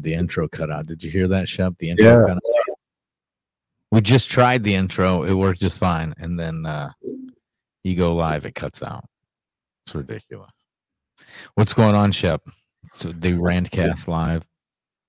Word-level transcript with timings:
It's 0.00 0.04
weird. 0.04 0.14
The 0.16 0.18
intro 0.20 0.48
cut 0.48 0.70
out. 0.70 0.86
Did 0.86 1.02
you 1.04 1.10
hear 1.10 1.28
that, 1.28 1.48
Shep? 1.48 1.74
The 1.78 1.90
intro 1.90 2.06
Yeah. 2.06 2.20
cut 2.22 2.36
out. 2.36 2.42
We 3.92 4.00
just 4.00 4.30
tried 4.30 4.62
the 4.62 4.74
intro. 4.74 5.24
It 5.24 5.34
worked 5.34 5.60
just 5.60 5.78
fine. 5.78 6.14
And 6.18 6.38
then 6.38 6.64
uh, 6.64 6.90
you 7.82 7.96
go 7.96 8.14
live, 8.14 8.46
it 8.46 8.54
cuts 8.54 8.82
out. 8.82 9.04
It's 9.86 9.94
ridiculous. 9.94 10.52
What's 11.54 11.74
going 11.74 11.94
on, 11.94 12.12
Shep? 12.12 12.42
So 12.92 13.12
the 13.12 13.32
Randcast 13.32 14.06
live. 14.08 14.44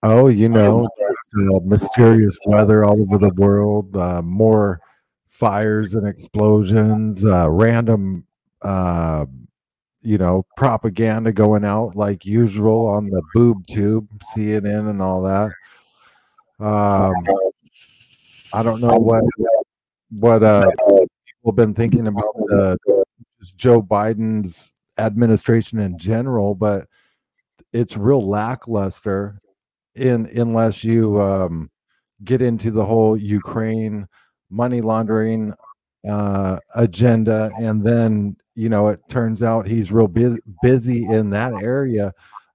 Oh, 0.04 0.30
you 0.30 0.50
know, 0.50 0.90
just 0.98 1.54
uh, 1.54 1.60
mysterious 1.64 2.36
weather 2.48 2.84
all 2.84 3.00
over 3.02 3.20
the 3.20 3.30
world, 3.36 3.96
uh, 3.96 4.22
more 4.24 4.80
fires 5.28 5.94
and 5.94 6.08
explosions, 6.08 7.24
uh, 7.24 7.48
random, 7.50 8.26
uh, 8.64 9.28
you 10.02 10.18
know, 10.18 10.46
propaganda 10.58 11.32
going 11.32 11.64
out 11.64 11.96
like 11.96 12.26
usual 12.26 12.88
on 12.88 13.10
the 13.10 13.22
boob 13.34 13.66
tube, 13.68 14.08
CNN, 14.36 14.90
and 14.90 15.02
all 15.02 15.22
that. 15.24 15.52
Um, 16.60 17.14
I 18.54 18.64
don't 18.64 18.82
know 18.82 18.98
what 18.98 19.24
what 20.10 20.44
uh, 20.44 20.70
people 20.70 21.52
have 21.52 21.56
been 21.56 21.74
thinking 21.74 22.08
about 22.08 22.36
just 23.40 23.58
Joe 23.58 23.82
Biden's 23.82 24.74
administration 24.98 25.80
in 25.80 25.98
general, 25.98 26.54
but 26.56 26.88
it's 27.74 27.98
real 27.98 28.28
lackluster 28.28 29.40
in 29.96 30.26
unless 30.38 30.84
you 30.84 31.20
um, 31.20 31.70
get 32.24 32.42
into 32.42 32.72
the 32.72 32.86
whole 32.86 33.18
Ukraine 33.18 34.08
money 34.50 34.82
laundering 34.82 35.54
uh, 36.08 36.60
agenda, 36.76 37.52
and 37.58 37.84
then 37.84 38.36
you 38.56 38.70
know 38.70 38.90
it 38.90 39.00
turns 39.10 39.42
out 39.42 39.68
he's 39.68 39.92
real 39.92 40.08
bu- 40.08 40.40
busy 40.62 41.06
in 41.06 41.30
that 41.32 41.54
area. 41.64 42.14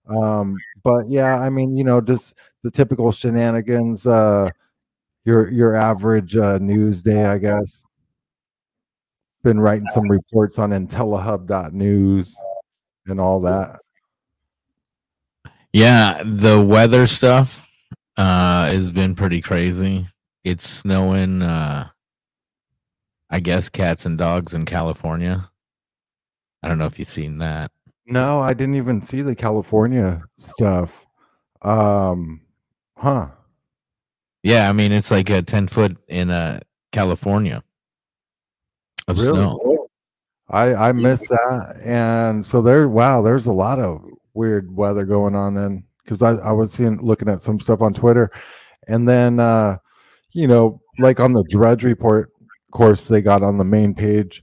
Um, 0.08 0.56
but 0.84 1.08
yeah, 1.08 1.38
I 1.38 1.50
mean, 1.50 1.77
you 1.77 1.84
know, 1.84 2.00
just 2.00 2.34
the 2.62 2.70
typical 2.70 3.11
shenanigans. 3.12 4.06
Uh, 4.06 4.50
your 5.25 5.50
your 5.50 5.77
average 5.77 6.36
uh, 6.36 6.58
news 6.58 7.03
day, 7.03 7.25
I 7.25 7.38
guess. 7.38 7.84
Been 9.42 9.61
writing 9.61 9.88
some 9.88 10.08
reports 10.08 10.58
on 10.58 10.70
IntelliHub.news 10.70 12.34
and 13.06 13.20
all 13.20 13.41
that. 13.42 13.81
Yeah, 15.72 16.22
the 16.25 16.62
weather 16.62 17.06
stuff 17.06 17.62
uh 18.16 18.66
has 18.66 18.91
been 18.91 19.14
pretty 19.14 19.42
crazy. 19.42 20.06
It's 20.42 20.66
snowing 20.66 21.42
uh 21.42 21.88
I 23.28 23.41
guess 23.41 23.69
cats 23.69 24.06
and 24.06 24.16
dogs 24.16 24.55
in 24.55 24.64
California. 24.64 25.50
I 26.67 26.69
don't 26.69 26.78
know 26.78 26.86
if 26.86 26.98
you've 26.98 27.06
seen 27.06 27.39
that. 27.39 27.70
No, 28.09 28.41
I 28.41 28.53
didn't 28.53 28.75
even 28.75 29.00
see 29.00 29.22
the 29.22 29.36
California 29.36 30.20
stuff. 30.36 31.06
Um, 31.62 32.41
huh. 32.97 33.28
Yeah, 34.42 34.69
I 34.69 34.72
mean 34.72 34.91
it's 34.91 35.12
like 35.12 35.31
a 35.31 35.42
10 35.42 35.69
foot 35.69 35.97
in 36.09 36.28
uh 36.33 36.59
California 36.91 37.62
of 39.06 39.17
snow. 39.17 39.87
I 40.50 40.75
I 40.75 40.91
missed 40.91 41.28
that, 41.28 41.81
and 41.84 42.44
so 42.44 42.60
there. 42.62 42.88
Wow, 42.88 43.22
there's 43.22 43.47
a 43.47 43.53
lot 43.53 43.78
of 43.78 44.05
weird 44.34 44.75
weather 44.75 45.05
going 45.05 45.37
on 45.37 45.55
then, 45.55 45.84
because 46.03 46.21
I 46.21 46.32
I 46.32 46.50
was 46.50 46.72
seeing 46.72 47.00
looking 47.00 47.28
at 47.28 47.43
some 47.43 47.60
stuff 47.60 47.81
on 47.81 47.94
Twitter, 47.94 48.32
and 48.88 49.09
then 49.09 49.38
uh, 49.38 49.76
you 50.32 50.49
know, 50.49 50.81
like 50.99 51.21
on 51.21 51.32
the 51.32 51.44
Drudge 51.44 51.84
Report 51.84 52.32
course 52.72 53.09
they 53.09 53.22
got 53.22 53.43
on 53.43 53.56
the 53.56 53.65
main 53.65 53.94
page, 53.94 54.43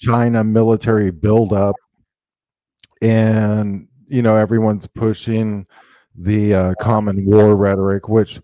China 0.00 0.44
military 0.44 1.10
buildup, 1.10 1.74
and 3.02 3.88
you 4.08 4.22
know 4.22 4.36
everyone's 4.36 4.86
pushing 4.86 5.66
the 6.14 6.54
uh, 6.54 6.74
common 6.80 7.24
war 7.24 7.56
rhetoric, 7.56 8.08
which 8.08 8.40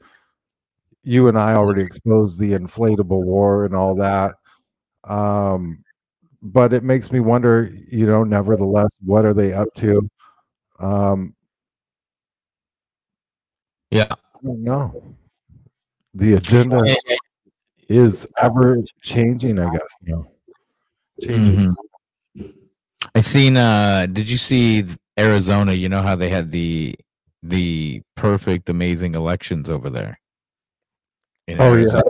you 1.03 1.29
and 1.29 1.39
I 1.39 1.55
already 1.55 1.83
exposed 1.83 2.39
the 2.39 2.53
inflatable 2.53 3.25
war 3.25 3.65
and 3.65 3.75
all 3.75 3.95
that. 3.97 4.35
Um, 5.05 5.85
but 6.43 6.73
it 6.73 6.83
makes 6.83 7.13
me 7.13 7.21
wonder, 7.21 7.71
you 7.91 8.07
know, 8.07 8.25
nevertheless, 8.25 8.91
what 9.05 9.25
are 9.25 9.35
they 9.35 9.53
up 9.53 9.69
to? 9.77 10.09
Um, 10.79 11.35
Yeah. 13.91 14.09
I 14.11 14.39
don't 14.43 14.65
know. 14.65 15.17
The 16.15 16.35
agenda 16.35 16.97
is 17.89 18.27
ever 18.43 18.79
changing, 19.03 19.59
I 19.59 19.71
guess. 19.71 19.97
You 20.03 20.17
know. 20.17 20.34
Mhm. 21.23 21.75
I 23.15 23.21
seen 23.21 23.57
uh 23.57 24.07
did 24.07 24.29
you 24.29 24.37
see 24.37 24.85
Arizona, 25.19 25.73
you 25.73 25.89
know 25.89 26.03
how 26.03 26.17
they 26.17 26.29
had 26.29 26.51
the 26.51 26.95
the 27.43 28.03
perfect 28.17 28.69
amazing 28.69 29.15
elections 29.15 29.71
over 29.71 29.91
there? 29.91 30.19
In 31.47 31.61
Oh 31.61 31.75
yeah, 31.77 32.01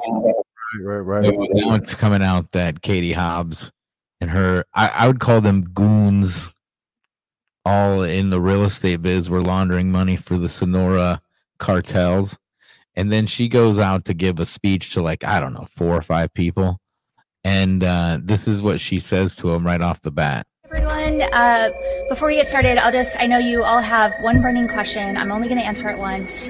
right, 0.83 0.99
right, 0.99 1.25
right. 1.25 1.49
now 1.55 1.75
it's 1.75 1.95
coming 1.95 2.23
out 2.23 2.53
that 2.53 2.83
Katie 2.83 3.13
Hobbs 3.13 3.71
and 4.21 4.31
her 4.31 4.65
I, 4.75 4.89
I 4.89 5.07
would 5.07 5.21
call 5.21 5.41
them 5.41 5.63
goons 5.63 6.49
all 7.67 8.03
in 8.03 8.31
the 8.31 8.41
real 8.41 8.65
estate 8.65 9.03
biz 9.03 9.29
were 9.31 9.43
laundering 9.43 9.91
money 9.91 10.17
for 10.17 10.39
the 10.39 10.49
Sonora 10.49 11.21
cartels. 11.59 12.39
And 12.95 13.11
then 13.11 13.27
she 13.27 13.49
goes 13.49 13.79
out 13.79 14.05
to 14.05 14.15
give 14.15 14.39
a 14.39 14.47
speech 14.47 14.93
to 14.95 15.03
like, 15.03 15.25
I 15.25 15.41
don't 15.41 15.53
know, 15.53 15.67
four 15.71 15.97
or 15.97 16.03
five 16.03 16.33
people. 16.35 16.79
And 17.45 17.85
uh, 17.85 18.19
this 18.23 18.49
is 18.49 18.63
what 18.63 18.81
she 18.81 18.99
says 19.01 19.37
to 19.37 19.51
him 19.51 19.67
right 19.67 19.81
off 19.81 20.01
the 20.03 20.11
bat. 20.11 20.47
Everyone, 20.65 21.23
uh, 21.33 21.71
before 22.09 22.29
we 22.29 22.37
get 22.37 22.47
started, 22.49 22.79
I'll 22.79 22.91
just, 22.91 23.21
I 23.21 23.27
know 23.27 23.39
you 23.39 23.63
all 23.63 23.81
have 23.83 24.15
one 24.21 24.41
burning 24.41 24.67
question. 24.67 25.17
I'm 25.17 25.31
only 25.31 25.47
going 25.47 25.61
to 25.61 25.67
answer 25.67 25.89
it 25.91 25.99
once. 25.99 26.49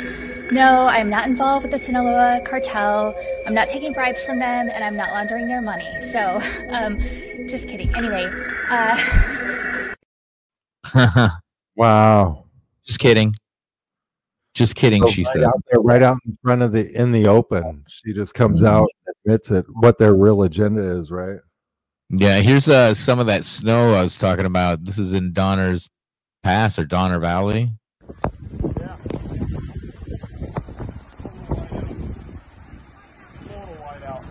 No, 0.53 0.87
I'm 0.87 1.11
not 1.11 1.27
involved 1.27 1.65
with 1.65 1.73
the 1.73 1.79
Sinaloa 1.79 2.41
cartel. 2.47 3.15
I'm 3.47 3.55
not 3.55 3.69
taking 3.69 3.93
bribes 3.93 4.23
from 4.23 4.39
them, 4.39 4.71
and 4.71 4.85
I'm 4.85 4.97
not 4.97 5.11
laundering 5.11 5.49
their 5.49 5.61
money. 5.61 5.89
So, 6.01 6.41
um, 6.71 6.99
just 7.49 7.69
kidding. 7.69 7.95
Anyway, 7.95 8.31
uh, 8.71 8.97
Wow. 11.77 12.45
Just 12.87 13.01
kidding. 13.01 13.35
Just 14.55 14.77
kidding, 14.77 15.03
So 15.03 15.09
she 15.09 15.25
right 15.25 15.33
said. 15.35 15.43
out 15.45 15.61
there, 15.71 15.81
right 15.81 16.03
out 16.03 16.19
in 16.27 16.39
front 16.43 16.63
of 16.63 16.71
the 16.71 16.89
in 16.95 17.11
the 17.11 17.27
open. 17.27 17.85
She 17.89 18.13
just 18.13 18.35
comes 18.35 18.63
out 18.63 18.87
and 19.04 19.04
admits 19.25 19.51
it 19.51 19.67
what 19.69 19.99
their 19.99 20.15
real 20.15 20.43
agenda 20.43 20.83
is, 20.83 21.11
right? 21.11 21.39
Yeah, 22.11 22.41
here's 22.41 22.69
uh, 22.69 22.95
some 22.95 23.19
of 23.19 23.27
that 23.27 23.45
snow 23.45 23.95
I 23.95 24.03
was 24.03 24.19
talking 24.19 24.45
about. 24.45 24.85
This 24.85 24.99
is 24.99 25.15
in 25.15 25.33
Donner's 25.33 25.89
Pass 26.43 26.79
or 26.79 26.85
Donner 26.85 27.19
Valley. 27.19 27.73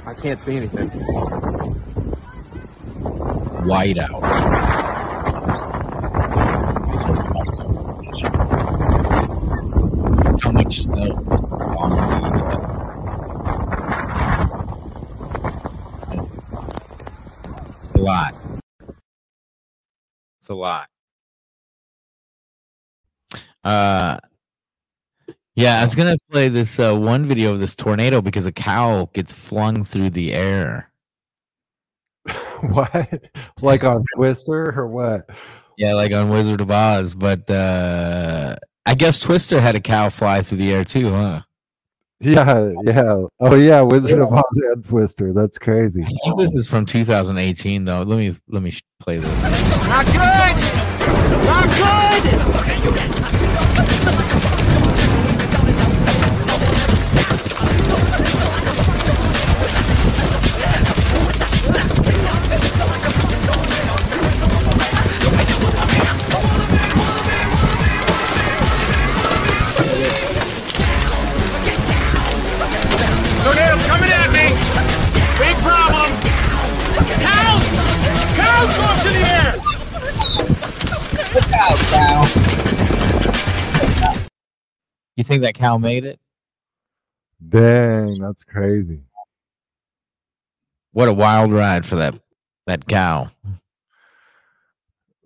I 0.06 0.14
can't 0.14 0.40
see 0.40 0.58
anything. 0.58 0.90
Whiteout. 3.64 4.22
How 10.42 10.52
much 10.52 10.82
snow 10.82 11.12
on 11.78 11.90
the 11.92 11.98
uh, 11.98 12.74
a 17.93 17.93
lot. 18.04 18.36
It's 20.42 20.50
a 20.50 20.54
lot. 20.54 20.90
Uh 23.64 24.20
yeah, 25.56 25.80
I 25.80 25.84
was 25.84 25.96
gonna 25.96 26.18
play 26.32 26.50
this 26.50 26.80
uh, 26.80 26.98
one 26.98 27.26
video 27.26 27.54
of 27.54 27.60
this 27.60 27.76
tornado 27.76 28.22
because 28.22 28.46
a 28.46 28.52
cow 28.52 29.10
gets 29.14 29.32
flung 29.32 29.84
through 29.86 30.10
the 30.10 30.34
air. 30.34 30.92
what? 32.62 33.22
Like 33.62 33.84
on 33.84 34.04
Twister 34.16 34.78
or 34.78 34.88
what? 34.88 35.30
Yeah, 35.78 35.94
like 35.94 36.12
on 36.12 36.30
Wizard 36.30 36.62
of 36.62 36.72
Oz. 36.72 37.14
But 37.14 37.50
uh 37.50 38.56
I 38.86 38.96
guess 38.96 39.20
Twister 39.20 39.62
had 39.62 39.76
a 39.76 39.80
cow 39.80 40.10
fly 40.10 40.42
through 40.42 40.58
the 40.58 40.74
air 40.74 40.84
too, 40.84 41.10
huh? 41.12 41.42
Yeah, 42.24 42.72
yeah. 42.84 43.24
Oh 43.42 43.56
yeah, 43.56 43.82
Wizard 43.82 44.22
of 44.22 44.32
Oz 44.32 44.44
and 44.74 44.84
Twister. 44.84 45.34
That's 45.34 45.58
crazy. 45.58 46.04
I 46.04 46.10
think 46.24 46.40
this 46.40 46.56
is 46.56 46.68
from 46.68 46.86
2018 46.86 47.84
though. 47.84 48.04
Let 48.04 48.18
me 48.18 48.36
let 48.48 48.62
me 48.64 48.72
play 49.00 49.18
this. 49.18 49.44
Not 49.44 50.06
good! 50.06 50.56
Not 51.46 51.68
good! 51.78 53.24
Tornado's 57.54 58.43
Cows 78.64 78.78
go 78.78 78.84
up 78.84 79.02
to 79.02 79.10
the 79.10 79.20
air! 79.20 79.54
You 85.18 85.24
You 85.24 85.24
think 85.26 85.44
that 85.44 85.54
cow 85.54 85.78
made 85.78 86.06
it? 86.06 86.20
Dang, 87.50 88.20
that's 88.20 88.46
crazy. 88.46 89.02
What 90.94 91.10
a 91.10 91.14
wild 91.14 91.52
ride 91.52 91.86
for 91.86 91.98
that 91.98 92.18
that 92.68 92.88
cow. 92.88 93.32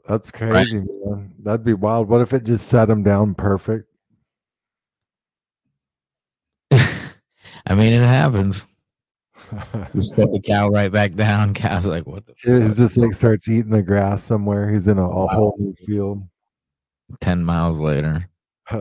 That's 0.08 0.32
crazy, 0.32 0.84
man. 1.06 1.36
That'd 1.38 1.64
be 1.64 1.74
wild. 1.74 2.10
What 2.10 2.22
if 2.22 2.34
it 2.34 2.44
just 2.44 2.68
set 2.68 2.90
him 2.90 3.04
down 3.04 3.36
perfect? 3.36 3.88
I 6.72 7.76
mean, 7.76 7.94
it 7.94 8.02
happens. 8.02 8.66
You 9.94 10.02
set 10.02 10.32
the 10.32 10.40
cow 10.40 10.70
right 10.70 10.92
back 10.92 11.14
down. 11.14 11.54
Cow's 11.56 11.86
like, 11.86 12.06
what 12.06 12.26
the 12.26 12.34
He's 12.42 12.76
just 12.76 12.98
like 12.98 13.14
starts 13.14 13.48
eating 13.50 13.72
the 13.72 13.84
grass 13.84 14.24
somewhere. 14.24 14.70
He's 14.70 14.88
in 14.88 14.98
a, 14.98 15.08
a 15.08 15.28
whole 15.28 15.56
new 15.60 15.74
field. 15.86 16.28
10 17.22 17.44
miles 17.44 17.80
later. 17.80 18.30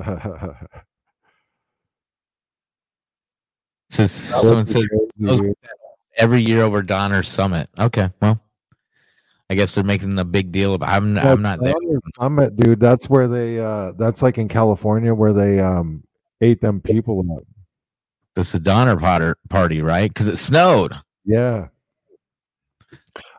Says 3.89 4.11
someone 4.11 4.67
says 4.67 4.85
every 6.17 6.43
year 6.43 6.63
over 6.63 6.83
Donner 6.83 7.23
Summit. 7.23 7.71
Okay, 7.79 8.11
well, 8.21 8.41
I 9.49 9.55
guess 9.55 9.75
they're 9.75 9.85
making 9.85 10.19
a 10.19 10.25
big 10.25 10.51
deal 10.51 10.75
about. 10.75 10.89
I'm 10.89 11.17
I'm 11.19 11.41
not 11.41 11.61
there. 11.63 11.73
Donner 11.73 12.01
Summit, 12.19 12.57
dude. 12.57 12.81
That's 12.81 13.09
where 13.09 13.29
they. 13.29 13.61
uh 13.61 13.93
That's 13.93 14.23
like 14.23 14.39
in 14.39 14.49
California 14.49 15.15
where 15.15 15.33
they 15.33 15.61
um 15.61 16.03
ate 16.41 16.61
them 16.61 16.81
people 16.81 17.25
up. 17.31 17.45
The 18.37 18.61
Donner 18.61 18.97
Potter 18.97 19.37
party, 19.49 19.83
right? 19.83 20.09
Because 20.13 20.29
it 20.29 20.37
snowed. 20.37 20.95
Yeah. 21.25 21.69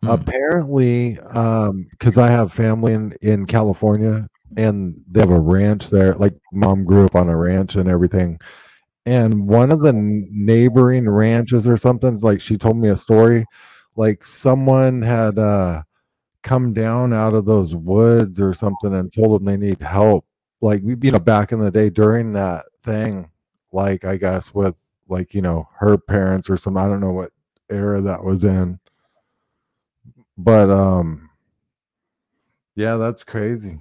Hmm. 0.03 0.09
Apparently, 0.09 1.19
um, 1.19 1.88
because 1.91 2.17
I 2.17 2.29
have 2.29 2.51
family 2.51 2.94
in 2.94 3.13
in 3.21 3.45
California 3.45 4.27
and 4.55 4.99
they 5.09 5.19
have 5.19 5.29
a 5.29 5.39
ranch 5.39 5.89
there. 5.89 6.13
Like 6.15 6.33
mom 6.51 6.83
grew 6.83 7.05
up 7.05 7.15
on 7.15 7.29
a 7.29 7.38
ranch 7.38 7.75
and 7.75 7.89
everything. 7.89 8.39
And 9.05 9.47
one 9.47 9.71
of 9.71 9.79
the 9.81 9.94
neighboring 9.94 11.09
ranches 11.09 11.67
or 11.67 11.77
something, 11.77 12.19
like 12.19 12.41
she 12.41 12.57
told 12.57 12.77
me 12.77 12.89
a 12.89 12.97
story, 12.97 13.45
like 13.95 14.25
someone 14.25 15.01
had 15.01 15.39
uh 15.39 15.83
come 16.44 16.73
down 16.73 17.13
out 17.13 17.33
of 17.33 17.45
those 17.45 17.75
woods 17.75 18.39
or 18.39 18.53
something 18.53 18.95
and 18.95 19.11
told 19.13 19.39
them 19.39 19.45
they 19.45 19.57
need 19.57 19.81
help. 19.81 20.25
Like 20.61 20.81
we, 20.83 20.95
you 21.01 21.11
know, 21.11 21.19
back 21.19 21.51
in 21.51 21.59
the 21.59 21.71
day 21.71 21.89
during 21.89 22.33
that 22.33 22.65
thing, 22.83 23.29
like 23.71 24.05
I 24.05 24.17
guess 24.17 24.53
with 24.53 24.75
like 25.09 25.33
you 25.33 25.42
know 25.42 25.68
her 25.80 25.98
parents 25.98 26.50
or 26.50 26.57
some 26.57 26.77
I 26.77 26.88
don't 26.88 27.01
know 27.01 27.12
what 27.12 27.31
era 27.69 28.01
that 28.01 28.24
was 28.24 28.44
in. 28.44 28.80
But 30.38 30.69
um 30.69 31.30
yeah, 32.75 32.98
that's 32.98 33.24
crazy. 33.24 33.80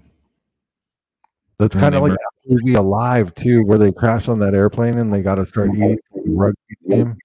That's 1.59 1.75
kind 1.75 1.95
of 1.95 2.03
like 2.03 2.13
that 2.13 2.31
movie 2.47 2.75
Alive 2.75 3.35
too, 3.35 3.65
where 3.65 3.79
they 3.79 3.93
crash 3.93 4.29
on 4.29 4.39
that 4.41 4.55
airplane 4.55 4.99
and 4.99 5.13
they 5.13 5.23
got 5.23 5.37
to 5.37 5.47
start 5.47 5.71
eating 5.75 5.99
rugby 6.27 6.57
team. 6.89 7.17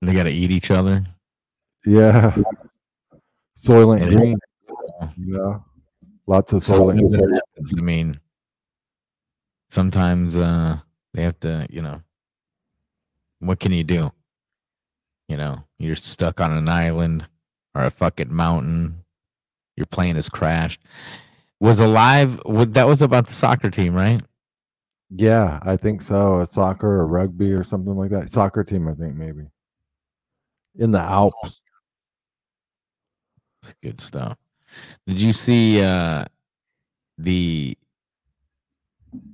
They 0.00 0.14
got 0.14 0.24
to 0.24 0.30
eat 0.30 0.50
each 0.50 0.70
other. 0.70 1.04
Yeah, 1.86 2.34
Soylent. 3.56 4.16
Green. 4.16 4.38
Know, 5.16 5.64
lots 6.26 6.52
of 6.52 6.64
So 6.64 6.86
Soylent. 6.86 7.40
I 7.76 7.80
mean, 7.80 8.18
sometimes 9.68 10.36
uh, 10.36 10.78
they 11.12 11.22
have 11.22 11.38
to, 11.40 11.66
you 11.70 11.82
know, 11.82 12.02
what 13.44 13.60
can 13.60 13.72
you 13.72 13.84
do? 13.84 14.12
You 15.28 15.36
know, 15.36 15.64
you're 15.78 15.96
stuck 15.96 16.40
on 16.40 16.52
an 16.52 16.68
island 16.68 17.26
or 17.74 17.84
a 17.84 17.90
fucking 17.90 18.32
mountain. 18.32 19.04
Your 19.76 19.86
plane 19.86 20.16
has 20.16 20.28
crashed. 20.28 20.80
Was 21.60 21.80
alive. 21.80 22.40
That 22.46 22.86
was 22.86 23.02
about 23.02 23.26
the 23.26 23.32
soccer 23.32 23.70
team, 23.70 23.94
right? 23.94 24.22
Yeah, 25.10 25.60
I 25.62 25.76
think 25.76 26.02
so. 26.02 26.40
A 26.40 26.46
soccer 26.46 27.00
or 27.00 27.06
rugby 27.06 27.52
or 27.52 27.64
something 27.64 27.96
like 27.96 28.10
that. 28.10 28.30
Soccer 28.30 28.64
team, 28.64 28.88
I 28.88 28.94
think 28.94 29.14
maybe. 29.14 29.46
In 30.76 30.90
the 30.90 31.00
Alps. 31.00 31.64
It's 33.62 33.74
good 33.82 34.00
stuff. 34.00 34.36
Did 35.06 35.20
you 35.20 35.32
see 35.32 35.82
uh 35.82 36.24
the 37.16 37.78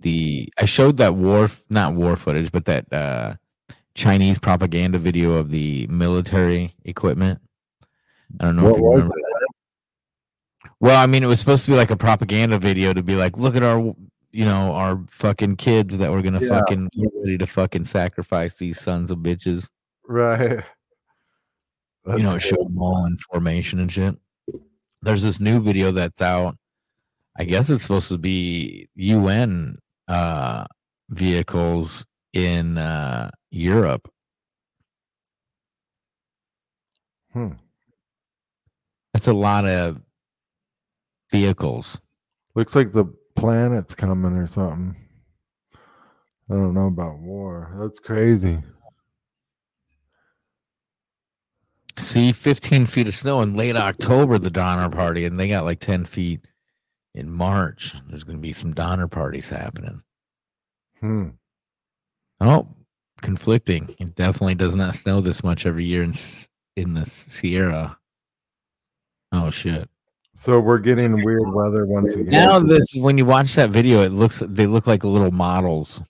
the 0.00 0.52
I 0.58 0.66
showed 0.66 0.98
that 0.98 1.14
war 1.14 1.50
not 1.70 1.94
war 1.94 2.16
footage, 2.16 2.52
but 2.52 2.66
that 2.66 2.92
uh 2.92 3.34
Chinese 3.94 4.38
propaganda 4.38 4.98
video 4.98 5.32
of 5.32 5.50
the 5.50 5.87
military 5.88 6.75
equipment. 6.84 7.40
I 8.40 8.44
don't 8.44 8.56
know 8.56 8.64
What 8.64 8.72
if 8.72 8.76
you 8.78 8.84
was 8.84 8.92
remember. 9.00 9.14
Well, 10.78 10.96
I 10.96 11.06
mean, 11.06 11.22
it 11.22 11.26
was 11.26 11.38
supposed 11.40 11.64
to 11.66 11.70
be 11.70 11.76
like 11.76 11.90
a 11.90 11.96
propaganda 11.96 12.58
video 12.58 12.92
to 12.94 13.02
be 13.02 13.16
like, 13.16 13.37
look 13.37 13.56
at 13.56 13.62
our, 13.62 13.78
you 14.32 14.44
know, 14.44 14.72
our 14.72 15.00
fucking 15.10 15.56
kids 15.56 15.98
that 15.98 16.10
we're 16.10 16.22
gonna 16.22 16.40
Yeah. 16.40 16.48
fucking 16.48 16.88
get 16.94 17.10
ready 17.16 17.38
to 17.38 17.46
fucking 17.46 17.84
sacrifice 17.84 18.56
these 18.56 18.81
sons 18.81 19.10
of 19.10 19.19
bitches. 19.19 19.69
Right. 20.06 20.64
you 22.06 22.22
know, 22.22 22.31
it 22.31 22.32
That's 22.32 22.44
showed 22.44 22.66
them 22.66 22.81
all 22.81 23.04
in 23.06 23.19
formation 23.31 23.78
and 23.81 23.93
shit. 23.93 24.16
There's 25.02 25.22
this 25.22 25.38
new 25.40 25.60
video 25.60 25.93
that's 25.93 26.22
out. 26.22 26.56
I 27.38 27.44
guess 27.44 27.70
it's 27.70 27.82
supposed 27.82 28.08
to 28.08 28.19
be 28.19 28.88
UN 28.94 29.78
uh, 30.08 30.64
vehicles 31.10 32.04
in 32.32 32.78
uh, 32.78 33.31
Europe. 33.50 34.11
Hmm. 37.32 37.52
That's 39.12 39.29
a 39.29 39.32
lot 39.32 39.67
of 39.67 40.00
vehicles. 41.31 42.00
Looks 42.55 42.75
like 42.75 42.93
the 42.93 43.06
planet's 43.37 43.94
coming 43.94 44.37
or 44.37 44.47
something. 44.47 44.97
I 46.50 46.55
don't 46.55 46.75
know 46.75 46.88
about 46.88 47.19
war. 47.19 47.76
That's 47.79 48.00
crazy. 48.00 48.58
See, 51.98 52.32
15 52.32 52.86
feet 52.86 53.08
of 53.08 53.15
snow 53.15 53.41
in 53.43 53.55
late 53.55 53.77
October, 53.77 54.39
the 54.39 54.51
Donner 54.51 54.89
Party, 54.89 55.24
and 55.27 55.36
they 55.36 55.48
got 55.48 55.65
like 55.65 55.81
10 55.81 56.06
feet 56.06 56.41
in 57.15 57.31
March. 57.31 57.94
There's 58.08 58.24
going 58.24 58.39
to 58.39 58.43
be 58.43 58.53
some 58.53 58.72
Donner 58.72 59.06
parties 59.06 59.51
happening. 59.51 60.03
Hmm. 61.01 61.29
Oh, 62.41 62.69
conflicting. 63.20 63.94
It 63.98 64.15
definitely 64.15 64.55
does 64.55 64.74
not 64.74 64.94
snow 64.94 65.20
this 65.20 65.43
much 65.44 65.67
every 65.67 65.84
year 65.84 66.03
in 66.03 66.12
in 66.77 66.94
the 66.94 67.06
Sierra. 67.06 67.96
Oh 69.32 69.50
shit! 69.50 69.89
So 70.34 70.58
we're 70.58 70.79
getting 70.79 71.24
weird 71.24 71.53
weather 71.53 71.86
once 71.86 72.15
again. 72.15 72.31
Now 72.31 72.58
this, 72.58 72.94
when 72.96 73.19
you 73.19 73.24
watch 73.27 73.55
that 73.55 73.70
video, 73.70 74.03
it 74.03 74.12
looks 74.12 74.43
they 74.46 74.67
look 74.67 74.86
like 74.86 75.05
little 75.05 75.31
models. 75.31 76.03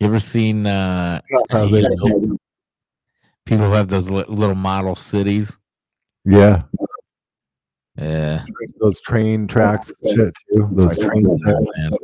You 0.00 0.08
ever 0.08 0.20
seen 0.20 0.66
uh, 0.66 1.20
How 1.50 1.64
you 1.64 1.88
know, 1.88 2.36
people 3.46 3.66
who 3.66 3.72
have 3.72 3.88
those 3.88 4.10
little 4.10 4.54
model 4.54 4.96
cities? 4.96 5.58
yeah, 6.24 6.62
Yeah, 7.96 8.44
those 8.80 9.00
train 9.00 9.46
tracks 9.46 9.92
shit 10.04 10.34
too. 10.52 10.68
Those 10.72 10.98
train 10.98 11.24
sets. 11.38 11.96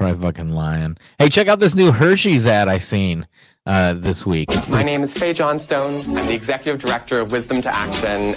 Man. 0.00 0.14
Probably 0.14 0.28
fucking 0.28 0.50
lying. 0.50 0.96
Hey, 1.18 1.28
check 1.28 1.48
out 1.48 1.60
this 1.60 1.74
new 1.74 1.92
Hershey's 1.92 2.46
ad 2.46 2.68
I 2.68 2.78
seen 2.78 3.26
uh, 3.66 3.94
this 3.94 4.24
week. 4.24 4.48
My 4.68 4.82
name 4.82 5.02
is 5.02 5.12
Fae 5.12 5.32
Johnstone. 5.34 6.00
I'm 6.16 6.26
the 6.26 6.32
executive 6.32 6.80
director 6.80 7.20
of 7.20 7.32
Wisdom 7.32 7.60
to 7.62 7.74
Action. 7.74 8.34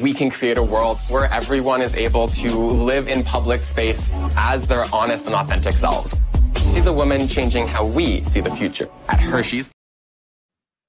We 0.00 0.14
can 0.14 0.30
create 0.30 0.56
a 0.56 0.62
world 0.62 0.98
where 1.10 1.26
everyone 1.26 1.82
is 1.82 1.94
able 1.94 2.28
to 2.28 2.56
live 2.56 3.08
in 3.08 3.22
public 3.24 3.60
space 3.62 4.22
as 4.36 4.66
their 4.66 4.84
honest 4.92 5.26
and 5.26 5.34
authentic 5.34 5.76
selves. 5.76 6.18
See 6.54 6.80
the 6.80 6.92
women 6.92 7.28
changing 7.28 7.66
how 7.66 7.86
we 7.86 8.20
see 8.22 8.40
the 8.40 8.54
future 8.54 8.88
at 9.08 9.20
Hershey's. 9.20 9.70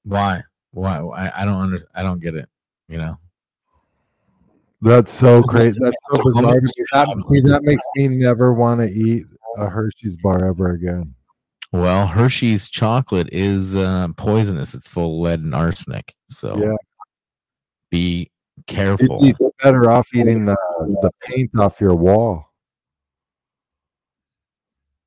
Why? 0.06 0.44
Why? 0.72 1.00
I, 1.00 1.42
I 1.42 1.46
don't 1.46 1.56
under, 1.56 1.88
I 1.94 2.02
don't 2.02 2.22
get 2.22 2.36
it. 2.36 2.48
You 2.88 2.98
know. 2.98 3.18
That's 4.82 5.12
so 5.12 5.44
crazy. 5.44 5.78
That's 5.82 5.98
so 6.10 6.18
So 6.18 6.24
bizarre. 6.24 6.42
to 6.42 6.62
much 6.62 6.64
me. 6.78 6.86
That, 6.94 7.26
see, 7.28 7.40
that 7.42 7.64
makes 7.64 7.84
me 7.96 8.08
never 8.08 8.54
want 8.54 8.82
to 8.82 8.88
eat 8.88 9.26
a 9.58 9.70
Hershey's 9.70 10.18
bar 10.18 10.46
ever 10.46 10.72
again. 10.72 11.14
Well, 11.72 12.06
Hershey's 12.08 12.70
chocolate 12.70 13.30
is 13.32 13.76
uh, 13.76 14.10
poisonous. 14.16 14.74
It's 14.76 14.88
full 14.88 15.16
of 15.16 15.22
lead 15.22 15.40
and 15.40 15.56
arsenic. 15.56 16.14
So 16.28 16.54
Yeah. 16.58 16.76
be 17.90 18.30
careful. 18.68 19.20
You'd 19.26 19.38
be 19.38 19.48
better 19.64 19.90
off 19.90 20.08
eating 20.14 20.46
the, 20.46 20.56
the 21.02 21.12
paint 21.26 21.52
off 21.58 21.82
your 21.82 21.96
wall. 21.96 22.46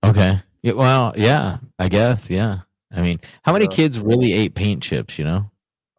Okay. 0.05 0.41
Yeah, 0.62 0.73
well, 0.73 1.12
yeah, 1.17 1.59
I 1.79 1.88
guess. 1.88 2.29
Yeah. 2.31 2.61
I 2.93 3.03
mean, 3.03 3.21
how 3.43 3.53
many 3.53 3.69
kids 3.69 4.00
really 4.00 4.33
ate 4.33 4.55
paint 4.55 4.83
chips, 4.83 5.19
you 5.19 5.25
know? 5.25 5.50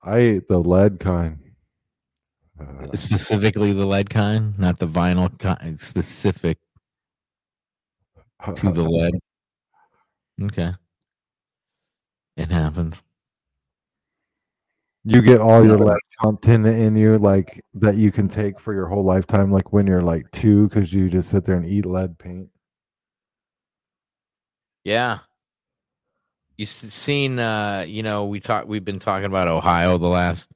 I 0.04 0.18
ate 0.18 0.48
the 0.48 0.58
lead 0.60 1.00
kind. 1.00 1.39
Uh, 2.60 2.88
Specifically 2.96 3.72
the 3.72 3.86
lead 3.86 4.10
kind, 4.10 4.58
not 4.58 4.80
the 4.80 4.88
vinyl 4.88 5.38
kind, 5.38 5.80
specific 5.80 6.58
to 8.56 8.72
the 8.72 8.84
lead. 8.84 9.13
Okay. 10.41 10.74
It 12.36 12.51
happens. 12.51 13.01
you 15.03 15.22
get 15.22 15.39
all 15.39 15.65
your 15.65 15.77
lead 15.77 16.00
content 16.22 16.67
in 16.67 16.96
you, 16.96 17.17
like 17.17 17.63
that 17.74 17.96
you 17.96 18.12
can 18.12 18.27
take 18.27 18.60
for 18.60 18.74
your 18.74 18.88
whole 18.88 19.03
lifetime, 19.03 19.51
like 19.51 19.72
when 19.72 19.88
you're 19.88 20.01
like 20.03 20.29
two, 20.32 20.67
because 20.67 20.94
you 20.94 21.10
just 21.10 21.29
sit 21.29 21.46
there 21.46 21.56
and 21.56 21.65
eat 21.65 21.86
lead 21.86 22.17
paint. 22.20 22.50
Yeah. 24.84 25.20
You 26.58 26.63
s- 26.63 26.70
seen? 26.70 27.39
Uh, 27.39 27.86
you 27.88 28.03
know, 28.03 28.25
we 28.25 28.39
talked, 28.39 28.67
We've 28.67 28.86
been 28.86 29.00
talking 29.00 29.25
about 29.27 29.48
Ohio 29.48 29.98
the 29.98 30.08
last 30.08 30.51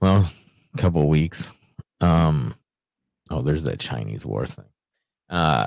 well 0.00 0.30
couple 0.76 1.08
weeks. 1.08 1.52
Um, 2.00 2.54
oh, 3.30 3.42
there's 3.42 3.64
that 3.64 3.80
Chinese 3.80 4.24
war 4.26 4.46
thing. 4.46 4.66
Uh, 5.28 5.66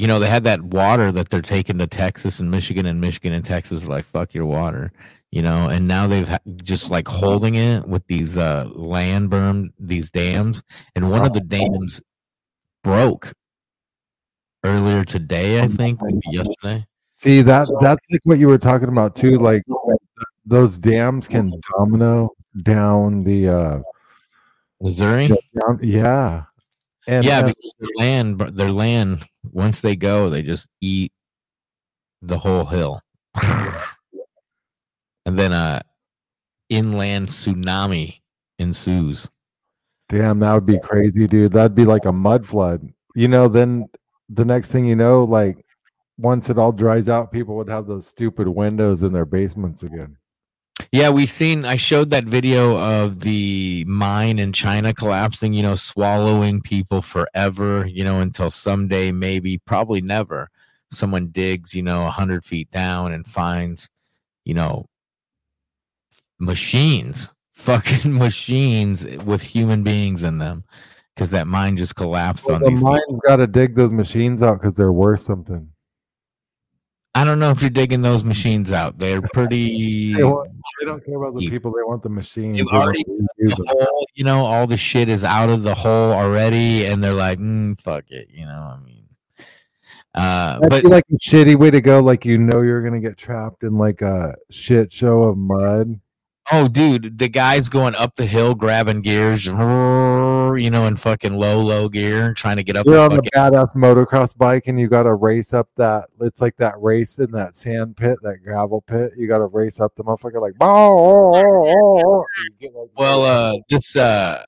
you 0.00 0.06
know, 0.06 0.18
they 0.18 0.30
had 0.30 0.44
that 0.44 0.62
water 0.62 1.12
that 1.12 1.28
they're 1.28 1.42
taking 1.42 1.76
to 1.76 1.86
Texas 1.86 2.40
and 2.40 2.50
Michigan, 2.50 2.86
and 2.86 3.02
Michigan 3.02 3.34
and 3.34 3.44
Texas 3.44 3.86
like 3.86 4.06
fuck 4.06 4.32
your 4.32 4.46
water. 4.46 4.92
You 5.30 5.42
know, 5.42 5.68
and 5.68 5.86
now 5.86 6.06
they've 6.06 6.26
ha- 6.26 6.38
just 6.62 6.90
like 6.90 7.06
holding 7.06 7.56
it 7.56 7.86
with 7.86 8.06
these 8.06 8.38
uh 8.38 8.66
land 8.72 9.30
berm, 9.30 9.68
these 9.78 10.10
dams, 10.10 10.62
and 10.96 11.10
one 11.10 11.26
of 11.26 11.34
the 11.34 11.42
dams 11.42 12.00
broke 12.82 13.34
earlier 14.64 15.04
today, 15.04 15.60
I 15.60 15.68
think, 15.68 16.00
maybe 16.00 16.20
yesterday. 16.30 16.86
See 17.18 17.42
that 17.42 17.68
that's 17.82 18.10
like 18.10 18.22
what 18.24 18.38
you 18.38 18.48
were 18.48 18.56
talking 18.56 18.88
about 18.88 19.14
too. 19.14 19.32
Like 19.32 19.62
those 20.46 20.78
dams 20.78 21.28
can 21.28 21.52
domino 21.76 22.30
down 22.62 23.22
the 23.24 23.48
uh 23.48 23.80
Missouri. 24.80 25.28
down, 25.28 25.78
yeah. 25.82 26.44
And 27.10 27.24
yeah, 27.24 27.40
uh, 27.40 27.46
because 27.48 27.74
their 27.80 27.88
land, 27.96 28.38
their 28.38 28.70
land, 28.70 29.26
once 29.42 29.80
they 29.80 29.96
go, 29.96 30.30
they 30.30 30.42
just 30.42 30.68
eat 30.80 31.12
the 32.22 32.38
whole 32.38 32.64
hill, 32.64 33.00
and 33.42 35.36
then 35.36 35.50
a 35.52 35.82
inland 36.68 37.26
tsunami 37.26 38.20
ensues. 38.60 39.28
damn, 40.08 40.38
that 40.38 40.54
would 40.54 40.66
be 40.66 40.78
crazy, 40.78 41.26
dude. 41.26 41.52
That'd 41.52 41.74
be 41.74 41.84
like 41.84 42.04
a 42.04 42.12
mud 42.12 42.46
flood. 42.46 42.88
You 43.16 43.26
know, 43.26 43.48
then 43.48 43.88
the 44.28 44.44
next 44.44 44.70
thing 44.70 44.86
you 44.86 44.94
know, 44.94 45.24
like 45.24 45.66
once 46.16 46.48
it 46.48 46.58
all 46.58 46.70
dries 46.70 47.08
out, 47.08 47.32
people 47.32 47.56
would 47.56 47.68
have 47.68 47.88
those 47.88 48.06
stupid 48.06 48.46
windows 48.46 49.02
in 49.02 49.12
their 49.12 49.26
basements 49.26 49.82
again. 49.82 50.16
Yeah, 50.92 51.10
we 51.10 51.26
seen. 51.26 51.64
I 51.64 51.76
showed 51.76 52.10
that 52.10 52.24
video 52.24 52.78
of 52.78 53.20
the 53.20 53.84
mine 53.86 54.38
in 54.38 54.52
China 54.52 54.92
collapsing. 54.94 55.52
You 55.52 55.62
know, 55.62 55.74
swallowing 55.74 56.60
people 56.60 57.02
forever. 57.02 57.86
You 57.86 58.04
know, 58.04 58.20
until 58.20 58.50
someday, 58.50 59.12
maybe, 59.12 59.58
probably 59.58 60.00
never, 60.00 60.48
someone 60.90 61.28
digs. 61.28 61.74
You 61.74 61.82
know, 61.82 62.06
a 62.06 62.10
hundred 62.10 62.44
feet 62.44 62.70
down 62.70 63.12
and 63.12 63.26
finds, 63.26 63.88
you 64.44 64.54
know, 64.54 64.86
machines, 66.38 67.30
fucking 67.52 68.16
machines 68.16 69.04
with 69.24 69.42
human 69.42 69.82
beings 69.82 70.22
in 70.24 70.38
them, 70.38 70.64
because 71.14 71.30
that 71.30 71.46
mine 71.46 71.76
just 71.76 71.94
collapsed 71.96 72.46
Well, 72.46 72.56
on 72.56 72.62
the 72.62 72.70
these. 72.70 72.82
mine's 72.82 73.20
got 73.26 73.36
to 73.36 73.46
dig 73.46 73.74
those 73.74 73.92
machines 73.92 74.42
out 74.42 74.60
because 74.60 74.76
they're 74.76 74.92
worth 74.92 75.20
something. 75.20 75.68
I 77.14 77.24
don't 77.24 77.40
know 77.40 77.50
if 77.50 77.60
you're 77.60 77.70
digging 77.70 78.02
those 78.02 78.22
machines 78.22 78.70
out. 78.70 78.98
They're 78.98 79.20
pretty. 79.20 80.14
They, 80.14 80.22
want, 80.22 80.50
they 80.78 80.86
don't 80.86 81.04
care 81.04 81.16
about 81.16 81.36
the 81.36 81.50
people; 81.50 81.72
they 81.72 81.82
want 81.82 82.02
the 82.04 82.08
machines. 82.08 82.58
You've 82.58 82.68
They 82.70 82.76
want 82.76 82.86
already 82.86 83.04
the 83.38 83.48
them. 83.48 83.66
hole, 83.66 84.06
you 84.14 84.24
know, 84.24 84.44
all 84.44 84.66
the 84.68 84.76
shit 84.76 85.08
is 85.08 85.24
out 85.24 85.50
of 85.50 85.64
the 85.64 85.74
hole 85.74 86.12
already, 86.12 86.86
and 86.86 87.02
they're 87.02 87.12
like, 87.12 87.40
mm, 87.40 87.80
"Fuck 87.80 88.04
it," 88.10 88.28
you 88.30 88.46
know. 88.46 88.52
I 88.52 88.78
mean, 88.84 89.04
uh, 90.14 90.60
That'd 90.60 90.84
but 90.84 90.90
like 90.90 91.04
a 91.10 91.18
shitty 91.18 91.56
way 91.56 91.70
to 91.72 91.80
go. 91.80 92.00
Like 92.00 92.24
you 92.24 92.38
know, 92.38 92.62
you're 92.62 92.82
gonna 92.82 93.00
get 93.00 93.16
trapped 93.16 93.64
in 93.64 93.76
like 93.76 94.02
a 94.02 94.36
shit 94.50 94.92
show 94.92 95.24
of 95.24 95.36
mud. 95.36 96.00
oh, 96.52 96.68
dude, 96.68 97.18
the 97.18 97.28
guy's 97.28 97.68
going 97.68 97.94
up 97.96 98.14
the 98.16 98.26
hill, 98.26 98.54
grabbing 98.54 99.02
gears, 99.02 99.48
you 100.56 100.70
know, 100.70 100.86
in 100.86 100.96
fucking 100.96 101.34
low, 101.34 101.60
low 101.60 101.88
gear, 101.88 102.34
trying 102.34 102.56
to 102.56 102.62
get 102.62 102.76
up. 102.76 102.86
You're 102.86 102.98
on 102.98 103.12
a 103.12 103.16
fucking, 103.16 103.30
badass 103.34 103.74
motocross 103.76 104.36
bike 104.36 104.66
and 104.66 104.78
you 104.78 104.88
got 104.88 105.04
to 105.04 105.14
race 105.14 105.52
up 105.52 105.68
that. 105.76 106.08
It's 106.20 106.40
like 106.40 106.56
that 106.56 106.74
race 106.80 107.18
in 107.18 107.30
that 107.32 107.56
sand 107.56 107.96
pit, 107.96 108.18
that 108.22 108.38
gravel 108.44 108.82
pit. 108.82 109.12
You 109.16 109.28
got 109.28 109.38
to 109.38 109.46
race 109.46 109.80
up 109.80 109.94
the 109.96 110.04
motherfucker 110.04 110.40
like. 110.40 110.54
"Oh, 110.60 110.66
oh, 110.66 111.34
oh, 111.36 111.74
oh, 111.74 112.02
oh." 112.04 112.24
You 112.38 112.50
get, 112.60 112.74
like, 112.74 112.90
well, 112.96 113.24
uh, 113.24 113.56
this 113.68 113.96
uh, 113.96 114.44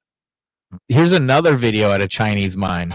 here's 0.89 1.13
another 1.13 1.57
video 1.57 1.93
at 1.93 2.01
a 2.01 2.09
Chinese 2.09 2.57
mine. 2.57 2.93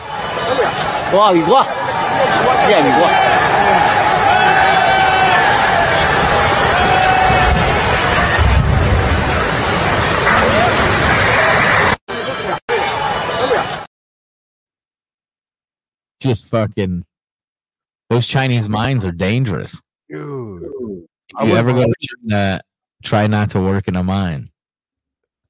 Just 16.19 16.47
fucking. 16.49 17.05
Those 18.09 18.27
Chinese 18.27 18.69
mines 18.69 19.05
are 19.05 19.11
dangerous. 19.11 19.81
dude, 20.09 20.63
If 21.39 21.47
you 21.47 21.55
ever 21.55 21.73
go 21.73 21.83
to 21.83 21.93
China, 21.99 22.61
try 23.03 23.27
not 23.27 23.49
to 23.51 23.61
work 23.61 23.87
in 23.87 23.95
a 23.95 24.03
mine. 24.03 24.49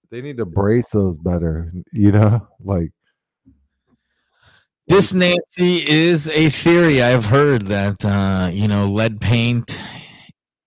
they 0.09 0.21
need 0.21 0.38
to 0.38 0.45
brace 0.45 0.89
those 0.89 1.17
better. 1.19 1.71
You 1.91 2.12
know, 2.12 2.47
like 2.63 2.91
This 4.88 5.13
Nancy 5.13 5.88
is 5.88 6.29
a 6.29 6.50
theory 6.50 7.01
I've 7.03 7.25
heard 7.25 7.67
that 7.67 8.03
uh, 8.03 8.50
you 8.51 8.67
know 8.67 8.86
lead 8.88 9.21
paint, 9.21 9.77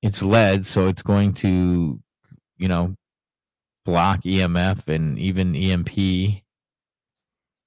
it's 0.03 0.23
lead, 0.23 0.65
so 0.67 0.87
it's 0.89 1.03
going 1.03 1.33
to, 1.35 1.99
you 2.59 2.69
know, 2.69 2.95
block 3.85 4.23
EMF 4.23 4.87
and 4.89 5.19
even 5.19 5.57
EMP. 5.57 6.43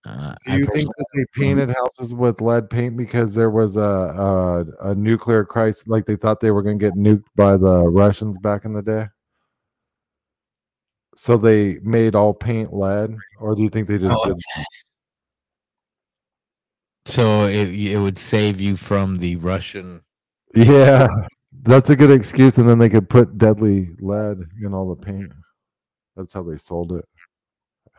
Uh, 0.05 0.35
Do 0.45 0.57
you 0.57 0.65
think 0.65 0.89
that 0.97 1.05
they 1.15 1.25
painted 1.33 1.69
houses 1.69 2.13
with 2.13 2.41
lead 2.41 2.69
paint 2.69 2.97
because 2.97 3.33
there 3.33 3.49
was 3.49 3.77
a 3.77 3.79
a, 3.79 4.89
a 4.91 4.95
nuclear 4.95 5.45
crisis? 5.45 5.87
Like 5.87 6.05
they 6.05 6.17
thought 6.17 6.41
they 6.41 6.51
were 6.51 6.61
going 6.61 6.77
to 6.77 6.85
get 6.85 6.95
nuked 6.95 7.23
by 7.35 7.55
the 7.55 7.87
Russians 7.87 8.37
back 8.39 8.65
in 8.65 8.73
the 8.73 8.81
day. 8.81 9.05
So 11.15 11.37
they 11.37 11.79
made 11.83 12.15
all 12.15 12.33
paint 12.33 12.73
lead, 12.73 13.15
or 13.39 13.55
do 13.55 13.61
you 13.61 13.69
think 13.69 13.87
they 13.87 13.97
just 13.97 14.13
Oh, 14.13 14.25
did? 14.25 14.41
so 17.05 17.45
it 17.45 17.69
it 17.69 17.97
would 17.97 18.17
save 18.17 18.59
you 18.59 18.75
from 18.75 19.17
the 19.19 19.37
Russian. 19.37 20.01
Yeah, 20.53 21.07
that's 21.61 21.89
a 21.89 21.95
good 21.95 22.11
excuse, 22.11 22.57
and 22.57 22.67
then 22.67 22.77
they 22.79 22.89
could 22.89 23.09
put 23.09 23.37
deadly 23.37 23.95
lead 24.01 24.39
in 24.61 24.73
all 24.73 24.93
the 24.93 25.01
paint. 25.01 25.31
That's 26.17 26.33
how 26.33 26.43
they 26.43 26.57
sold 26.57 26.91
it. 26.91 27.05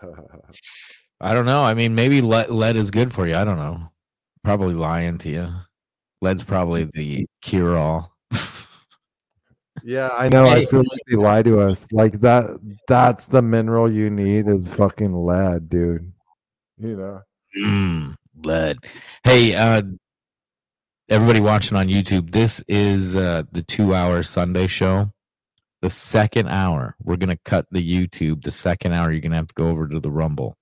I 1.25 1.33
don't 1.33 1.47
know. 1.47 1.63
I 1.63 1.73
mean, 1.73 1.95
maybe 1.95 2.21
lead, 2.21 2.51
lead 2.51 2.77
is 2.77 2.91
good 2.91 3.15
for 3.15 3.27
you. 3.27 3.35
I 3.35 3.45
don't 3.45 3.57
know. 3.57 3.81
Probably 4.43 4.75
lying 4.75 5.17
to 5.19 5.31
you. 5.31 5.49
Lead's 6.21 6.45
probably 6.45 6.85
the 6.85 7.27
cure 7.41 7.79
all. 7.79 8.15
yeah, 9.83 10.11
I 10.19 10.29
know. 10.29 10.45
I 10.45 10.67
feel 10.67 10.81
like 10.81 11.01
they 11.09 11.17
lie 11.17 11.43
to 11.43 11.61
us. 11.61 11.89
Like 11.93 12.21
that. 12.21 12.61
That's 12.89 13.25
the 13.25 13.41
mineral 13.41 13.91
you 13.91 14.11
need 14.11 14.49
is 14.49 14.69
fucking 14.69 15.15
lead, 15.15 15.71
dude. 15.71 16.13
You 16.77 16.97
know. 16.97 17.23
Mm, 17.57 18.17
lead. 18.45 18.77
Hey, 19.23 19.55
uh, 19.55 19.81
everybody 21.09 21.41
watching 21.41 21.79
on 21.79 21.89
YouTube, 21.89 22.33
this 22.33 22.63
is 22.69 23.17
uh, 23.17 23.45
the 23.51 23.63
two 23.63 23.95
hour 23.95 24.23
Sunday 24.23 24.67
show. 24.67 25.11
The 25.81 25.89
second 25.89 26.49
hour, 26.49 26.97
we're 27.03 27.17
going 27.17 27.35
to 27.35 27.43
cut 27.47 27.65
the 27.71 27.81
YouTube. 27.81 28.43
The 28.43 28.51
second 28.51 28.93
hour, 28.93 29.11
you're 29.11 29.23
going 29.23 29.33
to 29.33 29.39
have 29.39 29.49
to 29.49 29.55
go 29.55 29.69
over 29.69 29.89
to 29.89 30.01
the 30.01 30.11
Rumble 30.11 30.59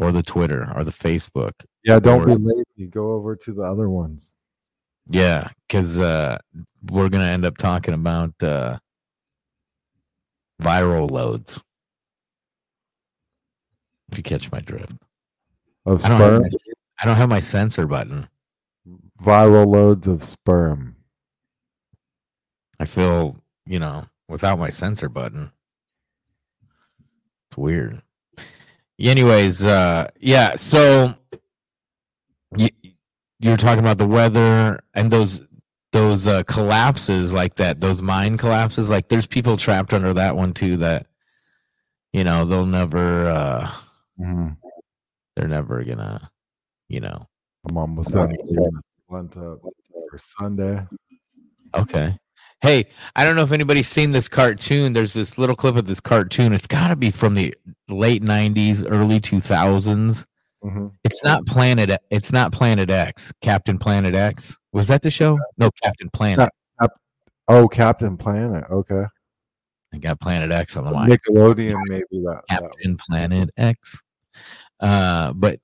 or 0.00 0.12
the 0.12 0.22
Twitter 0.22 0.72
or 0.74 0.82
the 0.84 0.90
Facebook. 0.90 1.52
Yeah, 1.84 2.00
don't 2.00 2.24
be 2.26 2.32
Or- 2.32 2.38
lazy. 2.38 2.90
Go 2.90 3.12
over 3.12 3.36
to 3.36 3.52
the 3.52 3.62
other 3.62 3.88
ones. 3.90 4.32
Yeah, 5.06 5.48
because 5.68 5.98
uh, 5.98 6.38
we're 6.90 7.08
going 7.08 7.22
to 7.24 7.30
end 7.30 7.44
up 7.44 7.56
talking 7.58 7.94
about 7.94 8.32
uh, 8.42 8.78
viral 10.62 11.10
loads. 11.10 11.62
If 14.10 14.18
you 14.18 14.22
catch 14.24 14.50
my 14.50 14.60
drift, 14.60 14.92
Of 15.86 16.04
I 16.04 16.08
don't, 16.08 16.18
sperm, 16.18 16.42
my, 16.42 16.48
I 17.00 17.06
don't 17.06 17.16
have 17.16 17.28
my 17.28 17.40
censor 17.40 17.86
button. 17.86 18.28
viral 19.22 19.66
loads 19.66 20.06
of 20.06 20.22
sperm. 20.24 20.96
I 22.78 22.84
feel, 22.86 23.36
you 23.66 23.78
know, 23.78 24.06
without 24.28 24.58
my 24.58 24.70
censor 24.70 25.08
button. 25.08 25.50
It's 27.48 27.58
weird. 27.58 28.02
Anyways, 29.00 29.64
uh 29.64 30.08
yeah, 30.20 30.56
so 30.56 31.14
you 32.56 32.68
you 33.38 33.50
were 33.50 33.56
talking 33.56 33.80
about 33.80 33.98
the 33.98 34.06
weather 34.06 34.80
and 34.94 35.10
those 35.10 35.42
those 35.92 36.26
uh 36.26 36.42
collapses 36.44 37.32
like 37.32 37.54
that, 37.56 37.80
those 37.80 38.02
mine 38.02 38.36
collapses, 38.36 38.90
like 38.90 39.08
there's 39.08 39.26
people 39.26 39.56
trapped 39.56 39.92
under 39.94 40.12
that 40.14 40.36
one 40.36 40.52
too 40.52 40.76
that 40.78 41.06
you 42.12 42.24
know, 42.24 42.44
they'll 42.44 42.66
never 42.66 43.28
uh 43.28 43.70
Mhm. 44.20 44.56
they're 45.36 45.48
never 45.48 45.82
gonna, 45.84 46.30
you 46.88 47.00
know. 47.00 47.26
I'm. 47.68 47.96
Went 49.08 49.32
for 49.34 50.18
Sunday. 50.18 50.86
Okay. 51.74 52.16
Hey, 52.62 52.88
I 53.16 53.24
don't 53.24 53.36
know 53.36 53.42
if 53.42 53.52
anybody's 53.52 53.88
seen 53.88 54.12
this 54.12 54.28
cartoon. 54.28 54.92
There's 54.92 55.14
this 55.14 55.38
little 55.38 55.56
clip 55.56 55.76
of 55.76 55.86
this 55.86 56.00
cartoon. 56.00 56.52
It's 56.52 56.66
got 56.66 56.88
to 56.88 56.96
be 56.96 57.10
from 57.10 57.34
the 57.34 57.54
late 57.88 58.22
90s, 58.22 58.84
early 58.88 59.18
2000s. 59.18 60.26
Mhm. 60.62 60.92
It's 61.04 61.24
not 61.24 61.46
Planet 61.46 61.98
it's 62.10 62.32
not 62.32 62.52
Planet 62.52 62.90
X, 62.90 63.32
Captain 63.40 63.78
Planet 63.78 64.14
X. 64.14 64.58
Was 64.72 64.88
that 64.88 65.00
the 65.00 65.10
show? 65.10 65.38
No, 65.56 65.70
Captain 65.82 66.10
Planet. 66.10 66.50
Oh, 67.48 67.66
Captain 67.66 68.16
Planet. 68.16 68.64
Okay. 68.70 69.04
I 69.92 69.98
got 69.98 70.20
Planet 70.20 70.52
X 70.52 70.76
on 70.76 70.84
the 70.84 70.90
line. 70.90 71.10
Nickelodeon, 71.10 71.80
maybe 71.86 72.04
that. 72.12 72.42
that 72.48 72.60
Captain 72.60 72.96
Planet 72.96 73.50
X. 73.56 74.00
Uh, 74.78 75.32
but 75.32 75.58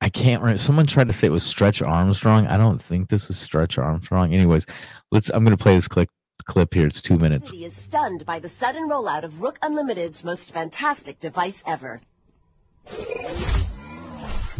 I 0.00 0.08
can't 0.08 0.40
remember. 0.40 0.58
Someone 0.58 0.86
tried 0.86 1.08
to 1.08 1.12
say 1.12 1.26
it 1.26 1.30
was 1.30 1.44
Stretch 1.44 1.82
Armstrong. 1.82 2.46
I 2.46 2.56
don't 2.56 2.80
think 2.80 3.08
this 3.08 3.30
is 3.30 3.38
Stretch 3.38 3.78
Armstrong. 3.78 4.32
Anyways, 4.32 4.64
let's. 5.10 5.28
I'm 5.30 5.44
going 5.44 5.56
to 5.56 5.62
play 5.62 5.74
this 5.74 5.88
clip 5.88 6.08
clip 6.44 6.72
here. 6.74 6.86
It's 6.86 7.02
two 7.02 7.18
minutes. 7.18 7.50
He 7.50 7.64
is 7.64 7.76
stunned 7.76 8.24
by 8.24 8.38
the 8.38 8.48
sudden 8.48 8.88
rollout 8.88 9.24
of 9.24 9.42
Rook 9.42 9.58
Unlimited's 9.60 10.24
most 10.24 10.50
fantastic 10.50 11.18
device 11.20 11.62
ever. 11.66 12.00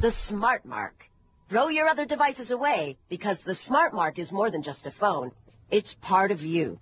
The 0.01 0.11
Smart 0.11 0.65
Mark. 0.65 1.09
Throw 1.49 1.69
your 1.69 1.89
other 1.89 2.05
devices 2.05 2.51
away 2.51 2.99
because 3.09 3.41
the 3.41 3.55
Smart 3.55 3.95
Mark 3.95 4.19
is 4.19 4.33
more 4.33 4.51
than 4.51 4.63
just 4.63 4.87
a 4.87 4.91
phone. 4.91 5.33
It's 5.71 5.95
part 5.95 6.31
of 6.31 6.45
you. 6.45 6.79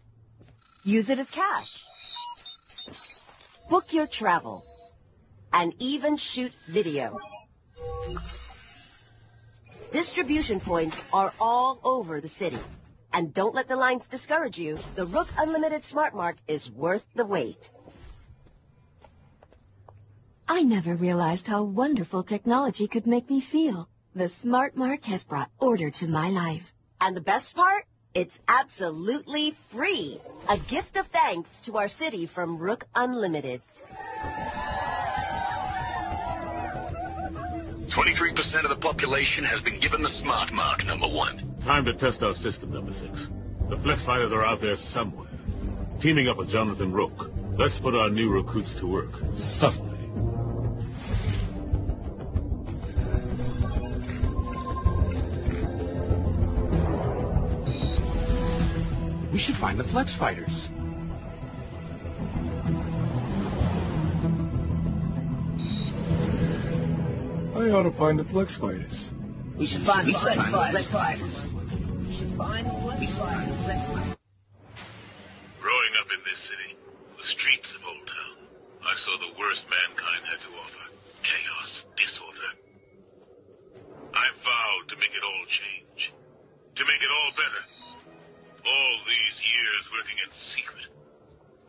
Use 0.85 1.09
it 1.09 1.19
as 1.19 1.31
cash. 1.31 1.85
Book 3.71 3.93
your 3.93 4.07
travel. 4.07 4.65
And 5.53 5.73
even 5.79 6.17
shoot 6.17 6.53
video. 6.67 7.17
Distribution 9.91 10.61
points 10.61 11.05
are 11.13 11.33
all 11.41 11.81
over 11.85 12.21
the 12.21 12.29
city. 12.29 12.59
And 13.13 13.33
don't 13.33 13.55
let 13.55 13.69
the 13.69 13.77
lines 13.77 14.09
discourage 14.09 14.59
you. 14.59 14.79
The 14.95 15.07
Rook 15.07 15.29
Unlimited 15.39 15.85
Smart 15.85 16.15
Mark 16.15 16.37
is 16.49 16.71
worth 16.71 17.07
the 17.15 17.25
wait. 17.25 17.71
I 20.49 20.63
never 20.63 20.95
realized 20.95 21.47
how 21.47 21.63
wonderful 21.63 22.23
technology 22.23 22.87
could 22.87 23.07
make 23.07 23.31
me 23.31 23.41
feel. 23.41 23.89
The 24.15 24.29
Smart 24.29 24.77
Mark 24.77 25.05
has 25.07 25.25
brought 25.25 25.51
order 25.59 25.91
to 25.91 26.09
my 26.09 26.31
life. 26.31 26.73
And 27.01 27.17
the 27.17 27.21
best 27.21 27.57
part? 27.57 27.85
It's 28.15 28.41
absolutely 28.49 29.51
free. 29.51 30.21
A 30.49 30.57
gift 30.57 30.97
of 30.97 31.07
thanks 31.09 31.61
to 31.63 31.77
our 31.77 31.89
city 31.89 32.27
from 32.27 32.59
Rook 32.59 32.87
Unlimited. 32.95 33.61
23% 37.97 38.63
of 38.63 38.69
the 38.69 38.77
population 38.77 39.43
has 39.43 39.63
been 39.63 39.81
given 39.81 40.03
the 40.03 40.09
smart 40.11 40.53
mark, 40.53 40.85
number 40.85 41.09
one. 41.09 41.55
Time 41.63 41.83
to 41.87 41.95
test 41.95 42.23
our 42.23 42.35
system, 42.35 42.71
number 42.71 42.93
six. 42.93 43.31
The 43.71 43.79
Flex 43.79 44.05
Fighters 44.05 44.33
are 44.33 44.45
out 44.45 44.61
there 44.61 44.77
somewhere. 44.77 45.27
Teaming 45.99 46.29
up 46.29 46.37
with 46.37 46.51
Jonathan 46.51 46.93
Rook. 46.93 47.33
Let's 47.53 47.81
put 47.81 47.95
our 47.95 48.11
new 48.11 48.29
recruits 48.29 48.75
to 48.75 48.87
work. 48.87 49.15
Subtly. 49.33 49.97
We 59.33 59.39
should 59.39 59.57
find 59.57 59.81
the 59.81 59.85
Flex 59.85 60.13
Fighters. 60.13 60.69
I 67.57 67.71
ought 67.71 67.85
to 67.85 67.91
find 67.91 68.21
the 68.21 68.25
Flex 68.25 68.55
Fighters. 68.59 69.15
We 69.57 69.65
should 69.65 69.81
find 69.81 70.07
the 70.07 70.13
Flex 70.13 70.93
Fighters. 70.93 71.47
Growing 75.57 75.93
up 75.97 76.09
in 76.13 76.21
this 76.29 76.37
city, 76.37 76.77
the 77.17 77.25
streets 77.25 77.75
of 77.75 77.81
Old 77.89 78.07
Town, 78.07 78.37
I 78.85 78.95
saw 78.95 79.17
the 79.17 79.41
worst 79.41 79.67
mankind 79.73 80.29
had 80.29 80.39
to 80.45 80.53
offer. 80.61 80.85
Chaos, 81.25 81.87
disorder. 81.97 82.53
I 84.13 84.29
vowed 84.45 84.89
to 84.89 84.97
make 85.01 85.17
it 85.17 85.25
all 85.25 85.47
change. 85.49 86.13
To 86.77 86.85
make 86.85 87.01
it 87.01 87.09
all 87.09 87.33
better. 87.41 87.65
All 88.69 89.01
these 89.09 89.41
years 89.41 89.89
working 89.97 90.19
in 90.21 90.31
secret. 90.31 90.93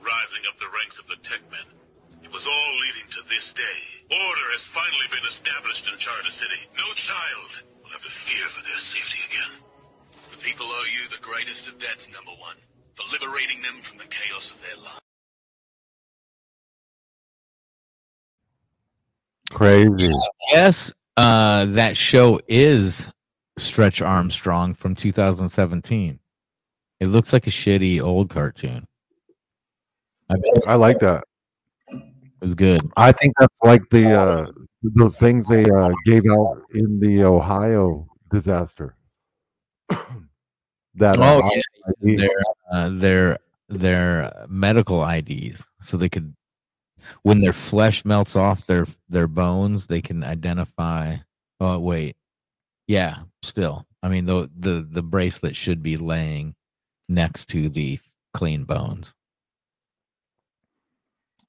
Rising 0.03 0.43
up 0.51 0.59
the 0.59 0.67
ranks 0.67 0.99
of 0.99 1.07
the 1.07 1.15
tech 1.23 1.39
men. 1.49 1.63
It 2.27 2.31
was 2.33 2.45
all 2.45 2.71
leading 2.75 3.07
to 3.11 3.23
this 3.31 3.53
day. 3.53 3.96
Order 4.09 4.47
has 4.55 4.63
finally 4.71 5.07
been 5.11 5.27
established 5.27 5.91
in 5.91 5.99
Charter 5.99 6.31
City. 6.31 6.63
No 6.77 6.93
child 6.95 7.51
will 7.83 7.91
have 7.91 8.01
to 8.03 8.09
fear 8.09 8.47
for 8.55 8.63
their 8.63 8.77
safety 8.77 9.19
again. 9.27 9.51
The 10.31 10.37
people 10.37 10.65
owe 10.65 10.87
you 10.87 11.09
the 11.09 11.21
greatest 11.21 11.67
of 11.67 11.77
debts, 11.77 12.07
number 12.13 12.31
one, 12.39 12.55
for 12.95 13.03
liberating 13.11 13.61
them 13.61 13.81
from 13.81 13.97
the 13.97 14.05
chaos 14.05 14.51
of 14.51 14.57
their 14.61 14.77
lives. 14.81 15.01
Crazy. 19.51 20.13
Yes, 20.51 20.93
uh, 21.17 21.65
that 21.65 21.97
show 21.97 22.39
is 22.47 23.11
Stretch 23.57 24.01
Armstrong 24.01 24.73
from 24.73 24.95
2017. 24.95 26.19
It 27.01 27.07
looks 27.07 27.33
like 27.33 27.45
a 27.47 27.49
shitty 27.49 28.01
old 28.01 28.29
cartoon. 28.29 28.87
I 30.29 30.35
bet 30.35 30.63
I 30.65 30.75
like 30.75 30.99
that. 30.99 31.25
Was 32.41 32.55
good. 32.55 32.81
I 32.97 33.11
think 33.11 33.33
that's 33.39 33.59
like 33.63 33.81
the 33.89 34.19
uh 34.19 34.51
those 34.83 35.17
things 35.17 35.47
they 35.47 35.65
uh 35.65 35.93
gave 36.05 36.23
out 36.29 36.61
in 36.73 36.99
the 36.99 37.23
Ohio 37.23 38.07
disaster. 38.31 38.95
that 39.89 41.17
Oh 41.17 41.39
uh, 41.39 41.49
yeah, 42.01 42.15
their 42.17 42.43
uh, 42.71 42.89
their 42.91 43.37
their 43.69 44.45
medical 44.47 45.07
IDs, 45.07 45.67
so 45.81 45.97
they 45.97 46.09
could 46.09 46.33
when 47.23 47.41
their 47.41 47.53
flesh 47.53 48.05
melts 48.05 48.35
off 48.35 48.65
their 48.65 48.87
their 49.09 49.27
bones, 49.27 49.87
they 49.87 50.01
can 50.01 50.23
identify. 50.23 51.17
Oh 51.59 51.79
wait, 51.79 52.15
yeah, 52.87 53.19
still. 53.41 53.85
I 54.03 54.09
mean, 54.09 54.25
the 54.25 54.49
the 54.55 54.87
the 54.89 55.03
bracelet 55.03 55.55
should 55.55 55.81
be 55.81 55.97
laying 55.97 56.55
next 57.09 57.47
to 57.49 57.69
the 57.69 57.99
clean 58.33 58.63
bones, 58.63 59.13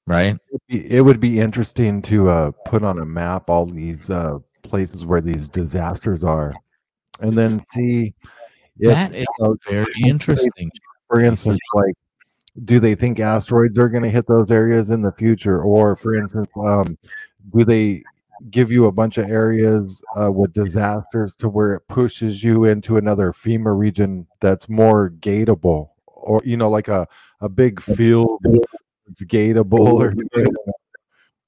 right? 0.09 0.35
it'd 0.49 0.61
be- 0.67 0.91
it 0.91 1.01
would 1.01 1.19
be 1.19 1.39
interesting 1.39 2.01
to 2.01 2.27
uh 2.27 2.51
put 2.65 2.83
on 2.83 2.99
a 2.99 3.05
map 3.05 3.49
all 3.49 3.65
these 3.65 4.09
uh 4.09 4.37
places 4.63 5.05
where 5.05 5.21
these 5.21 5.47
disasters 5.47 6.23
are 6.23 6.53
and 7.21 7.37
then 7.37 7.59
see 7.71 8.13
if 8.79 8.93
that 8.93 9.13
is 9.15 9.25
uh, 9.43 9.53
very 9.67 9.93
interesting. 10.03 10.69
for 11.07 11.21
instance 11.21 11.59
like 11.73 11.93
do 12.65 12.79
they 12.79 12.95
think 12.95 13.19
asteroids 13.19 13.79
are 13.79 13.89
going 13.89 14.03
to 14.03 14.09
hit 14.09 14.27
those 14.27 14.51
areas 14.51 14.89
in 14.89 15.01
the 15.01 15.11
future 15.13 15.61
or 15.61 15.95
for 15.95 16.15
instance 16.15 16.49
um 16.57 16.97
do 17.55 17.63
they 17.63 18.03
give 18.51 18.71
you 18.71 18.85
a 18.85 18.91
bunch 18.91 19.17
of 19.17 19.29
areas 19.29 20.01
uh, 20.15 20.31
with 20.31 20.53
disasters 20.53 21.35
to 21.35 21.49
where 21.49 21.73
it 21.73 21.87
pushes 21.89 22.41
you 22.43 22.63
into 22.63 22.95
another 22.95 23.33
FEMA 23.33 23.77
region 23.77 24.25
that's 24.39 24.69
more 24.69 25.09
gateable 25.19 25.89
or 26.05 26.41
you 26.45 26.55
know 26.57 26.69
like 26.69 26.87
a 26.87 27.07
a 27.41 27.49
big 27.49 27.81
field 27.81 28.39
it's 29.09 29.23
gateable 29.23 29.79
or 29.79 30.13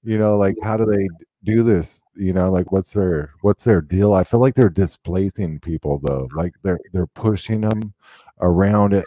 you 0.03 0.17
know 0.17 0.37
like 0.37 0.55
how 0.63 0.77
do 0.77 0.85
they 0.85 1.07
do 1.43 1.63
this? 1.63 2.01
You 2.15 2.33
know 2.33 2.51
like 2.51 2.71
what's 2.71 2.91
their 2.91 3.31
what's 3.41 3.63
their 3.63 3.81
deal? 3.81 4.13
I 4.13 4.23
feel 4.23 4.39
like 4.39 4.55
they're 4.55 4.69
displacing 4.69 5.59
people 5.59 5.99
though 5.99 6.27
like 6.33 6.53
they're 6.63 6.79
they're 6.93 7.07
pushing 7.07 7.61
them 7.61 7.93
around 8.41 8.93
it. 8.93 9.05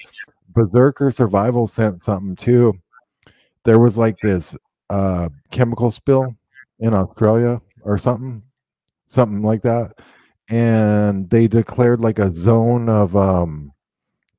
Berserker 0.50 1.10
survival 1.10 1.66
sent 1.66 2.04
something 2.04 2.36
too. 2.36 2.74
There 3.64 3.78
was 3.78 3.98
like 3.98 4.18
this 4.20 4.56
uh 4.90 5.28
chemical 5.50 5.90
spill 5.90 6.34
in 6.80 6.92
australia 6.92 7.60
or 7.82 7.96
something 7.96 8.42
something 9.06 9.42
like 9.42 9.62
that 9.62 9.92
and 10.50 11.28
they 11.30 11.48
declared 11.48 12.00
like 12.00 12.18
a 12.18 12.32
zone 12.32 12.88
of 12.88 13.16
um 13.16 13.72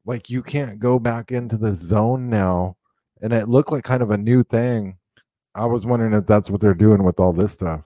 like 0.06 0.30
you 0.30 0.44
can't 0.44 0.80
go 0.80 1.00
back 1.00 1.32
into 1.32 1.58
the 1.58 1.74
zone 1.74 2.30
now 2.30 2.76
and 3.22 3.34
it 3.34 3.50
looked 3.50 3.72
like 3.72 3.84
kind 3.84 4.02
of 4.04 4.12
a 4.12 4.18
new 4.18 4.44
thing. 4.44 4.98
I 5.56 5.66
was 5.66 5.86
wondering 5.86 6.14
if 6.14 6.26
that's 6.26 6.50
what 6.50 6.62
they're 6.62 6.74
doing 6.74 7.04
with 7.04 7.20
all 7.20 7.34
this 7.34 7.54
stuff. 7.54 7.82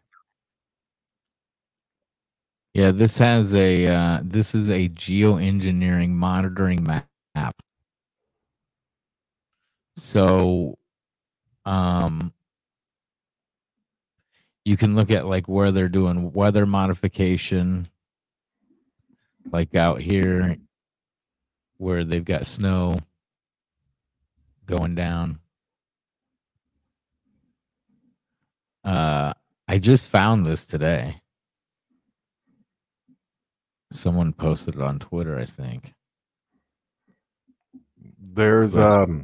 Yeah, 2.73 2.91
this 2.91 3.17
has 3.17 3.55
a 3.55 3.87
uh, 3.87 4.19
this 4.23 4.55
is 4.55 4.69
a 4.69 4.89
geoengineering 4.89 6.09
monitoring 6.09 6.83
map. 6.83 7.55
So, 9.97 10.77
um, 11.65 12.33
you 14.65 14.77
can 14.77 14.95
look 14.95 15.11
at 15.11 15.27
like 15.27 15.47
where 15.47 15.71
they're 15.71 15.89
doing 15.89 16.31
weather 16.31 16.65
modification, 16.65 17.89
like 19.51 19.75
out 19.75 20.01
here, 20.01 20.57
where 21.77 22.03
they've 22.05 22.25
got 22.25 22.45
snow 22.45 22.97
going 24.69 24.93
down. 24.95 25.39
Uh, 28.85 29.33
I 29.67 29.79
just 29.79 30.05
found 30.05 30.45
this 30.45 30.65
today. 30.65 31.21
Someone 33.91 34.31
posted 34.31 34.75
it 34.75 34.81
on 34.81 34.99
Twitter, 34.99 35.37
I 35.39 35.45
think. 35.45 35.93
there's 38.21 38.75
Right. 38.75 39.01
um 39.03 39.23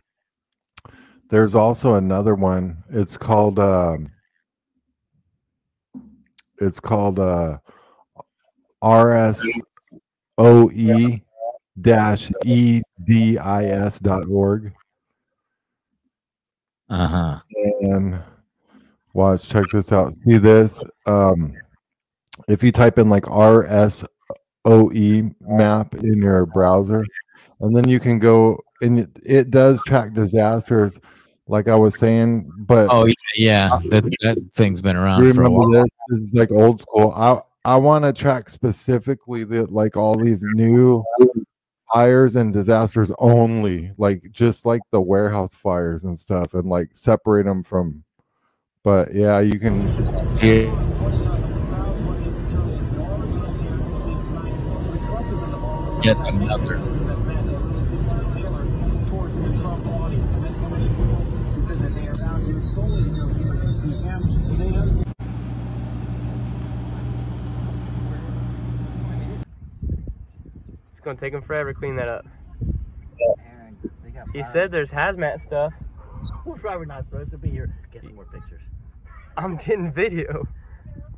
there's 1.30 1.54
also 1.56 1.96
another 1.96 2.34
one 2.34 2.84
it's 2.90 3.18
called 3.18 3.60
um 3.60 4.10
it's 6.60 6.80
called 6.80 7.20
uh 7.20 7.58
rsoe 8.84 9.62
dash 11.82 12.30
edis 12.46 14.02
dot 14.02 14.28
org. 14.28 14.74
Uh 16.96 17.08
huh. 17.08 17.40
And 17.82 18.18
watch, 19.14 19.50
check 19.50 19.66
this 19.74 19.92
out. 19.92 20.16
See 20.26 20.38
this? 20.38 20.82
Um, 21.06 21.54
if 22.48 22.64
you 22.64 22.72
type 22.72 22.98
in 22.98 23.10
like 23.10 23.24
RSOE 23.24 24.08
map 25.42 25.94
in 25.96 26.22
your 26.22 26.46
browser, 26.46 27.06
and 27.60 27.76
then 27.76 27.90
you 27.90 28.00
can 28.00 28.18
go 28.18 28.58
and 28.82 29.00
it, 29.00 29.10
it 29.26 29.52
does 29.52 29.82
track 29.84 30.14
disasters, 30.14 30.98
like 31.48 31.68
I 31.68 31.76
was 31.76 32.00
saying. 32.00 32.50
But 32.60 32.88
Oh 32.90 33.06
yeah, 33.06 33.14
yeah. 33.36 33.70
That 33.90 34.06
that 34.22 34.38
thing's 34.54 34.82
been 34.82 34.96
around 34.96 35.22
you 35.22 35.34
for 35.34 35.42
a 35.42 35.50
remember 35.50 35.82
this? 35.82 35.90
This 36.08 36.20
is 36.20 36.34
like 36.34 36.52
old 36.52 36.82
school. 36.82 37.12
I 37.12 37.42
I 37.70 37.76
want 37.76 38.06
to 38.06 38.14
track 38.14 38.50
specifically 38.50 39.44
the 39.44 39.66
like 39.66 39.98
all 39.98 40.16
these 40.16 40.42
new 40.54 41.04
fires 41.94 42.36
and 42.36 42.54
disasters 42.54 43.12
only, 43.20 43.92
like 43.98 44.30
just 44.32 44.66
like 44.66 44.82
the 44.92 45.02
warehouse 45.02 45.54
fires 45.54 46.04
and 46.04 46.18
stuff, 46.20 46.54
and 46.54 46.68
like 46.68 46.90
separate 46.94 47.46
them 47.46 47.64
from. 47.64 48.04
But 48.84 49.14
yeah, 49.14 49.40
you 49.40 49.60
can. 49.60 49.88
Yet 56.04 56.18
another. 56.18 56.78
Gonna 71.06 71.20
take 71.20 71.34
him 71.34 71.42
forever 71.42 71.72
to 71.72 71.80
clean 71.80 71.96
that 71.96 72.10
up. 72.10 72.26
He 74.34 74.44
said 74.52 74.72
there's 74.72 74.90
hazmat 74.90 75.46
stuff. 75.48 75.74
We're 76.44 76.58
probably 76.58 76.88
not 76.88 77.06
supposed 77.06 77.32
to 77.32 77.38
be 77.38 77.50
here. 77.50 77.74
Get 77.94 78.04
some 78.04 78.16
more 78.16 78.26
pictures. 78.26 78.62
I'm 79.38 79.56
getting 79.58 79.92
video. 79.92 80.48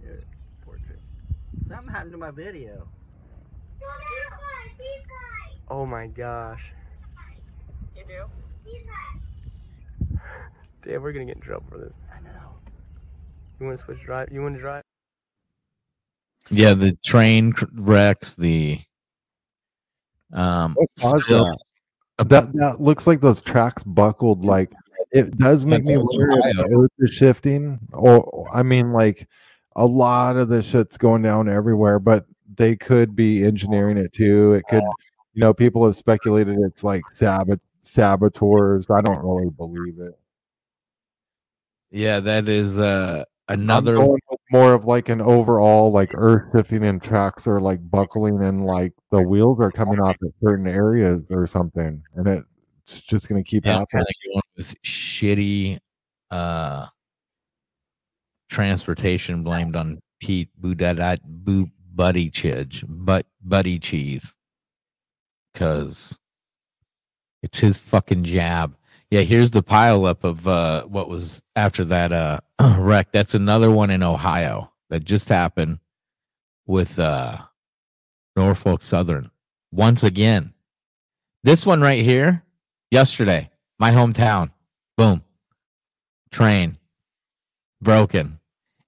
Here, 0.02 0.24
portrait. 0.64 1.00
Something 1.68 1.90
happened 1.90 2.12
to 2.12 2.18
my 2.18 2.32
video. 2.32 2.88
Oh 5.70 5.86
my 5.86 6.08
gosh. 6.08 6.62
You 7.96 8.04
do? 8.08 8.26
Damn, 10.86 11.02
we're 11.02 11.12
gonna 11.12 11.26
get 11.26 11.36
in 11.36 11.42
trouble 11.42 11.66
for 11.70 11.78
this. 11.78 11.94
I 12.14 12.20
know. 12.22 12.56
You 13.60 13.66
wanna 13.66 13.84
switch 13.84 14.02
drive? 14.06 14.30
You 14.32 14.42
wanna 14.42 14.60
drive? 14.60 14.84
Yeah, 16.50 16.74
the 16.76 16.96
train 17.04 17.54
wrecks. 17.74 18.36
The 18.36 18.80
um. 20.34 20.76
Caused 21.00 21.30
that? 21.30 21.58
that 22.18 22.52
that 22.54 22.82
looks 22.82 23.06
like 23.08 23.22
those 23.22 23.42
tracks 23.42 23.84
buckled. 23.84 24.44
Like 24.44 24.72
it 25.12 25.38
does 25.38 25.66
make 25.66 25.84
me 25.84 25.94
that 25.94 26.00
was 26.00 26.10
wonder 26.12 26.38
if 26.38 26.58
the 26.58 26.76
earth 26.76 26.92
is 27.00 27.14
shifting. 27.14 27.80
Or 27.94 28.48
I 28.54 28.64
mean, 28.64 28.92
like 28.92 29.28
a 29.76 29.86
lot 29.86 30.38
of 30.38 30.50
the 30.50 30.64
shit's 30.64 30.98
going 30.98 31.22
down 31.22 31.48
everywhere, 31.48 32.00
but 32.00 32.26
they 32.56 32.76
could 32.76 33.16
be 33.16 33.44
engineering 33.44 33.98
it 33.98 34.14
too. 34.14 34.54
It 34.54 34.64
could, 34.70 34.84
you 35.34 35.42
know, 35.42 35.54
people 35.54 35.86
have 35.86 35.96
speculated 35.96 36.58
it's 36.60 36.84
like 36.84 37.04
sabot 37.12 37.60
saboteurs. 37.82 38.90
I 38.90 39.02
don't 39.02 39.24
really 39.24 39.52
believe 39.52 40.00
it. 40.00 40.18
Yeah, 41.92 42.20
that 42.20 42.50
is 42.50 42.80
uh 42.80 43.24
another. 43.50 43.96
going 43.96 44.20
with 44.30 44.40
more 44.52 44.74
of 44.74 44.86
like 44.86 45.10
an 45.10 45.22
overall 45.22 45.92
like 45.92 46.12
earth 46.14 46.44
shifting 46.56 46.84
and 46.84 47.02
tracks 47.02 47.48
are 47.48 47.60
like 47.62 47.80
buckling 47.90 48.44
and 48.44 48.66
like 48.66 48.94
the 49.12 49.22
wheels 49.22 49.60
are 49.60 49.72
coming 49.72 50.00
off 50.00 50.16
at 50.24 50.30
certain 50.44 50.68
areas 50.68 51.26
or 51.32 51.48
something, 51.48 52.02
and 52.16 52.28
it's 52.28 53.02
just 53.02 53.28
gonna 53.30 53.44
keep 53.44 53.66
Yeah, 53.66 53.80
happening. 53.80 54.06
kind 54.06 54.08
of 54.36 54.42
with 54.58 54.82
shitty 54.84 55.78
uh 56.32 56.88
transportation 58.50 59.44
blamed 59.44 59.76
on 59.76 60.00
Pete 60.20 60.50
Buttigieg, 60.62 61.20
Boo 61.24 61.70
Buddy 61.94 62.30
Chidge, 62.32 62.84
but 62.88 63.26
Buddy 63.44 63.80
Cheese, 63.80 64.34
because 65.54 66.18
it's 67.44 67.60
his 67.60 67.78
fucking 67.78 68.24
jab. 68.24 68.76
Yeah, 69.12 69.22
here's 69.22 69.52
the 69.52 69.64
pileup 69.64 70.24
of 70.24 70.48
uh 70.48 70.84
what 70.86 71.10
was 71.10 71.42
after 71.56 71.86
that 71.86 72.12
uh 72.14 72.40
wreck. 72.62 73.12
That's 73.12 73.36
another 73.36 73.72
one 73.72 73.90
in 73.90 74.04
Ohio 74.04 74.72
that 74.90 75.04
just 75.04 75.30
happened 75.30 75.80
with 76.66 77.00
uh 77.00 77.38
Norfolk 78.36 78.84
Southern 78.84 79.32
once 79.72 80.04
again. 80.04 80.54
This 81.44 81.66
one 81.66 81.82
right 81.82 82.04
here, 82.04 82.44
yesterday, 82.92 83.50
my 83.80 83.92
hometown. 83.92 84.52
Boom. 84.98 85.24
Train 86.32 86.78
broken. 87.82 88.40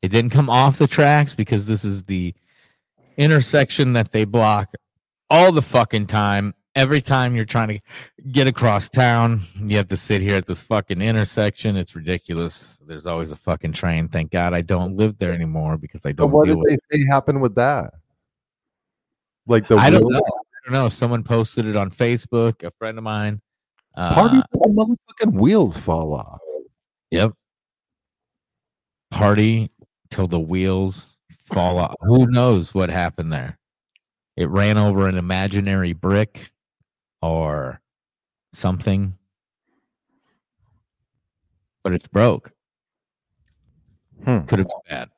It 0.02 0.10
didn't 0.10 0.32
come 0.32 0.50
off 0.50 0.78
the 0.78 0.88
tracks 0.88 1.36
because 1.36 1.68
this 1.68 1.84
is 1.84 2.04
the 2.04 2.34
intersection 3.18 3.94
that 3.94 4.12
they 4.12 4.26
block 4.26 4.74
all 5.30 5.52
the 5.52 5.62
fucking 5.62 6.08
time. 6.08 6.54
Every 6.80 7.02
time 7.02 7.36
you're 7.36 7.44
trying 7.44 7.68
to 7.68 7.80
get 8.32 8.48
across 8.48 8.88
town, 8.88 9.42
you 9.58 9.76
have 9.76 9.90
to 9.90 9.98
sit 9.98 10.22
here 10.22 10.38
at 10.38 10.46
this 10.46 10.62
fucking 10.62 11.02
intersection. 11.02 11.76
It's 11.76 11.94
ridiculous. 11.94 12.78
There's 12.88 13.06
always 13.06 13.32
a 13.32 13.36
fucking 13.36 13.74
train. 13.74 14.08
Thank 14.08 14.32
God 14.32 14.54
I 14.54 14.62
don't 14.62 14.96
live 14.96 15.18
there 15.18 15.34
anymore 15.34 15.76
because 15.76 16.06
I 16.06 16.14
don't 16.14 16.32
what 16.32 16.46
deal 16.46 16.56
did 16.56 16.62
with 16.62 16.80
they 16.90 17.00
say 17.00 17.06
happened 17.12 17.42
with 17.42 17.56
that? 17.56 17.96
Like 19.46 19.68
the 19.68 19.76
I 19.76 19.90
don't 19.90 20.10
know. 20.10 20.22
I 20.26 20.60
don't 20.64 20.72
know. 20.72 20.88
Someone 20.88 21.22
posted 21.22 21.66
it 21.66 21.76
on 21.76 21.92
Facebook. 21.92 22.64
A 22.64 22.72
friend 22.80 22.98
of 22.98 23.04
mine. 23.04 23.42
Uh, 23.98 24.14
Party 24.14 24.42
till 24.54 24.62
the 24.62 24.70
motherfucking 24.70 25.34
wheels 25.34 25.76
fall 25.76 26.14
off. 26.14 26.40
Yep. 27.12 27.34
Party 29.12 29.70
till 30.10 30.28
the 30.28 30.40
wheels 30.40 31.18
fall 31.46 31.78
off. 31.78 31.96
Who 32.00 32.26
knows 32.28 32.74
what 32.74 32.90
happened 32.90 33.34
there? 33.34 33.60
It 34.38 34.48
ran 34.48 34.78
over 34.78 35.10
an 35.10 35.18
imaginary 35.18 35.92
brick 35.92 36.54
or 37.22 37.82
something. 38.54 39.16
But 41.84 41.94
it's 41.94 42.08
broke. 42.08 42.52
Hmm. 44.26 44.42
Could 44.42 44.60
have 44.60 44.68
been 44.68 44.82
bad. 44.90 45.10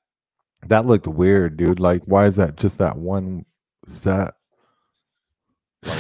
That 0.68 0.86
looked 0.86 1.08
weird, 1.08 1.58
dude. 1.58 1.80
Like, 1.80 2.04
why 2.06 2.28
is 2.28 2.36
that 2.36 2.56
just 2.56 2.78
that 2.78 2.98
one 2.98 3.46
set? 3.88 4.34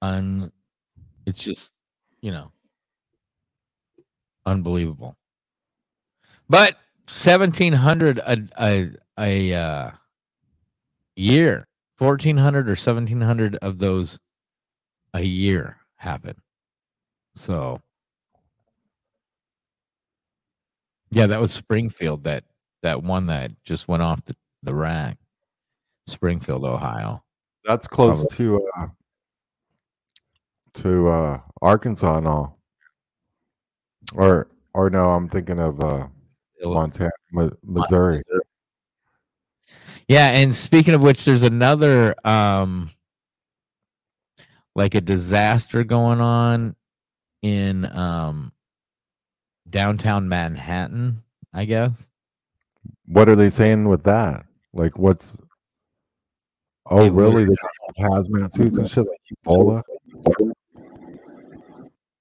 Un 0.00 0.50
it's 1.26 1.44
just, 1.44 1.72
you 2.22 2.30
know, 2.30 2.50
unbelievable. 4.46 5.18
But 6.48 6.76
1700 7.06 8.18
a 8.18 8.38
a 8.58 8.90
a 9.18 9.54
uh 9.54 9.90
year, 11.16 11.67
1400 11.98 12.66
or 12.66 12.70
1700 12.70 13.56
of 13.56 13.78
those 13.78 14.18
a 15.14 15.22
year 15.22 15.78
happen. 15.96 16.34
So 17.34 17.80
Yeah, 21.10 21.26
that 21.26 21.40
was 21.40 21.52
Springfield 21.52 22.24
that 22.24 22.44
that 22.82 23.02
one 23.02 23.26
that 23.26 23.50
just 23.64 23.88
went 23.88 24.02
off 24.02 24.24
the, 24.24 24.36
the 24.62 24.74
rack. 24.74 25.16
Springfield, 26.06 26.64
Ohio. 26.64 27.22
That's 27.64 27.86
close 27.86 28.18
Probably. 28.18 28.36
to 28.36 28.68
uh 28.76 28.86
to 30.74 31.08
uh 31.08 31.40
Arkansas 31.60 32.18
and 32.18 32.28
all. 32.28 32.58
Or 34.14 34.48
or 34.74 34.90
no, 34.90 35.10
I'm 35.10 35.28
thinking 35.28 35.58
of 35.58 35.80
uh 35.82 36.06
Montana, 36.62 37.10
Mi- 37.32 37.50
Missouri. 37.62 38.18
Yeah, 40.08 40.28
and 40.28 40.54
speaking 40.54 40.94
of 40.94 41.02
which, 41.02 41.24
there's 41.26 41.42
another 41.42 42.14
um 42.24 42.90
like 44.74 44.94
a 44.94 45.00
disaster 45.00 45.84
going 45.84 46.20
on 46.20 46.74
in 47.42 47.84
um 47.94 48.52
downtown 49.68 50.28
Manhattan, 50.28 51.22
I 51.52 51.66
guess. 51.66 52.08
What 53.06 53.28
are 53.28 53.36
they 53.36 53.50
saying 53.50 53.88
with 53.88 54.02
that? 54.04 54.46
Like, 54.72 54.98
what's? 54.98 55.40
Oh, 56.86 57.10
really? 57.10 57.44
They 57.44 57.54
got 57.54 58.10
hazmat 58.10 58.54
suits 58.54 58.78
and 58.78 58.88
shit 58.88 59.06
like 59.06 59.20
Ebola. 59.46 59.82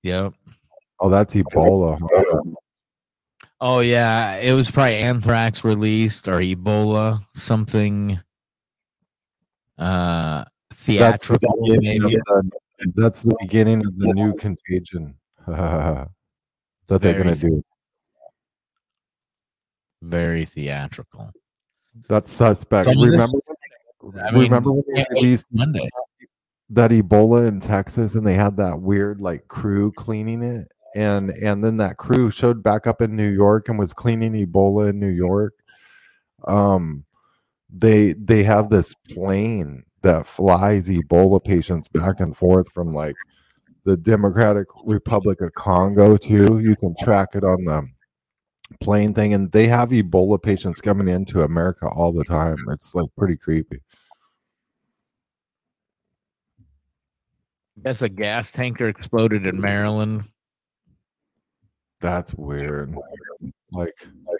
Yep. 0.03 0.33
Oh, 0.99 1.09
that's 1.09 1.33
Ebola. 1.35 1.99
huh? 2.01 2.41
Oh 3.59 3.79
yeah, 3.79 4.35
it 4.35 4.53
was 4.53 4.69
probably 4.69 4.97
anthrax 4.97 5.63
released 5.63 6.27
or 6.27 6.35
Ebola, 6.39 7.23
something 7.35 8.19
uh 9.77 10.43
That's 10.43 10.47
the, 10.85 10.93
theatrical 11.37 11.57
beginning 11.61 12.03
of 12.03 12.11
maybe. 12.11 12.15
the, 12.27 12.51
that's 12.95 13.21
the 13.23 13.35
beginning 13.41 13.85
of 13.85 13.95
the 13.95 14.13
new 14.13 14.33
contagion 14.35 15.15
that 15.47 16.07
they're 16.87 17.17
gonna 17.17 17.35
Very- 17.35 17.51
do. 17.51 17.63
Very 20.03 20.45
theatrical. 20.45 21.31
That's 22.07 22.31
suspect. 22.31 22.85
Some 22.85 22.97
of 22.97 23.01
this- 23.01 23.09
Remember? 23.11 23.37
I 24.23 24.31
mean, 24.31 24.43
remember 24.43 24.71
when 24.71 24.83
they 24.93 25.03
released 25.11 25.47
Monday. 25.51 25.89
that 26.69 26.91
Ebola 26.91 27.47
in 27.47 27.59
Texas, 27.59 28.13
and 28.13 28.25
they 28.25 28.35
had 28.35 28.55
that 28.57 28.79
weird 28.79 29.19
like 29.19 29.47
crew 29.47 29.91
cleaning 29.93 30.43
it, 30.43 30.71
and 30.95 31.29
and 31.31 31.63
then 31.63 31.77
that 31.77 31.97
crew 31.97 32.31
showed 32.31 32.63
back 32.63 32.87
up 32.87 33.01
in 33.01 33.15
New 33.15 33.29
York 33.29 33.69
and 33.69 33.77
was 33.77 33.93
cleaning 33.93 34.33
Ebola 34.33 34.89
in 34.89 34.99
New 34.99 35.07
York. 35.07 35.53
Um, 36.47 37.05
they 37.69 38.13
they 38.13 38.43
have 38.43 38.69
this 38.69 38.93
plane 39.09 39.83
that 40.01 40.27
flies 40.27 40.89
Ebola 40.89 41.43
patients 41.43 41.87
back 41.87 42.19
and 42.19 42.35
forth 42.35 42.71
from 42.71 42.93
like 42.93 43.15
the 43.83 43.97
Democratic 43.97 44.67
Republic 44.85 45.41
of 45.41 45.53
Congo 45.53 46.17
too. 46.17 46.59
You 46.59 46.75
can 46.75 46.95
track 47.01 47.29
it 47.33 47.43
on 47.43 47.65
the 47.65 47.87
plane 48.81 49.13
thing, 49.13 49.33
and 49.33 49.51
they 49.51 49.67
have 49.67 49.89
Ebola 49.89 50.41
patients 50.41 50.81
coming 50.81 51.07
into 51.07 51.43
America 51.43 51.87
all 51.87 52.11
the 52.11 52.25
time. 52.25 52.57
It's 52.69 52.93
like 52.93 53.09
pretty 53.17 53.37
creepy. 53.37 53.79
That's 57.77 58.01
a 58.01 58.09
gas 58.09 58.51
tanker 58.51 58.89
exploded 58.89 59.45
in 59.45 59.61
Maryland. 59.61 60.25
That's 61.99 62.33
weird. 62.33 62.95
Like 63.71 63.95
They're 63.99 64.37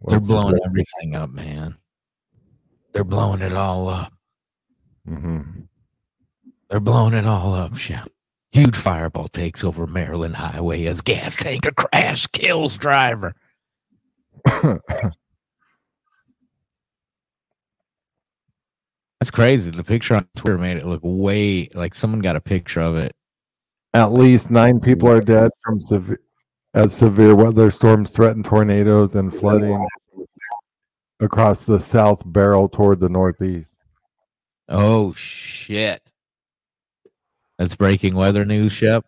what's 0.00 0.26
the 0.26 0.32
blowing 0.32 0.58
everything 0.64 1.14
up, 1.16 1.30
man. 1.30 1.76
They're 2.92 3.04
blowing 3.04 3.42
it 3.42 3.52
all 3.52 3.88
up. 3.88 4.12
Mhm. 5.08 5.68
They're 6.68 6.80
blowing 6.80 7.14
it 7.14 7.26
all 7.26 7.54
up, 7.54 7.76
Shep. 7.76 8.08
Huge 8.52 8.76
fireball 8.76 9.28
takes 9.28 9.62
over 9.62 9.86
Maryland 9.86 10.36
Highway 10.36 10.86
as 10.86 11.00
gas 11.00 11.36
tanker 11.36 11.70
crash 11.72 12.26
kills 12.28 12.76
driver. 12.76 13.34
That's 19.20 19.30
crazy. 19.30 19.70
The 19.70 19.84
picture 19.84 20.14
on 20.14 20.26
Twitter 20.34 20.58
made 20.58 20.78
it 20.78 20.86
look 20.86 21.02
way 21.04 21.68
like 21.74 21.94
someone 21.94 22.20
got 22.20 22.36
a 22.36 22.40
picture 22.40 22.80
of 22.80 22.96
it. 22.96 23.14
At 23.92 24.12
least 24.12 24.50
nine 24.50 24.80
people 24.80 25.08
are 25.08 25.20
dead 25.20 25.50
from 25.64 25.80
severe 25.80 26.20
as 26.74 26.86
uh, 26.86 26.88
severe 26.88 27.34
weather 27.34 27.70
storms 27.70 28.10
threaten 28.10 28.44
tornadoes 28.44 29.16
and 29.16 29.34
flooding 29.34 29.84
across 31.20 31.66
the 31.66 31.80
South 31.80 32.22
Barrel 32.24 32.68
toward 32.68 33.00
the 33.00 33.08
northeast. 33.08 33.82
Oh 34.68 35.12
shit. 35.14 36.00
That's 37.58 37.74
breaking 37.74 38.14
weather 38.14 38.44
news, 38.44 38.72
Shep. 38.72 39.04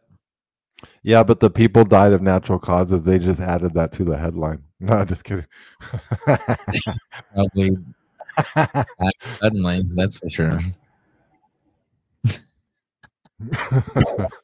Yeah, 1.05 1.23
but 1.23 1.38
the 1.40 1.51
people 1.51 1.85
died 1.85 2.12
of 2.12 2.21
natural 2.21 2.59
causes. 2.59 3.05
They 3.05 3.18
just 3.18 3.40
added 3.40 3.75
that 3.75 3.92
to 3.92 4.05
the 4.05 4.18
headline. 4.18 4.64
No, 4.83 5.05
just 5.05 5.23
kidding. 5.23 5.47
Probably 7.35 7.71
suddenly, 9.40 9.83
that's 9.95 10.18
for 10.18 10.29
sure. 10.29 10.61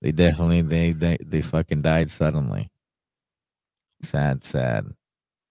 they 0.00 0.12
definitely 0.12 0.62
they, 0.62 0.92
they 0.92 1.18
they 1.20 1.42
fucking 1.42 1.82
died 1.82 2.10
suddenly. 2.10 2.70
Sad, 4.02 4.44
sad, 4.44 4.86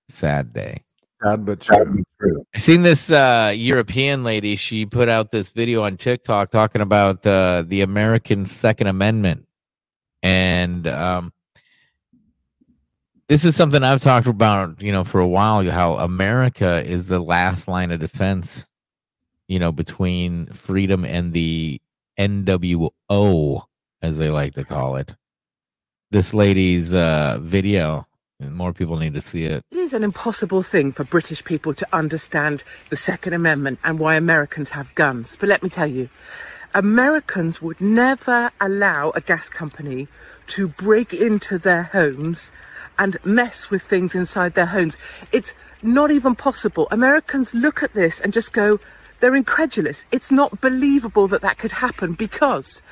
sad 0.10 0.54
day. 0.54 0.78
Sad 1.24 1.46
but 1.46 1.60
true. 1.62 2.04
I 2.56 2.58
seen 2.58 2.84
this 2.84 3.12
uh, 3.12 3.54
European 3.56 4.24
lady. 4.24 4.56
She 4.56 4.86
put 4.86 5.10
out 5.10 5.32
this 5.32 5.50
video 5.50 5.84
on 5.84 5.98
TikTok 5.98 6.52
talking 6.52 6.82
about 6.82 7.26
uh, 7.26 7.64
the 7.68 7.82
American 7.82 8.46
Second 8.46 8.88
Amendment, 8.88 9.46
and 10.24 10.88
um, 10.88 11.34
this 13.28 13.44
is 13.44 13.56
something 13.56 13.84
I've 13.84 14.02
talked 14.02 14.28
about, 14.28 14.82
you 14.82 14.92
know, 14.92 15.04
for 15.04 15.20
a 15.20 15.28
while. 15.28 15.70
How 15.70 15.96
America 15.98 16.84
is 16.86 17.10
the 17.10 17.20
last 17.20 17.68
line 17.68 17.92
of 17.92 18.00
defense, 18.00 18.68
you 19.48 19.60
know, 19.60 19.72
between 19.72 20.48
freedom 20.48 21.04
and 21.04 21.34
the 21.34 21.82
NWO, 22.18 23.64
as 24.02 24.18
they 24.18 24.30
like 24.30 24.54
to 24.56 24.64
call 24.64 24.96
it. 24.96 25.16
This 26.12 26.34
lady's 26.34 26.94
uh, 26.94 27.38
video, 27.42 28.08
and 28.40 28.54
more 28.56 28.74
people 28.74 28.98
need 28.98 29.14
to 29.16 29.22
see 29.22 29.44
it. 29.44 29.64
It 29.72 29.78
is 29.78 29.94
an 29.94 30.04
impossible 30.04 30.64
thing 30.64 30.92
for 30.92 31.04
British 31.04 31.44
people 31.44 31.74
to 31.74 31.88
understand 31.92 32.64
the 32.90 32.96
Second 32.96 33.34
Amendment 33.34 33.80
and 33.84 34.00
why 34.00 34.16
Americans 34.16 34.72
have 34.72 34.96
guns. 34.96 35.36
But 35.40 35.50
let 35.50 35.64
me 35.64 35.70
tell 35.70 35.88
you, 35.88 36.10
Americans 36.74 37.62
would 37.62 37.82
never 37.82 38.52
allow 38.62 39.12
a 39.12 39.22
gas 39.22 39.50
company 39.50 40.08
to 40.48 40.68
break 40.68 41.14
into 41.14 41.58
their 41.58 41.84
homes 41.84 42.52
and 43.00 43.18
mess 43.26 43.70
with 43.70 43.82
things 43.82 44.16
inside 44.16 44.54
their 44.54 44.68
homes. 44.68 44.98
It's 45.32 45.54
not 45.82 46.12
even 46.12 46.36
possible. 46.36 46.88
Americans 46.92 47.54
look 47.54 47.84
at 47.84 47.94
this 47.94 48.20
and 48.20 48.34
just 48.34 48.54
go, 48.54 48.80
they're 49.20 49.36
incredulous. 49.36 50.06
It's 50.12 50.32
not 50.32 50.62
believable 50.62 51.28
that 51.28 51.42
that 51.42 51.58
could 51.58 51.72
happen 51.72 52.14
because 52.14 52.84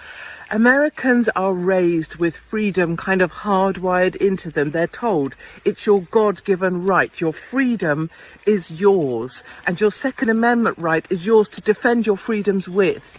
Americans 0.51 1.27
are 1.29 1.53
raised 1.53 2.17
with 2.17 2.37
freedom 2.37 2.95
kind 2.95 3.23
of 3.23 3.31
hardwired 3.31 4.15
into 4.15 4.51
them. 4.51 4.71
They're 4.71 4.85
told 4.85 5.35
it's 5.63 5.87
your 5.87 6.01
God 6.03 6.43
given 6.43 6.85
right. 6.85 7.19
Your 7.19 7.33
freedom 7.33 8.11
is 8.45 8.79
yours, 8.79 9.43
and 9.65 9.81
your 9.81 9.89
Second 9.89 10.29
Amendment 10.29 10.77
right 10.77 11.05
is 11.09 11.25
yours 11.25 11.49
to 11.49 11.61
defend 11.61 12.05
your 12.05 12.15
freedoms 12.15 12.69
with. 12.69 13.17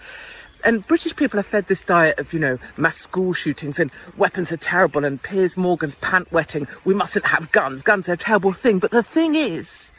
And 0.65 0.87
British 0.87 1.17
people 1.17 1.41
are 1.41 1.45
fed 1.45 1.67
this 1.67 1.83
diet 1.83 2.19
of, 2.21 2.33
you 2.33 2.39
know, 2.39 2.59
mass 2.77 2.99
school 2.99 3.33
shootings 3.33 3.79
and 3.81 3.91
weapons 4.17 4.53
are 4.53 4.57
terrible 4.57 5.05
and 5.05 5.23
Piers 5.23 5.57
Morgan's 5.57 5.97
pant 5.97 6.31
wetting. 6.31 6.69
We 6.85 6.95
mustn't 6.95 7.27
have 7.27 7.53
guns. 7.53 7.83
Guns 7.83 8.09
are 8.09 8.15
a 8.15 8.17
terrible 8.17 8.53
thing. 8.53 8.79
But 8.79 8.91
the 8.93 9.03
thing 9.03 9.35
is, 9.35 9.91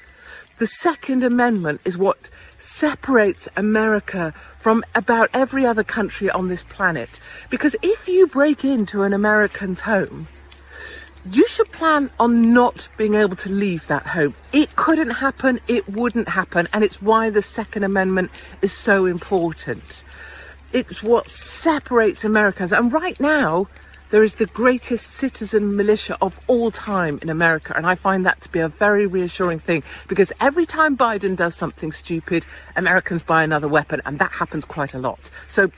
the 0.60 0.68
Second 0.68 1.24
Amendment 1.24 1.82
is 1.86 1.98
what 1.98 2.30
separates 2.58 3.48
America 3.56 4.34
from 4.58 4.84
about 4.96 5.30
every 5.34 5.66
other 5.66 5.84
country 5.84 6.30
on 6.30 6.48
this 6.48 6.64
planet. 6.64 7.20
Because 7.50 7.76
if 7.82 8.08
you 8.08 8.28
break 8.28 8.66
into 8.66 9.04
an 9.04 9.14
American's 9.14 9.82
home, 9.82 10.28
you 11.32 11.48
should 11.48 11.72
plan 11.72 12.10
on 12.20 12.54
not 12.54 12.88
being 12.98 13.16
able 13.16 13.36
to 13.36 13.50
leave 13.50 13.86
that 13.88 14.08
home. 14.08 14.34
It 14.54 14.76
couldn't 14.76 15.10
happen, 15.10 15.60
it 15.68 15.88
wouldn't 15.90 16.30
happen, 16.30 16.68
and 16.74 16.84
it's 16.84 17.02
why 17.02 17.30
the 17.30 17.42
Second 17.42 17.84
Amendment 17.84 18.32
is 18.62 18.72
so 18.72 19.06
important. 19.06 20.04
It's 20.74 21.02
what 21.04 21.30
separates 21.30 22.24
Americans. 22.24 22.72
And 22.72 22.92
right 22.92 23.20
now, 23.20 23.68
there 24.10 24.24
is 24.24 24.36
the 24.36 24.46
greatest 24.48 25.10
citizen 25.12 25.76
militia 25.76 26.18
of 26.22 26.40
all 26.48 26.72
time 26.72 27.20
in 27.22 27.30
America. 27.30 27.74
And 27.76 27.86
I 27.86 27.96
find 27.96 28.26
that 28.26 28.42
to 28.42 28.50
be 28.50 28.60
a 28.60 28.68
very 28.68 29.06
reassuring 29.06 29.60
thing 29.60 29.84
because 30.08 30.32
every 30.40 30.66
time 30.66 30.98
Biden 30.98 31.36
does 31.36 31.56
something 31.56 31.92
stupid, 31.92 32.46
Americans 32.76 33.24
buy 33.24 33.44
another 33.44 33.68
weapon, 33.68 34.02
and 34.06 34.20
that 34.20 34.32
happens 34.32 34.66
quite 34.66 34.94
a 34.94 35.00
lot. 35.00 35.30
So 35.48 35.72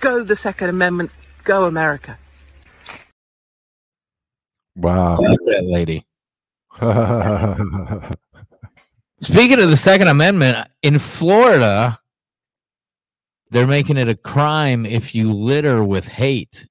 go 0.00 0.22
the 0.22 0.36
Second 0.36 0.68
Amendment, 0.68 1.10
go 1.44 1.64
America. 1.64 2.18
Wow. 4.76 5.18
That 5.18 5.64
lady. 5.64 6.06
Speaking 9.20 9.60
of 9.60 9.70
the 9.70 9.76
Second 9.76 10.08
Amendment, 10.08 10.68
in 10.82 10.98
Florida, 10.98 11.98
they're 13.50 13.66
making 13.66 13.98
it 13.98 14.08
a 14.08 14.16
crime 14.16 14.86
if 14.86 15.14
you 15.14 15.32
litter 15.32 15.84
with 15.84 16.08
hate, 16.08 16.66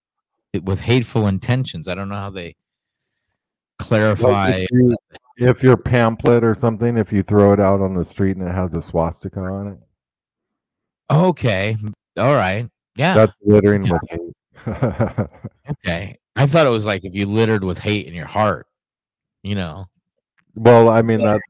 with 0.63 0.81
hateful 0.81 1.27
intentions. 1.27 1.87
I 1.87 1.95
don't 1.95 2.09
know 2.09 2.15
how 2.15 2.29
they 2.29 2.55
clarify. 3.79 4.49
Like 4.49 4.63
if, 4.63 4.69
you, 4.71 4.95
if 5.37 5.63
your 5.63 5.77
pamphlet 5.77 6.43
or 6.43 6.53
something, 6.55 6.97
if 6.97 7.11
you 7.11 7.23
throw 7.23 7.53
it 7.53 7.59
out 7.59 7.81
on 7.81 7.95
the 7.95 8.05
street 8.05 8.37
and 8.37 8.47
it 8.47 8.51
has 8.51 8.73
a 8.73 8.81
swastika 8.81 9.39
on 9.39 9.67
it, 9.67 9.79
Okay, 11.09 11.75
all 12.17 12.35
right, 12.35 12.69
yeah, 12.95 13.13
that's 13.13 13.37
littering 13.43 13.85
Yeah. 13.85 13.91
with 13.91 14.01
hate. 14.09 15.27
okay. 15.69 16.17
I 16.37 16.47
thought 16.47 16.65
it 16.65 16.69
was 16.69 16.85
like 16.85 17.03
if 17.03 17.13
you 17.13 17.25
littered 17.25 17.65
with 17.65 17.79
hate 17.79 18.07
in 18.07 18.13
your 18.13 18.27
heart, 18.27 18.67
you 19.43 19.55
know. 19.55 19.87
well, 20.55 20.87
I 20.87 21.01
mean 21.01 21.21
that 21.23 21.41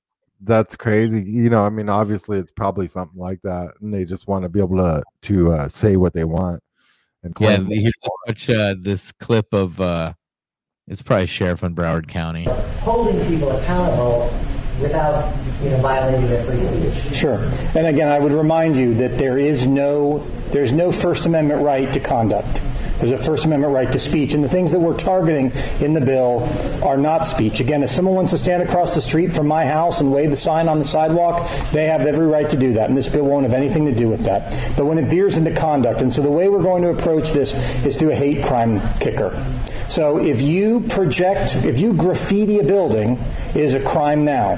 that's 0.42 0.76
crazy. 0.76 1.22
You 1.22 1.52
know, 1.52 1.64
I 1.64 1.70
mean, 1.70 1.90
obviously 1.90 2.40
it's 2.40 2.52
probably 2.52 2.88
something 2.88 3.20
like 3.20 3.40
that, 3.44 3.74
and 3.82 3.94
they 3.94 4.04
just 4.04 4.28
want 4.28 4.42
to 4.44 4.50
be 4.50 4.60
able 4.60 4.78
to 4.78 5.04
to 5.24 5.52
uh, 5.52 5.68
say 5.70 5.96
what 5.96 6.14
they 6.14 6.24
want 6.24 6.64
and 7.24 7.34
Yeah, 7.40 7.56
claim. 7.58 7.66
here's 7.68 7.94
watch 8.28 8.50
uh, 8.50 8.76
this 8.80 9.12
clip 9.12 9.54
of 9.54 9.80
uh, 9.80 10.14
it's 10.88 11.02
probably 11.02 11.28
sheriff 11.28 11.64
in 11.64 11.76
Broward 11.76 12.08
County. 12.08 12.46
holding 12.82 13.26
people 13.28 13.52
accountable 13.52 14.34
without, 14.82 15.32
you 15.64 15.70
know, 15.70 15.78
violating 15.78 16.28
their 16.28 16.44
free 16.44 16.60
speech. 16.60 17.16
Sure. 17.16 17.38
And 17.76 17.88
again, 17.88 18.08
I 18.08 18.20
would 18.20 18.32
remind 18.34 18.78
you 18.78 18.94
that 18.96 19.18
there 19.18 19.38
is 19.38 19.68
no 19.68 20.26
there's 20.52 20.74
no 20.74 20.92
First 20.92 21.26
Amendment 21.26 21.64
right 21.64 21.92
to 21.94 22.00
conduct. 22.00 22.62
There's 23.00 23.12
a 23.12 23.18
First 23.18 23.46
Amendment 23.46 23.74
right 23.74 23.92
to 23.92 23.98
speech, 23.98 24.34
and 24.34 24.44
the 24.44 24.50
things 24.50 24.72
that 24.74 24.80
we're 24.80 24.98
targeting 24.98 25.52
in 25.80 25.94
the 25.94 26.02
bill 26.02 26.48
are 26.84 26.98
not 26.98 27.26
speech. 27.26 27.60
Again, 27.60 27.82
if 27.82 27.90
someone 27.90 28.14
wants 28.14 28.32
to 28.32 28.38
stand 28.38 28.62
across 28.62 28.94
the 28.94 29.02
street 29.02 29.32
from 29.32 29.48
my 29.48 29.66
house 29.66 30.02
and 30.02 30.12
wave 30.12 30.30
the 30.30 30.36
sign 30.36 30.68
on 30.68 30.78
the 30.78 30.86
sidewalk, 30.86 31.50
they 31.72 31.88
have 31.88 32.02
every 32.02 32.28
right 32.28 32.48
to 32.50 32.58
do 32.58 32.74
that, 32.74 32.90
and 32.90 32.98
this 32.98 33.08
bill 33.08 33.24
won't 33.24 33.44
have 33.44 33.54
anything 33.54 33.86
to 33.86 33.92
do 33.92 34.08
with 34.08 34.24
that. 34.26 34.52
But 34.78 34.86
when 34.86 35.00
it 35.00 35.06
veers 35.06 35.36
into 35.36 35.52
conduct, 35.52 36.02
and 36.02 36.14
so 36.14 36.22
the 36.22 36.30
way 36.30 36.48
we're 36.48 36.62
going 36.62 36.84
to 36.84 36.90
approach 36.90 37.32
this 37.32 37.56
is 37.84 37.98
through 37.98 38.12
a 38.12 38.16
hate 38.16 38.46
crime 38.46 38.82
kicker. 39.00 39.32
So 39.90 40.20
if 40.20 40.42
you 40.42 40.82
project, 40.82 41.56
if 41.56 41.80
you 41.80 41.94
graffiti 41.94 42.60
a 42.60 42.64
building, 42.64 43.18
it 43.50 43.62
is 43.62 43.74
a 43.74 43.84
crime 43.84 44.26
now. 44.26 44.58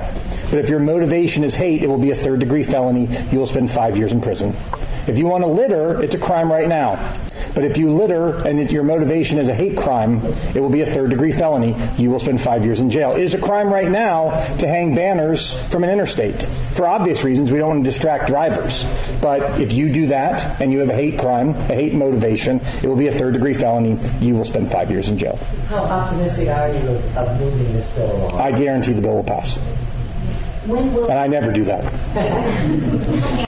But 0.49 0.59
if 0.59 0.69
your 0.69 0.79
motivation 0.93 1.43
is 1.43 1.55
hate, 1.55 1.81
it 1.81 1.87
will 1.87 1.97
be 1.97 2.11
a 2.11 2.15
third 2.15 2.39
degree 2.39 2.63
felony. 2.63 3.07
You 3.31 3.39
will 3.39 3.47
spend 3.47 3.71
five 3.71 3.97
years 3.97 4.11
in 4.11 4.21
prison. 4.21 4.55
If 5.07 5.17
you 5.17 5.25
want 5.25 5.43
to 5.43 5.49
litter, 5.49 6.01
it's 6.01 6.15
a 6.15 6.19
crime 6.19 6.51
right 6.51 6.67
now. 6.67 7.17
But 7.55 7.65
if 7.65 7.77
you 7.77 7.91
litter 7.91 8.47
and 8.47 8.71
your 8.71 8.83
motivation 8.83 9.37
is 9.37 9.49
a 9.49 9.53
hate 9.53 9.77
crime, 9.77 10.23
it 10.55 10.61
will 10.61 10.69
be 10.69 10.81
a 10.81 10.85
third 10.85 11.09
degree 11.09 11.31
felony. 11.31 11.75
You 11.97 12.09
will 12.09 12.19
spend 12.19 12.41
five 12.41 12.63
years 12.63 12.79
in 12.79 12.89
jail. 12.89 13.15
It 13.15 13.23
is 13.23 13.33
a 13.33 13.41
crime 13.41 13.71
right 13.71 13.89
now 13.89 14.29
to 14.57 14.67
hang 14.67 14.95
banners 14.95 15.55
from 15.69 15.83
an 15.83 15.89
interstate. 15.89 16.43
For 16.73 16.87
obvious 16.87 17.23
reasons, 17.23 17.51
we 17.51 17.57
don't 17.57 17.69
want 17.69 17.83
to 17.83 17.89
distract 17.89 18.27
drivers. 18.27 18.85
But 19.21 19.59
if 19.59 19.73
you 19.73 19.91
do 19.91 20.07
that 20.07 20.61
and 20.61 20.71
you 20.71 20.79
have 20.79 20.89
a 20.89 20.95
hate 20.95 21.19
crime, 21.19 21.49
a 21.49 21.75
hate 21.75 21.93
motivation, 21.93 22.61
it 22.81 22.85
will 22.85 22.95
be 22.95 23.07
a 23.07 23.11
third 23.11 23.33
degree 23.33 23.53
felony. 23.53 23.99
You 24.19 24.35
will 24.35 24.45
spend 24.45 24.71
five 24.71 24.89
years 24.89 25.09
in 25.09 25.17
jail. 25.17 25.37
How 25.67 25.83
optimistic 25.83 26.47
are 26.49 26.69
you 26.69 26.79
of, 26.79 27.17
of 27.17 27.39
moving 27.39 27.73
this 27.73 27.91
bill 27.91 28.29
along? 28.29 28.39
I 28.39 28.51
guarantee 28.57 28.93
the 28.93 29.01
bill 29.01 29.15
will 29.15 29.23
pass. 29.23 29.59
When 30.65 30.93
will 30.93 31.09
And 31.09 31.19
I 31.19 31.27
never 31.27 31.51
do 31.51 31.63
that. 31.65 33.47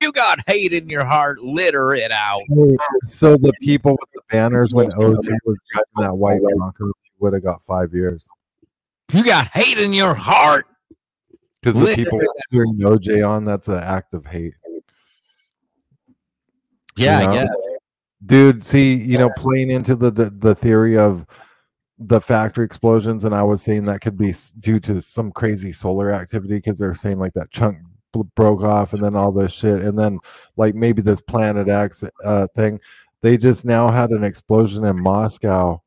You 0.00 0.12
got 0.12 0.38
hate 0.46 0.72
in 0.72 0.88
your 0.88 1.04
heart. 1.04 1.40
Litter 1.42 1.94
it 1.94 2.10
out. 2.12 2.40
Hey, 2.48 2.76
So 3.08 3.36
the 3.36 3.52
people 3.60 3.92
with 3.92 4.10
the 4.14 4.22
banners 4.30 4.72
when 4.72 4.90
OJ 4.92 5.28
was 5.44 5.58
driving 5.72 6.08
that 6.08 6.14
white 6.14 6.40
Bronco 6.56 6.92
would 7.18 7.32
have 7.32 7.42
got 7.42 7.62
five 7.64 7.92
years 7.92 8.26
You 9.12 9.24
got 9.24 9.48
hate 9.48 9.78
in 9.78 9.92
your 9.92 10.14
heart. 10.14 10.66
because 11.60 11.78
the 11.78 11.94
people 11.94 12.20
it 12.20 12.28
cheering 12.52 12.78
OJ 12.78 13.28
on. 13.28 13.44
That's 13.44 13.68
an 13.68 13.80
act 13.80 14.14
of 14.14 14.24
hate. 14.24 14.54
Yeah, 16.96 17.22
you 17.22 17.28
I 17.28 17.34
guess. 17.34 17.48
dude 18.26 18.64
see 18.64 18.94
you 18.94 19.18
know 19.18 19.30
playing 19.36 19.70
into 19.70 19.94
the, 19.96 20.10
the 20.10 20.30
the 20.30 20.54
theory 20.54 20.96
of 20.98 21.26
the 22.00 22.20
factory 22.20 22.64
explosions 22.64 23.24
and 23.24 23.34
i 23.34 23.42
was 23.42 23.60
saying 23.60 23.84
that 23.84 24.00
could 24.00 24.16
be 24.16 24.32
due 24.60 24.78
to 24.78 25.02
some 25.02 25.32
crazy 25.32 25.72
solar 25.72 26.12
activity 26.12 26.54
because 26.54 26.78
they're 26.78 26.94
saying 26.94 27.18
like 27.18 27.32
that 27.34 27.50
chunk 27.50 27.76
bl- 28.12 28.22
broke 28.36 28.62
off 28.62 28.92
and 28.92 29.02
then 29.02 29.16
all 29.16 29.32
this 29.32 29.52
shit 29.52 29.82
and 29.82 29.98
then 29.98 30.18
like 30.56 30.74
maybe 30.76 31.02
this 31.02 31.20
planet 31.20 31.68
x 31.68 32.04
uh 32.24 32.46
thing. 32.54 32.78
They 33.20 33.36
just 33.36 33.64
now 33.64 33.90
had 33.90 34.10
an 34.10 34.22
explosion 34.22 34.84
in 34.84 34.96
moscow 35.02 35.82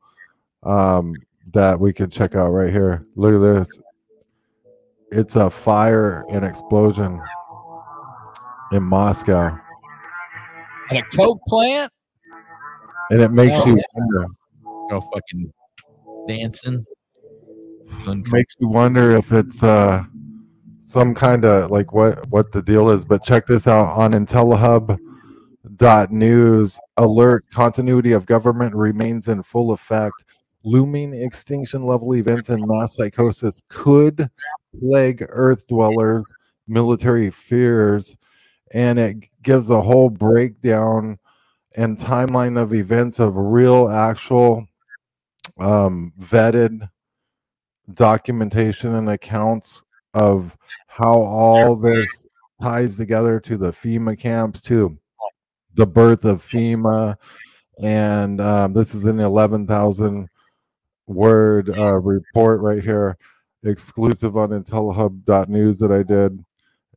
um 0.63 1.15
that 1.54 1.80
we 1.80 1.93
could 1.93 2.12
check 2.12 2.36
out 2.36 2.50
right 2.52 2.71
here. 2.74 3.06
Look 3.15 3.34
at 3.34 3.39
this. 3.60 3.80
It's 5.13 5.38
a 5.38 5.50
fire 5.50 6.26
and 6.30 6.43
explosion 6.43 7.21
in 8.74 8.84
moscow. 8.84 9.58
At 10.89 10.97
a 10.97 11.04
coke 11.15 11.41
plant. 11.47 11.91
and 13.12 13.21
it 13.21 13.32
makes 13.32 13.56
Oh, 13.56 13.65
you 13.65 13.78
yeah. 13.78 13.84
wonder. 13.95 14.28
Go 14.89 15.00
fucking 15.13 15.54
dancing. 16.28 16.86
Makes 18.06 18.56
you 18.60 18.68
wonder 18.68 19.12
if 19.12 19.32
it's 19.32 19.62
uh 19.62 20.04
some 20.92 21.16
kind 21.16 21.46
of 21.46 21.72
like 21.72 21.94
what 21.94 22.28
what 22.30 22.52
the 22.52 22.62
deal 22.62 22.90
is 22.90 23.06
but 23.06 23.24
check 23.24 23.46
this 23.46 23.66
out 23.66 23.96
on 23.96 24.12
IntelliHub 24.12 24.98
dot 25.78 26.12
news 26.12 26.78
alert 26.98 27.46
continuity 27.50 28.12
of 28.12 28.26
government 28.26 28.76
remains 28.76 29.30
in 29.30 29.42
full 29.42 29.72
effect 29.72 30.26
looming 30.66 31.14
extinction 31.14 31.84
level 31.84 32.14
events 32.16 32.50
and 32.50 32.62
mass 32.68 32.98
psychosis 32.98 33.62
could 33.70 34.30
plague 34.82 35.26
earth 35.30 35.66
dwellers 35.68 36.30
military 36.68 37.30
fears 37.30 38.14
and 38.74 39.00
it 39.00 39.16
gives 39.44 39.70
a 39.70 39.82
whole 39.82 40.10
breakdown 40.10 41.18
and 41.78 41.98
timeline 41.98 42.62
of 42.62 42.74
events 42.74 43.18
of 43.20 43.36
real 43.38 43.88
actual 43.88 44.66
um 45.62 46.12
vetted 46.19 46.89
documentation 47.93 48.95
and 48.95 49.10
accounts 49.10 49.82
of 50.13 50.58
how 50.88 51.13
all 51.13 51.76
this 51.76 52.28
ties 52.62 52.95
together 52.95 53.39
to 53.39 53.58
the 53.58 53.71
FEMA 53.71 54.19
camps, 54.19 54.62
to 54.62 54.97
the 55.74 55.86
birth 55.86 56.26
of 56.26 56.43
FEMA. 56.43 57.15
And 57.82 58.41
um, 58.41 58.74
this 58.74 58.93
is 58.93 59.06
an 59.06 59.19
11,000 59.19 60.28
word 61.08 61.78
uh, 61.78 61.95
report 61.95 62.62
right 62.62 62.84
here, 62.84 63.17
exclusive 63.63 64.38
on 64.38 64.50
intellihub.news 64.50 65.80
that 65.80 65.91
I 65.91 66.04
did. 66.04 66.43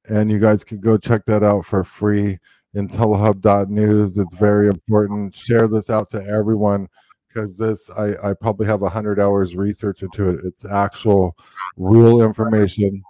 And 0.08 0.30
you 0.30 0.38
guys 0.38 0.64
can 0.64 0.80
go 0.80 0.98
check 0.98 1.24
that 1.26 1.42
out 1.42 1.64
for 1.64 1.84
free. 1.84 2.38
Intellihub.news. 2.76 4.18
It's 4.18 4.36
very 4.36 4.68
important. 4.68 5.34
Share 5.34 5.68
this 5.68 5.88
out 5.88 6.10
to 6.10 6.22
everyone 6.22 6.88
because 7.34 7.56
this 7.56 7.90
I, 7.90 8.12
I 8.22 8.34
probably 8.34 8.66
have 8.66 8.82
a 8.82 8.88
hundred 8.88 9.18
hours 9.18 9.56
research 9.56 10.02
into 10.02 10.28
it. 10.30 10.44
It's 10.44 10.64
actual 10.64 11.36
real 11.76 12.22
information. 12.22 13.02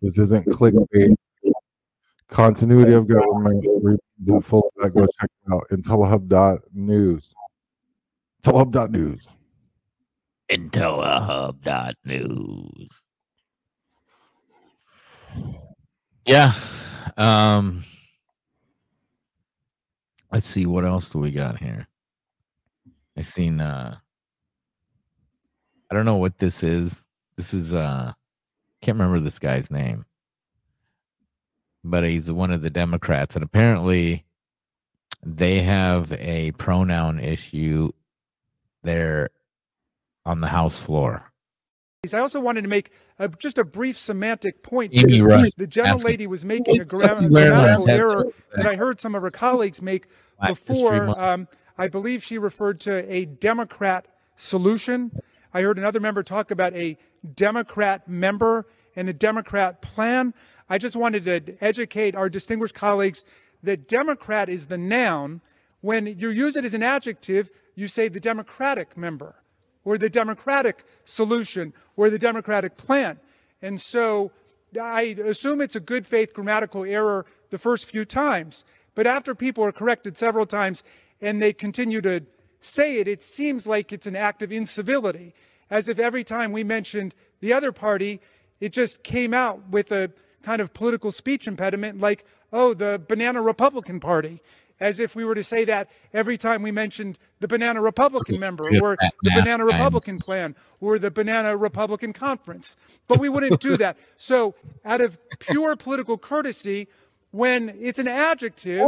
This 0.00 0.16
isn't 0.18 0.46
clickbait. 0.46 1.16
Continuity 2.28 2.92
of 2.92 3.08
government 3.08 3.66
remains 3.82 4.28
in 4.28 4.40
full 4.40 4.70
effect. 4.76 4.94
Go 4.96 5.08
check 5.20 5.30
it 5.46 5.52
out. 5.52 5.66
Intellihub.news. 5.70 7.34
Intellihub.news. 8.42 9.28
Intellihub.news. 10.50 13.02
Yeah. 16.26 16.52
Um 17.16 17.84
let's 20.32 20.46
see 20.46 20.66
what 20.66 20.84
else 20.84 21.08
do 21.10 21.18
we 21.18 21.30
got 21.30 21.58
here. 21.58 21.88
I 23.16 23.22
seen 23.22 23.60
uh 23.60 23.96
I 25.90 25.94
don't 25.94 26.04
know 26.04 26.16
what 26.16 26.38
this 26.38 26.62
is. 26.62 27.04
This 27.36 27.54
is 27.54 27.74
uh 27.74 28.12
can't 28.82 28.98
remember 28.98 29.20
this 29.20 29.38
guy's 29.38 29.70
name. 29.70 30.04
But 31.82 32.04
he's 32.04 32.30
one 32.30 32.50
of 32.50 32.62
the 32.62 32.70
Democrats 32.70 33.34
and 33.34 33.44
apparently 33.44 34.24
they 35.24 35.60
have 35.60 36.12
a 36.12 36.52
pronoun 36.52 37.18
issue 37.20 37.92
there 38.82 39.30
on 40.26 40.40
the 40.40 40.48
House 40.48 40.78
floor. 40.78 41.30
I 42.12 42.18
also 42.18 42.40
wanted 42.40 42.62
to 42.62 42.68
make 42.68 42.90
a, 43.18 43.28
just 43.28 43.56
a 43.56 43.64
brief 43.64 43.98
semantic 43.98 44.62
point. 44.62 44.94
Amy 44.94 45.22
because 45.22 45.54
the 45.56 45.66
gentle 45.66 46.00
lady 46.00 46.26
was 46.26 46.44
making 46.44 46.76
a 46.76 46.78
What's 46.80 46.90
gra- 46.90 47.06
Chelsea 47.06 47.28
wearing 47.28 47.52
on 47.52 47.64
grammatical 47.64 47.90
error 47.90 48.24
that 48.56 48.66
I 48.66 48.76
heard 48.76 49.00
some 49.00 49.14
of 49.14 49.22
her 49.22 49.30
colleagues 49.30 49.80
make 49.80 50.06
Black 50.38 50.50
History 50.50 50.74
before. 50.74 51.06
Month. 51.06 51.18
Um, 51.18 51.48
I 51.76 51.88
believe 51.88 52.22
she 52.22 52.38
referred 52.38 52.80
to 52.80 53.12
a 53.12 53.24
Democrat 53.24 54.06
solution. 54.36 55.10
I 55.52 55.62
heard 55.62 55.78
another 55.78 56.00
member 56.00 56.22
talk 56.22 56.50
about 56.50 56.74
a 56.74 56.96
Democrat 57.34 58.06
member 58.08 58.66
and 58.96 59.08
a 59.08 59.12
Democrat 59.12 59.82
plan. 59.82 60.34
I 60.68 60.78
just 60.78 60.96
wanted 60.96 61.24
to 61.24 61.64
educate 61.64 62.14
our 62.14 62.28
distinguished 62.28 62.74
colleagues 62.74 63.24
that 63.62 63.88
Democrat 63.88 64.48
is 64.48 64.66
the 64.66 64.78
noun. 64.78 65.40
When 65.80 66.06
you 66.06 66.30
use 66.30 66.56
it 66.56 66.64
as 66.64 66.74
an 66.74 66.82
adjective, 66.82 67.50
you 67.74 67.88
say 67.88 68.08
the 68.08 68.20
Democratic 68.20 68.96
member 68.96 69.34
or 69.84 69.98
the 69.98 70.08
Democratic 70.08 70.84
solution 71.04 71.72
or 71.96 72.08
the 72.08 72.18
Democratic 72.18 72.76
plan. 72.76 73.18
And 73.62 73.80
so 73.80 74.30
I 74.80 75.16
assume 75.24 75.60
it's 75.60 75.76
a 75.76 75.80
good 75.80 76.06
faith 76.06 76.32
grammatical 76.32 76.84
error 76.84 77.26
the 77.50 77.58
first 77.58 77.84
few 77.86 78.04
times. 78.04 78.64
But 78.94 79.06
after 79.06 79.34
people 79.34 79.64
are 79.64 79.72
corrected 79.72 80.16
several 80.16 80.46
times 80.46 80.84
and 81.20 81.42
they 81.42 81.52
continue 81.52 82.00
to 82.02 82.24
say 82.60 82.98
it, 82.98 83.08
it 83.08 83.22
seems 83.22 83.66
like 83.66 83.92
it's 83.92 84.06
an 84.06 84.16
act 84.16 84.42
of 84.42 84.50
incivility, 84.50 85.34
as 85.70 85.88
if 85.88 85.98
every 85.98 86.24
time 86.24 86.52
we 86.52 86.64
mentioned 86.64 87.14
the 87.40 87.52
other 87.52 87.72
party, 87.72 88.20
it 88.60 88.72
just 88.72 89.02
came 89.02 89.34
out 89.34 89.68
with 89.68 89.92
a 89.92 90.10
kind 90.42 90.60
of 90.60 90.72
political 90.72 91.12
speech 91.12 91.46
impediment 91.46 92.00
like, 92.00 92.24
oh, 92.52 92.74
the 92.74 93.00
Banana 93.08 93.42
Republican 93.42 94.00
Party. 94.00 94.40
As 94.80 94.98
if 94.98 95.14
we 95.14 95.24
were 95.24 95.36
to 95.36 95.44
say 95.44 95.64
that 95.66 95.88
every 96.12 96.36
time 96.36 96.60
we 96.60 96.72
mentioned 96.72 97.16
the 97.38 97.46
Banana 97.46 97.80
Republican 97.80 98.40
member 98.40 98.64
or 98.82 98.96
the 99.22 99.30
Banana 99.30 99.64
guy. 99.64 99.72
Republican 99.72 100.18
plan 100.18 100.56
or 100.80 100.98
the 100.98 101.12
Banana 101.12 101.56
Republican 101.56 102.12
Conference. 102.12 102.74
But 103.06 103.20
we 103.20 103.28
wouldn't 103.28 103.60
do 103.60 103.76
that. 103.76 103.96
So, 104.18 104.52
out 104.84 105.00
of 105.00 105.16
pure 105.38 105.76
political 105.76 106.18
courtesy, 106.18 106.88
when 107.30 107.76
it's 107.80 108.00
an 108.00 108.08
adjective, 108.08 108.84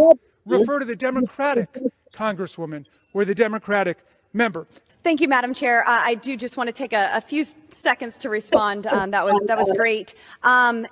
refer 0.46 0.78
to 0.78 0.84
the 0.84 0.96
Democratic 0.96 1.78
Congresswoman 2.12 2.86
or 3.12 3.24
the 3.24 3.34
Democratic 3.34 3.98
member. 4.32 4.66
Thank 5.02 5.20
you, 5.20 5.28
Madam 5.28 5.54
Chair. 5.54 5.86
Uh, 5.86 6.00
I 6.02 6.14
do 6.14 6.36
just 6.36 6.56
want 6.56 6.68
to 6.68 6.72
take 6.72 6.92
a, 6.92 7.10
a 7.12 7.20
few 7.20 7.44
seconds 7.72 8.16
to 8.18 8.28
respond. 8.28 8.86
Um, 8.86 9.10
that 9.12 9.24
was 9.24 9.40
that 9.46 9.56
was 9.56 9.70
great. 9.76 10.14
Um, 10.42 10.86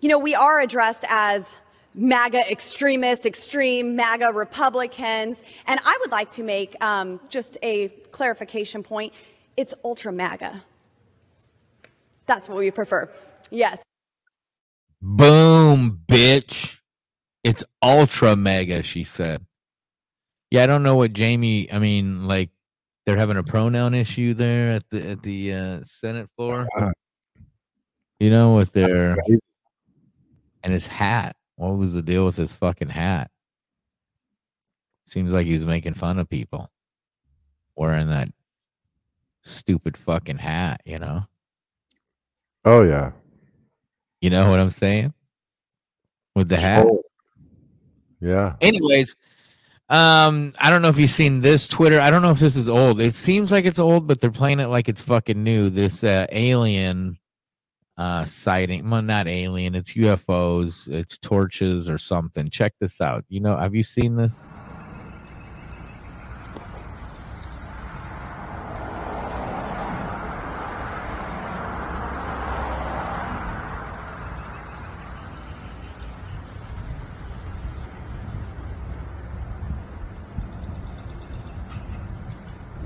you 0.00 0.08
know, 0.08 0.18
we 0.18 0.34
are 0.34 0.60
addressed 0.60 1.04
as 1.08 1.56
MAGA 1.94 2.50
extremists, 2.50 3.26
extreme 3.26 3.96
MAGA 3.96 4.32
Republicans, 4.32 5.42
and 5.66 5.80
I 5.84 5.98
would 6.00 6.12
like 6.12 6.30
to 6.32 6.42
make 6.42 6.82
um, 6.82 7.20
just 7.28 7.58
a 7.62 7.88
clarification 8.12 8.82
point. 8.82 9.12
It's 9.56 9.74
ultra 9.84 10.12
MAGA. 10.12 10.62
That's 12.26 12.48
what 12.48 12.58
we 12.58 12.70
prefer. 12.70 13.10
Yes. 13.50 13.82
Boom, 15.02 16.00
bitch. 16.06 16.77
It's 17.44 17.64
ultra 17.82 18.36
mega, 18.36 18.82
she 18.82 19.04
said. 19.04 19.44
Yeah, 20.50 20.62
I 20.62 20.66
don't 20.66 20.82
know 20.82 20.96
what 20.96 21.12
Jamie, 21.12 21.70
I 21.70 21.78
mean, 21.78 22.26
like 22.26 22.50
they're 23.06 23.16
having 23.16 23.36
a 23.36 23.42
pronoun 23.42 23.94
issue 23.94 24.34
there 24.34 24.72
at 24.72 24.88
the 24.90 25.10
at 25.10 25.22
the 25.22 25.54
uh, 25.54 25.80
Senate 25.84 26.28
floor. 26.36 26.66
You 28.18 28.30
know, 28.30 28.56
with 28.56 28.72
their 28.72 29.16
and 30.62 30.72
his 30.72 30.86
hat. 30.86 31.36
What 31.56 31.76
was 31.76 31.94
the 31.94 32.02
deal 32.02 32.24
with 32.24 32.36
his 32.36 32.54
fucking 32.54 32.88
hat? 32.88 33.30
Seems 35.06 35.32
like 35.32 35.46
he 35.46 35.54
was 35.54 35.66
making 35.66 35.94
fun 35.94 36.18
of 36.18 36.28
people 36.28 36.70
wearing 37.74 38.10
that 38.10 38.28
stupid 39.42 39.96
fucking 39.96 40.38
hat, 40.38 40.82
you 40.84 40.98
know? 40.98 41.26
Oh 42.64 42.82
yeah. 42.82 43.12
You 44.20 44.30
know 44.30 44.50
what 44.50 44.60
I'm 44.60 44.70
saying? 44.70 45.14
With 46.34 46.48
the 46.48 46.58
hat. 46.58 46.86
Oh. 46.86 47.02
Yeah. 48.20 48.56
Anyways, 48.60 49.16
um, 49.88 50.54
I 50.58 50.70
don't 50.70 50.82
know 50.82 50.88
if 50.88 50.98
you've 50.98 51.10
seen 51.10 51.40
this 51.40 51.68
Twitter. 51.68 52.00
I 52.00 52.10
don't 52.10 52.22
know 52.22 52.30
if 52.30 52.40
this 52.40 52.56
is 52.56 52.68
old. 52.68 53.00
It 53.00 53.14
seems 53.14 53.52
like 53.52 53.64
it's 53.64 53.78
old, 53.78 54.06
but 54.06 54.20
they're 54.20 54.30
playing 54.30 54.60
it 54.60 54.66
like 54.66 54.88
it's 54.88 55.02
fucking 55.02 55.42
new. 55.42 55.70
This 55.70 56.04
uh, 56.04 56.26
alien 56.30 57.18
uh 57.96 58.24
sighting. 58.24 58.88
Well, 58.90 59.02
not 59.02 59.28
alien. 59.28 59.74
It's 59.74 59.94
UFOs. 59.94 60.88
It's 60.88 61.18
torches 61.18 61.88
or 61.90 61.98
something. 61.98 62.48
Check 62.50 62.74
this 62.80 63.00
out. 63.00 63.24
You 63.28 63.40
know, 63.40 63.56
have 63.56 63.74
you 63.74 63.82
seen 63.82 64.16
this? 64.16 64.46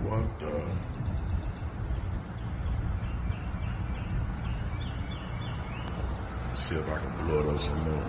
What 0.04 0.38
the? 0.40 0.62
See 6.54 6.76
if 6.76 6.88
I 6.88 6.98
can 6.98 7.26
blow 7.26 7.40
it 7.40 7.54
up 7.54 7.60
some 7.60 7.78
more. 7.90 8.04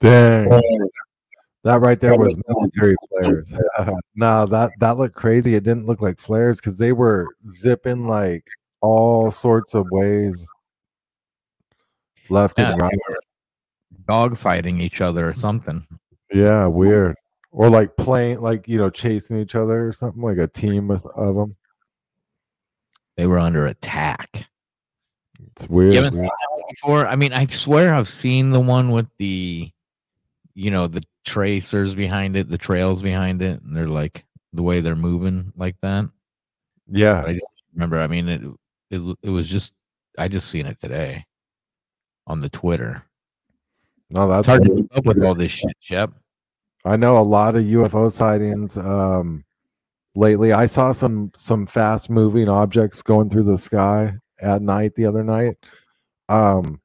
Dang. 0.00 0.48
That 1.66 1.80
right 1.80 1.98
there 1.98 2.16
was 2.16 2.36
military 2.46 2.94
flares. 3.10 3.50
no, 4.14 4.46
that 4.46 4.70
that 4.78 4.98
looked 4.98 5.16
crazy. 5.16 5.56
It 5.56 5.64
didn't 5.64 5.86
look 5.86 6.00
like 6.00 6.20
flares 6.20 6.60
because 6.60 6.78
they 6.78 6.92
were 6.92 7.26
zipping 7.52 8.06
like 8.06 8.44
all 8.82 9.32
sorts 9.32 9.74
of 9.74 9.84
ways, 9.90 10.46
left 12.28 12.60
Yeah, 12.60 12.70
and 12.70 12.80
right. 12.80 12.98
dogfighting 14.08 14.80
each 14.80 15.00
other 15.00 15.28
or 15.28 15.34
something. 15.34 15.84
Yeah, 16.32 16.68
weird. 16.68 17.16
Or 17.50 17.68
like 17.68 17.96
playing, 17.96 18.42
like 18.42 18.68
you 18.68 18.78
know, 18.78 18.88
chasing 18.88 19.40
each 19.40 19.56
other 19.56 19.88
or 19.88 19.92
something, 19.92 20.22
like 20.22 20.38
a 20.38 20.46
team 20.46 20.88
of, 20.92 21.04
of 21.16 21.34
them. 21.34 21.56
They 23.16 23.26
were 23.26 23.40
under 23.40 23.66
attack. 23.66 24.46
It's 25.56 25.68
weird. 25.68 25.94
You 25.94 25.98
haven't 25.98 26.14
seen 26.14 26.26
that 26.26 26.64
before? 26.70 27.08
I 27.08 27.16
mean, 27.16 27.32
I 27.32 27.46
swear 27.46 27.92
I've 27.92 28.08
seen 28.08 28.50
the 28.50 28.60
one 28.60 28.92
with 28.92 29.08
the, 29.18 29.68
you 30.54 30.70
know, 30.70 30.86
the 30.86 31.02
tracers 31.26 31.94
behind 31.94 32.36
it, 32.36 32.48
the 32.48 32.56
trails 32.56 33.02
behind 33.02 33.42
it, 33.42 33.60
and 33.62 33.76
they're 33.76 33.88
like 33.88 34.24
the 34.52 34.62
way 34.62 34.80
they're 34.80 34.96
moving 34.96 35.52
like 35.56 35.76
that. 35.82 36.08
Yeah. 36.88 37.20
But 37.20 37.30
I 37.30 37.32
just 37.34 37.54
remember. 37.74 37.98
I 37.98 38.06
mean, 38.06 38.28
it 38.28 38.42
it 38.90 39.16
it 39.22 39.30
was 39.30 39.48
just 39.48 39.72
I 40.16 40.28
just 40.28 40.48
seen 40.48 40.66
it 40.66 40.80
today 40.80 41.26
on 42.26 42.40
the 42.40 42.48
Twitter. 42.48 43.02
No, 44.08 44.28
that's 44.28 44.40
It's 44.40 44.48
hard 44.48 44.64
to 44.64 44.74
keep 44.74 44.96
up 44.96 45.04
with 45.04 45.22
all 45.22 45.34
this 45.34 45.52
shit, 45.52 45.76
Shep. 45.80 46.12
I 46.84 46.96
know 46.96 47.18
a 47.18 47.20
lot 47.20 47.56
of 47.56 47.64
UFO 47.64 48.12
sightings 48.12 48.76
um, 48.76 49.44
lately. 50.14 50.52
I 50.52 50.66
saw 50.66 50.92
some 50.92 51.32
some 51.34 51.66
fast 51.66 52.08
moving 52.08 52.48
objects 52.48 53.02
going 53.02 53.28
through 53.28 53.44
the 53.44 53.58
sky 53.58 54.14
at 54.40 54.62
night 54.62 54.94
the 54.94 55.06
other 55.06 55.24
night. 55.24 55.56
Um, 56.28 56.80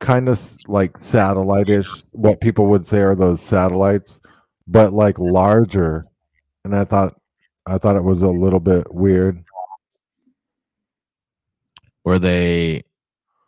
kind 0.00 0.28
of 0.28 0.56
like 0.66 0.98
satellite-ish. 0.98 1.88
What 2.12 2.40
people 2.40 2.66
would 2.66 2.86
say 2.86 3.00
are 3.00 3.14
those 3.14 3.40
satellites, 3.40 4.20
but 4.66 4.92
like 4.92 5.18
larger. 5.18 6.06
And 6.64 6.74
I 6.74 6.84
thought 6.84 7.14
I 7.66 7.78
thought 7.78 7.96
it 7.96 8.04
was 8.04 8.22
a 8.22 8.28
little 8.28 8.60
bit 8.60 8.92
weird. 8.92 9.42
Were 12.04 12.18
they 12.18 12.84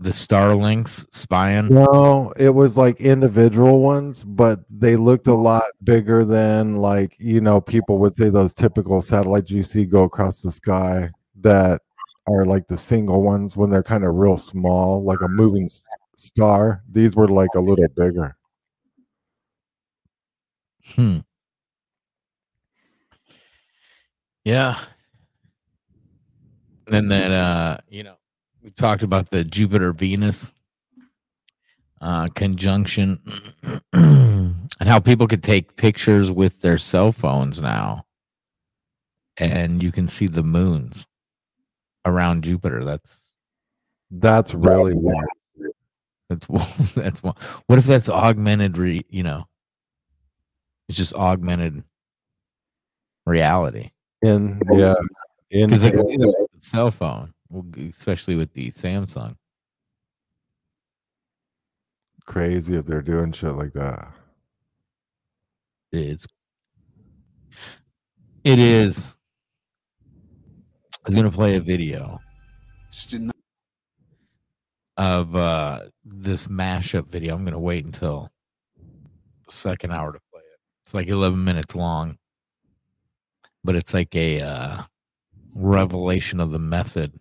the 0.00 0.10
Starlinks 0.10 1.06
spying? 1.12 1.68
No, 1.68 2.32
it 2.36 2.50
was 2.50 2.76
like 2.76 3.00
individual 3.00 3.80
ones, 3.80 4.24
but 4.24 4.60
they 4.70 4.96
looked 4.96 5.26
a 5.26 5.32
hmm. 5.32 5.42
lot 5.42 5.64
bigger 5.84 6.24
than 6.24 6.76
like, 6.76 7.16
you 7.18 7.40
know, 7.40 7.60
people 7.60 7.98
would 7.98 8.16
say 8.16 8.28
those 8.30 8.54
typical 8.54 9.02
satellites 9.02 9.50
you 9.50 9.62
see 9.62 9.84
go 9.84 10.04
across 10.04 10.40
the 10.40 10.52
sky 10.52 11.10
that 11.40 11.82
are 12.28 12.44
like 12.44 12.66
the 12.66 12.76
single 12.76 13.22
ones 13.22 13.56
when 13.56 13.70
they're 13.70 13.82
kind 13.82 14.04
of 14.04 14.14
real 14.14 14.36
small, 14.36 15.04
like 15.04 15.20
a 15.20 15.28
moving 15.28 15.68
star. 16.16 16.82
These 16.90 17.14
were 17.14 17.28
like 17.28 17.54
a 17.54 17.60
little 17.60 17.86
bigger. 17.96 18.36
Hmm. 20.94 21.18
Yeah. 24.44 24.78
And 26.88 27.10
then 27.10 27.32
uh, 27.32 27.80
you 27.88 28.02
know, 28.02 28.16
we 28.62 28.70
talked 28.70 29.02
about 29.02 29.30
the 29.30 29.44
Jupiter 29.44 29.92
Venus 29.92 30.52
uh 32.02 32.28
conjunction 32.34 33.18
and 33.94 34.68
how 34.80 35.00
people 35.00 35.26
could 35.26 35.42
take 35.42 35.76
pictures 35.76 36.30
with 36.30 36.60
their 36.60 36.78
cell 36.78 37.10
phones 37.10 37.60
now. 37.60 38.04
And 39.38 39.82
you 39.82 39.92
can 39.92 40.06
see 40.06 40.26
the 40.28 40.42
moons 40.42 41.06
around 42.04 42.44
Jupiter. 42.44 42.84
That's 42.84 43.32
That's 44.10 44.54
really. 44.54 44.94
That's 46.28 46.46
that's 46.94 47.22
one. 47.22 47.34
What 47.66 47.78
if 47.78 47.86
that's 47.86 48.08
augmented 48.08 48.78
re, 48.78 49.04
you 49.08 49.22
know? 49.22 49.46
It's 50.88 50.98
just 50.98 51.14
augmented 51.14 51.82
reality. 53.24 53.90
In 54.22 54.60
yeah, 54.72 54.94
in 55.50 55.68
because 55.68 55.82
they 55.82 55.90
can 55.90 56.06
do 56.06 56.18
that 56.18 56.36
with 56.38 56.60
the 56.60 56.66
cell 56.66 56.90
phone, 56.90 57.34
especially 57.90 58.36
with 58.36 58.52
the 58.52 58.70
Samsung. 58.70 59.36
crazy 62.26 62.74
if 62.74 62.84
they're 62.84 63.02
doing 63.02 63.32
shit 63.32 63.52
like 63.52 63.72
that. 63.72 64.08
It's 65.92 66.26
it 68.44 68.58
is. 68.58 69.06
I 71.04 71.08
was 71.08 71.14
gonna 71.14 71.30
play 71.30 71.56
a 71.56 71.60
video 71.60 72.20
of 74.96 75.36
uh 75.36 75.80
this 76.04 76.46
mashup 76.46 77.08
video. 77.08 77.34
I'm 77.34 77.44
gonna 77.44 77.58
wait 77.58 77.84
until 77.84 78.30
the 79.46 79.52
second 79.52 79.92
hour 79.92 80.12
to 80.12 80.20
play 80.30 80.40
it. 80.40 80.58
It's 80.84 80.94
like 80.94 81.08
11 81.08 81.42
minutes 81.42 81.74
long, 81.74 82.18
but 83.64 83.76
it's 83.76 83.92
like 83.92 84.14
a 84.14 84.40
uh, 84.40 84.82
revelation 85.54 86.40
of 86.40 86.52
the 86.52 86.58
method 86.58 87.18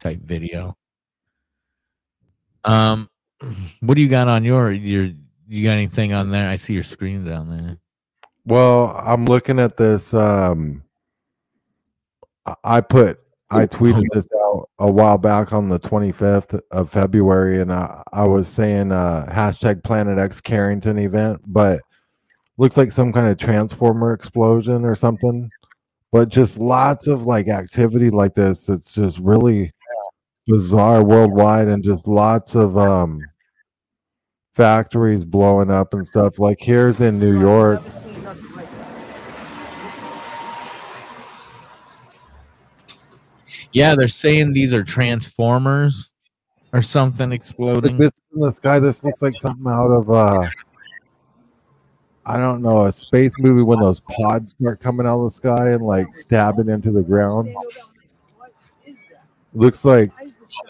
type 0.00 0.20
video. 0.20 0.76
Um, 2.64 3.08
what 3.80 3.94
do 3.94 4.00
you 4.00 4.08
got 4.08 4.28
on 4.28 4.44
your 4.44 4.72
your? 4.72 5.10
You 5.50 5.64
got 5.64 5.72
anything 5.72 6.12
on 6.12 6.30
there? 6.30 6.48
I 6.48 6.56
see 6.56 6.74
your 6.74 6.82
screen 6.82 7.24
down 7.24 7.48
there. 7.48 7.78
Well, 8.44 9.02
I'm 9.02 9.24
looking 9.24 9.58
at 9.58 9.76
this. 9.78 10.12
Um, 10.12 10.82
I 12.64 12.80
put, 12.80 13.20
I 13.50 13.66
tweeted 13.66 14.06
this 14.12 14.30
out 14.44 14.68
a 14.78 14.90
while 14.90 15.16
back 15.16 15.52
on 15.52 15.68
the 15.68 15.78
25th 15.78 16.60
of 16.70 16.90
February, 16.90 17.62
and 17.62 17.72
I, 17.72 18.02
I 18.12 18.24
was 18.24 18.46
saying 18.46 18.92
uh, 18.92 19.26
hashtag 19.30 19.82
Planet 19.82 20.18
X 20.18 20.40
Carrington 20.40 20.98
event, 20.98 21.40
but 21.46 21.80
looks 22.58 22.76
like 22.76 22.92
some 22.92 23.12
kind 23.12 23.28
of 23.28 23.38
transformer 23.38 24.12
explosion 24.12 24.84
or 24.84 24.94
something. 24.94 25.50
But 26.12 26.28
just 26.28 26.58
lots 26.58 27.06
of 27.06 27.24
like 27.26 27.48
activity 27.48 28.10
like 28.10 28.34
this. 28.34 28.68
It's 28.68 28.92
just 28.92 29.18
really 29.18 29.72
bizarre 30.46 31.02
worldwide, 31.02 31.68
and 31.68 31.82
just 31.82 32.06
lots 32.06 32.54
of 32.54 32.76
um 32.76 33.20
factories 34.54 35.24
blowing 35.24 35.70
up 35.70 35.94
and 35.94 36.06
stuff. 36.06 36.38
Like 36.38 36.58
here's 36.60 37.00
in 37.00 37.18
New 37.18 37.40
York. 37.40 37.80
Yeah, 43.78 43.94
they're 43.94 44.08
saying 44.08 44.52
these 44.52 44.74
are 44.74 44.82
transformers 44.84 46.10
or 46.72 46.82
something 46.82 47.30
Like 47.30 47.36
exploding. 47.40 47.96
this 47.96 48.28
in 48.34 48.40
the 48.40 48.50
sky. 48.52 48.78
This 48.78 49.02
looks 49.04 49.22
like 49.22 49.34
something 49.36 49.66
out 49.66 49.90
of 49.90 50.10
uh 50.10 50.48
I 52.26 52.36
don't 52.36 52.60
know, 52.60 52.84
a 52.84 52.92
space 52.92 53.32
movie 53.38 53.62
when 53.62 53.78
those 53.80 54.00
pods 54.00 54.52
start 54.52 54.80
coming 54.80 55.06
out 55.06 55.18
of 55.20 55.24
the 55.30 55.34
sky 55.34 55.70
and 55.70 55.82
like 55.82 56.12
stabbing 56.12 56.68
into 56.68 56.90
the 56.90 57.02
ground. 57.02 57.54
Looks 59.54 59.84
like 59.84 60.10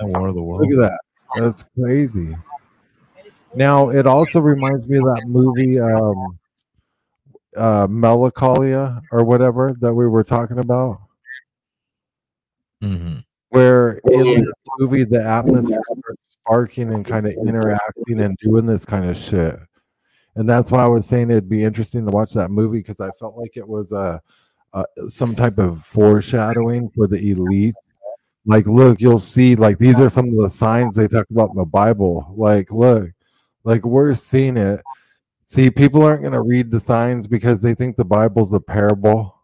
War 0.01 0.29
of 0.29 0.37
the 0.37 0.43
World. 0.43 0.61
look 0.61 0.71
at 0.85 0.91
that. 0.91 1.01
That's 1.43 1.65
crazy. 1.79 2.37
Now 3.55 3.89
it 3.91 4.07
also 4.07 4.41
reminds 4.41 4.89
me 4.89 4.99
of 4.99 5.05
that 5.05 5.25
movie 5.27 5.81
um 5.81 6.39
uh 7.57 7.87
Melancholia 7.91 9.03
or 9.11 9.25
whatever 9.25 9.75
that 9.81 9.93
we 9.93 10.07
were 10.07 10.23
talking 10.23 10.59
about. 10.59 11.01
Hmm 12.81 13.19
where 13.51 14.01
in 14.11 14.45
the 14.45 14.55
movie 14.79 15.05
the 15.05 15.23
atmosphere 15.25 15.81
starts 15.85 16.37
sparking 16.43 16.93
and 16.93 17.05
kind 17.05 17.27
of 17.27 17.33
interacting 17.47 18.21
and 18.21 18.37
doing 18.39 18.67
this 18.67 18.85
kind 18.85 19.09
of 19.09 19.17
shit. 19.17 19.59
And 20.37 20.49
that's 20.49 20.71
why 20.71 20.85
I 20.85 20.87
was 20.87 21.07
saying 21.07 21.31
it'd 21.31 21.49
be 21.49 21.65
interesting 21.65 22.05
to 22.05 22.13
watch 22.13 22.33
that 22.35 22.51
movie 22.51 22.79
because 22.79 23.01
I 23.01 23.11
felt 23.19 23.37
like 23.37 23.57
it 23.57 23.67
was 23.67 23.93
a, 23.93 24.21
a 24.73 24.85
some 25.09 25.35
type 25.35 25.59
of 25.59 25.85
foreshadowing 25.87 26.91
for 26.91 27.07
the 27.07 27.31
elite. 27.31 27.75
Like, 28.47 28.67
look, 28.67 29.01
you'll 29.01 29.19
see, 29.19 29.57
like 29.57 29.79
these 29.79 29.99
are 29.99 30.09
some 30.09 30.29
of 30.29 30.37
the 30.37 30.51
signs 30.51 30.95
they 30.95 31.09
talk 31.09 31.27
about 31.31 31.51
in 31.51 31.57
the 31.57 31.65
Bible. 31.65 32.33
Like, 32.37 32.71
look, 32.71 33.11
like 33.65 33.85
we're 33.85 34.15
seeing 34.15 34.57
it. 34.57 34.81
See, 35.47 35.71
people 35.71 36.03
aren't 36.03 36.23
gonna 36.23 36.43
read 36.43 36.71
the 36.71 36.81
signs 36.81 37.27
because 37.27 37.61
they 37.61 37.75
think 37.75 37.97
the 37.97 38.05
Bible's 38.05 38.53
a 38.53 38.61
parable. 38.61 39.35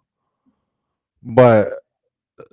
But 1.22 1.70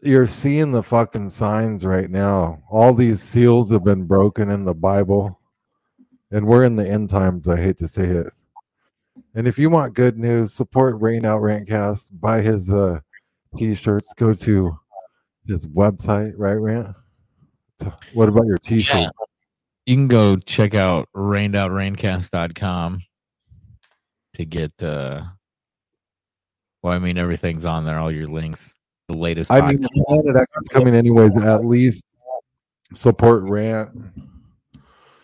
you're 0.03 0.27
seeing 0.27 0.71
the 0.71 0.83
fucking 0.83 1.29
signs 1.29 1.85
right 1.85 2.09
now. 2.09 2.63
All 2.69 2.93
these 2.93 3.21
seals 3.21 3.71
have 3.71 3.83
been 3.83 4.05
broken 4.05 4.49
in 4.49 4.65
the 4.65 4.73
Bible, 4.73 5.39
and 6.31 6.45
we're 6.45 6.65
in 6.65 6.75
the 6.75 6.87
end 6.87 7.09
times. 7.09 7.47
I 7.47 7.57
hate 7.57 7.77
to 7.79 7.87
say 7.87 8.05
it. 8.05 8.27
And 9.33 9.47
if 9.47 9.57
you 9.57 9.69
want 9.69 9.93
good 9.93 10.17
news, 10.17 10.53
support 10.53 11.01
Rain 11.01 11.25
Out 11.25 11.41
Rantcast. 11.41 12.09
Buy 12.13 12.41
his 12.41 12.69
uh, 12.69 12.99
t-shirts. 13.55 14.13
Go 14.15 14.33
to 14.33 14.77
his 15.47 15.67
website, 15.67 16.33
right, 16.37 16.53
Rant? 16.53 16.95
What 18.13 18.29
about 18.29 18.45
your 18.45 18.57
t-shirts? 18.57 19.11
You 19.85 19.95
can 19.95 20.07
go 20.07 20.35
check 20.37 20.75
out 20.75 21.09
rainedoutraincast.com 21.15 23.01
to 24.33 24.45
get 24.45 24.71
uh 24.81 25.23
well, 26.81 26.93
I 26.93 26.99
mean 26.99 27.17
everything's 27.17 27.65
on 27.65 27.85
there, 27.85 27.99
all 27.99 28.11
your 28.11 28.27
links, 28.27 28.75
the 29.11 29.17
latest 29.17 29.51
I 29.51 29.71
mean. 29.71 29.87
Planet 30.07 30.35
X 30.35 30.53
is 30.61 30.67
coming 30.69 30.95
anyways. 30.95 31.37
At 31.37 31.65
least 31.65 32.05
support 32.93 33.43
Rant. 33.43 33.89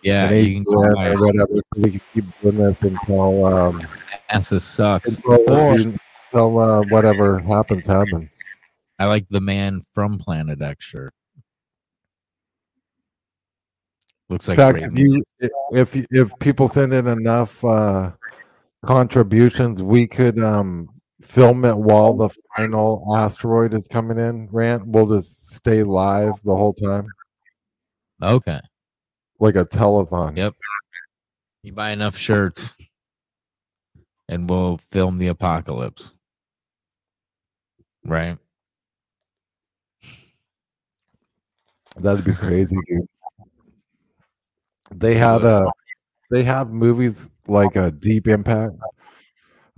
Yeah, 0.03 0.29
you 0.31 0.63
can 0.63 0.73
whatever, 0.73 1.17
so 1.17 1.81
we 1.81 1.91
can 1.91 2.01
keep 2.13 2.25
doing 2.41 2.57
this 2.57 2.81
until 2.81 3.45
um, 3.45 3.87
NASA 4.29 4.61
sucks. 4.61 5.17
until, 5.17 5.73
until 5.73 6.59
uh, 6.59 6.81
whatever 6.89 7.39
happens 7.39 7.85
happens. 7.87 8.37
I 8.99 9.05
like 9.05 9.25
the 9.29 9.41
man 9.41 9.81
from 9.93 10.17
Planet 10.17 10.61
X 10.61 10.85
shirt. 10.85 11.13
Looks 14.29 14.47
In 14.47 14.57
like 14.57 14.75
fact, 14.75 14.93
if 14.93 14.97
you 14.97 15.23
if 15.71 15.95
if 16.11 16.31
people 16.39 16.67
send 16.67 16.93
in 16.93 17.07
enough 17.07 17.63
uh, 17.65 18.11
contributions, 18.85 19.81
we 19.81 20.07
could 20.07 20.41
um, 20.41 20.89
film 21.21 21.65
it 21.65 21.77
while 21.77 22.13
the 22.13 22.29
oh, 22.29 22.31
final 22.55 23.15
asteroid 23.15 23.73
is 23.73 23.87
coming 23.87 24.19
in. 24.19 24.47
Rant, 24.51 24.85
we'll 24.85 25.07
just 25.07 25.49
stay 25.53 25.83
live 25.83 26.41
the 26.43 26.55
whole 26.55 26.73
time, 26.73 27.07
Okay. 28.21 28.59
like 29.39 29.55
a 29.55 29.65
telethon. 29.65 30.37
Yep. 30.37 30.53
You 31.63 31.73
buy 31.73 31.91
enough 31.91 32.15
shirts 32.15 32.75
and 34.29 34.49
we'll 34.49 34.77
film 34.91 35.17
the 35.17 35.27
apocalypse. 35.27 36.13
Right? 38.05 38.37
That'd 41.97 42.25
be 42.25 42.33
crazy, 42.33 42.77
dude. 42.87 43.07
They 44.93 45.15
had 45.15 45.43
a 45.43 45.47
uh, 45.47 45.71
they 46.29 46.43
have 46.43 46.71
movies 46.71 47.29
like 47.47 47.75
a 47.75 47.91
Deep 47.91 48.27
Impact. 48.27 48.75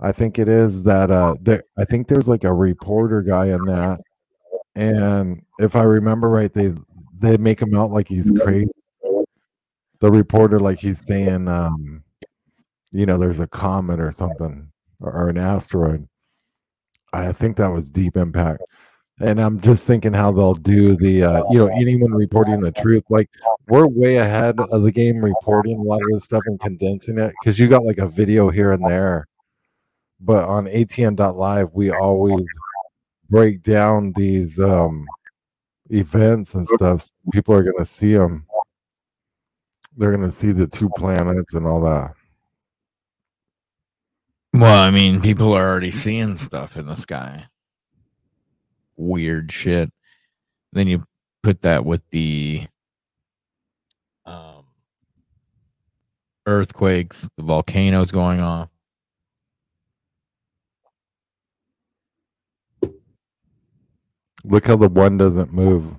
I 0.00 0.12
think 0.12 0.38
it 0.38 0.48
is 0.48 0.82
that 0.84 1.10
uh 1.10 1.36
there 1.40 1.62
I 1.78 1.84
think 1.84 2.08
there's 2.08 2.28
like 2.28 2.44
a 2.44 2.52
reporter 2.52 3.22
guy 3.22 3.46
in 3.46 3.64
that. 3.66 4.00
And 4.74 5.42
if 5.58 5.76
I 5.76 5.82
remember 5.82 6.30
right, 6.30 6.52
they 6.52 6.72
they 7.18 7.36
make 7.36 7.60
him 7.60 7.74
out 7.74 7.90
like 7.90 8.08
he's 8.08 8.32
crazy. 8.42 8.70
The 10.00 10.10
reporter 10.10 10.58
like 10.58 10.78
he's 10.80 11.04
saying 11.06 11.48
um 11.48 12.02
you 12.92 13.06
know 13.06 13.18
there's 13.18 13.40
a 13.40 13.46
comet 13.46 14.00
or 14.00 14.12
something 14.12 14.70
or, 15.00 15.12
or 15.12 15.28
an 15.28 15.38
asteroid. 15.38 16.08
I 17.12 17.32
think 17.32 17.56
that 17.56 17.72
was 17.72 17.90
Deep 17.90 18.16
Impact. 18.16 18.62
And 19.20 19.38
I'm 19.38 19.60
just 19.60 19.86
thinking 19.86 20.14
how 20.14 20.32
they'll 20.32 20.54
do 20.54 20.96
the, 20.96 21.22
uh, 21.22 21.42
you 21.50 21.58
know, 21.58 21.66
anyone 21.66 22.12
reporting 22.12 22.60
the 22.60 22.72
truth. 22.72 23.04
Like 23.10 23.28
we're 23.68 23.86
way 23.86 24.16
ahead 24.16 24.58
of 24.58 24.82
the 24.82 24.92
game 24.92 25.22
reporting 25.22 25.78
a 25.78 25.82
lot 25.82 26.00
of 26.00 26.08
this 26.12 26.24
stuff 26.24 26.42
and 26.46 26.58
condensing 26.58 27.18
it 27.18 27.34
because 27.40 27.58
you 27.58 27.68
got 27.68 27.84
like 27.84 27.98
a 27.98 28.08
video 28.08 28.48
here 28.48 28.72
and 28.72 28.82
there. 28.82 29.28
But 30.20 30.44
on 30.44 30.66
ATN.live, 30.66 31.70
we 31.72 31.90
always 31.90 32.46
break 33.30 33.62
down 33.62 34.12
these 34.16 34.58
um, 34.58 35.06
events 35.88 36.54
and 36.54 36.66
stuff. 36.68 37.02
so 37.02 37.10
people 37.32 37.54
are 37.54 37.62
going 37.62 37.78
to 37.78 37.84
see 37.84 38.14
them. 38.14 38.46
They're 39.96 40.14
going 40.16 40.28
to 40.28 40.36
see 40.36 40.52
the 40.52 40.66
two 40.66 40.90
planets 40.96 41.54
and 41.54 41.66
all 41.66 41.80
that. 41.82 42.12
Well, 44.52 44.82
I 44.82 44.90
mean, 44.90 45.20
people 45.20 45.52
are 45.52 45.68
already 45.68 45.92
seeing 45.92 46.36
stuff 46.36 46.76
in 46.76 46.86
the 46.86 46.96
sky. 46.96 47.46
Weird 48.96 49.52
shit. 49.52 49.92
Then 50.72 50.88
you 50.88 51.04
put 51.42 51.62
that 51.62 51.84
with 51.84 52.02
the 52.10 52.66
um, 54.26 54.64
earthquakes, 56.46 57.28
the 57.36 57.44
volcanoes 57.44 58.10
going 58.10 58.40
off. 58.40 58.69
Look 64.44 64.66
how 64.66 64.76
the 64.76 64.88
one 64.88 65.18
doesn't 65.18 65.52
move 65.52 65.96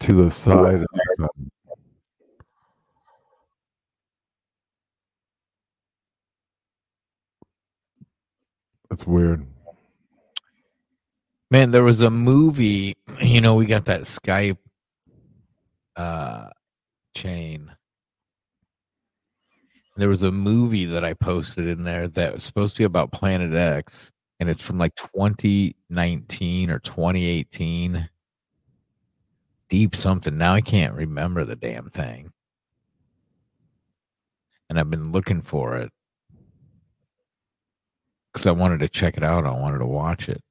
to 0.00 0.12
the 0.24 0.30
side. 0.30 0.74
of 0.74 0.80
the 0.80 1.14
sun. 1.16 1.50
That's 8.90 9.06
weird. 9.06 9.46
Man, 11.50 11.70
there 11.70 11.82
was 11.82 12.00
a 12.00 12.10
movie, 12.10 12.96
you 13.20 13.40
know, 13.40 13.54
we 13.54 13.66
got 13.66 13.86
that 13.86 14.02
Skype 14.02 14.58
uh 15.96 16.48
chain. 17.14 17.72
There 19.96 20.08
was 20.08 20.22
a 20.22 20.30
movie 20.32 20.86
that 20.86 21.04
I 21.04 21.14
posted 21.14 21.66
in 21.66 21.82
there 21.84 22.08
that 22.08 22.34
was 22.34 22.44
supposed 22.44 22.76
to 22.76 22.80
be 22.80 22.84
about 22.84 23.12
Planet 23.12 23.52
X, 23.52 24.12
and 24.40 24.48
it's 24.48 24.62
from 24.62 24.78
like 24.78 24.94
2019 24.96 26.70
or 26.70 26.78
2018. 26.78 28.08
Deep 29.68 29.94
something. 29.94 30.36
Now 30.36 30.54
I 30.54 30.62
can't 30.62 30.94
remember 30.94 31.44
the 31.44 31.54
damn 31.54 31.90
thing. 31.90 32.32
And 34.68 34.80
I've 34.80 34.90
been 34.90 35.12
looking 35.12 35.42
for 35.42 35.76
it 35.76 35.92
because 38.32 38.46
I 38.46 38.52
wanted 38.52 38.80
to 38.80 38.88
check 38.88 39.16
it 39.16 39.22
out. 39.22 39.44
I 39.44 39.50
wanted 39.50 39.78
to 39.78 39.86
watch 39.86 40.28
it. 40.28 40.42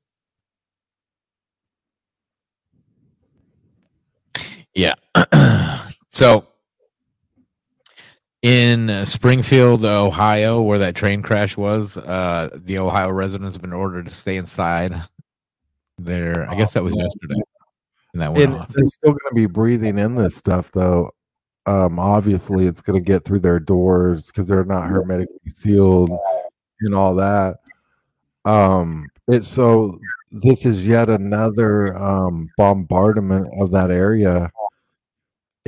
Yeah. 4.76 4.94
so 6.10 6.46
in 8.42 8.90
uh, 8.90 9.06
Springfield, 9.06 9.84
Ohio, 9.86 10.62
where 10.62 10.80
that 10.80 10.96
train 10.96 11.22
crash 11.22 11.58
was, 11.58 11.98
uh, 11.98 12.50
the 12.54 12.78
Ohio 12.78 13.12
residents 13.12 13.56
have 13.56 13.62
been 13.62 13.74
ordered 13.74 14.06
to 14.06 14.14
stay 14.14 14.38
inside. 14.38 15.02
There, 15.98 16.50
I 16.50 16.56
guess 16.56 16.74
that 16.74 16.84
was 16.84 16.96
yesterday, 16.96 17.42
and 18.14 18.22
that 18.22 18.32
went 18.34 18.52
And 18.54 18.62
off. 18.62 18.70
they're 18.70 18.86
still 18.86 19.12
going 19.12 19.30
to 19.30 19.36
be 19.36 19.48
breathing 19.48 19.98
in 19.98 20.16
this 20.16 20.36
stuff, 20.36 20.72
though. 20.72 21.12
Um, 21.66 22.00
obviously, 22.00 22.66
it's 22.68 22.80
going 22.80 22.98
to 22.98 23.06
get 23.06 23.26
through 23.26 23.40
their 23.40 23.60
doors 23.60 24.28
because 24.28 24.48
they're 24.48 24.64
not 24.64 24.88
hermetically 24.88 25.50
sealed 25.50 26.10
and 26.80 26.96
all 26.96 27.16
that. 27.16 27.58
Um, 28.46 29.08
it's 29.28 29.50
so 29.50 30.00
this 30.32 30.66
is 30.66 30.86
yet 30.86 31.10
another 31.10 31.98
um, 31.98 32.50
bombardment 32.58 33.48
of 33.60 33.72
that 33.72 33.92
area. 33.92 34.50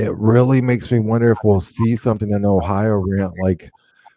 It 0.02 0.16
really 0.16 0.62
makes 0.62 0.91
me 0.91 0.97
wonder 0.97 1.32
if 1.32 1.38
we'll 1.43 1.62
see 1.62 1.95
something 1.95 2.32
in 2.32 2.43
Ohio 2.43 2.97
rant 2.97 3.34
like 3.39 3.70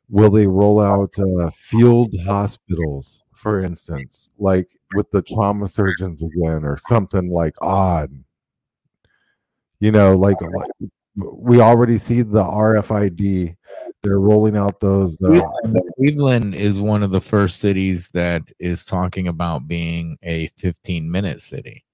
will 0.08 0.30
they 0.30 0.46
roll 0.46 0.80
out 0.80 1.14
uh, 1.18 1.50
field 1.56 2.14
hospitals, 2.24 3.22
for 3.34 3.62
instance, 3.62 4.30
like 4.38 4.66
with 4.94 5.10
the 5.10 5.20
trauma 5.20 5.68
surgeons 5.68 6.22
again, 6.22 6.64
or 6.64 6.78
something 6.88 7.28
like 7.28 7.54
odd? 7.60 8.10
You 9.80 9.92
know, 9.92 10.16
like 10.16 10.40
like, 10.40 10.70
we 11.16 11.60
already 11.60 11.98
see 11.98 12.22
the 12.22 12.42
RFID. 12.42 13.54
They're 14.02 14.20
rolling 14.20 14.56
out 14.56 14.80
those. 14.80 15.20
Uh, 15.20 15.28
Cleveland, 15.28 15.90
Cleveland 15.96 16.54
is 16.54 16.80
one 16.80 17.02
of 17.02 17.10
the 17.10 17.20
first 17.20 17.60
cities 17.60 18.08
that 18.14 18.42
is 18.58 18.86
talking 18.86 19.28
about 19.28 19.68
being 19.68 20.16
a 20.22 20.48
15 20.56 21.10
minute 21.10 21.42
city. 21.42 21.84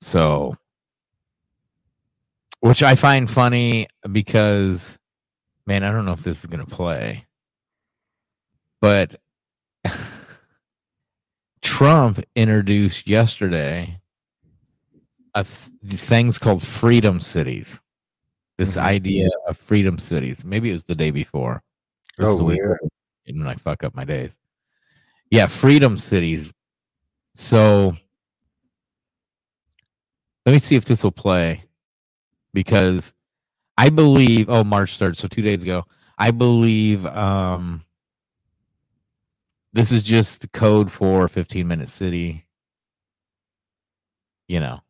So, 0.00 0.56
which 2.64 2.82
I 2.82 2.94
find 2.94 3.30
funny 3.30 3.88
because, 4.10 4.98
man, 5.66 5.84
I 5.84 5.92
don't 5.92 6.06
know 6.06 6.12
if 6.12 6.22
this 6.22 6.40
is 6.40 6.46
going 6.46 6.64
to 6.64 6.74
play, 6.74 7.26
but 8.80 9.20
Trump 11.60 12.20
introduced 12.34 13.06
yesterday 13.06 14.00
a 15.34 15.44
th- 15.44 16.00
things 16.00 16.38
called 16.38 16.62
freedom 16.62 17.20
cities. 17.20 17.82
This 18.56 18.78
mm-hmm. 18.78 18.86
idea 18.86 19.28
of 19.46 19.58
freedom 19.58 19.98
cities. 19.98 20.42
Maybe 20.42 20.70
it 20.70 20.72
was 20.72 20.84
the 20.84 20.94
day 20.94 21.10
before. 21.10 21.62
Oh, 22.18 22.42
weird. 22.42 22.78
when 23.26 23.46
I 23.46 23.56
fuck 23.56 23.84
up 23.84 23.94
my 23.94 24.06
days. 24.06 24.34
Yeah, 25.30 25.48
freedom 25.48 25.98
cities. 25.98 26.54
So 27.34 27.94
let 30.46 30.52
me 30.52 30.60
see 30.60 30.76
if 30.76 30.86
this 30.86 31.04
will 31.04 31.12
play 31.12 31.64
because 32.54 33.12
I 33.76 33.90
believe 33.90 34.48
oh 34.48 34.64
March 34.64 34.98
3rd, 34.98 35.16
so 35.16 35.28
2 35.28 35.42
days 35.42 35.62
ago. 35.62 35.84
I 36.16 36.30
believe 36.30 37.04
um 37.04 37.84
this 39.74 39.90
is 39.90 40.02
just 40.04 40.40
the 40.40 40.48
code 40.48 40.90
for 40.90 41.28
15 41.28 41.66
minute 41.66 41.90
city. 41.90 42.46
You 44.48 44.60
know. 44.60 44.80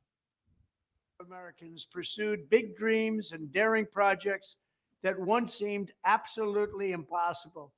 Americans 1.20 1.86
pursued 1.86 2.50
big 2.50 2.76
dreams 2.76 3.32
and 3.32 3.50
daring 3.50 3.86
projects 3.90 4.56
that 5.02 5.18
once 5.18 5.54
seemed 5.54 5.92
absolutely 6.04 6.92
impossible. 6.92 7.72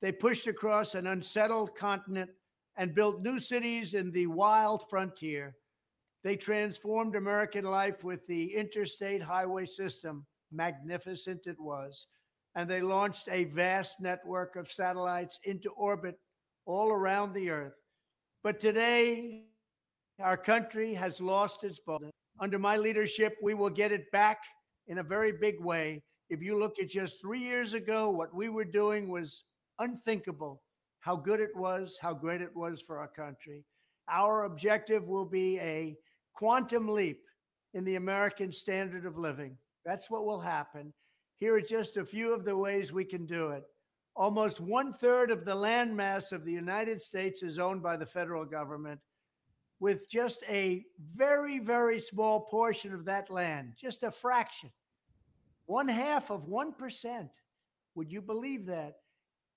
They 0.00 0.12
pushed 0.12 0.46
across 0.46 0.94
an 0.94 1.08
unsettled 1.08 1.74
continent 1.74 2.30
and 2.76 2.94
built 2.94 3.22
new 3.22 3.38
cities 3.38 3.94
in 3.94 4.10
the 4.10 4.26
wild 4.26 4.88
frontier. 4.88 5.56
They 6.24 6.36
transformed 6.36 7.14
American 7.14 7.66
life 7.66 8.02
with 8.02 8.26
the 8.26 8.54
interstate 8.54 9.20
highway 9.22 9.66
system. 9.66 10.24
Magnificent 10.50 11.46
it 11.46 11.60
was. 11.60 12.06
And 12.54 12.68
they 12.68 12.80
launched 12.80 13.28
a 13.30 13.44
vast 13.44 14.00
network 14.00 14.56
of 14.56 14.72
satellites 14.72 15.38
into 15.44 15.70
orbit 15.72 16.18
all 16.64 16.90
around 16.90 17.34
the 17.34 17.50
earth. 17.50 17.74
But 18.42 18.58
today, 18.58 19.44
our 20.18 20.38
country 20.38 20.94
has 20.94 21.20
lost 21.20 21.62
its 21.62 21.78
boldness. 21.80 22.12
Under 22.40 22.58
my 22.58 22.78
leadership, 22.78 23.36
we 23.42 23.52
will 23.52 23.70
get 23.70 23.92
it 23.92 24.10
back 24.10 24.38
in 24.86 24.98
a 24.98 25.02
very 25.02 25.32
big 25.32 25.60
way. 25.60 26.02
If 26.30 26.42
you 26.42 26.56
look 26.56 26.78
at 26.80 26.88
just 26.88 27.20
three 27.20 27.40
years 27.40 27.74
ago, 27.74 28.08
what 28.08 28.34
we 28.34 28.48
were 28.48 28.64
doing 28.64 29.10
was 29.10 29.44
unthinkable. 29.78 30.62
How 31.00 31.16
good 31.16 31.40
it 31.40 31.54
was, 31.54 31.98
how 32.00 32.14
great 32.14 32.40
it 32.40 32.54
was 32.56 32.80
for 32.80 32.98
our 32.98 33.08
country. 33.08 33.62
Our 34.08 34.44
objective 34.44 35.06
will 35.06 35.26
be 35.26 35.58
a 35.60 35.96
quantum 36.34 36.88
leap 36.88 37.22
in 37.72 37.84
the 37.84 37.96
American 37.96 38.52
standard 38.52 39.06
of 39.06 39.18
living. 39.18 39.56
That's 39.84 40.10
what 40.10 40.24
will 40.24 40.40
happen. 40.40 40.92
Here 41.36 41.54
are 41.54 41.60
just 41.60 41.96
a 41.96 42.04
few 42.04 42.32
of 42.32 42.44
the 42.44 42.56
ways 42.56 42.92
we 42.92 43.04
can 43.04 43.26
do 43.26 43.50
it. 43.50 43.64
Almost 44.16 44.60
one 44.60 44.92
third 44.92 45.30
of 45.30 45.44
the 45.44 45.54
land 45.54 45.96
mass 45.96 46.30
of 46.30 46.44
the 46.44 46.52
United 46.52 47.02
States 47.02 47.42
is 47.42 47.58
owned 47.58 47.82
by 47.82 47.96
the 47.96 48.06
federal 48.06 48.44
government 48.44 49.00
with 49.80 50.08
just 50.08 50.44
a 50.48 50.84
very, 51.14 51.58
very 51.58 51.98
small 51.98 52.40
portion 52.40 52.94
of 52.94 53.04
that 53.04 53.28
land, 53.28 53.74
just 53.76 54.04
a 54.04 54.10
fraction, 54.10 54.70
one 55.66 55.88
half 55.88 56.30
of 56.30 56.46
1%. 56.46 57.28
Would 57.96 58.12
you 58.12 58.22
believe 58.22 58.66
that? 58.66 58.94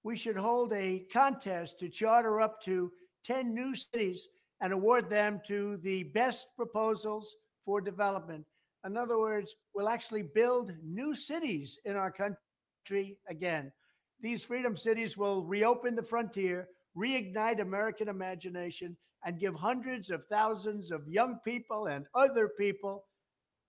We 0.03 0.15
should 0.15 0.37
hold 0.37 0.73
a 0.73 1.05
contest 1.11 1.79
to 1.79 1.89
charter 1.89 2.41
up 2.41 2.61
to 2.63 2.91
10 3.25 3.53
new 3.53 3.75
cities 3.75 4.27
and 4.61 4.73
award 4.73 5.09
them 5.09 5.41
to 5.47 5.77
the 5.77 6.03
best 6.03 6.47
proposals 6.55 7.35
for 7.65 7.81
development. 7.81 8.45
In 8.85 8.97
other 8.97 9.19
words, 9.19 9.55
we'll 9.75 9.89
actually 9.89 10.23
build 10.23 10.73
new 10.83 11.13
cities 11.13 11.79
in 11.85 11.95
our 11.95 12.11
country 12.11 13.17
again. 13.27 13.71
These 14.19 14.43
freedom 14.43 14.75
cities 14.75 15.17
will 15.17 15.43
reopen 15.43 15.95
the 15.95 16.03
frontier, 16.03 16.69
reignite 16.97 17.59
American 17.59 18.07
imagination, 18.07 18.97
and 19.25 19.39
give 19.39 19.55
hundreds 19.55 20.09
of 20.09 20.25
thousands 20.25 20.91
of 20.91 21.07
young 21.07 21.39
people 21.43 21.87
and 21.87 22.05
other 22.15 22.49
people, 22.57 23.05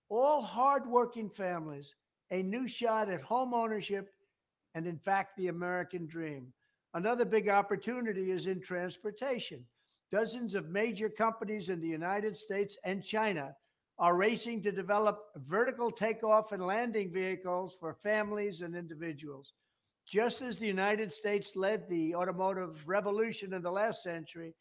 all 0.08 0.42
hardworking 0.42 1.28
families, 1.28 1.94
a 2.30 2.42
new 2.42 2.68
shot 2.68 3.08
at 3.08 3.20
home 3.20 3.52
ownership 3.52 4.10
and, 4.74 4.86
in 4.86 4.98
fact, 4.98 5.36
the 5.36 5.48
American 5.48 6.06
dream. 6.06 6.52
Another 6.94 7.24
big 7.24 7.48
opportunity 7.48 8.30
is 8.30 8.46
in 8.46 8.60
transportation. 8.60 9.64
Dozens 10.10 10.54
of 10.54 10.70
major 10.70 11.10
companies 11.10 11.68
in 11.68 11.80
the 11.80 11.88
United 11.88 12.36
States 12.36 12.78
and 12.84 13.04
China 13.04 13.54
are 13.98 14.16
racing 14.16 14.62
to 14.62 14.72
develop 14.72 15.18
vertical 15.36 15.90
takeoff 15.90 16.52
and 16.52 16.64
landing 16.64 17.12
vehicles 17.12 17.76
for 17.78 17.92
families 17.92 18.62
and 18.62 18.74
individuals. 18.74 19.52
Just 20.06 20.40
as 20.40 20.58
the 20.58 20.66
United 20.66 21.12
States 21.12 21.56
led 21.56 21.86
the 21.88 22.14
automotive 22.14 22.88
revolution 22.88 23.52
in 23.52 23.60
the 23.60 23.70
last 23.70 24.02
century, 24.02 24.54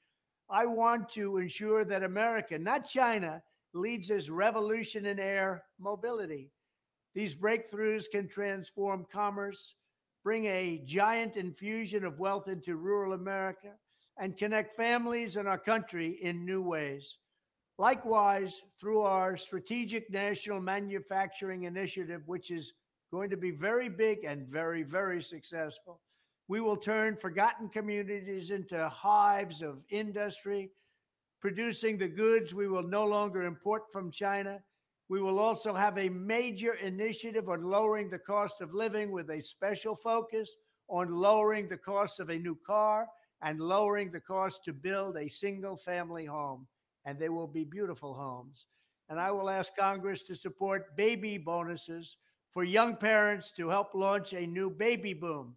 I 0.50 0.66
want 0.66 1.10
to 1.12 1.38
ensure 1.38 1.86
that 1.86 2.04
America, 2.04 2.60
not 2.60 2.88
China, 2.88 3.42
leads 3.74 4.10
this 4.10 4.30
revolution 4.30 5.06
in 5.06 5.20
air 5.20 5.64
mobility. 5.80 6.52
These 7.14 7.36
breakthroughs 7.36 8.06
can 8.12 8.28
transform 8.28 9.06
commerce, 9.12 9.76
bring 10.24 10.46
a 10.46 10.82
giant 10.86 11.38
infusion 11.38 12.04
of 12.04 12.20
wealth 12.20 12.48
into 12.50 12.76
rural 12.76 13.14
America, 13.14 13.74
and 14.20 14.38
connect 14.38 14.76
families 14.76 15.36
and 15.36 15.48
our 15.48 15.58
country 15.58 16.18
in 16.22 16.46
new 16.46 16.62
ways. 16.62 17.18
Likewise, 17.78 18.64
through 18.80 19.02
our 19.02 19.38
Strategic 19.38 20.10
National 20.10 20.60
Manufacturing 20.60 21.64
Initiative, 21.64 22.22
which 22.26 22.50
is 22.50 22.74
going 23.12 23.30
to 23.30 23.38
be 23.38 23.52
very 23.52 23.88
big 23.88 24.24
and 24.24 24.48
very, 24.48 24.82
very 24.84 25.22
successful, 25.22 26.02
we 26.48 26.60
will 26.60 26.78
turn 26.78 27.16
forgotten 27.16 27.70
communities 27.70 28.52
into 28.52 28.90
hives 28.90 29.62
of 29.62 29.84
industry, 29.90 30.72
producing 31.40 31.98
the 31.98 32.08
goods 32.08 32.54
we 32.54 32.68
will 32.68 32.88
no 32.88 33.06
longer 33.06 33.44
import 33.44 33.84
from 33.92 34.10
China. 34.10 34.60
We 35.10 35.22
will 35.22 35.40
also 35.40 35.74
have 35.74 35.98
a 35.98 36.10
major 36.10 36.74
initiative 36.74 37.48
on 37.48 37.64
lowering 37.64 38.10
the 38.10 38.18
cost 38.18 38.62
of 38.62 38.74
living 38.74 39.12
with 39.12 39.30
a 39.30 39.42
special 39.42 39.96
focus 39.96 40.58
on 40.90 41.12
lowering 41.12 41.68
the 41.68 41.78
cost 41.78 42.20
of 42.20 42.30
a 42.30 42.40
new 42.40 42.58
car 42.66 43.08
and 43.42 43.60
lowering 43.60 44.12
the 44.12 44.20
cost 44.20 44.64
to 44.66 44.74
build 44.74 45.18
a 45.18 45.28
single 45.28 45.78
family 45.78 46.26
home. 46.26 46.68
And 47.06 47.18
they 47.20 47.30
will 47.30 47.48
be 47.48 47.64
beautiful 47.64 48.14
homes. 48.14 48.68
And 49.10 49.20
I 49.20 49.32
will 49.32 49.50
ask 49.50 49.76
Congress 49.76 50.22
to 50.24 50.36
support 50.36 50.96
baby 50.98 51.38
bonuses 51.38 52.18
for 52.52 52.64
young 52.64 52.96
parents 52.96 53.52
to 53.52 53.70
help 53.70 53.94
launch 53.94 54.34
a 54.34 54.48
new 54.48 54.70
baby 54.70 55.14
boom. 55.14 55.56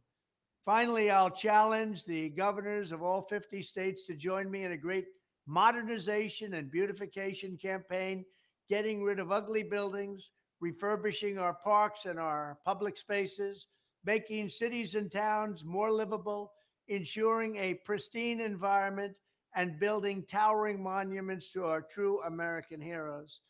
Finally, 0.64 1.10
I'll 1.10 1.30
challenge 1.30 2.04
the 2.04 2.28
governors 2.28 2.92
of 2.92 3.02
all 3.02 3.22
50 3.22 3.62
states 3.62 4.06
to 4.06 4.14
join 4.14 4.50
me 4.50 4.64
in 4.64 4.72
a 4.72 4.76
great 4.76 5.06
modernization 5.46 6.54
and 6.54 6.70
beautification 6.70 7.56
campaign, 7.56 8.24
getting 8.68 9.02
rid 9.02 9.18
of 9.18 9.32
ugly 9.32 9.62
buildings, 9.62 10.30
refurbishing 10.60 11.38
our 11.38 11.54
parks 11.54 12.04
and 12.04 12.20
our 12.20 12.58
public 12.64 12.96
spaces, 12.96 13.66
making 14.04 14.48
cities 14.48 14.94
and 14.94 15.10
towns 15.10 15.64
more 15.64 15.90
livable, 15.90 16.52
ensuring 16.90 17.56
a 17.56 17.74
pristine 17.74 18.40
environment, 18.40 19.14
and 19.56 19.80
building 19.80 20.24
towering 20.28 20.82
monuments 20.82 21.50
to 21.52 21.64
our 21.64 21.80
true 21.80 22.20
American 22.22 22.80
heroes. 22.80 23.40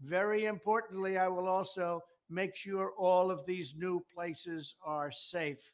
Very 0.00 0.46
importantly, 0.46 1.18
I 1.18 1.28
will 1.28 1.48
also 1.48 2.00
make 2.30 2.54
sure 2.54 2.92
all 2.96 3.30
of 3.30 3.44
these 3.44 3.74
new 3.76 4.02
places 4.14 4.74
are 4.84 5.10
safe. 5.10 5.72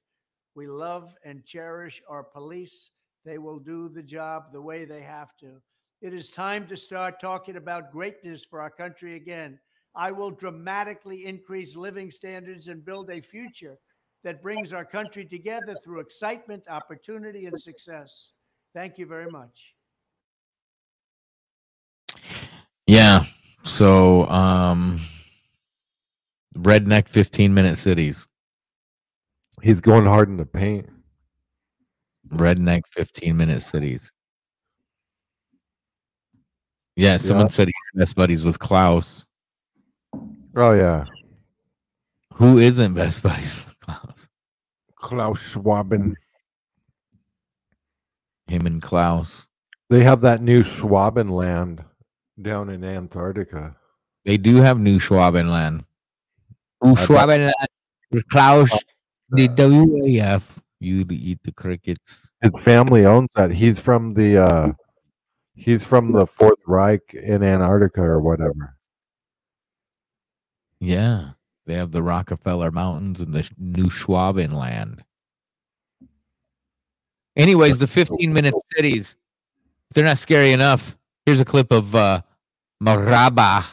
We 0.54 0.66
love 0.66 1.14
and 1.24 1.44
cherish 1.44 2.02
our 2.08 2.24
police. 2.24 2.90
They 3.24 3.38
will 3.38 3.58
do 3.58 3.88
the 3.88 4.02
job 4.02 4.52
the 4.52 4.60
way 4.60 4.84
they 4.84 5.02
have 5.02 5.36
to. 5.40 5.60
It 6.00 6.12
is 6.12 6.30
time 6.30 6.66
to 6.68 6.76
start 6.76 7.20
talking 7.20 7.56
about 7.56 7.92
greatness 7.92 8.44
for 8.44 8.60
our 8.60 8.70
country 8.70 9.14
again. 9.14 9.58
I 9.94 10.10
will 10.10 10.30
dramatically 10.30 11.26
increase 11.26 11.76
living 11.76 12.10
standards 12.10 12.68
and 12.68 12.84
build 12.84 13.10
a 13.10 13.20
future 13.20 13.78
that 14.26 14.42
brings 14.42 14.72
our 14.72 14.84
country 14.84 15.24
together 15.24 15.76
through 15.84 16.00
excitement, 16.00 16.64
opportunity, 16.68 17.46
and 17.46 17.60
success. 17.60 18.32
Thank 18.74 18.98
you 18.98 19.06
very 19.06 19.30
much. 19.30 19.76
Yeah. 22.88 23.24
So, 23.62 24.26
um, 24.26 25.00
redneck 26.58 27.06
15 27.06 27.54
minute 27.54 27.78
cities. 27.78 28.26
He's 29.62 29.80
going 29.80 30.06
hard 30.06 30.28
in 30.28 30.38
the 30.38 30.44
paint. 30.44 30.90
Redneck 32.28 32.82
15 32.90 33.36
minute 33.36 33.62
cities. 33.62 34.10
Yeah, 36.96 37.16
someone 37.18 37.46
Yeah. 37.46 37.50
said 37.50 37.68
he's 37.68 38.00
best 38.00 38.16
buddies 38.16 38.44
with 38.44 38.58
Klaus. 38.58 39.24
Oh 40.56 40.72
yeah, 40.72 41.04
Who 42.34 42.58
isn't 42.58 42.94
best 42.94 43.22
buddies 43.22 43.64
with 43.64 43.75
Klaus? 43.86 44.28
Klaus 44.96 45.38
Schwaben. 45.38 46.14
Him 48.48 48.66
and 48.66 48.82
Klaus. 48.82 49.46
They 49.90 50.02
have 50.04 50.20
that 50.22 50.42
new 50.42 50.62
Schwabenland 50.62 51.84
down 52.40 52.70
in 52.70 52.84
Antarctica. 52.84 53.76
They 54.24 54.36
do 54.36 54.56
have 54.56 54.78
new 54.78 54.98
Schwabenland. 54.98 55.84
Bet- 56.82 56.96
Schwabenland. 56.98 57.52
Klaus, 58.30 58.70
the 59.30 59.48
WEF. 59.48 60.42
You 60.78 61.04
to 61.04 61.14
eat 61.14 61.38
the 61.44 61.52
crickets. 61.52 62.34
His 62.42 62.52
family 62.64 63.06
owns 63.06 63.32
that. 63.34 63.50
He's 63.50 63.80
from 63.80 64.12
the 64.14 64.42
uh 64.42 64.72
he's 65.54 65.84
from 65.84 66.12
the 66.12 66.26
Fourth 66.26 66.58
Reich 66.66 67.14
in 67.14 67.42
Antarctica 67.42 68.02
or 68.02 68.20
whatever. 68.20 68.76
Yeah. 70.78 71.30
They 71.66 71.74
have 71.74 71.92
the 71.92 72.02
Rockefeller 72.02 72.70
Mountains 72.70 73.20
and 73.20 73.34
the 73.34 73.42
sh- 73.42 73.50
new 73.58 73.86
Schwabenland. 73.86 75.00
Anyways, 77.36 77.78
the 77.80 77.86
15 77.86 78.32
minute 78.32 78.54
cities. 78.74 79.16
If 79.90 79.94
they're 79.94 80.04
not 80.04 80.18
scary 80.18 80.52
enough. 80.52 80.96
Here's 81.26 81.40
a 81.40 81.44
clip 81.44 81.72
of 81.72 81.94
uh 81.94 82.22
Murabba 82.82 83.66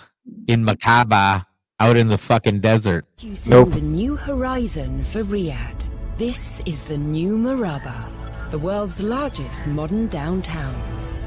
in 0.47 0.65
Mukaab 0.65 1.45
out 1.79 1.97
in 1.97 2.07
the 2.07 2.17
fucking 2.17 2.59
desert. 2.61 3.05
Introducing 3.21 3.69
the 3.69 3.81
new 3.81 4.15
horizon 4.15 5.03
for 5.05 5.23
Riyadh. 5.23 5.83
This 6.17 6.61
is 6.65 6.83
the 6.83 6.97
new 6.97 7.37
Murabba, 7.37 8.09
the 8.51 8.59
world's 8.59 9.01
largest 9.01 9.67
modern 9.67 10.07
downtown. 10.07 10.75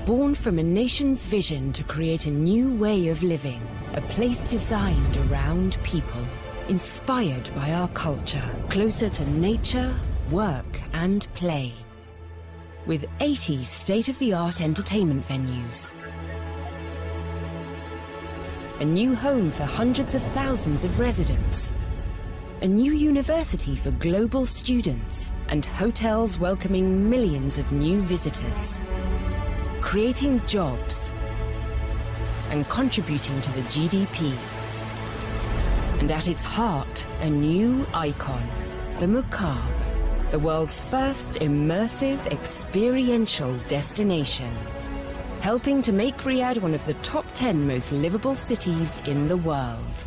Born 0.07 0.35
from 0.35 0.59
a 0.59 0.63
nation's 0.63 1.25
vision 1.25 1.73
to 1.73 1.83
create 1.85 2.27
a 2.27 2.31
new 2.31 2.73
way 2.75 3.09
of 3.09 3.23
living, 3.23 3.61
a 3.95 4.01
place 4.01 4.45
designed 4.45 5.17
around 5.29 5.77
people, 5.83 6.25
inspired 6.69 7.49
by 7.55 7.73
our 7.73 7.89
culture, 7.89 8.43
closer 8.71 9.09
to 9.09 9.31
nature, 9.31 9.95
work, 10.31 10.81
and 10.93 11.27
play. 11.35 11.73
With 12.87 13.05
80 13.21 13.63
state 13.63 14.09
of 14.09 14.19
the 14.19 14.33
art 14.33 14.61
entertainment 14.61 15.27
venues, 15.27 15.93
a 18.81 18.85
new 18.85 19.15
home 19.15 19.51
for 19.53 19.65
hundreds 19.65 20.15
of 20.15 20.23
thousands 20.33 20.85
of 20.85 20.99
residents, 20.99 21.73
a 22.63 22.67
new 22.67 22.93
university 22.93 23.77
for 23.77 23.93
global 23.93 24.45
students, 24.45 25.33
and 25.49 25.65
hotels 25.65 26.39
welcoming 26.39 27.09
millions 27.09 27.59
of 27.59 27.71
new 27.71 28.01
visitors, 28.03 28.81
creating 29.81 30.45
jobs 30.47 31.13
and 32.51 32.69
contributing 32.69 33.41
to 33.41 33.53
the 33.53 33.63
GDP. 33.63 34.56
And 35.99 36.11
at 36.11 36.29
its 36.29 36.45
heart, 36.45 37.07
a 37.21 37.31
new 37.31 37.87
icon, 37.95 38.43
the 39.01 39.07
Mukaab, 39.07 40.31
the 40.31 40.39
world's 40.39 40.81
first 40.81 41.35
immersive 41.35 42.25
experiential 42.27 43.55
destination 43.69 44.53
helping 45.47 45.81
to 45.81 45.93
make 45.93 46.17
Riyadh 46.25 46.61
one 46.61 46.75
of 46.75 46.85
the 46.87 46.95
top 46.95 47.25
10 47.35 47.69
most 47.69 47.93
livable 47.93 48.35
cities 48.35 49.01
in 49.07 49.29
the 49.29 49.37
world. 49.37 50.05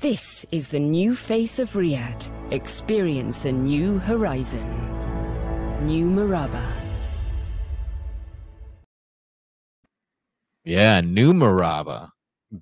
This 0.00 0.44
is 0.52 0.68
the 0.68 0.80
new 0.80 1.14
face 1.14 1.58
of 1.58 1.70
Riyadh. 1.72 2.28
Experience 2.52 3.46
a 3.46 3.52
new 3.52 3.98
horizon. 3.98 4.66
New 5.86 6.06
Murabba. 6.06 6.62
Yeah, 10.64 11.00
new 11.00 11.32
Murabba. 11.32 12.10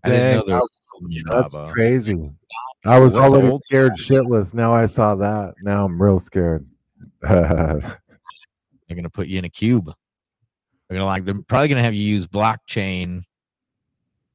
I 0.05 0.09
didn't 0.09 0.49
Dang, 1.01 1.09
know 1.11 1.23
there 1.31 1.35
I- 1.41 1.43
was 1.43 1.55
a 1.55 1.59
that's 1.59 1.73
crazy. 1.73 2.31
I 2.85 2.99
was 2.99 3.13
That's 3.15 3.33
already 3.33 3.57
scared 3.69 3.93
shitless. 3.93 4.55
Now 4.55 4.73
I 4.75 4.87
saw 4.87 5.15
that. 5.15 5.55
Now 5.63 5.85
I'm 5.85 6.01
real 6.03 6.19
scared. 6.19 6.67
They're 7.23 8.01
gonna 8.89 9.09
put 9.11 9.29
you 9.29 9.39
in 9.39 9.45
a 9.45 9.49
cube. 9.49 9.87
They're 10.89 10.97
gonna 10.99 11.07
like 11.07 11.25
they're 11.25 11.41
probably 11.43 11.69
gonna 11.69 11.83
have 11.85 11.95
you 11.95 12.03
use 12.05 12.27
blockchain 12.27 13.23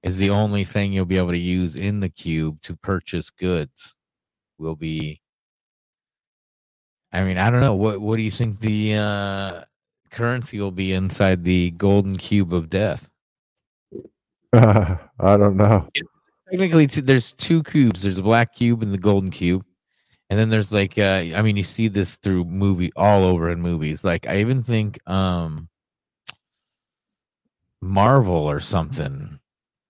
is 0.01 0.17
the 0.17 0.29
only 0.29 0.63
thing 0.63 0.93
you'll 0.93 1.05
be 1.05 1.17
able 1.17 1.31
to 1.31 1.37
use 1.37 1.75
in 1.75 1.99
the 1.99 2.07
cube 2.09 2.61
to 2.61 2.75
purchase 2.77 3.29
goods. 3.29 3.93
Will 4.57 4.75
be 4.77 5.21
I 7.11 7.23
mean, 7.23 7.37
I 7.37 7.49
don't 7.49 7.61
know. 7.61 7.75
What 7.75 7.99
what 7.99 8.15
do 8.15 8.21
you 8.23 8.31
think 8.31 8.59
the 8.61 8.95
uh 8.95 9.63
currency 10.09 10.59
will 10.59 10.71
be 10.71 10.93
inside 10.93 11.43
the 11.43 11.71
golden 11.71 12.15
cube 12.15 12.53
of 12.53 12.69
death? 12.69 13.09
I 14.53 14.97
don't 15.19 15.57
know. 15.57 15.87
Technically, 16.49 16.85
there's 16.85 17.33
two 17.33 17.61
cubes. 17.63 18.03
There's 18.03 18.19
a 18.19 18.23
black 18.23 18.55
cube 18.55 18.81
and 18.81 18.93
the 18.93 18.97
golden 18.97 19.31
cube, 19.31 19.65
and 20.29 20.39
then 20.39 20.49
there's 20.49 20.71
like, 20.71 20.97
uh, 20.97 21.23
I 21.35 21.41
mean, 21.41 21.57
you 21.57 21.63
see 21.63 21.89
this 21.89 22.15
through 22.17 22.45
movie 22.45 22.91
all 22.95 23.23
over 23.23 23.49
in 23.49 23.61
movies. 23.61 24.03
Like, 24.03 24.27
I 24.27 24.37
even 24.37 24.63
think 24.63 24.99
um 25.07 25.67
Marvel 27.81 28.41
or 28.41 28.59
something, 28.59 29.39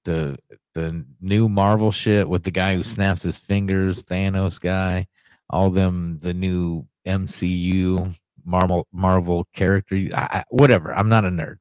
the 0.05 0.37
the 0.73 1.05
new 1.21 1.47
Marvel 1.47 1.91
shit 1.91 2.27
with 2.27 2.43
the 2.43 2.51
guy 2.51 2.75
who 2.75 2.83
snaps 2.83 3.23
his 3.23 3.37
fingers, 3.37 4.03
Thanos 4.03 4.59
guy, 4.59 5.07
all 5.49 5.69
them, 5.69 6.19
the 6.21 6.33
new 6.33 6.87
MCU 7.05 8.15
Marvel 8.45 8.87
Marvel 8.91 9.47
character, 9.53 9.95
I, 10.13 10.43
whatever. 10.49 10.93
I'm 10.93 11.09
not 11.09 11.25
a 11.25 11.29
nerd, 11.29 11.57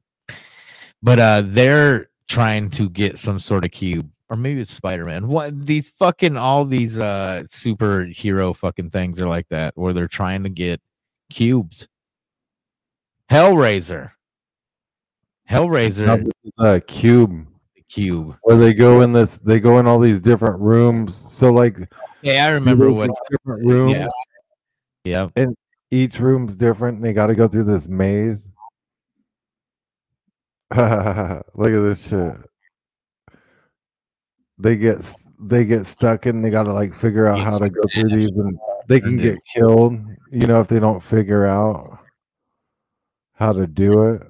but 1.03 1.19
uh, 1.19 1.43
they're 1.45 2.09
trying 2.27 2.69
to 2.71 2.89
get 2.89 3.17
some 3.17 3.39
sort 3.39 3.63
of 3.63 3.71
cube 3.71 4.09
or 4.29 4.37
maybe 4.37 4.61
it's 4.61 4.73
Spider-Man. 4.73 5.27
What 5.27 5.65
these 5.65 5.89
fucking 5.89 6.37
all 6.37 6.65
these 6.65 6.97
uh 6.97 7.43
superhero 7.47 8.55
fucking 8.55 8.89
things 8.89 9.21
are 9.21 9.27
like 9.27 9.47
that 9.49 9.73
where 9.75 9.93
they're 9.93 10.07
trying 10.07 10.43
to 10.43 10.49
get 10.49 10.81
cubes. 11.29 11.87
Hellraiser. 13.31 14.11
Hellraiser 15.49 16.29
is 16.43 16.59
a 16.59 16.81
cube 16.81 17.47
cube. 17.89 18.35
where 18.41 18.57
they 18.57 18.73
go 18.73 19.01
in 19.01 19.13
this. 19.13 19.39
They 19.39 19.59
go 19.59 19.79
in 19.79 19.87
all 19.87 19.99
these 19.99 20.21
different 20.21 20.59
rooms. 20.59 21.15
So 21.15 21.51
like, 21.51 21.77
Yeah, 22.21 22.45
I 22.45 22.51
remember 22.51 22.91
what 22.91 23.09
different 23.29 23.65
rooms. 23.65 23.95
Yeah. 23.95 24.07
Yep. 25.03 25.31
And 25.35 25.55
each 25.91 26.19
room's 26.19 26.55
different. 26.55 26.97
And 26.97 27.05
they 27.05 27.13
got 27.13 27.27
to 27.27 27.35
go 27.35 27.47
through 27.47 27.63
this 27.65 27.87
maze. 27.87 28.47
Look 30.75 30.79
at 30.79 31.43
this 31.55 32.09
shit. 32.09 32.35
They 34.59 34.75
get 34.75 35.01
they 35.39 35.65
get 35.65 35.85
stuck 35.85 36.25
and 36.25 36.43
they 36.43 36.49
got 36.49 36.63
to 36.63 36.73
like 36.73 36.93
figure 36.93 37.27
out 37.27 37.39
how 37.39 37.57
to 37.57 37.69
go 37.69 37.81
through 37.93 38.09
these, 38.09 38.31
and 38.31 38.57
they 38.87 38.99
can 38.99 39.17
get 39.17 39.37
killed. 39.45 39.99
You 40.31 40.47
know, 40.47 40.59
if 40.61 40.67
they 40.67 40.79
don't 40.79 41.03
figure 41.03 41.45
out 41.45 41.99
how 43.33 43.53
to 43.53 43.67
do 43.67 44.13
it, 44.13 44.23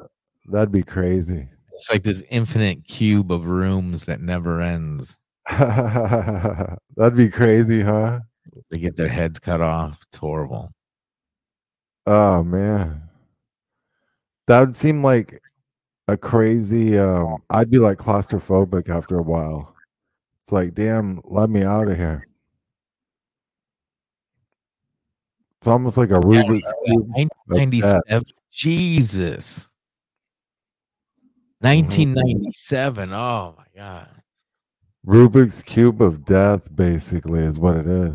that'd 0.48 0.72
be 0.72 0.84
crazy. 0.84 1.48
It's 1.72 1.90
like 1.92 2.04
this 2.04 2.24
infinite 2.30 2.86
cube 2.86 3.32
of 3.32 3.48
rooms 3.48 4.06
that 4.06 4.20
never 4.20 4.62
ends. 4.62 5.18
that'd 5.50 7.16
be 7.16 7.30
crazy, 7.30 7.82
huh? 7.82 8.20
They 8.70 8.80
get 8.80 8.98
their 8.98 9.08
heads 9.08 9.40
cut 9.40 9.62
off. 9.62 10.00
It's 10.08 10.18
horrible. 10.18 10.74
Oh 12.06 12.44
man, 12.44 13.02
that 14.48 14.60
would 14.60 14.76
seem 14.76 15.04
like 15.04 15.40
a 16.08 16.18
crazy. 16.18 16.98
Um, 16.98 17.38
I'd 17.50 17.70
be 17.70 17.80
like 17.80 17.98
claustrophobic 17.98 18.90
after 18.90 19.18
a 19.20 19.24
while. 19.24 19.74
It's 20.48 20.52
like, 20.54 20.74
damn, 20.76 21.20
let 21.26 21.50
me 21.50 21.62
out 21.64 21.90
of 21.90 21.98
here. 21.98 22.26
It's 25.60 25.68
almost 25.68 25.98
like 25.98 26.12
a 26.12 26.22
Rubik's 26.22 26.74
cube. 26.86 27.02
of 27.02 27.16
death. 27.16 27.34
1997. 27.48 28.24
Jesus. 28.50 29.70
Mm-hmm. 31.62 31.68
1997. 31.68 33.12
Oh 33.12 33.56
my 33.58 33.66
god. 33.76 34.08
Rubik's 35.06 35.62
cube 35.62 36.02
of 36.02 36.24
death, 36.24 36.74
basically, 36.74 37.42
is 37.42 37.60
what 37.60 37.76
it 37.76 37.86
is. 37.86 38.14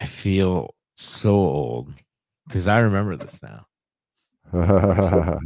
I 0.00 0.06
feel 0.06 0.74
so 0.96 1.30
old 1.30 1.94
because 2.48 2.66
I 2.66 2.80
remember 2.80 3.16
this 3.16 3.40
now. 3.40 3.66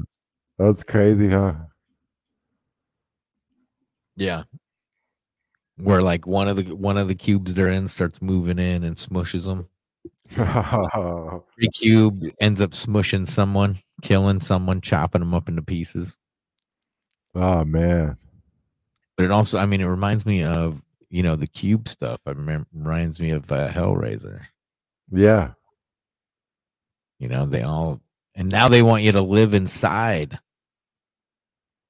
That's 0.59 0.83
crazy, 0.83 1.29
huh? 1.29 1.57
Yeah. 4.17 4.45
Where 5.77 6.03
like 6.03 6.27
one 6.27 6.49
of 6.49 6.57
the 6.57 6.75
one 6.75 6.97
of 6.97 7.09
the 7.09 7.15
cubes 7.15 7.55
they're 7.55 7.69
in 7.69 7.89
starts 7.89 8.23
moving 8.23 8.59
in 8.59 8.85
and 8.85 8.97
smushes 8.97 9.45
them. 9.45 9.69
The 11.59 11.69
cube 11.73 12.23
ends 12.41 12.61
up 12.61 12.71
smushing 12.71 13.27
someone, 13.27 13.79
killing 14.03 14.41
someone, 14.41 14.81
chopping 14.81 15.21
them 15.21 15.35
up 15.35 15.49
into 15.49 15.63
pieces. 15.63 16.17
Oh 17.35 17.65
man. 17.65 18.17
But 19.17 19.25
it 19.25 19.31
also, 19.31 19.59
I 19.59 19.67
mean, 19.67 19.81
it 19.81 19.87
reminds 19.87 20.27
me 20.27 20.45
of 20.45 20.81
you 21.11 21.23
know 21.23 21.37
the 21.37 21.47
cube 21.47 21.89
stuff. 21.89 22.21
I 22.27 22.31
remember 22.31 22.67
reminds 22.73 23.21
me 23.21 23.31
of 23.31 23.51
uh, 23.51 23.69
Hellraiser. 23.69 24.43
Yeah. 25.11 25.53
You 27.19 27.29
know, 27.29 27.47
they 27.47 27.63
all 27.63 28.01
and 28.35 28.51
now 28.51 28.69
they 28.69 28.83
want 28.83 29.03
you 29.03 29.13
to 29.13 29.23
live 29.23 29.55
inside 29.55 30.39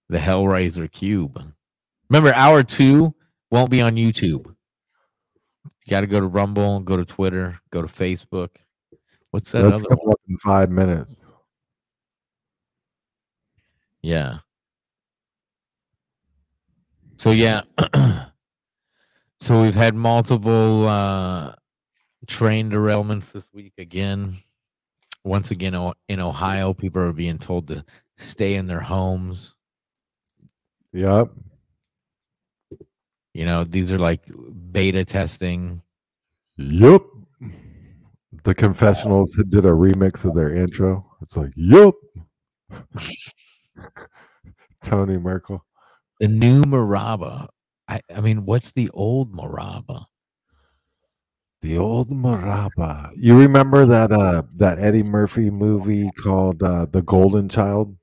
the 0.09 0.19
Hellraiser 0.19 0.91
cube. 0.91 1.43
Remember, 2.11 2.35
hour 2.35 2.63
two 2.63 3.15
won't 3.55 3.71
be 3.71 3.81
on 3.81 3.95
YouTube. 3.95 4.47
You 4.47 5.91
got 5.91 6.01
to 6.01 6.09
go 6.09 6.19
to 6.19 6.27
Rumble, 6.27 6.81
go 6.81 6.97
to 6.97 7.05
Twitter, 7.05 7.61
go 7.71 7.83
to 7.83 7.89
Facebook. 7.89 8.49
What's 9.31 9.53
that 9.53 9.63
That's 9.63 9.83
other 9.83 9.97
one? 10.03 10.17
in 10.29 10.37
five 10.39 10.71
minutes. 10.71 11.23
Yeah. 14.03 14.39
So 17.17 17.31
yeah. 17.31 17.63
so 19.41 19.63
we've 19.63 19.75
had 19.75 19.95
multiple 19.95 20.89
uh 20.89 21.55
train 22.27 22.71
derailments 22.71 23.31
this 23.33 23.53
week 23.53 23.75
again. 23.79 24.39
Once 25.23 25.53
again 25.53 25.75
in 26.09 26.21
Ohio, 26.21 26.75
people 26.75 27.03
are 27.03 27.13
being 27.13 27.39
told 27.39 27.69
to 27.69 27.85
stay 28.17 28.57
in 28.57 28.67
their 28.67 28.81
homes. 28.81 29.55
Yep. 30.93 31.31
You 33.35 33.45
know, 33.45 33.65
these 33.65 33.93
are 33.93 33.99
like 33.99 34.23
beta 34.71 35.05
testing. 35.05 35.83
Yep. 36.57 37.03
The 38.45 38.55
confessionals 38.55 39.35
did 39.49 39.65
a 39.65 39.71
remix 39.71 40.25
of 40.25 40.35
their 40.37 40.55
intro. 40.55 41.05
It's 41.21 41.37
like, 41.37 41.53
yep. 41.57 41.95
Tony 44.85 45.19
Merkel. 45.19 45.65
The 46.21 46.29
new 46.29 46.63
Murabba. 46.63 47.49
I, 47.89 48.01
I 48.15 48.21
mean, 48.21 48.47
what's 48.47 48.71
the 48.73 48.89
old 48.91 49.33
Murabba? 49.33 50.05
The 51.61 51.79
old 51.79 52.11
Murabba. 52.11 53.11
You 53.17 53.37
remember 53.39 53.85
that 53.87 54.13
uh 54.13 54.43
that 54.57 54.79
Eddie 54.79 55.03
Murphy 55.03 55.51
movie 55.51 56.11
called 56.23 56.63
uh 56.63 56.87
The 56.91 57.03
Golden 57.03 57.49
Child? 57.49 57.97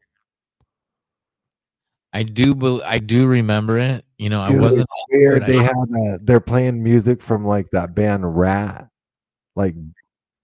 I 2.14 2.24
do 2.24 2.54
bel 2.56 2.82
I 2.86 3.00
do 3.00 3.26
remember 3.28 3.78
it. 3.78 4.04
You 4.18 4.30
know, 4.30 4.42
I 4.42 4.52
wasn't 4.58 4.88
weird. 5.12 5.44
I- 5.44 5.48
They 5.48 5.58
had 5.60 5.74
uh, 5.74 6.18
they're 6.22 6.40
playing 6.42 6.84
music 6.84 7.22
from 7.22 7.46
like 7.46 7.70
that 7.72 7.96
band 7.96 8.38
Ratt, 8.38 8.90
like 9.56 9.76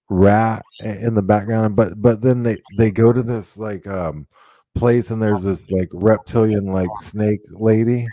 Ratt 0.09 0.63
in 0.79 1.13
the 1.13 1.21
background. 1.21 1.75
But 1.75 2.01
but 2.01 2.21
then 2.21 2.43
they 2.43 2.57
they 2.77 2.91
go 2.91 3.11
to 3.11 3.21
this 3.21 3.57
like 3.57 3.85
um 3.85 4.27
place 4.75 5.11
and 5.11 5.21
there's 5.21 5.43
this 5.43 5.69
like 5.71 5.89
reptilian 5.93 6.65
like 6.67 6.89
snake 7.01 7.41
lady, 7.49 8.07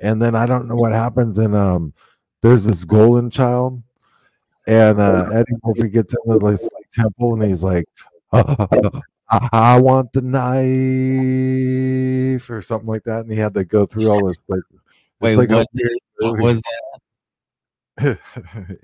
and 0.00 0.22
then 0.22 0.34
I 0.36 0.46
don't 0.46 0.68
know 0.68 0.76
what 0.76 0.92
happens 0.92 1.38
and 1.38 1.56
um 1.56 1.92
there's 2.42 2.64
this 2.64 2.84
golden 2.84 3.30
child, 3.30 3.82
and 4.68 5.00
uh 5.00 5.28
Eddie 5.32 5.52
Murphy 5.64 5.88
gets 5.88 6.14
into 6.24 6.38
this 6.38 6.62
like 6.62 6.90
temple 6.92 7.34
and 7.34 7.42
he's 7.42 7.62
like. 7.64 7.84
I, 9.30 9.48
I 9.52 9.80
want 9.80 10.12
the 10.12 10.22
knife 10.22 10.50
or 12.50 12.62
something 12.62 12.88
like 12.88 13.04
that, 13.04 13.20
and 13.20 13.30
he 13.32 13.38
had 13.38 13.54
to 13.54 13.64
go 13.64 13.86
through 13.86 14.08
all 14.10 14.26
this 14.26 14.40
like 14.48 14.62
Wait, 15.20 15.36
like 15.36 15.50
what- 15.50 15.66
what 16.18 16.38
was 16.40 16.62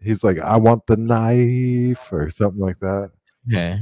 He's 0.02 0.22
like, 0.22 0.38
I 0.38 0.56
want 0.56 0.86
the 0.86 0.96
knife 0.96 2.12
or 2.12 2.28
something 2.30 2.60
like 2.60 2.78
that. 2.80 3.10
Okay. 3.48 3.80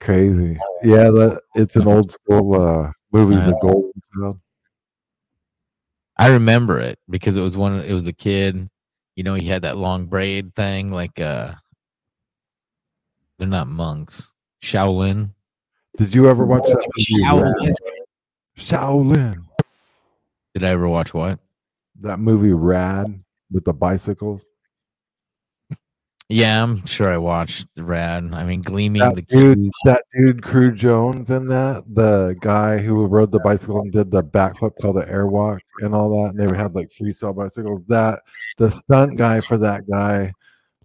Crazy. 0.00 0.58
Yeah, 0.82 1.04
that 1.10 1.40
it's 1.54 1.76
an 1.76 1.86
old 1.88 2.10
school 2.10 2.54
uh 2.60 2.90
movie, 3.12 3.36
The. 3.36 3.56
Golden 3.62 3.92
Child. 4.14 4.40
I 6.16 6.28
remember 6.30 6.80
it 6.80 6.98
because 7.08 7.36
it 7.36 7.42
was 7.42 7.56
one. 7.56 7.80
It 7.80 7.92
was 7.92 8.06
a 8.06 8.12
kid. 8.12 8.68
You 9.16 9.22
know, 9.24 9.34
he 9.34 9.46
had 9.46 9.62
that 9.62 9.76
long 9.76 10.06
braid 10.06 10.54
thing. 10.54 10.90
Like, 10.92 11.20
uh, 11.20 11.54
they're 13.38 13.46
not 13.48 13.68
monks. 13.68 14.30
Shaolin. 14.62 15.30
Did 15.96 16.14
you 16.14 16.28
ever 16.28 16.44
watch 16.44 16.66
that 16.66 16.86
movie? 16.96 17.22
Shaolin. 17.24 17.54
Rad? 17.62 17.74
Shaolin. 18.58 19.44
Did 20.54 20.64
I 20.64 20.70
ever 20.70 20.88
watch 20.88 21.14
what? 21.14 21.38
That 22.00 22.18
movie 22.18 22.52
Rad 22.52 23.22
with 23.50 23.64
the 23.64 23.72
bicycles. 23.72 24.44
Yeah, 26.30 26.62
I'm 26.62 26.86
sure 26.86 27.12
I 27.12 27.18
watched 27.18 27.66
Rad. 27.76 28.30
I 28.32 28.44
mean, 28.44 28.62
Gleaming 28.62 29.00
That 29.00 29.14
the 29.14 29.22
dude, 29.22 29.58
Cube. 29.58 29.72
that 29.84 30.04
dude, 30.16 30.42
Cru 30.42 30.72
Jones, 30.72 31.28
in 31.28 31.48
that 31.48 31.84
the 31.86 32.34
guy 32.40 32.78
who 32.78 33.04
rode 33.06 33.30
the 33.30 33.40
bicycle 33.40 33.80
and 33.82 33.92
did 33.92 34.10
the 34.10 34.24
backflip 34.24 34.72
called 34.80 34.96
the 34.96 35.04
airwalk 35.04 35.60
and 35.80 35.94
all 35.94 36.10
that, 36.22 36.30
and 36.30 36.40
they 36.40 36.56
had 36.56 36.74
like 36.74 36.88
freestyle 36.90 37.36
bicycles. 37.36 37.84
That 37.84 38.20
the 38.56 38.70
stunt 38.70 39.18
guy 39.18 39.42
for 39.42 39.58
that 39.58 39.88
guy 39.88 40.32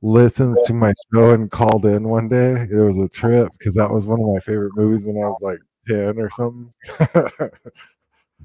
listens 0.01 0.57
to 0.67 0.73
my 0.73 0.93
show 1.13 1.31
and 1.33 1.49
called 1.51 1.85
in 1.85 2.03
one 2.07 2.27
day. 2.29 2.67
It 2.69 2.75
was 2.75 2.97
a 2.97 3.09
trip 3.09 3.51
because 3.57 3.73
that 3.75 3.89
was 3.91 4.07
one 4.07 4.19
of 4.21 4.27
my 4.27 4.39
favorite 4.39 4.71
movies 4.75 5.05
when 5.05 5.15
I 5.17 5.27
was 5.27 5.37
like 5.41 5.59
ten 5.87 6.17
or 6.19 6.29
something. 6.31 6.73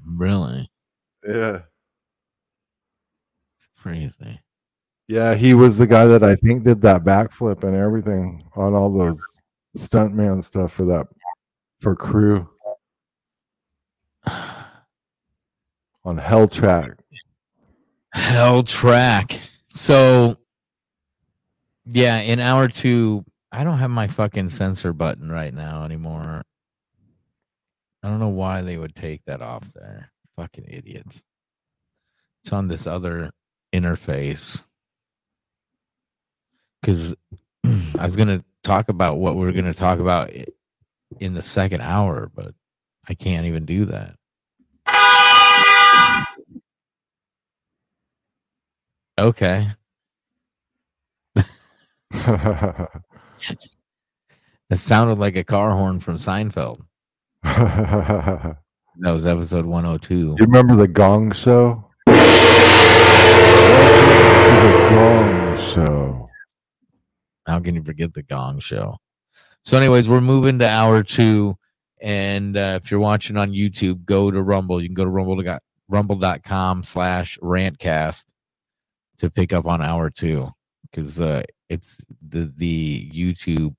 Really? 0.07 0.69
yeah, 1.27 1.61
It's 3.57 3.69
crazy. 3.81 4.41
yeah, 5.09 5.35
he 5.35 5.55
was 5.55 5.79
the 5.79 5.87
guy 5.87 6.05
that 6.07 6.23
I 6.23 6.37
think 6.37 6.65
did 6.65 6.83
that 6.83 7.05
backflip 7.05 7.63
and 7.65 7.75
everything 7.77 8.43
on 8.57 8.75
all 8.75 8.93
those 8.93 9.21
stuntman 9.77 10.43
stuff 10.43 10.73
for 10.73 10.85
that 10.87 11.07
for 11.81 11.95
Cru 11.97 12.49
on 16.05 16.19
Hell 16.19 16.49
Track. 16.49 16.93
Hell 18.13 18.63
track. 18.63 19.41
So, 19.69 20.37
yeah, 21.87 22.19
in 22.19 22.41
hour 22.41 22.69
two, 22.69 23.25
I 23.53 23.65
don't 23.65 23.79
have 23.79 23.91
my 23.91 24.07
fucking 24.07 24.51
censor 24.51 24.93
button 24.93 25.31
right 25.31 25.55
now 25.55 25.85
anymore. 25.85 26.43
I 28.03 28.09
don't 28.09 28.21
know 28.21 28.29
why 28.29 28.63
they 28.63 28.77
would 28.77 28.95
take 28.95 29.25
that 29.27 29.43
off 29.43 29.65
there. 29.75 30.11
Fucking 30.37 30.67
idiots. 30.69 31.23
It's 32.43 32.53
on 32.53 32.69
this 32.69 32.87
other 32.87 33.31
interface. 33.73 34.65
Because 36.81 37.15
I 37.65 38.03
was 38.03 38.17
going 38.17 38.29
to 38.29 38.45
talk 38.63 38.89
about 38.89 39.17
what 39.19 39.37
we 39.37 39.47
are 39.47 39.53
going 39.53 39.65
to 39.65 39.73
talk 39.73 40.01
about 40.01 40.33
in 41.21 41.35
the 41.35 41.43
second 41.43 41.81
hour, 41.81 42.31
but 42.35 42.55
I 43.09 43.15
can't 43.15 43.47
even 43.47 43.65
do 43.65 43.87
that. 43.87 44.17
Okay. 49.19 49.69
It 54.71 54.79
sounded 54.79 55.19
like 55.19 55.37
a 55.37 55.45
car 55.45 55.73
horn 55.73 56.01
from 56.01 56.17
Seinfeld. 56.17 56.81
That 59.01 59.11
was 59.11 59.27
episode 59.27 59.67
102. 59.67 60.15
You 60.15 60.37
remember 60.39 60.77
the 60.77 60.87
Gong 60.87 61.33
Show? 61.33 61.85
To 62.07 62.13
the 62.13 62.19
Gong 64.89 65.57
Show. 65.57 66.29
How 67.45 67.59
can 67.59 67.75
you 67.75 67.83
forget 67.83 68.15
the 68.15 68.23
Gong 68.23 68.61
Show? 68.61 68.99
So, 69.63 69.77
anyways, 69.77 70.09
we're 70.09 70.21
moving 70.21 70.61
to 70.61 70.69
hour 70.69 71.03
two. 71.03 71.57
And 72.01 72.57
uh, 72.57 72.79
if 72.81 72.93
you're 72.93 73.01
watching 73.01 73.37
on 73.37 73.51
YouTube, 73.51 74.05
go 74.05 74.31
to 74.31 74.41
Rumble. 74.41 74.81
You 74.81 74.87
can 74.87 74.95
go 74.95 75.05
to 75.05 75.11
rumble 75.11 75.43
rumble.com 75.89 76.85
slash 76.85 77.37
rantcast 77.43 78.27
to 79.19 79.29
pick 79.29 79.53
up 79.53 79.67
on 79.67 79.83
hour 79.83 80.09
two 80.09 80.51
because 80.83 81.21
uh, 81.21 81.43
it's 81.69 81.99
the, 82.29 82.53
the 82.57 83.11
YouTube 83.11 83.75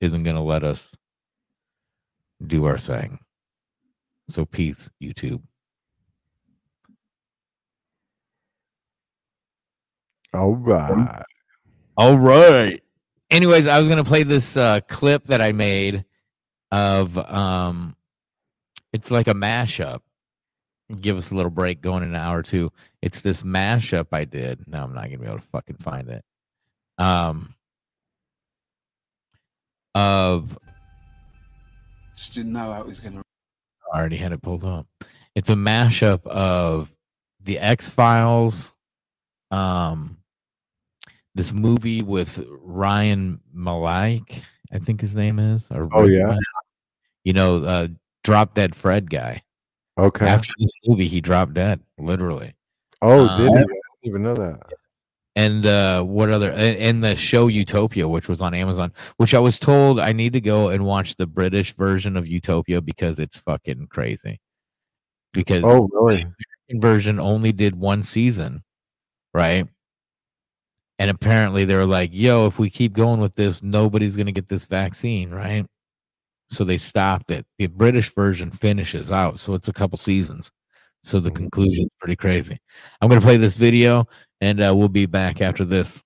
isn't 0.00 0.22
going 0.22 0.36
to 0.36 0.42
let 0.42 0.64
us 0.64 0.92
do 2.46 2.64
our 2.64 2.78
thing. 2.78 3.18
So, 4.28 4.44
peace, 4.44 4.90
YouTube. 5.02 5.42
All 10.34 10.56
right. 10.56 11.22
All 11.96 12.18
right. 12.18 12.82
Anyways, 13.30 13.66
I 13.66 13.78
was 13.78 13.88
gonna 13.88 14.04
play 14.04 14.24
this 14.24 14.56
uh, 14.56 14.80
clip 14.88 15.24
that 15.26 15.40
I 15.40 15.52
made 15.52 16.04
of 16.72 17.16
um, 17.18 17.96
it's 18.92 19.10
like 19.10 19.28
a 19.28 19.34
mashup. 19.34 20.00
Give 21.00 21.16
us 21.16 21.30
a 21.30 21.34
little 21.34 21.50
break 21.50 21.80
going 21.80 22.02
in 22.02 22.10
an 22.10 22.16
hour 22.16 22.38
or 22.38 22.42
two. 22.42 22.70
It's 23.00 23.20
this 23.22 23.42
mashup 23.42 24.08
I 24.12 24.24
did. 24.24 24.66
No, 24.68 24.82
I'm 24.82 24.92
not 24.94 25.04
gonna 25.04 25.18
be 25.18 25.26
able 25.26 25.38
to 25.38 25.46
fucking 25.48 25.76
find 25.78 26.08
it. 26.10 26.24
Um, 26.98 27.54
of 29.94 30.58
Just 32.16 32.34
didn't 32.34 32.52
know 32.52 32.72
how 32.72 32.80
it 32.80 32.86
was 32.86 33.00
going 33.00 33.14
to. 33.14 33.22
I 33.92 33.98
already 33.98 34.16
had 34.16 34.32
it 34.32 34.42
pulled 34.42 34.64
up. 34.64 34.86
It's 35.34 35.50
a 35.50 35.54
mashup 35.54 36.26
of 36.26 36.94
the 37.42 37.58
X 37.58 37.90
Files, 37.90 38.72
um, 39.50 40.18
this 41.34 41.52
movie 41.52 42.02
with 42.02 42.44
Ryan 42.62 43.40
Malek, 43.52 44.42
I 44.72 44.78
think 44.78 45.00
his 45.00 45.14
name 45.16 45.38
is. 45.38 45.68
Or 45.70 45.88
Oh, 45.92 46.06
yeah? 46.06 46.24
Rick- 46.34 46.38
you 47.24 47.32
know, 47.32 47.64
uh, 47.64 47.88
Drop 48.22 48.54
Dead 48.54 48.74
Fred 48.74 49.10
guy. 49.10 49.42
Okay. 49.98 50.26
After 50.26 50.52
this 50.58 50.72
movie, 50.86 51.06
he 51.08 51.20
dropped 51.20 51.54
dead, 51.54 51.80
literally. 51.98 52.54
oh, 53.02 53.28
Um, 53.28 53.38
did 53.38 53.52
he? 53.52 53.58
I 53.58 53.60
didn't 53.62 53.70
even 54.02 54.22
know 54.22 54.34
that. 54.34 54.60
and 55.36 55.66
uh 55.66 56.02
what 56.02 56.30
other 56.30 56.50
and, 56.50 56.76
and 56.78 57.02
the 57.04 57.16
show 57.16 57.46
utopia 57.48 58.06
which 58.06 58.28
was 58.28 58.40
on 58.40 58.54
amazon 58.54 58.92
which 59.16 59.34
i 59.34 59.38
was 59.38 59.58
told 59.58 59.98
i 59.98 60.12
need 60.12 60.32
to 60.32 60.40
go 60.40 60.68
and 60.68 60.84
watch 60.84 61.16
the 61.16 61.26
british 61.26 61.72
version 61.74 62.16
of 62.16 62.24
utopia 62.28 62.80
because 62.80 63.18
it's 63.18 63.38
fucking 63.38 63.86
crazy 63.88 64.38
because 65.32 65.64
Oh, 65.64 65.88
really? 65.92 66.26
the 66.68 66.78
version 66.78 67.18
only 67.18 67.50
did 67.50 67.74
one 67.74 68.02
season 68.04 68.62
right 69.32 69.66
And 71.00 71.10
apparently 71.10 71.64
they 71.64 71.74
were 71.74 71.86
like, 71.86 72.10
yo, 72.12 72.46
if 72.46 72.58
we 72.60 72.70
keep 72.70 72.92
going 72.92 73.18
with 73.20 73.34
this, 73.34 73.60
nobody's 73.62 74.14
going 74.16 74.26
to 74.26 74.32
get 74.40 74.48
this 74.48 74.64
vaccine, 74.66 75.30
right? 75.32 75.66
So 76.50 76.64
they 76.64 76.78
stopped 76.78 77.30
it. 77.30 77.46
The 77.58 77.66
British 77.66 78.14
version 78.14 78.50
finishes 78.50 79.10
out. 79.10 79.38
So 79.38 79.54
it's 79.54 79.68
a 79.68 79.72
couple 79.72 79.98
seasons. 79.98 80.50
So 81.02 81.20
the 81.20 81.30
conclusion's 81.30 81.90
pretty 82.00 82.16
crazy. 82.16 82.58
I'm 83.00 83.08
going 83.08 83.20
to 83.20 83.26
play 83.26 83.36
this 83.36 83.54
video 83.54 84.06
and 84.40 84.60
uh, 84.60 84.72
we'll 84.74 84.88
be 84.88 85.06
back 85.06 85.40
after 85.40 85.64
this. 85.64 86.02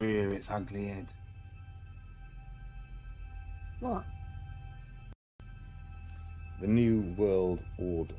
Rear 0.00 0.32
its 0.32 0.50
ugly 0.50 0.88
head. 0.88 1.06
What? 3.80 4.04
The 6.60 6.66
New 6.66 7.14
World 7.16 7.62
Order. 7.78 8.14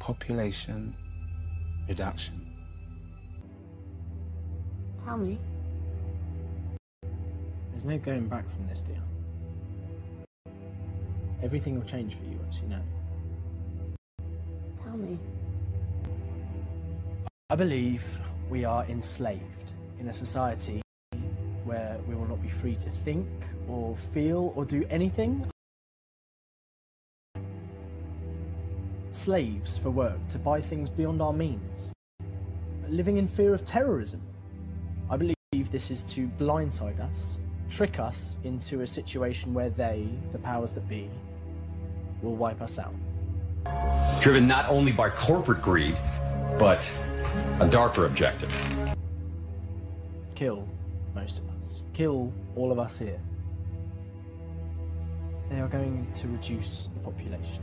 Population 0.00 0.96
reduction. 1.88 2.44
Tell 5.04 5.18
me. 5.18 5.38
There's 7.70 7.84
no 7.84 7.98
going 7.98 8.28
back 8.28 8.48
from 8.48 8.66
this, 8.66 8.82
dear. 8.82 9.02
Everything 11.42 11.74
will 11.74 11.86
change 11.86 12.14
for 12.14 12.24
you 12.24 12.38
once 12.38 12.60
you 12.60 12.68
know. 12.68 12.82
Tell 14.82 14.96
me. 14.96 15.18
I 17.50 17.56
believe 17.56 18.04
we 18.48 18.64
are 18.64 18.84
enslaved 18.86 19.72
in 20.00 20.08
a 20.08 20.12
society 20.12 20.82
where 21.64 21.98
we 22.06 22.14
will 22.14 22.26
not 22.26 22.42
be 22.42 22.48
free 22.48 22.74
to 22.76 22.90
think 23.04 23.28
or 23.68 23.96
feel 23.96 24.52
or 24.56 24.64
do 24.64 24.84
anything. 24.90 25.46
Slaves 29.10 29.78
for 29.78 29.90
work 29.90 30.26
to 30.28 30.38
buy 30.38 30.60
things 30.60 30.90
beyond 30.90 31.22
our 31.22 31.32
means. 31.32 31.92
Living 32.88 33.16
in 33.16 33.26
fear 33.26 33.54
of 33.54 33.64
terrorism. 33.64 34.20
I 35.08 35.16
believe 35.16 35.70
this 35.70 35.90
is 35.90 36.02
to 36.14 36.26
blindside 36.38 37.00
us, 37.00 37.38
trick 37.68 37.98
us 37.98 38.36
into 38.44 38.82
a 38.82 38.86
situation 38.86 39.54
where 39.54 39.70
they, 39.70 40.08
the 40.32 40.38
powers 40.38 40.72
that 40.72 40.88
be, 40.88 41.10
will 42.22 42.36
wipe 42.36 42.60
us 42.60 42.78
out. 42.78 42.94
Driven 44.20 44.46
not 44.46 44.68
only 44.68 44.92
by 44.92 45.10
corporate 45.10 45.62
greed, 45.62 45.98
but 46.58 46.88
a 47.60 47.68
darker 47.68 48.06
objective. 48.06 48.52
Kill 50.34 50.68
most 51.14 51.38
of 51.38 51.44
us. 51.60 51.82
Kill 51.92 52.32
all 52.56 52.72
of 52.72 52.78
us 52.78 52.98
here. 52.98 53.20
They 55.50 55.60
are 55.60 55.68
going 55.68 56.06
to 56.14 56.28
reduce 56.28 56.88
the 56.94 57.00
population. 57.00 57.62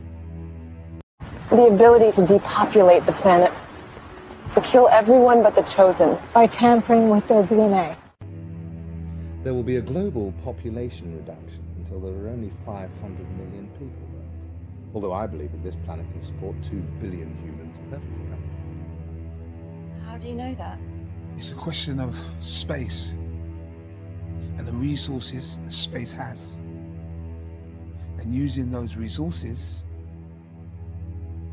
The 1.49 1.65
ability 1.65 2.11
to 2.21 2.25
depopulate 2.25 3.05
the 3.05 3.11
planet. 3.11 3.61
To 4.53 4.61
kill 4.61 4.87
everyone 4.89 5.43
but 5.43 5.55
the 5.55 5.63
chosen. 5.63 6.17
By 6.33 6.47
tampering 6.47 7.09
with 7.09 7.27
their 7.27 7.43
DNA. 7.43 7.95
There 9.43 9.55
will 9.55 9.63
be 9.63 9.77
a 9.77 9.81
global 9.81 10.33
population 10.43 11.15
reduction 11.17 11.65
until 11.79 11.99
there 11.99 12.13
are 12.13 12.29
only 12.29 12.51
500 12.63 12.91
million 13.37 13.67
people 13.79 14.07
there. 14.13 14.21
Although 14.93 15.13
I 15.13 15.25
believe 15.25 15.51
that 15.51 15.63
this 15.63 15.75
planet 15.77 16.05
can 16.11 16.21
support 16.21 16.55
2 16.61 16.75
billion 17.01 17.35
humans 17.43 17.75
perfectly 17.89 18.23
comfortably. 18.29 18.61
How 20.05 20.17
do 20.19 20.27
you 20.27 20.35
know 20.35 20.53
that? 20.53 20.77
It's 21.37 21.51
a 21.51 21.55
question 21.55 21.99
of 21.99 22.15
space 22.37 23.15
and 24.59 24.67
the 24.67 24.73
resources 24.73 25.57
that 25.63 25.73
space 25.73 26.11
has. 26.11 26.59
And 28.19 28.35
using 28.35 28.69
those 28.69 28.95
resources 28.95 29.83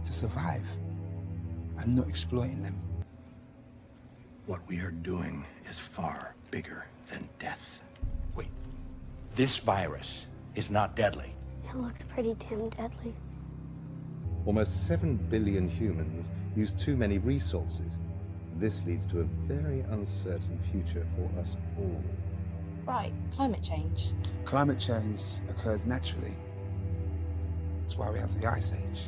to 0.05 0.13
survive 0.13 0.67
and 1.79 1.97
not 1.97 2.07
exploiting 2.07 2.61
them. 2.61 2.79
What 4.45 4.61
we 4.69 4.81
are 4.81 4.91
doing 4.91 5.47
is 5.71 5.81
far 5.81 6.35
bigger 6.51 6.88
than 7.11 7.29
death. 7.39 7.81
Wait, 8.35 8.49
this 9.35 9.59
virus 9.59 10.27
is 10.55 10.71
not 10.71 10.97
deadly. 10.97 11.35
It 11.69 11.77
looks 11.77 12.05
pretty 12.05 12.35
damn 12.35 12.69
deadly. 12.71 13.15
Almost 14.47 14.87
7 14.87 15.17
billion 15.31 15.69
humans 15.69 16.31
use 16.57 16.73
too 16.73 16.97
many 16.97 17.19
resources. 17.19 17.99
This 18.57 18.85
leads 18.87 19.07
to 19.07 19.21
a 19.21 19.25
very 19.47 19.81
uncertain 19.91 20.59
future 20.73 21.07
for 21.17 21.41
us 21.41 21.57
all. 21.79 22.03
Right, 22.87 23.13
climate 23.35 23.63
change. 23.63 24.13
Climate 24.45 24.81
change 24.81 25.21
occurs 25.51 25.85
naturally. 25.85 26.35
That's 27.83 27.97
why 27.97 28.11
we 28.11 28.19
have 28.19 28.41
the 28.41 28.47
Ice 28.47 28.73
Age. 28.73 29.03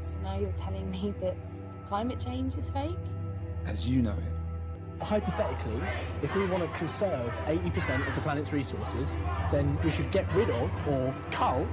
So 0.00 0.18
now 0.20 0.38
you're 0.38 0.52
telling 0.52 0.90
me 0.90 1.14
that 1.20 1.36
climate 1.88 2.18
change 2.18 2.56
is 2.56 2.70
fake? 2.70 2.96
As 3.64 3.88
you 3.88 4.02
know 4.02 4.12
it. 4.12 4.35
Hypothetically, 5.00 5.80
if 6.22 6.34
we 6.34 6.46
want 6.46 6.62
to 6.62 6.78
conserve 6.78 7.32
80% 7.46 8.08
of 8.08 8.14
the 8.14 8.20
planet's 8.22 8.52
resources, 8.52 9.16
then 9.52 9.78
we 9.84 9.90
should 9.90 10.10
get 10.10 10.32
rid 10.34 10.48
of 10.48 10.88
or 10.88 11.14
cull 11.30 11.66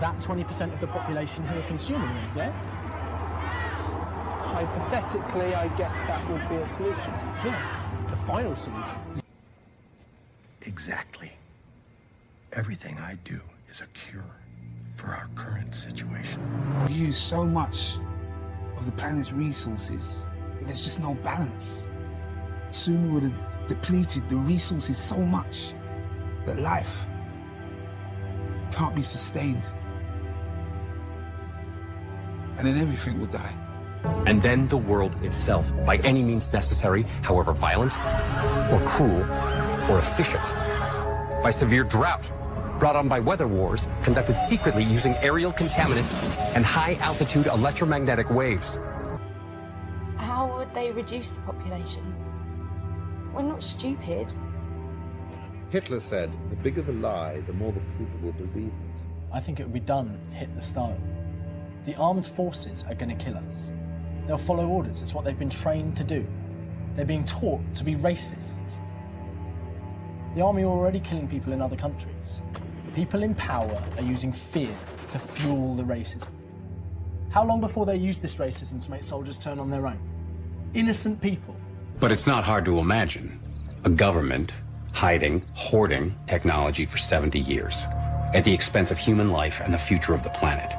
that 0.00 0.18
20% 0.18 0.72
of 0.72 0.80
the 0.80 0.86
population 0.86 1.44
who 1.46 1.58
are 1.58 1.62
consuming 1.62 2.06
them, 2.08 2.30
yeah? 2.36 2.50
Hypothetically, 4.52 5.54
I 5.54 5.68
guess 5.76 5.94
that 6.02 6.30
would 6.30 6.46
be 6.48 6.56
a 6.56 6.68
solution. 6.68 7.12
Yeah, 7.44 8.06
the 8.10 8.16
final 8.16 8.54
solution. 8.54 8.98
Exactly. 10.62 11.32
Everything 12.52 12.98
I 12.98 13.14
do 13.24 13.40
is 13.68 13.80
a 13.80 13.86
cure 13.88 14.24
for 14.96 15.08
our 15.08 15.28
current 15.34 15.74
situation. 15.74 16.40
We 16.86 16.94
use 16.94 17.18
so 17.18 17.44
much 17.44 17.96
of 18.76 18.86
the 18.86 18.92
planet's 18.92 19.32
resources 19.32 20.26
that 20.58 20.66
there's 20.66 20.84
just 20.84 21.00
no 21.00 21.14
balance. 21.14 21.87
Soon 22.70 23.08
we 23.08 23.14
would 23.14 23.22
have 23.24 23.68
depleted 23.68 24.28
the 24.28 24.36
resources 24.36 24.96
so 24.96 25.16
much 25.16 25.74
that 26.46 26.58
life 26.58 27.06
can't 28.72 28.94
be 28.94 29.02
sustained. 29.02 29.64
And 32.56 32.66
then 32.66 32.78
everything 32.78 33.18
will 33.18 33.26
die. 33.26 33.54
And 34.26 34.40
then 34.42 34.66
the 34.66 34.76
world 34.76 35.14
itself, 35.22 35.66
by 35.84 35.96
any 35.98 36.22
means 36.22 36.52
necessary, 36.52 37.02
however 37.22 37.52
violent, 37.52 37.96
or 38.72 38.80
cruel, 38.84 39.22
or 39.90 39.98
efficient. 39.98 40.44
By 41.42 41.50
severe 41.50 41.84
drought, 41.84 42.30
brought 42.78 42.96
on 42.96 43.08
by 43.08 43.20
weather 43.20 43.48
wars, 43.48 43.88
conducted 44.02 44.36
secretly 44.36 44.84
using 44.84 45.14
aerial 45.16 45.52
contaminants 45.52 46.12
and 46.54 46.64
high-altitude 46.64 47.46
electromagnetic 47.46 48.30
waves. 48.30 48.78
How 50.16 50.54
would 50.56 50.72
they 50.74 50.90
reduce 50.92 51.30
the 51.30 51.40
population? 51.40 52.14
We're 53.38 53.44
not 53.44 53.62
stupid. 53.62 54.34
Hitler 55.70 56.00
said, 56.00 56.32
the 56.50 56.56
bigger 56.56 56.82
the 56.82 56.94
lie, 56.94 57.38
the 57.42 57.52
more 57.52 57.70
the 57.70 57.78
people 57.96 58.18
will 58.20 58.32
believe 58.32 58.66
it. 58.66 59.02
I 59.32 59.38
think 59.38 59.60
it 59.60 59.62
would 59.62 59.72
be 59.72 59.78
done 59.78 60.18
hit 60.32 60.52
the 60.56 60.60
style. 60.60 60.98
The 61.84 61.94
armed 61.94 62.26
forces 62.26 62.84
are 62.88 62.96
going 62.96 63.16
to 63.16 63.24
kill 63.24 63.36
us. 63.36 63.70
They'll 64.26 64.38
follow 64.38 64.66
orders. 64.66 65.02
It's 65.02 65.14
what 65.14 65.24
they've 65.24 65.38
been 65.38 65.48
trained 65.48 65.96
to 65.98 66.02
do. 66.02 66.26
They're 66.96 67.04
being 67.04 67.22
taught 67.22 67.60
to 67.76 67.84
be 67.84 67.94
racists. 67.94 68.80
The 70.34 70.40
army 70.40 70.64
are 70.64 70.66
already 70.66 70.98
killing 70.98 71.28
people 71.28 71.52
in 71.52 71.62
other 71.62 71.76
countries. 71.76 72.40
People 72.92 73.22
in 73.22 73.36
power 73.36 73.80
are 73.98 74.02
using 74.02 74.32
fear 74.32 74.74
to 75.10 75.18
fuel 75.20 75.76
the 75.76 75.84
racism. 75.84 76.26
How 77.30 77.44
long 77.44 77.60
before 77.60 77.86
they 77.86 77.96
use 77.96 78.18
this 78.18 78.34
racism 78.34 78.82
to 78.82 78.90
make 78.90 79.04
soldiers 79.04 79.38
turn 79.38 79.60
on 79.60 79.70
their 79.70 79.86
own? 79.86 80.00
Innocent 80.74 81.20
people. 81.22 81.54
But 82.00 82.12
it's 82.12 82.28
not 82.28 82.44
hard 82.44 82.64
to 82.66 82.78
imagine 82.78 83.40
a 83.82 83.90
government 83.90 84.54
hiding, 84.92 85.42
hoarding 85.54 86.14
technology 86.28 86.86
for 86.86 86.96
70 86.96 87.40
years 87.40 87.86
at 88.34 88.44
the 88.44 88.52
expense 88.52 88.92
of 88.92 88.98
human 88.98 89.32
life 89.32 89.60
and 89.60 89.74
the 89.74 89.78
future 89.78 90.14
of 90.14 90.22
the 90.22 90.30
planet. 90.30 90.72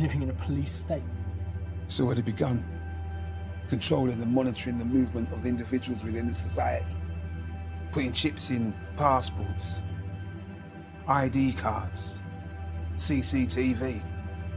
Living 0.00 0.22
in 0.22 0.30
a 0.30 0.34
police 0.34 0.72
state. 0.72 1.02
So 1.88 2.10
it 2.10 2.16
had 2.16 2.24
begun, 2.24 2.64
controlling 3.68 4.22
and 4.22 4.32
monitoring 4.32 4.78
the 4.78 4.86
movement 4.86 5.30
of 5.34 5.44
individuals 5.44 6.02
within 6.02 6.26
the 6.26 6.34
society, 6.34 6.96
putting 7.92 8.14
chips 8.14 8.48
in 8.48 8.72
passports, 8.96 9.82
ID 11.06 11.52
cards, 11.52 12.22
CCTV. 12.96 14.02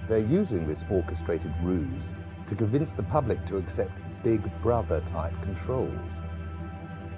They're 0.08 0.20
using 0.20 0.66
this 0.68 0.86
orchestrated 0.90 1.54
ruse 1.62 2.06
to 2.48 2.56
convince 2.56 2.94
the 2.94 3.04
public 3.04 3.46
to 3.48 3.58
accept 3.58 3.92
Big 4.24 4.42
Brother 4.62 5.02
type 5.12 5.34
controls. 5.44 6.12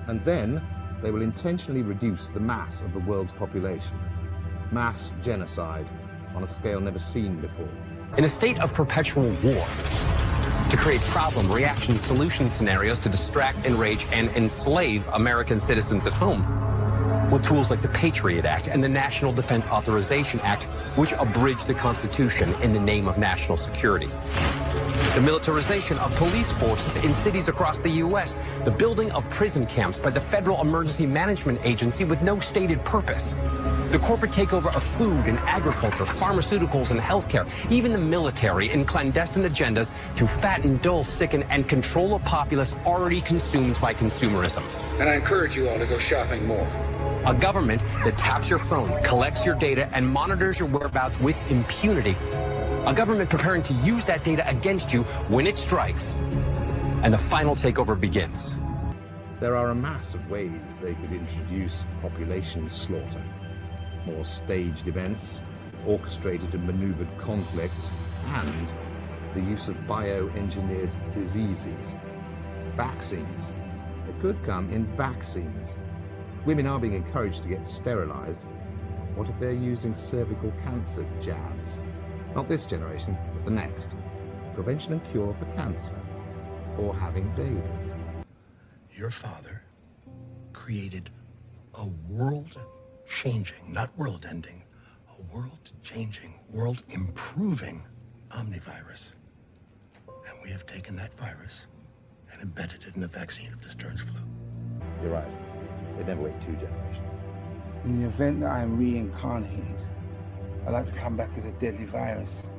And 0.07 0.23
then 0.25 0.61
they 1.01 1.11
will 1.11 1.21
intentionally 1.21 1.83
reduce 1.83 2.29
the 2.29 2.39
mass 2.39 2.81
of 2.81 2.93
the 2.93 2.99
world's 2.99 3.31
population. 3.31 3.97
Mass 4.71 5.13
genocide 5.23 5.87
on 6.33 6.43
a 6.43 6.47
scale 6.47 6.79
never 6.79 6.99
seen 6.99 7.39
before. 7.39 7.69
In 8.17 8.23
a 8.23 8.27
state 8.27 8.59
of 8.59 8.73
perpetual 8.73 9.35
war, 9.43 9.67
to 10.69 10.77
create 10.77 11.01
problem, 11.01 11.51
reaction, 11.51 11.97
solution 11.97 12.49
scenarios 12.49 12.99
to 13.01 13.09
distract, 13.09 13.65
enrage, 13.65 14.05
and 14.11 14.29
enslave 14.31 15.07
American 15.13 15.59
citizens 15.59 16.07
at 16.07 16.13
home. 16.13 16.43
With 17.31 17.45
tools 17.45 17.69
like 17.69 17.81
the 17.81 17.87
Patriot 17.89 18.45
Act 18.45 18.67
and 18.67 18.83
the 18.83 18.89
National 18.89 19.31
Defense 19.31 19.67
Authorization 19.67 20.39
Act, 20.41 20.63
which 20.97 21.11
abridge 21.13 21.65
the 21.65 21.73
Constitution 21.73 22.53
in 22.61 22.73
the 22.73 22.79
name 22.79 23.07
of 23.07 23.17
national 23.17 23.57
security. 23.57 24.09
The 25.15 25.21
militarization 25.21 25.97
of 25.99 26.13
police 26.15 26.51
forces 26.51 26.97
in 26.97 27.15
cities 27.15 27.47
across 27.47 27.79
the 27.79 27.89
U.S., 27.89 28.35
the 28.65 28.71
building 28.71 29.09
of 29.11 29.27
prison 29.29 29.65
camps 29.65 29.97
by 29.97 30.09
the 30.09 30.19
Federal 30.19 30.59
Emergency 30.59 31.05
Management 31.05 31.57
Agency 31.63 32.03
with 32.03 32.21
no 32.21 32.37
stated 32.41 32.83
purpose, 32.83 33.33
the 33.91 33.99
corporate 33.99 34.31
takeover 34.31 34.75
of 34.75 34.83
food 34.83 35.25
and 35.25 35.39
agriculture, 35.39 36.03
pharmaceuticals 36.03 36.91
and 36.91 36.99
healthcare, 36.99 37.49
even 37.71 37.93
the 37.93 37.97
military 37.97 38.69
in 38.69 38.83
clandestine 38.83 39.43
agendas 39.43 39.89
to 40.17 40.27
fatten, 40.27 40.75
dull, 40.79 41.01
sicken, 41.01 41.43
and 41.43 41.69
control 41.69 42.15
a 42.15 42.19
populace 42.19 42.75
already 42.85 43.21
consumed 43.21 43.79
by 43.79 43.93
consumerism. 43.93 44.63
And 44.99 45.07
I 45.07 45.15
encourage 45.15 45.55
you 45.55 45.69
all 45.69 45.79
to 45.79 45.85
go 45.85 45.97
shopping 45.97 46.45
more. 46.45 46.67
A 47.25 47.33
government 47.33 47.81
that 48.03 48.17
taps 48.17 48.49
your 48.49 48.59
phone, 48.59 49.01
collects 49.01 49.45
your 49.45 49.55
data, 49.55 49.89
and 49.93 50.05
monitors 50.07 50.59
your 50.59 50.67
whereabouts 50.67 51.17
with 51.21 51.37
impunity. 51.49 52.17
A 52.85 52.93
government 52.93 53.31
preparing 53.31 53.63
to 53.63 53.73
use 53.73 54.05
that 54.05 54.23
data 54.23 54.47
against 54.47 54.93
you 54.93 55.01
when 55.27 55.47
it 55.47 55.57
strikes. 55.57 56.13
And 57.01 57.11
the 57.11 57.17
final 57.17 57.55
takeover 57.55 57.99
begins. 57.99 58.59
There 59.39 59.55
are 59.55 59.69
a 59.69 59.75
mass 59.75 60.13
of 60.13 60.29
ways 60.29 60.51
they 60.83 60.93
could 60.93 61.11
introduce 61.11 61.83
population 62.03 62.69
slaughter. 62.69 63.23
More 64.05 64.23
staged 64.23 64.87
events, 64.87 65.39
orchestrated 65.87 66.53
and 66.53 66.67
maneuvered 66.67 67.07
conflicts, 67.17 67.89
and 68.27 68.71
the 69.33 69.41
use 69.41 69.67
of 69.67 69.75
bioengineered 69.87 70.93
diseases. 71.15 71.95
Vaccines. 72.75 73.49
It 74.07 74.21
could 74.21 74.37
come 74.45 74.69
in 74.69 74.85
vaccines. 74.95 75.75
Women 76.45 76.67
are 76.67 76.79
being 76.79 76.93
encouraged 76.93 77.41
to 77.43 77.49
get 77.49 77.67
sterilized. 77.67 78.43
What 79.15 79.27
if 79.27 79.39
they're 79.39 79.53
using 79.53 79.95
cervical 79.95 80.53
cancer 80.63 81.03
jabs? 81.19 81.79
Not 82.35 82.49
this 82.49 82.65
generation, 82.65 83.17
but 83.33 83.45
the 83.45 83.51
next. 83.51 83.95
Prevention 84.55 84.91
and 84.91 85.11
cure 85.11 85.33
for 85.39 85.45
cancer. 85.55 85.95
Or 86.77 86.93
having 86.93 87.29
babies. 87.33 87.97
Your 88.91 89.09
father 89.09 89.61
created 90.51 91.09
a 91.75 91.85
world 92.09 92.59
changing, 93.07 93.71
not 93.71 93.97
world 93.97 94.25
ending, 94.29 94.63
a 95.17 95.33
world 95.33 95.71
changing, 95.81 96.33
world 96.51 96.83
improving 96.89 97.85
omnivirus. 98.31 99.11
And 100.07 100.37
we 100.43 100.49
have 100.49 100.65
taken 100.65 100.97
that 100.97 101.17
virus 101.17 101.67
and 102.33 102.41
embedded 102.41 102.83
it 102.83 102.95
in 102.95 103.01
the 103.01 103.07
vaccine 103.07 103.53
of 103.53 103.61
the 103.63 103.69
Stearns 103.69 104.01
flu. 104.01 104.19
You're 105.01 105.11
right. 105.11 105.27
They'd 105.95 106.07
never 106.07 106.23
wait 106.23 106.41
two 106.41 106.53
generations. 106.53 107.07
In 107.85 108.01
the 108.01 108.07
event 108.07 108.41
that 108.41 108.51
I 108.51 108.61
am 108.61 108.77
reincarnated, 108.77 109.85
I'd 110.65 110.71
like 110.71 110.85
to 110.85 110.93
come 110.93 111.15
back 111.15 111.29
as 111.37 111.45
a 111.45 111.51
deadly 111.53 111.85
virus. 111.85 112.49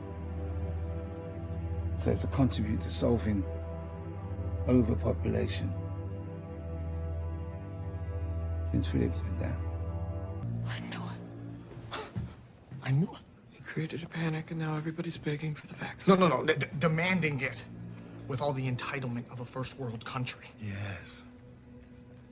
So 1.96 2.10
as 2.12 2.20
to 2.20 2.26
contribute 2.28 2.80
to 2.82 2.90
solving 2.90 3.44
overpopulation. 4.68 5.72
Prince 8.70 8.86
Philip 8.86 9.14
said 9.14 9.38
that. 9.38 9.56
I 10.68 10.78
knew 10.90 11.02
it. 11.02 12.00
I 12.82 12.90
knew 12.90 13.08
it. 13.10 13.18
He 13.50 13.62
created 13.62 14.02
a 14.02 14.06
panic, 14.06 14.50
and 14.50 14.60
now 14.60 14.76
everybody's 14.76 15.16
begging 15.16 15.54
for 15.54 15.66
the 15.66 15.74
vaccine. 15.74 16.18
No, 16.18 16.28
no, 16.28 16.42
no. 16.42 16.54
D- 16.54 16.66
demanding 16.78 17.40
it 17.40 17.64
with 18.28 18.40
all 18.40 18.52
the 18.52 18.70
entitlement 18.70 19.24
of 19.30 19.40
a 19.40 19.44
first 19.44 19.78
world 19.78 20.04
country. 20.04 20.46
Yes. 20.60 21.24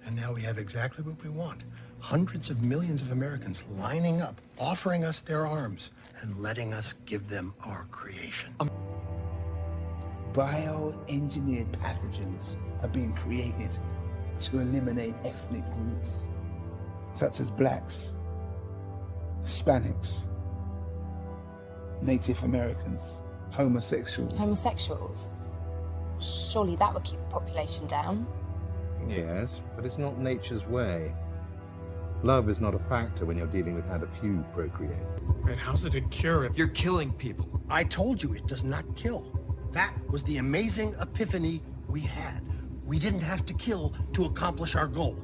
And 0.07 0.15
now 0.15 0.33
we 0.33 0.43
have 0.43 0.59
exactly 0.59 1.05
what 1.05 1.23
we 1.23 1.31
want. 1.31 1.63
Hundreds 2.01 2.51
of 2.51 2.63
millions 2.63 3.01
of 3.01 3.11
Americans 3.13 3.63
lining 3.79 4.21
up, 4.21 4.41
offering 4.59 5.05
us 5.05 5.21
their 5.21 5.47
arms, 5.47 5.91
and 6.21 6.37
letting 6.37 6.73
us 6.73 6.95
give 7.07 7.29
them 7.29 7.53
our 7.65 7.85
creation. 7.91 8.55
Um, 8.61 8.71
Bioengineered 10.33 11.71
pathogens 11.73 12.57
are 12.83 12.89
being 12.89 13.13
created 13.13 13.71
to 14.41 14.59
eliminate 14.59 15.15
ethnic 15.25 15.65
groups, 15.73 16.27
such 17.13 17.41
as 17.41 17.51
blacks, 17.51 18.17
Hispanics, 19.43 20.29
Native 22.03 22.43
Americans, 22.43 23.23
homosexuals. 23.51 24.33
Homosexuals? 24.35 25.31
Surely 26.21 26.77
that 26.77 26.93
would 26.93 27.05
keep 27.05 27.21
the 27.21 27.27
population 27.27 27.87
down. 27.87 28.27
Yes, 29.09 29.61
but 29.77 29.85
it's 29.85 29.99
not 29.99 30.19
nature's 30.19 30.67
way. 30.67 31.15
Love 32.25 32.49
is 32.49 32.59
not 32.59 32.75
a 32.75 32.79
factor 32.79 33.27
when 33.27 33.37
you're 33.37 33.47
dealing 33.47 33.75
with 33.75 33.87
how 33.87 33.99
the 33.99 34.07
few 34.07 34.43
procreate. 34.55 34.97
And 35.47 35.59
how's 35.59 35.85
it 35.85 35.95
a 35.95 36.01
cure? 36.01 36.51
You're 36.57 36.69
killing 36.69 37.13
people. 37.13 37.61
I 37.69 37.85
told 37.85 38.23
you 38.23 38.33
it 38.33 38.47
does 38.47 38.65
not 38.65 38.97
kill. 38.97 39.31
That 39.73 39.93
was 40.09 40.23
the 40.25 40.39
amazing 40.39 40.95
epiphany 41.03 41.61
we 41.87 42.01
had. 42.01 42.41
We 42.87 42.99
didn't 42.99 43.21
have 43.21 43.45
to 43.45 43.53
kill 43.53 43.95
to 44.15 44.25
accomplish 44.25 44.75
our 44.75 44.87
goal. 44.87 45.19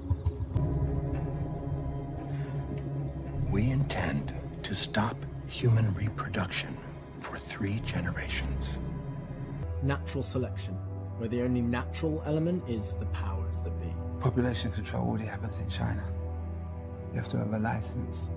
We 3.51 3.70
intend 3.70 4.34
to 4.62 4.74
stop 4.74 5.16
human 5.46 5.94
reproduction 5.94 6.76
for 7.20 7.38
three 7.38 7.80
generations. 7.86 8.74
Natural 9.82 10.22
selection, 10.22 10.74
where 11.16 11.30
the 11.30 11.40
only 11.40 11.62
natural 11.62 12.22
element 12.26 12.62
is 12.68 12.92
the 12.92 13.07
powers 13.07 13.61
that 13.61 13.80
be. 13.80 13.90
Population 14.20 14.70
control 14.70 15.09
already 15.09 15.24
happens 15.24 15.61
in 15.61 15.70
China. 15.70 16.05
You 17.12 17.18
have 17.18 17.28
to 17.30 17.38
have 17.38 17.52
a 17.52 17.58
license 17.58 18.30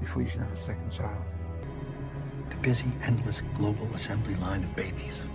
before 0.00 0.22
you 0.22 0.28
can 0.28 0.40
have 0.40 0.52
a 0.52 0.56
second 0.56 0.90
child. 0.90 1.24
The 2.50 2.56
busy, 2.58 2.86
endless 3.02 3.42
global 3.56 3.86
assembly 3.94 4.34
line 4.36 4.62
of 4.64 4.74
babies 4.74 5.26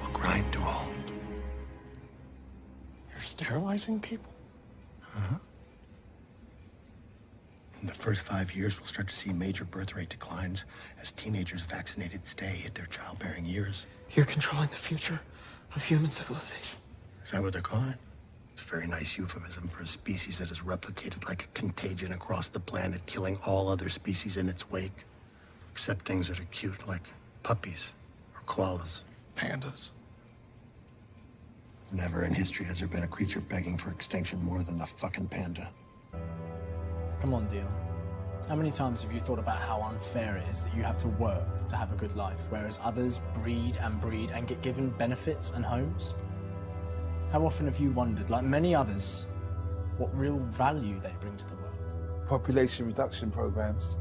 will 0.00 0.12
grind 0.12 0.52
to 0.52 0.58
a 0.58 0.62
halt. 0.62 0.92
You're 3.10 3.20
sterilizing 3.20 4.00
people? 4.00 4.32
Uh-huh. 5.16 5.36
In 7.80 7.86
the 7.86 7.94
first 7.94 8.22
five 8.22 8.54
years, 8.54 8.78
we'll 8.78 8.86
start 8.86 9.08
to 9.08 9.14
see 9.14 9.32
major 9.32 9.64
birth 9.64 9.96
rate 9.96 10.10
declines 10.10 10.66
as 11.00 11.10
teenagers 11.12 11.62
vaccinated 11.62 12.24
today 12.26 12.54
hit 12.62 12.74
their 12.74 12.86
childbearing 12.86 13.46
years. 13.46 13.86
You're 14.14 14.26
controlling 14.26 14.68
the 14.68 14.76
future 14.76 15.18
of 15.74 15.82
human 15.82 16.10
civilization. 16.10 16.78
Is 17.24 17.30
that 17.30 17.42
what 17.42 17.54
they're 17.54 17.62
calling 17.62 17.88
it? 17.88 17.98
It's 18.60 18.68
a 18.68 18.76
very 18.76 18.86
nice 18.86 19.16
euphemism 19.16 19.68
for 19.68 19.84
a 19.84 19.86
species 19.86 20.38
that 20.38 20.48
has 20.48 20.60
replicated 20.60 21.26
like 21.26 21.44
a 21.44 21.46
contagion 21.58 22.12
across 22.12 22.48
the 22.48 22.60
planet, 22.60 23.00
killing 23.06 23.38
all 23.46 23.70
other 23.70 23.88
species 23.88 24.36
in 24.36 24.50
its 24.50 24.70
wake. 24.70 25.06
Except 25.72 26.04
things 26.04 26.28
that 26.28 26.38
are 26.38 26.44
cute, 26.50 26.86
like 26.86 27.08
puppies 27.42 27.92
or 28.34 28.42
koalas. 28.42 29.00
Pandas. 29.34 29.88
Never 31.90 32.24
in 32.24 32.34
history 32.34 32.66
has 32.66 32.80
there 32.80 32.88
been 32.88 33.04
a 33.04 33.08
creature 33.08 33.40
begging 33.40 33.78
for 33.78 33.90
extinction 33.92 34.44
more 34.44 34.62
than 34.62 34.76
the 34.76 34.86
fucking 34.86 35.28
panda. 35.28 35.72
Come 37.18 37.32
on, 37.32 37.46
Dion. 37.46 37.66
How 38.46 38.56
many 38.56 38.70
times 38.70 39.00
have 39.00 39.12
you 39.12 39.20
thought 39.20 39.38
about 39.38 39.56
how 39.62 39.80
unfair 39.80 40.36
it 40.36 40.46
is 40.50 40.60
that 40.60 40.76
you 40.76 40.82
have 40.82 40.98
to 40.98 41.08
work 41.08 41.66
to 41.68 41.76
have 41.76 41.92
a 41.92 41.96
good 41.96 42.14
life, 42.14 42.48
whereas 42.50 42.78
others 42.82 43.22
breed 43.32 43.78
and 43.78 43.98
breed 44.02 44.32
and 44.32 44.46
get 44.46 44.60
given 44.60 44.90
benefits 44.90 45.52
and 45.52 45.64
homes? 45.64 46.12
How 47.32 47.46
often 47.46 47.66
have 47.66 47.78
you 47.78 47.92
wondered, 47.92 48.28
like 48.28 48.42
many 48.42 48.74
others, 48.74 49.26
what 49.98 50.12
real 50.18 50.38
value 50.38 50.98
they 50.98 51.14
bring 51.20 51.36
to 51.36 51.46
the 51.46 51.54
world? 51.54 52.26
Population 52.28 52.86
reduction 52.86 53.30
programs 53.30 54.00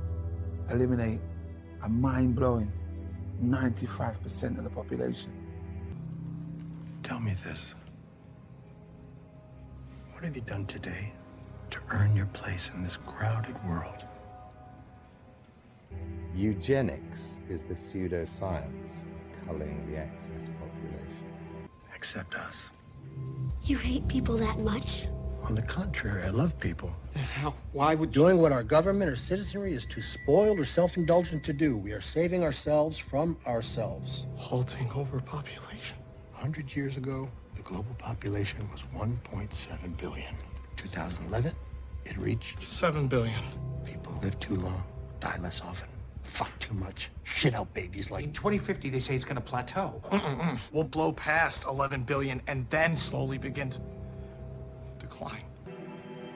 eliminate 0.72 1.22
a 1.84 1.90
mind 1.90 2.36
blowing 2.36 2.72
95% 3.44 4.58
of 4.58 4.64
the 4.64 4.70
population. 4.72 5.32
Tell 7.04 7.20
me 7.20 7.32
this. 7.32 7.76
What 10.12 10.24
have 10.24 10.36
you 10.36 10.42
done 10.42 10.66
today 10.66 11.14
to 11.70 11.80
earn 11.92 12.16
your 12.16 12.26
place 12.28 12.72
in 12.74 12.84
this 12.84 12.98
crowded 12.98 13.56
world? 13.64 14.06
Eugenics 16.36 17.40
is 17.48 17.64
the 17.64 17.76
pseudoscience 17.76 19.04
of 19.04 19.48
culling 19.48 19.86
the 19.86 20.00
excess 20.00 20.50
population. 20.60 21.70
Except 21.94 22.34
us. 22.34 22.72
You 23.64 23.78
hate 23.78 24.08
people 24.08 24.38
that 24.38 24.60
much? 24.60 25.08
On 25.44 25.56
the 25.56 25.62
contrary, 25.62 26.24
I 26.24 26.30
love 26.30 26.60
people. 26.60 26.96
Then 27.14 27.24
how? 27.24 27.54
Why 27.72 27.96
would 27.96 28.12
Doing 28.12 28.38
what 28.38 28.52
our 28.52 28.64
government 28.64 29.10
or 29.10 29.16
citizenry 29.16 29.74
is 29.74 29.86
too 29.86 30.02
spoiled 30.02 30.60
or 30.60 30.66
self-indulgent 30.66 31.44
to 31.46 31.54
do. 31.54 31.78
We 31.78 31.92
are 31.92 32.02
saving 32.02 32.44
ourselves 32.44 32.98
from 32.98 33.38
ourselves. 33.48 34.26
halting 34.36 34.92
overpopulation? 34.92 35.98
A 36.36 36.38
hundred 36.38 36.76
years 36.76 36.98
ago, 36.98 37.30
the 37.56 37.62
global 37.62 37.96
population 37.98 38.70
was 38.72 38.84
1.7 38.96 39.98
billion. 39.98 40.36
2011, 40.76 41.54
it 42.06 42.18
reached 42.18 42.64
7 42.64 43.08
billion. 43.08 43.44
People 43.86 44.14
live 44.22 44.40
too 44.40 44.56
long, 44.56 44.84
die 45.20 45.38
less 45.42 45.62
often, 45.62 45.90
fuck 46.30 46.58
too 46.60 46.74
much, 46.74 47.10
shit 47.24 47.54
out 47.54 47.74
babies 47.74 48.12
like 48.12 48.24
In 48.24 48.32
2050, 48.32 48.90
they 48.90 49.00
say 49.00 49.16
it's 49.16 49.26
going 49.26 49.36
to 49.36 49.42
plateau. 49.42 50.02
Mm-mm-mm. 50.12 50.60
We'll 50.72 50.84
blow 50.84 51.12
past 51.12 51.66
11 51.66 52.04
billion 52.04 52.42
and 52.48 52.70
then 52.70 52.96
slowly 52.96 53.38
begin 53.38 53.70
to 53.72 53.82
decline. 55.00 55.44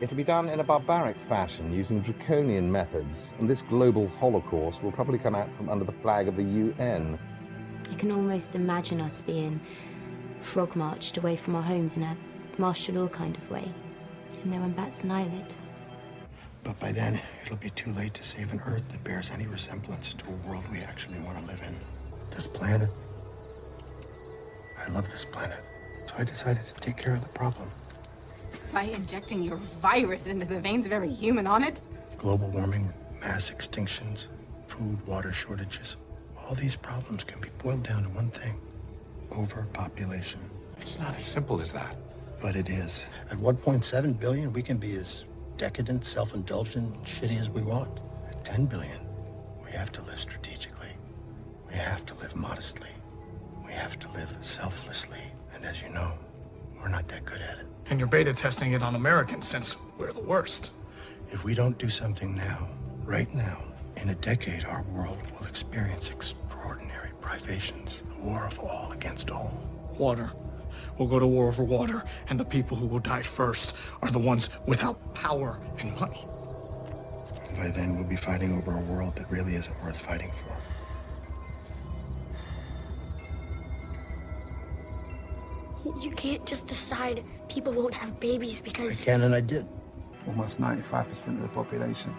It'll 0.01 0.17
be 0.17 0.23
done 0.23 0.49
in 0.49 0.59
a 0.59 0.63
barbaric 0.63 1.15
fashion 1.15 1.71
using 1.71 2.01
draconian 2.01 2.69
methods, 2.69 3.31
and 3.39 3.49
this 3.49 3.61
global 3.61 4.09
holocaust 4.19 4.83
will 4.83 4.91
probably 4.91 5.17
come 5.17 5.35
out 5.35 5.53
from 5.55 5.69
under 5.69 5.85
the 5.85 5.93
flag 5.93 6.27
of 6.27 6.35
the 6.35 6.43
UN. 6.43 7.17
I 7.89 7.95
can 7.95 8.11
almost 8.11 8.55
imagine 8.55 8.99
us 8.99 9.21
being 9.21 9.61
frog 10.41 10.75
marched 10.75 11.17
away 11.17 11.37
from 11.37 11.55
our 11.55 11.61
homes 11.61 11.95
in 11.95 12.03
a 12.03 12.17
martial 12.57 12.95
law 12.95 13.07
kind 13.07 13.35
of 13.37 13.49
way. 13.49 13.71
And 14.41 14.51
no 14.51 14.59
one 14.59 14.71
bats 14.71 15.03
an 15.03 15.11
eyelid. 15.11 15.55
But 16.63 16.79
by 16.79 16.91
then, 16.91 17.19
it'll 17.43 17.57
be 17.57 17.69
too 17.71 17.91
late 17.91 18.13
to 18.15 18.23
save 18.23 18.53
an 18.53 18.61
Earth 18.65 18.87
that 18.89 19.03
bears 19.03 19.31
any 19.31 19.47
resemblance 19.47 20.13
to 20.13 20.29
a 20.29 20.47
world 20.47 20.63
we 20.71 20.79
actually 20.79 21.19
want 21.19 21.37
to 21.39 21.45
live 21.45 21.61
in. 21.61 21.75
This 22.31 22.47
planet. 22.47 22.89
I 24.79 24.89
love 24.91 25.09
this 25.11 25.25
planet. 25.25 25.59
So 26.07 26.15
I 26.19 26.23
decided 26.23 26.65
to 26.65 26.73
take 26.75 26.97
care 26.97 27.13
of 27.13 27.21
the 27.21 27.29
problem. 27.29 27.69
By 28.73 28.83
injecting 28.83 29.43
your 29.43 29.57
virus 29.57 30.27
into 30.27 30.45
the 30.45 30.59
veins 30.59 30.85
of 30.85 30.91
every 30.91 31.09
human 31.09 31.47
on 31.47 31.63
it? 31.63 31.81
Global 32.17 32.47
warming, 32.49 32.91
mass 33.21 33.51
extinctions, 33.51 34.27
food, 34.67 35.05
water 35.05 35.31
shortages. 35.31 35.97
All 36.37 36.55
these 36.55 36.75
problems 36.75 37.23
can 37.23 37.39
be 37.39 37.49
boiled 37.59 37.83
down 37.83 38.03
to 38.03 38.09
one 38.09 38.29
thing 38.31 38.59
overpopulation. 39.31 40.39
It's 40.79 40.99
not 40.99 41.15
as 41.15 41.25
simple 41.25 41.61
as 41.61 41.71
that. 41.71 41.95
But 42.41 42.55
it 42.55 42.69
is. 42.69 43.03
At 43.31 43.37
1.7 43.37 44.19
billion, 44.19 44.53
we 44.53 44.61
can 44.61 44.77
be 44.77 44.95
as 44.95 45.25
decadent, 45.57 46.05
self 46.05 46.33
indulgent, 46.33 46.95
and 46.95 47.05
shitty 47.05 47.39
as 47.39 47.49
we 47.49 47.61
want. 47.61 47.99
At 48.29 48.43
10 48.45 48.65
billion, 48.65 48.99
we 49.63 49.71
have 49.71 49.91
to 49.93 50.01
live 50.03 50.19
strategically. 50.19 50.89
We 51.67 51.75
have 51.75 52.05
to 52.07 52.13
live 52.15 52.35
modestly. 52.35 52.89
We 53.65 53.71
have 53.73 53.97
to 53.99 54.11
live 54.11 54.35
selflessly. 54.41 55.21
And 55.53 55.65
as 55.65 55.81
you 55.81 55.89
know, 55.89 56.13
we're 56.79 56.89
not 56.89 57.07
that 57.07 57.25
good 57.25 57.41
at 57.41 57.57
it. 57.59 57.65
And 57.89 57.99
you're 57.99 58.09
beta 58.09 58.33
testing 58.33 58.73
it 58.73 58.81
on 58.83 58.95
Americans 58.95 59.47
since 59.47 59.77
we're 59.97 60.11
the 60.11 60.21
worst. 60.21 60.71
If 61.29 61.43
we 61.43 61.53
don't 61.55 61.77
do 61.77 61.89
something 61.89 62.35
now, 62.35 62.69
right 63.03 63.33
now, 63.33 63.63
in 63.97 64.09
a 64.09 64.15
decade, 64.15 64.65
our 64.65 64.83
world 64.83 65.17
will 65.31 65.47
experience 65.47 66.09
extraordinary 66.09 67.11
privations. 67.21 68.03
A 68.17 68.23
war 68.23 68.45
of 68.45 68.59
all 68.59 68.91
against 68.91 69.31
all. 69.31 69.57
Water. 69.97 70.31
We'll 70.97 71.07
go 71.07 71.19
to 71.19 71.27
war 71.27 71.47
over 71.47 71.63
water, 71.63 72.03
and 72.29 72.39
the 72.39 72.45
people 72.45 72.77
who 72.77 72.87
will 72.87 72.99
die 72.99 73.21
first 73.21 73.75
are 74.01 74.11
the 74.11 74.19
ones 74.19 74.49
without 74.65 75.13
power 75.13 75.59
and 75.79 75.95
money. 75.99 76.27
And 77.49 77.57
by 77.57 77.69
then, 77.69 77.95
we'll 77.95 78.03
be 78.03 78.15
fighting 78.15 78.55
over 78.57 78.71
a 78.71 78.81
world 78.81 79.15
that 79.15 79.29
really 79.29 79.55
isn't 79.55 79.83
worth 79.83 79.97
fighting 79.97 80.31
for. 80.31 80.53
You 85.99 86.11
can't 86.11 86.45
just 86.45 86.67
decide 86.67 87.23
people 87.49 87.73
won't 87.73 87.95
have 87.95 88.19
babies 88.19 88.61
I 88.61 88.63
because. 88.63 89.01
can 89.01 89.21
and 89.23 89.35
I 89.35 89.41
did. 89.41 89.67
Almost 90.27 90.61
95% 90.61 91.27
of 91.27 91.41
the 91.41 91.49
population. 91.49 92.15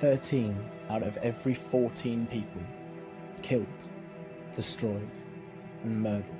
13 0.00 0.56
out 0.90 1.02
of 1.02 1.16
every 1.18 1.54
14 1.54 2.26
people 2.26 2.60
killed, 3.42 3.66
destroyed, 4.54 5.08
and 5.84 6.02
murdered. 6.02 6.39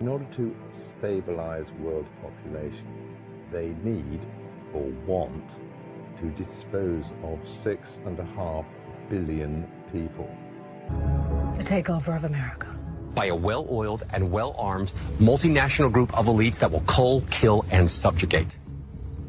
In 0.00 0.08
order 0.08 0.24
to 0.32 0.56
stabilize 0.70 1.72
world 1.72 2.06
population, 2.22 2.86
they 3.50 3.74
need 3.82 4.20
or 4.72 4.84
want 5.06 5.50
to 6.18 6.30
dispose 6.30 7.12
of 7.22 7.38
six 7.46 8.00
and 8.06 8.18
a 8.18 8.24
half 8.24 8.64
billion 9.10 9.68
people. 9.92 10.34
The 11.56 11.62
takeover 11.64 12.16
of 12.16 12.24
America. 12.24 12.66
by 13.14 13.26
a 13.26 13.34
well 13.34 13.66
oiled 13.70 14.04
and 14.10 14.30
well 14.30 14.54
armed 14.56 14.92
multinational 15.18 15.92
group 15.92 16.16
of 16.16 16.26
elites 16.26 16.58
that 16.60 16.70
will 16.70 16.80
cull, 16.82 17.22
kill, 17.28 17.66
and 17.70 17.90
subjugate. 17.90 18.56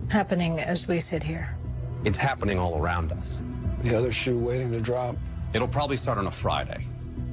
Happening 0.09 0.59
as 0.59 0.87
we 0.87 0.99
sit 0.99 1.23
here. 1.23 1.53
It's 2.05 2.19
happening 2.19 2.59
all 2.59 2.77
around 2.77 3.11
us. 3.11 3.41
The 3.79 3.95
other 3.95 4.11
shoe 4.11 4.37
waiting 4.37 4.71
to 4.71 4.79
drop. 4.79 5.17
It'll 5.53 5.67
probably 5.67 5.97
start 5.97 6.17
on 6.17 6.27
a 6.27 6.31
Friday. 6.31 6.85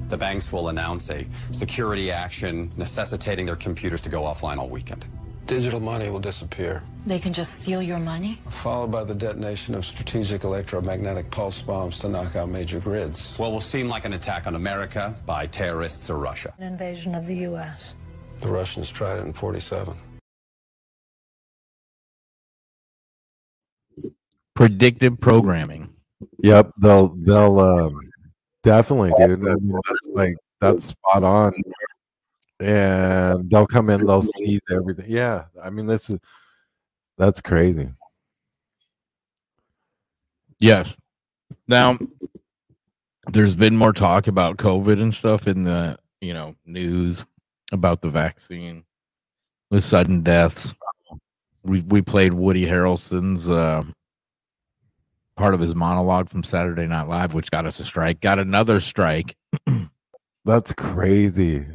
The 0.09 0.17
banks 0.17 0.51
will 0.51 0.69
announce 0.69 1.09
a 1.11 1.27
security 1.51 2.11
action 2.11 2.71
necessitating 2.77 3.45
their 3.45 3.55
computers 3.55 4.01
to 4.01 4.09
go 4.09 4.23
offline 4.23 4.57
all 4.57 4.67
weekend. 4.67 5.05
Digital 5.45 5.79
money 5.79 6.09
will 6.09 6.19
disappear, 6.19 6.83
They 7.07 7.17
can 7.19 7.33
just 7.33 7.61
steal 7.61 7.81
your 7.81 7.97
money? 7.97 8.39
followed 8.49 8.91
by 8.91 9.03
the 9.03 9.15
detonation 9.15 9.73
of 9.73 9.83
strategic 9.85 10.43
electromagnetic 10.43 11.31
pulse 11.31 11.61
bombs 11.61 11.97
to 11.99 12.09
knock 12.09 12.35
out 12.35 12.49
major 12.49 12.79
grids. 12.79 13.35
What 13.37 13.51
will 13.51 13.61
seem 13.61 13.87
like 13.87 14.05
an 14.05 14.13
attack 14.13 14.45
on 14.45 14.55
America 14.55 15.15
by 15.25 15.47
terrorists 15.47 16.09
or 16.09 16.17
Russia. 16.17 16.53
An 16.59 16.65
invasion 16.67 17.15
of 17.15 17.25
the 17.25 17.35
U.S. 17.49 17.95
The 18.41 18.47
Russians 18.47 18.91
tried 18.91 19.17
it 19.19 19.25
in 19.25 19.33
47. 19.33 19.95
Predictive 24.55 25.19
programming. 25.19 25.89
Yep, 26.43 26.71
they'll 26.79 27.15
they'll 27.15 27.59
um, 27.59 27.99
definitely, 28.63 29.11
dude. 29.17 29.47
I 29.47 29.55
mean, 29.55 29.79
that's 29.87 30.07
like 30.13 30.35
that's 30.59 30.85
spot 30.85 31.23
on. 31.23 31.53
And 32.59 33.49
they'll 33.49 33.67
come 33.67 33.89
in, 33.89 34.05
they'll 34.05 34.23
seize 34.23 34.61
everything. 34.69 35.05
Yeah, 35.07 35.45
I 35.63 35.69
mean, 35.69 35.85
this 35.85 36.09
is 36.09 36.19
that's 37.17 37.41
crazy. 37.41 37.89
Yes. 40.59 40.93
Now, 41.67 41.97
there's 43.31 43.55
been 43.55 43.77
more 43.77 43.93
talk 43.93 44.27
about 44.27 44.57
COVID 44.57 45.01
and 45.01 45.13
stuff 45.13 45.47
in 45.47 45.63
the 45.63 45.97
you 46.21 46.33
know 46.33 46.55
news 46.65 47.25
about 47.71 48.01
the 48.01 48.09
vaccine, 48.09 48.83
the 49.69 49.81
sudden 49.81 50.21
deaths. 50.21 50.73
We 51.63 51.81
we 51.81 52.01
played 52.01 52.33
Woody 52.33 52.65
Harrelson's 52.65 53.49
uh, 53.49 53.83
part 55.39 55.53
of 55.53 55.61
his 55.61 55.73
monologue 55.73 56.27
from 56.29 56.43
Saturday 56.43 56.85
Night 56.85 57.07
Live, 57.07 57.33
which 57.33 57.49
got 57.49 57.65
us 57.65 57.79
a 57.79 57.85
strike. 57.85 58.19
Got 58.19 58.39
another 58.39 58.81
strike. 58.81 59.37
That's 60.45 60.73
crazy. 60.73 61.65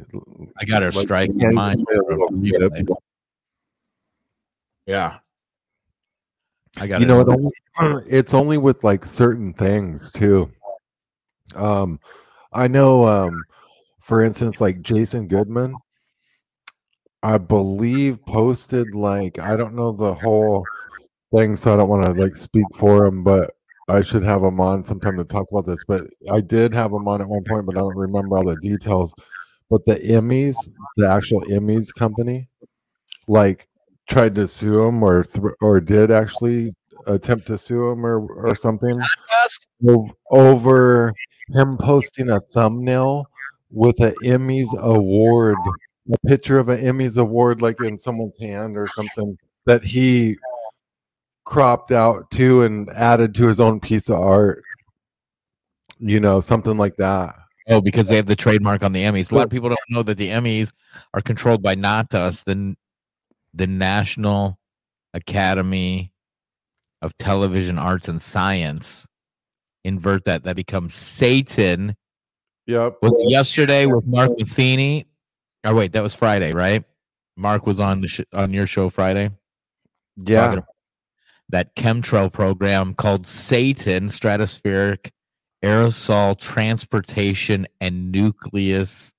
I 0.59 0.65
got 0.65 0.83
a 0.83 0.85
Like, 0.85 0.93
strike 0.93 1.31
in 1.31 1.53
mine. 1.53 1.79
you 1.79 2.27
can 2.29 2.43
get 2.43 2.61
it. 2.61 2.87
Yeah. 4.85 5.17
I 6.77 6.85
got 6.85 7.01
you 7.01 7.07
know, 7.07 7.21
it 7.21 7.27
only, 7.27 8.03
it's 8.07 8.35
only 8.35 8.59
with 8.59 8.83
like 8.83 9.03
certain 9.03 9.51
things 9.51 10.11
too. 10.11 10.51
Um, 11.55 11.99
I 12.53 12.67
know, 12.67 13.03
um, 13.05 13.43
for 13.99 14.23
instance, 14.23 14.61
like 14.61 14.83
Jason 14.83 15.27
Goodman, 15.27 15.75
I 17.23 17.39
believe 17.39 18.23
posted 18.27 18.93
like 18.93 19.39
I 19.39 19.55
don't 19.55 19.73
know 19.73 19.91
the 19.91 20.13
whole 20.13 20.63
thing, 21.35 21.55
so 21.55 21.73
I 21.73 21.77
don't 21.77 21.89
want 21.89 22.05
to 22.05 22.21
like 22.21 22.35
speak 22.35 22.65
for 22.75 23.05
him, 23.07 23.23
but 23.23 23.54
I 23.87 24.01
should 24.01 24.23
have 24.23 24.43
him 24.43 24.59
on 24.59 24.83
sometime 24.83 25.17
to 25.17 25.23
talk 25.23 25.47
about 25.51 25.65
this. 25.65 25.83
But 25.87 26.07
I 26.31 26.41
did 26.41 26.73
have 26.73 26.91
him 26.91 27.07
on 27.07 27.21
at 27.21 27.27
one 27.27 27.43
point, 27.47 27.65
but 27.65 27.77
I 27.77 27.81
don't 27.81 27.95
remember 27.95 28.37
all 28.37 28.45
the 28.45 28.55
details. 28.57 29.13
But 29.69 29.85
the 29.85 29.95
Emmys, 29.95 30.55
the 30.97 31.09
actual 31.09 31.41
Emmys 31.41 31.93
company, 31.93 32.47
like 33.27 33.67
tried 34.09 34.35
to 34.35 34.47
sue 34.47 34.83
him 34.83 35.03
or 35.03 35.23
th- 35.23 35.53
or 35.61 35.81
did 35.81 36.11
actually 36.11 36.73
attempt 37.07 37.47
to 37.47 37.57
sue 37.57 37.91
him 37.91 38.05
or 38.05 38.19
or 38.19 38.55
something 38.55 38.99
over 40.31 41.13
him 41.53 41.77
posting 41.77 42.29
a 42.29 42.39
thumbnail 42.39 43.25
with 43.71 43.99
an 44.01 44.13
Emmys 44.23 44.67
award, 44.79 45.57
a 46.11 46.27
picture 46.27 46.59
of 46.59 46.69
an 46.69 46.79
Emmys 46.79 47.17
award 47.17 47.61
like 47.61 47.81
in 47.81 47.97
someone's 47.97 48.39
hand 48.39 48.77
or 48.77 48.87
something 48.87 49.37
that 49.65 49.83
he 49.83 50.37
cropped 51.45 51.91
out 51.91 52.29
too 52.31 52.63
and 52.63 52.89
added 52.91 53.33
to 53.35 53.47
his 53.47 53.59
own 53.59 53.79
piece 53.79 54.09
of 54.09 54.19
art. 54.19 54.63
You 55.99 56.19
know, 56.19 56.41
something 56.41 56.77
like 56.77 56.97
that. 56.97 57.35
Oh, 57.67 57.81
because 57.81 58.09
they 58.09 58.15
have 58.15 58.25
the 58.27 58.35
trademark 58.35 58.83
on 58.83 58.93
the 58.93 59.03
Emmys. 59.03 59.31
A 59.31 59.35
lot 59.35 59.45
of 59.45 59.49
people 59.49 59.69
don't 59.69 59.79
know 59.89 60.03
that 60.03 60.17
the 60.17 60.29
Emmys 60.29 60.71
are 61.13 61.21
controlled 61.21 61.63
by 61.63 61.73
not 61.73 62.13
us, 62.13 62.43
the 62.43 62.75
the 63.53 63.67
National 63.67 64.59
Academy 65.13 66.11
of 67.01 67.17
Television 67.17 67.79
Arts 67.79 68.07
and 68.09 68.21
Science. 68.21 69.07
Invert 69.83 70.25
that. 70.25 70.43
That 70.43 70.55
becomes 70.55 70.93
Satan. 70.93 71.95
Yep. 72.67 72.97
Was 73.01 73.17
it 73.17 73.29
yesterday 73.29 73.85
with 73.85 74.05
Mark 74.05 74.31
Matheny? 74.37 75.05
Oh 75.63 75.73
wait, 75.75 75.93
that 75.93 76.03
was 76.03 76.13
Friday, 76.13 76.51
right? 76.51 76.83
Mark 77.37 77.65
was 77.65 77.79
on 77.79 78.01
the 78.01 78.07
sh- 78.07 78.21
on 78.33 78.51
your 78.51 78.67
show 78.67 78.89
Friday. 78.89 79.29
Yeah. 80.17 80.59
That 81.49 81.75
chemtrail 81.75 82.31
program 82.33 82.93
called 82.95 83.27
Satan 83.27 84.07
Stratospheric 84.07 85.11
Aerosol 85.63 86.37
Transportation 86.39 87.67
and 87.79 88.11
Nucleus. 88.11 89.13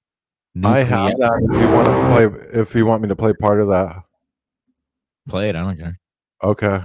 I 0.64 0.78
have 0.78 1.10
that. 1.18 1.48
If 1.50 1.60
you 1.60 1.68
want 1.70 1.86
to 1.86 2.38
play, 2.40 2.60
if 2.60 2.74
you 2.74 2.86
want 2.86 3.02
me 3.02 3.08
to 3.08 3.16
play 3.16 3.32
part 3.34 3.60
of 3.60 3.68
that, 3.68 4.02
Play 5.28 5.48
it. 5.50 5.56
I 5.56 5.62
don't 5.62 5.76
care. 5.78 5.98
okay. 6.42 6.80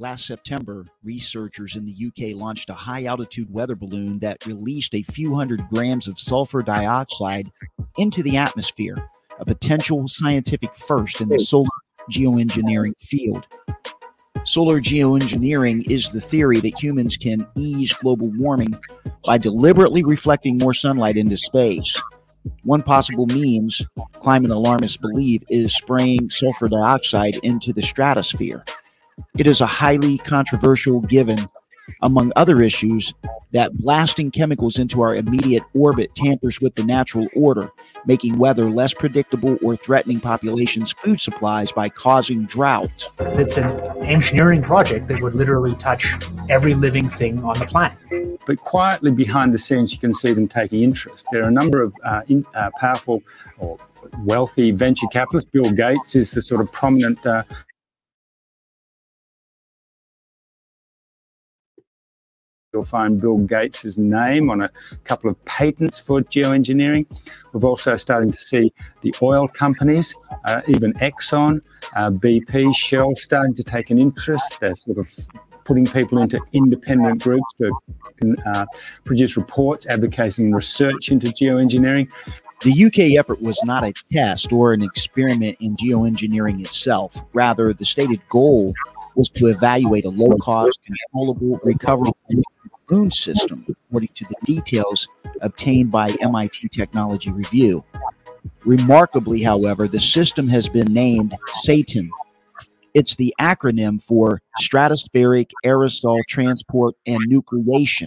Last 0.00 0.26
September, 0.28 0.84
researchers 1.02 1.74
in 1.74 1.84
the 1.84 2.06
UK 2.06 2.40
launched 2.40 2.70
a 2.70 2.74
high 2.74 3.06
altitude 3.06 3.52
weather 3.52 3.74
balloon 3.74 4.20
that 4.20 4.46
released 4.46 4.94
a 4.94 5.02
few 5.02 5.34
hundred 5.34 5.66
grams 5.68 6.06
of 6.06 6.20
sulfur 6.20 6.62
dioxide 6.62 7.48
into 7.96 8.22
the 8.22 8.36
atmosphere, 8.36 8.96
a 9.40 9.44
potential 9.44 10.06
scientific 10.06 10.72
first 10.76 11.20
in 11.20 11.28
the 11.28 11.40
solar 11.40 11.66
geoengineering 12.12 12.92
field. 13.00 13.44
Solar 14.44 14.80
geoengineering 14.80 15.90
is 15.90 16.12
the 16.12 16.20
theory 16.20 16.60
that 16.60 16.80
humans 16.80 17.16
can 17.16 17.44
ease 17.56 17.92
global 17.94 18.30
warming 18.36 18.78
by 19.26 19.36
deliberately 19.36 20.04
reflecting 20.04 20.58
more 20.58 20.74
sunlight 20.74 21.16
into 21.16 21.36
space. 21.36 22.00
One 22.62 22.82
possible 22.82 23.26
means, 23.26 23.84
climate 24.12 24.52
alarmists 24.52 24.96
believe, 24.96 25.42
is 25.48 25.74
spraying 25.74 26.30
sulfur 26.30 26.68
dioxide 26.68 27.36
into 27.42 27.72
the 27.72 27.82
stratosphere. 27.82 28.62
It 29.38 29.46
is 29.46 29.60
a 29.60 29.66
highly 29.66 30.18
controversial 30.18 31.00
given, 31.02 31.38
among 32.02 32.32
other 32.34 32.60
issues, 32.60 33.14
that 33.52 33.72
blasting 33.74 34.32
chemicals 34.32 34.80
into 34.80 35.00
our 35.00 35.14
immediate 35.14 35.62
orbit 35.74 36.12
tampers 36.16 36.60
with 36.60 36.74
the 36.74 36.84
natural 36.84 37.28
order, 37.36 37.70
making 38.04 38.36
weather 38.36 38.68
less 38.68 38.92
predictable 38.92 39.56
or 39.62 39.76
threatening 39.76 40.18
populations' 40.18 40.90
food 40.90 41.20
supplies 41.20 41.70
by 41.70 41.88
causing 41.88 42.46
drought. 42.46 43.08
It's 43.20 43.56
an 43.56 43.70
engineering 44.02 44.60
project 44.60 45.06
that 45.06 45.22
would 45.22 45.34
literally 45.34 45.76
touch 45.76 46.16
every 46.48 46.74
living 46.74 47.08
thing 47.08 47.44
on 47.44 47.56
the 47.60 47.66
planet. 47.66 47.96
But 48.44 48.58
quietly 48.58 49.12
behind 49.12 49.54
the 49.54 49.58
scenes, 49.58 49.92
you 49.92 50.00
can 50.00 50.14
see 50.14 50.32
them 50.32 50.48
taking 50.48 50.82
interest. 50.82 51.26
There 51.30 51.44
are 51.44 51.48
a 51.48 51.52
number 51.52 51.80
of 51.80 51.94
uh, 52.04 52.22
in, 52.26 52.44
uh, 52.56 52.70
powerful 52.80 53.22
or 53.58 53.78
wealthy 54.24 54.72
venture 54.72 55.06
capitalists. 55.12 55.52
Bill 55.52 55.70
Gates 55.70 56.16
is 56.16 56.32
the 56.32 56.42
sort 56.42 56.60
of 56.60 56.72
prominent 56.72 57.24
uh, 57.24 57.44
You'll 62.78 62.84
find 62.84 63.20
Bill 63.20 63.38
Gates' 63.38 63.98
name 63.98 64.50
on 64.50 64.60
a 64.60 64.70
couple 65.02 65.28
of 65.28 65.44
patents 65.44 65.98
for 65.98 66.20
geoengineering. 66.20 67.06
We're 67.52 67.68
also 67.68 67.96
starting 67.96 68.30
to 68.30 68.36
see 68.36 68.70
the 69.00 69.12
oil 69.20 69.48
companies, 69.48 70.14
uh, 70.44 70.60
even 70.68 70.92
Exxon, 70.92 71.58
uh, 71.96 72.10
BP, 72.10 72.72
Shell, 72.76 73.16
starting 73.16 73.56
to 73.56 73.64
take 73.64 73.90
an 73.90 73.98
interest. 73.98 74.60
They're 74.60 74.76
sort 74.76 74.98
of 74.98 75.10
putting 75.64 75.86
people 75.86 76.22
into 76.22 76.40
independent 76.52 77.20
groups 77.20 77.52
to 77.54 78.36
uh, 78.46 78.64
produce 79.04 79.36
reports 79.36 79.84
advocating 79.88 80.52
research 80.52 81.10
into 81.10 81.26
geoengineering. 81.26 82.08
The 82.62 82.84
UK 82.84 83.18
effort 83.18 83.42
was 83.42 83.60
not 83.64 83.82
a 83.82 83.92
test 84.12 84.52
or 84.52 84.72
an 84.72 84.82
experiment 84.84 85.56
in 85.58 85.74
geoengineering 85.74 86.60
itself. 86.60 87.20
Rather, 87.34 87.74
the 87.74 87.84
stated 87.84 88.22
goal 88.28 88.72
was 89.18 89.28
to 89.30 89.48
evaluate 89.48 90.06
a 90.06 90.10
low 90.10 90.36
cost, 90.36 90.78
controllable, 90.86 91.60
recoverable 91.64 92.16
system, 93.10 93.64
according 93.68 94.08
to 94.14 94.24
the 94.24 94.34
details 94.44 95.06
obtained 95.42 95.90
by 95.90 96.08
MIT 96.20 96.68
Technology 96.68 97.30
Review. 97.30 97.84
Remarkably, 98.64 99.42
however, 99.42 99.88
the 99.88 100.00
system 100.00 100.48
has 100.48 100.68
been 100.68 100.92
named 100.92 101.34
SATAN. 101.66 102.08
It's 102.94 103.16
the 103.16 103.34
acronym 103.40 104.02
for 104.02 104.40
Stratospheric 104.60 105.50
Aerosol 105.64 106.18
Transport 106.28 106.94
and 107.06 107.20
Nucleation. 107.30 108.06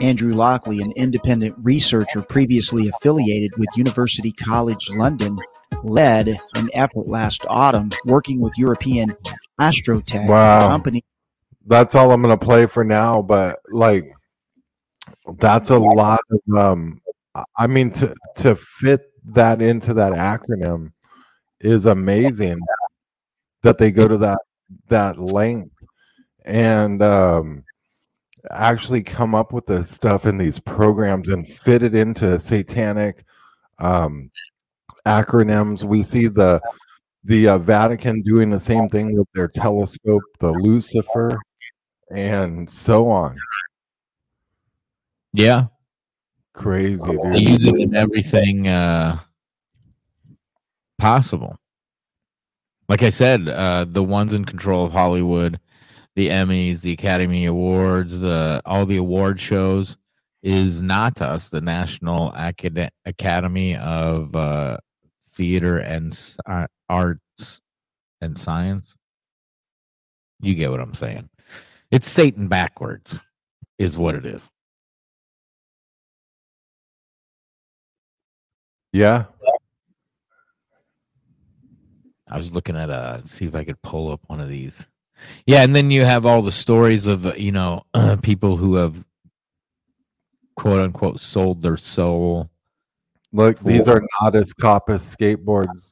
Andrew 0.00 0.32
Lockley, 0.32 0.80
an 0.80 0.92
independent 0.96 1.54
researcher 1.58 2.22
previously 2.22 2.88
affiliated 2.88 3.50
with 3.58 3.68
University 3.76 4.30
College 4.32 4.90
London, 4.90 5.36
led 5.82 6.28
an 6.54 6.68
effort 6.72 7.08
last 7.08 7.44
autumn 7.48 7.90
working 8.04 8.40
with 8.40 8.52
European 8.56 9.08
Astrotech, 9.60 10.28
Wow. 10.28 10.68
company 10.68 11.02
That's 11.68 11.94
all 11.94 12.10
I'm 12.12 12.22
gonna 12.22 12.38
play 12.38 12.66
for 12.66 12.82
now, 12.84 13.22
but 13.22 13.60
like 13.68 14.04
that's 15.38 15.70
a 15.70 15.78
lot 15.78 16.20
of 16.30 16.56
um 16.56 17.00
I- 17.56 17.66
mean 17.66 17.90
to 17.92 18.14
to 18.36 18.56
fit 18.56 19.02
that 19.26 19.60
into 19.60 19.94
that 19.94 20.12
acronym 20.12 20.92
is 21.60 21.86
amazing 21.86 22.58
that 23.62 23.78
they 23.78 23.90
go 23.90 24.08
to 24.08 24.18
that 24.18 24.38
that 24.88 25.18
length 25.18 25.74
and 26.44 27.02
um 27.02 27.64
actually 28.50 29.02
come 29.02 29.34
up 29.34 29.52
with 29.52 29.66
this 29.66 29.90
stuff 29.90 30.26
in 30.26 30.38
these 30.38 30.58
programs 30.60 31.28
and 31.28 31.48
fit 31.48 31.82
it 31.82 31.94
into 31.94 32.40
satanic 32.40 33.24
um 33.80 34.30
acronyms. 35.06 35.84
We 35.84 36.02
see 36.02 36.28
the 36.28 36.60
the 37.24 37.48
uh, 37.48 37.58
vatican 37.58 38.22
doing 38.22 38.50
the 38.50 38.60
same 38.60 38.88
thing 38.88 39.16
with 39.16 39.28
their 39.34 39.48
telescope 39.48 40.22
the 40.40 40.52
lucifer 40.52 41.38
and 42.10 42.68
so 42.70 43.08
on 43.08 43.36
Yeah. 45.32 45.66
crazy 46.54 47.02
They 47.04 47.40
use 47.40 47.64
it 47.64 47.76
in 47.76 47.94
everything 47.94 48.66
uh, 48.68 49.18
possible. 50.98 51.58
Like 52.88 53.02
I 53.02 53.10
said, 53.10 53.48
uh, 53.48 53.84
the 53.86 54.02
ones 54.02 54.32
in 54.32 54.44
control 54.46 54.86
of 54.86 54.92
Hollywood, 54.92 55.60
the 56.16 56.28
Emmys, 56.28 56.80
the 56.80 56.92
Academy 56.92 57.44
Awards, 57.44 58.18
the 58.20 58.62
all 58.64 58.86
the 58.86 58.96
award 58.96 59.38
shows 59.40 59.96
is 60.42 60.80
NATAS, 60.82 61.50
the 61.50 61.60
National 61.60 62.32
Acad- 62.34 62.90
Academy 63.04 63.76
of 63.76 64.34
uh, 64.34 64.78
Theater 65.34 65.78
and 65.78 66.18
Arts 66.88 67.60
and 68.22 68.38
Science. 68.38 68.96
You 70.40 70.54
get 70.54 70.70
what 70.70 70.80
I'm 70.80 70.94
saying. 70.94 71.28
It's 71.90 72.08
Satan 72.08 72.48
backwards, 72.48 73.22
is 73.78 73.96
what 73.96 74.14
it 74.14 74.26
is. 74.26 74.50
yeah 78.92 79.24
I 82.30 82.36
was 82.36 82.54
looking 82.54 82.76
at 82.76 82.90
uh 82.90 83.22
see 83.24 83.46
if 83.46 83.54
I 83.54 83.64
could 83.64 83.80
pull 83.82 84.10
up 84.10 84.20
one 84.26 84.40
of 84.40 84.48
these. 84.48 84.86
Yeah, 85.46 85.62
and 85.62 85.74
then 85.74 85.90
you 85.90 86.04
have 86.04 86.26
all 86.26 86.42
the 86.42 86.52
stories 86.52 87.06
of 87.06 87.26
uh, 87.26 87.32
you 87.36 87.52
know 87.52 87.84
uh, 87.94 88.16
people 88.22 88.56
who 88.56 88.74
have 88.76 89.04
quote 90.56 90.80
unquote 90.80 91.20
sold 91.20 91.62
their 91.62 91.76
soul. 91.76 92.50
look 93.32 93.58
these 93.60 93.88
are 93.88 94.02
Natas 94.20 94.50
Kaupas 94.54 95.16
skateboards 95.16 95.90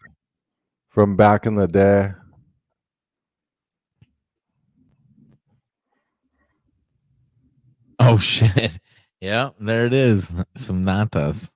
from 0.89 1.17
back 1.17 1.47
in 1.47 1.55
the 1.55 1.69
day 1.69 2.13
Oh 7.99 8.19
shit! 8.19 8.79
Yeah, 9.21 9.51
there 9.59 9.87
it 9.87 9.93
is. 9.93 10.33
Some 10.57 10.85
natas. 10.85 11.51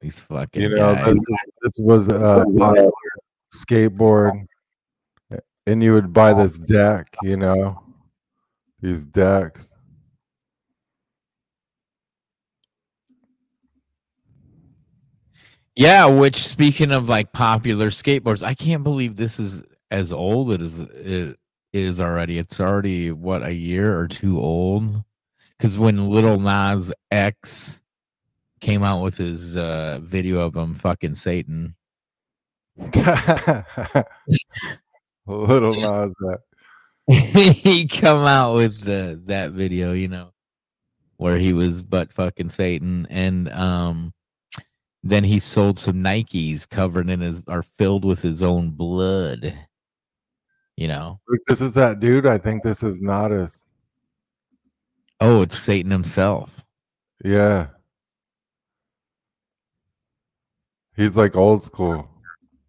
These 0.00 0.18
fucking 0.18 0.62
you 0.62 0.70
know 0.70 0.94
guys. 0.94 1.14
this, 1.14 1.24
this 1.62 1.78
was 1.80 2.08
uh, 2.08 2.44
a 2.46 2.58
popular 2.58 2.90
skateboard 3.54 4.46
and 5.66 5.82
you 5.82 5.92
would 5.92 6.12
buy 6.12 6.32
this 6.32 6.56
deck 6.58 7.16
you 7.22 7.36
know 7.36 7.82
these 8.80 9.04
decks 9.06 9.68
Yeah, 15.78 16.06
which 16.06 16.34
speaking 16.34 16.90
of 16.90 17.08
like 17.08 17.32
popular 17.32 17.90
skateboards, 17.90 18.42
I 18.42 18.52
can't 18.52 18.82
believe 18.82 19.14
this 19.14 19.38
is 19.38 19.62
as 19.92 20.12
old 20.12 20.50
it 20.50 20.60
is 20.60 20.80
it 20.80 21.38
is 21.72 22.00
already. 22.00 22.38
It's 22.38 22.60
already 22.60 23.12
what 23.12 23.42
a 23.42 23.52
year 23.52 23.98
or 23.98 24.08
two 24.08 24.40
old. 24.40 25.02
Because 25.56 25.78
when 25.78 26.08
Little 26.08 26.38
Nas 26.38 26.92
X 27.10 27.82
came 28.60 28.82
out 28.82 29.02
with 29.02 29.16
his 29.16 29.56
uh, 29.56 29.98
video 30.02 30.40
of 30.40 30.54
him 30.56 30.74
fucking 30.74 31.14
Satan, 31.16 31.74
little 35.26 35.74
Nas 35.74 36.12
X. 36.30 36.42
he 37.62 37.86
come 37.86 38.24
out 38.24 38.54
with 38.54 38.82
the, 38.82 39.20
that 39.26 39.52
video, 39.52 39.92
you 39.92 40.08
know, 40.08 40.30
where 41.16 41.38
he 41.38 41.52
was 41.52 41.82
butt 41.82 42.12
fucking 42.12 42.50
Satan, 42.50 43.06
and 43.10 43.50
um, 43.50 44.12
then 45.02 45.24
he 45.24 45.38
sold 45.38 45.78
some 45.78 45.96
Nikes 45.96 46.68
covered 46.68 47.08
in 47.08 47.20
his 47.20 47.40
are 47.48 47.62
filled 47.62 48.04
with 48.04 48.22
his 48.22 48.42
own 48.42 48.70
blood. 48.70 49.56
You 50.78 50.86
know, 50.86 51.18
this 51.48 51.60
is 51.60 51.74
that 51.74 51.98
dude 51.98 52.24
i 52.24 52.38
think 52.38 52.62
this 52.62 52.84
is 52.84 53.00
not 53.00 53.32
Natas. 53.32 53.66
oh, 55.18 55.42
it's 55.42 55.58
Satan 55.58 55.90
himself. 55.90 56.64
yeah 57.24 57.66
he's 60.94 61.16
like 61.16 61.34
old 61.34 61.64
school 61.64 62.08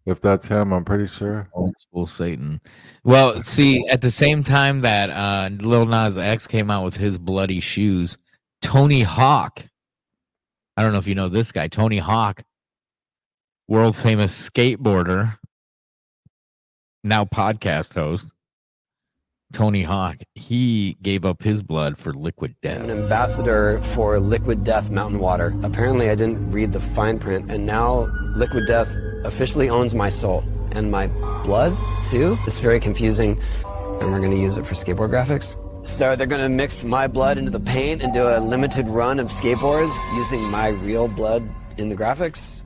if 0.06 0.20
that's 0.20 0.48
him 0.48 0.72
i'm 0.72 0.84
pretty 0.84 1.06
sure 1.06 1.48
Old 1.52 1.78
school 1.78 2.08
Satan. 2.08 2.60
Well, 3.04 3.44
see, 3.44 3.86
at 3.86 4.00
the 4.00 4.10
same 4.10 4.42
time 4.42 4.80
that 4.80 5.10
uh, 5.10 5.50
Lil 5.60 5.86
Nas 5.86 6.18
X 6.18 6.48
came 6.48 6.68
out 6.68 6.84
with 6.84 6.96
his 6.96 7.16
bloody 7.16 7.60
shoes, 7.60 8.18
Tony 8.60 9.02
Hawk. 9.02 9.64
I 10.76 10.82
don't 10.82 10.92
know 10.92 10.98
if 10.98 11.06
you 11.06 11.14
know 11.14 11.28
this 11.28 11.52
guy, 11.52 11.68
Tony 11.68 11.98
Hawk, 11.98 12.42
world 13.68 13.94
famous 13.94 14.50
skateboarder, 14.50 15.36
now 17.02 17.24
podcast 17.24 17.94
host, 17.94 18.28
Tony 19.52 19.82
Hawk, 19.82 20.16
he 20.34 20.96
gave 21.02 21.24
up 21.24 21.42
his 21.42 21.62
blood 21.62 21.98
for 21.98 22.12
liquid 22.12 22.54
death. 22.62 22.82
an 22.82 22.90
ambassador 22.90 23.82
for 23.82 24.20
Liquid 24.20 24.62
Death 24.62 24.90
Mountain 24.90 25.18
Water. 25.18 25.52
Apparently, 25.62 26.08
I 26.08 26.14
didn't 26.14 26.52
read 26.52 26.72
the 26.72 26.80
fine 26.80 27.18
print, 27.18 27.50
and 27.50 27.66
now 27.66 28.06
Liquid 28.36 28.66
Death 28.68 28.88
officially 29.24 29.68
owns 29.68 29.94
my 29.94 30.08
soul 30.08 30.44
and 30.70 30.90
my 30.90 31.08
blood 31.42 31.76
too. 32.10 32.38
It's 32.46 32.60
very 32.60 32.78
confusing, 32.78 33.40
and 33.64 34.12
we're 34.12 34.20
going 34.20 34.30
to 34.30 34.36
use 34.36 34.56
it 34.56 34.66
for 34.66 34.74
skateboard 34.74 35.10
graphics. 35.10 35.56
So 35.84 36.14
they're 36.14 36.26
going 36.28 36.42
to 36.42 36.48
mix 36.48 36.84
my 36.84 37.08
blood 37.08 37.38
into 37.38 37.50
the 37.50 37.58
paint 37.58 38.02
and 38.02 38.12
do 38.12 38.22
a 38.22 38.38
limited 38.38 38.86
run 38.86 39.18
of 39.18 39.28
skateboards 39.28 39.92
using 40.16 40.42
my 40.44 40.68
real 40.68 41.08
blood 41.08 41.48
in 41.76 41.88
the 41.88 41.96
graphics. 41.96 42.59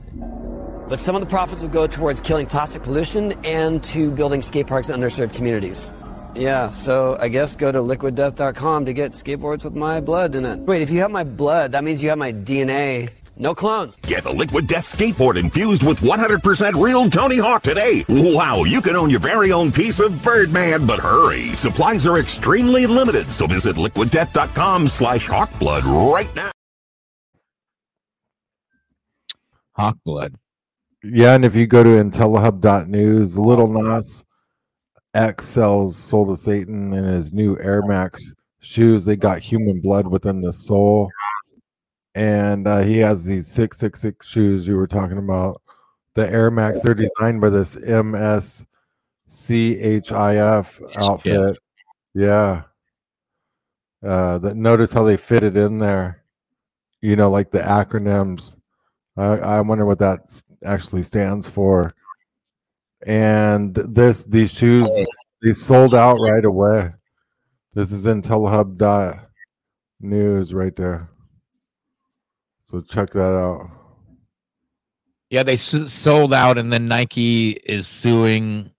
But 0.87 0.99
some 0.99 1.15
of 1.15 1.21
the 1.21 1.27
profits 1.27 1.61
will 1.61 1.69
go 1.69 1.87
towards 1.87 2.21
killing 2.21 2.45
plastic 2.45 2.83
pollution 2.83 3.33
and 3.43 3.83
to 3.85 4.11
building 4.11 4.41
skate 4.41 4.67
parks 4.67 4.89
in 4.89 4.99
underserved 4.99 5.33
communities. 5.33 5.93
Yeah, 6.35 6.69
so 6.69 7.17
I 7.19 7.29
guess 7.29 7.55
go 7.55 7.71
to 7.71 7.79
liquiddeath.com 7.79 8.85
to 8.85 8.93
get 8.93 9.11
skateboards 9.11 9.63
with 9.63 9.73
my 9.73 10.01
blood 10.01 10.35
in 10.35 10.45
it. 10.45 10.59
Wait, 10.59 10.81
if 10.81 10.89
you 10.91 10.99
have 10.99 11.11
my 11.11 11.23
blood, 11.23 11.71
that 11.71 11.83
means 11.83 12.03
you 12.03 12.09
have 12.09 12.17
my 12.17 12.33
DNA. 12.33 13.09
No 13.37 13.53
clones. 13.53 13.97
Get 14.03 14.25
a 14.25 14.31
Liquid 14.31 14.67
Death 14.67 14.95
skateboard 14.95 15.37
infused 15.37 15.85
with 15.85 15.99
100% 15.99 16.81
real 16.81 17.09
Tony 17.09 17.37
Hawk 17.37 17.63
today. 17.63 18.05
Wow, 18.07 18.63
you 18.63 18.81
can 18.81 18.95
own 18.95 19.09
your 19.09 19.19
very 19.19 19.51
own 19.51 19.71
piece 19.71 19.99
of 19.99 20.23
Birdman, 20.23 20.85
but 20.85 20.99
hurry. 20.99 21.53
Supplies 21.53 22.05
are 22.05 22.17
extremely 22.17 22.85
limited, 22.85 23.29
so 23.31 23.45
visit 23.47 23.75
liquiddeath.com 23.75 24.87
slash 24.87 25.27
hawkblood 25.27 26.13
right 26.13 26.33
now. 26.35 26.51
Hawk 29.75 29.97
blood. 30.05 30.35
Yeah, 31.03 31.35
and 31.35 31.45
if 31.45 31.55
you 31.55 31.67
go 31.67 31.83
to 31.83 31.89
IntelliHub.news, 31.89 33.37
Little 33.37 33.67
Nas 33.67 34.23
X 35.13 35.45
sells 35.45 35.95
Soul 35.97 36.27
to 36.27 36.37
Satan 36.37 36.93
in 36.93 37.03
his 37.03 37.31
new 37.31 37.57
Air 37.59 37.81
Max 37.83 38.33
shoes. 38.59 39.05
They 39.05 39.15
got 39.15 39.39
human 39.39 39.79
blood 39.81 40.07
within 40.07 40.41
the 40.41 40.51
sole. 40.51 41.09
And 42.15 42.67
uh, 42.67 42.81
he 42.81 42.97
has 42.99 43.23
these 43.23 43.47
666 43.47 44.27
shoes 44.27 44.67
you 44.67 44.77
were 44.77 44.87
talking 44.87 45.17
about. 45.17 45.61
The 46.15 46.29
Air 46.31 46.49
Max, 46.49 46.81
they're 46.81 46.93
designed 46.93 47.41
by 47.41 47.49
this 47.49 47.75
MSCHF 47.75 48.65
outfit. 50.97 51.57
Yeah. 52.13 52.63
Uh, 54.01 54.37
that 54.37 54.55
notice 54.55 54.93
how 54.93 55.03
they 55.03 55.17
fit 55.17 55.43
it 55.43 55.57
in 55.57 55.79
there. 55.79 56.23
You 57.01 57.15
know, 57.15 57.29
like 57.29 57.51
the 57.51 57.59
acronyms. 57.59 58.55
I, 59.17 59.23
I 59.23 59.61
wonder 59.61 59.85
what 59.85 59.99
that 59.99 60.41
actually 60.63 61.03
stands 61.03 61.47
for. 61.47 61.93
And 63.05 63.75
this 63.75 64.23
these 64.23 64.51
shoes 64.51 64.87
they 65.41 65.53
sold 65.53 65.93
out 65.93 66.17
right 66.19 66.43
away. 66.43 66.91
This 67.73 67.91
is 67.91 68.05
IntelliHub 68.05 68.77
dot 68.77 69.29
news 69.99 70.53
right 70.53 70.75
there. 70.75 71.09
So 72.63 72.81
check 72.81 73.11
that 73.11 73.35
out. 73.35 73.69
Yeah, 75.29 75.43
they 75.43 75.55
sold 75.55 76.33
out, 76.33 76.57
and 76.57 76.71
then 76.71 76.87
Nike 76.87 77.51
is 77.51 77.87
suing 77.87 78.71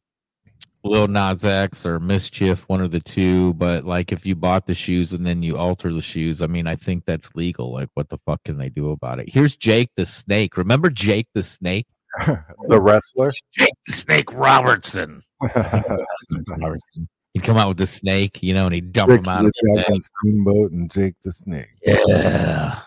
Lil 0.87 1.09
Nas 1.09 1.45
X 1.45 1.85
or 1.85 1.99
Mischief, 2.01 2.69
one 2.69 2.81
of 2.81 2.91
the 2.91 3.01
two. 3.01 3.55
But 3.55 3.85
like, 3.85 4.13
if 4.13 4.25
you 4.25 4.35
bought 4.35 4.67
the 4.67 4.75
shoes 4.75 5.13
and 5.13 5.27
then 5.27 5.43
you 5.43 5.57
alter 5.57 5.93
the 5.93 6.03
shoes, 6.03 6.43
I 6.43 6.47
mean, 6.47 6.67
I 6.67 6.77
think 6.77 7.05
that's 7.05 7.35
legal. 7.35 7.73
Like, 7.73 7.89
what 7.95 8.09
the 8.09 8.19
fuck 8.19 8.43
can 8.45 8.59
they 8.59 8.69
do 8.69 8.91
about 8.91 9.19
it? 9.19 9.29
Here's 9.29 9.57
Jake 9.57 9.91
the 9.97 10.07
Snake. 10.07 10.57
Remember 10.57 10.91
Jake 10.91 11.29
the 11.35 11.43
Snake? 11.43 11.87
the 12.27 12.81
wrestler. 12.81 13.33
Jake 13.53 13.75
the 13.87 13.93
Snake 13.93 14.33
Robertson. 14.33 15.23
Robertson. 15.55 17.09
He'd 17.35 17.43
come 17.43 17.59
out 17.59 17.69
with 17.69 17.77
the 17.77 17.87
snake, 17.87 18.43
you 18.43 18.55
know, 18.55 18.65
and 18.65 18.75
he'd 18.75 18.93
dump 18.93 19.11
Ricky 19.11 19.25
him 19.25 19.29
out 19.29 19.45
of 19.45 19.53
the 19.53 19.85
bed. 19.87 20.03
Steamboat 20.03 20.73
and 20.73 20.91
Jake 20.91 21.17
the 21.23 21.33
Snake. 21.33 21.69
Yeah. 21.83 22.81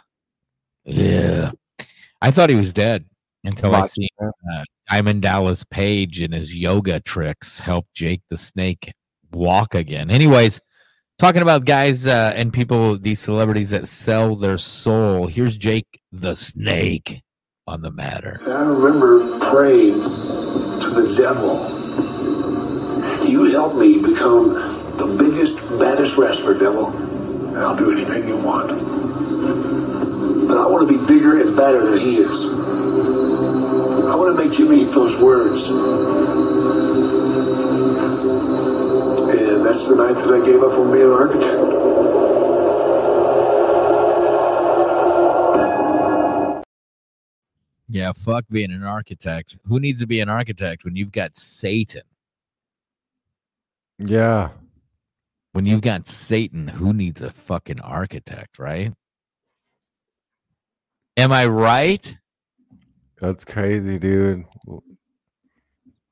Yeah. 0.85 1.51
I 2.21 2.31
thought 2.31 2.49
he 2.49 2.55
was 2.55 2.73
dead 2.73 3.05
until 3.43 3.75
I 3.75 3.87
see 3.87 4.09
uh, 4.21 4.63
Diamond 4.89 5.21
Dallas 5.21 5.63
Page 5.63 6.21
and 6.21 6.33
his 6.33 6.55
yoga 6.55 6.99
tricks 6.99 7.59
help 7.59 7.85
Jake 7.93 8.21
the 8.29 8.37
Snake 8.37 8.93
walk 9.31 9.75
again. 9.75 10.09
Anyways, 10.09 10.59
talking 11.17 11.41
about 11.41 11.65
guys 11.65 12.07
uh, 12.07 12.33
and 12.35 12.51
people, 12.51 12.97
these 12.97 13.19
celebrities 13.19 13.69
that 13.69 13.87
sell 13.87 14.35
their 14.35 14.57
soul. 14.57 15.27
Here's 15.27 15.57
Jake 15.57 16.01
the 16.11 16.35
Snake 16.35 17.21
on 17.67 17.81
the 17.81 17.91
matter. 17.91 18.39
I 18.47 18.63
remember 18.63 19.39
praying 19.51 20.01
to 20.01 20.89
the 20.89 21.15
devil. 21.15 21.77
You 23.27 23.51
help 23.51 23.75
me 23.75 24.01
become 24.01 24.53
the 24.97 25.05
biggest, 25.05 25.55
baddest 25.77 26.17
wrestler, 26.17 26.57
devil, 26.57 26.87
and 26.87 27.57
I'll 27.59 27.75
do 27.75 27.91
anything 27.91 28.27
you 28.27 28.37
want. 28.37 28.69
But 30.47 30.57
I 30.57 30.65
want 30.65 30.89
to 30.89 30.97
be 30.97 31.05
bigger 31.05 31.39
and 31.39 31.55
better 31.55 31.85
than 31.85 31.99
he 31.99 32.17
is. 32.17 32.48
I 34.19 34.21
want 34.21 34.37
to 34.37 34.43
make 34.49 34.59
you 34.59 34.73
eat 34.73 34.91
those 34.91 35.15
words. 35.15 35.69
And 35.69 35.79
that's 39.65 39.87
the 39.87 39.95
night 39.95 40.15
that 40.15 40.33
I 40.33 40.45
gave 40.45 40.61
up 40.61 40.73
on 40.73 40.91
being 40.91 41.05
an 41.05 41.11
architect. 41.13 41.55
Yeah, 47.87 48.11
fuck 48.11 48.43
being 48.51 48.73
an 48.73 48.83
architect. 48.83 49.57
Who 49.67 49.79
needs 49.79 50.01
to 50.01 50.07
be 50.07 50.19
an 50.19 50.27
architect 50.27 50.83
when 50.83 50.97
you've 50.97 51.13
got 51.13 51.37
Satan? 51.37 52.01
Yeah. 53.99 54.49
When 55.53 55.65
you've 55.65 55.79
got 55.79 56.09
Satan, 56.09 56.67
who 56.67 56.91
needs 56.91 57.21
a 57.21 57.31
fucking 57.31 57.79
architect, 57.79 58.59
right? 58.59 58.91
Am 61.15 61.31
I 61.31 61.45
right? 61.45 62.18
That's 63.19 63.43
crazy, 63.43 63.99
dude. 63.99 64.45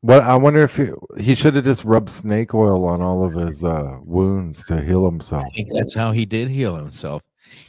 What 0.02 0.22
I 0.22 0.36
wonder 0.36 0.64
if 0.64 0.76
he, 0.76 0.90
he 1.20 1.36
should 1.36 1.56
have 1.56 1.66
just 1.66 1.84
rubbed 1.84 2.10
snake 2.10 2.54
oil 2.54 2.86
on 2.86 3.02
all 3.02 3.26
of 3.26 3.34
his 3.34 3.64
uh, 3.64 3.98
wounds 4.04 4.66
to 4.66 4.82
heal 4.82 5.06
himself. 5.06 5.44
I 5.46 5.50
think 5.50 5.70
that's 5.74 5.94
how 5.94 6.12
he 6.12 6.26
did 6.26 6.50
heal 6.50 6.76
himself. 6.76 7.24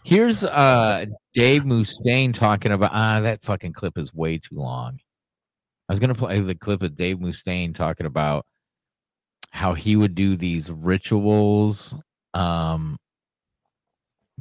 Here's 0.04 0.44
uh 0.44 1.06
Dave 1.34 1.62
Mustaine 1.62 2.34
talking 2.34 2.72
about 2.72 2.90
ah 2.92 3.20
that 3.20 3.42
fucking 3.42 3.72
clip 3.72 3.96
is 3.96 4.12
way 4.12 4.38
too 4.38 4.56
long. 4.56 4.98
I 5.88 5.92
was 5.92 6.00
gonna 6.00 6.14
play 6.14 6.40
the 6.40 6.54
clip 6.54 6.82
of 6.82 6.96
Dave 6.96 7.18
Mustaine 7.18 7.74
talking 7.74 8.06
about 8.06 8.44
how 9.50 9.74
he 9.74 9.96
would 9.96 10.14
do 10.14 10.36
these 10.36 10.70
rituals 10.70 11.96
um 12.34 12.98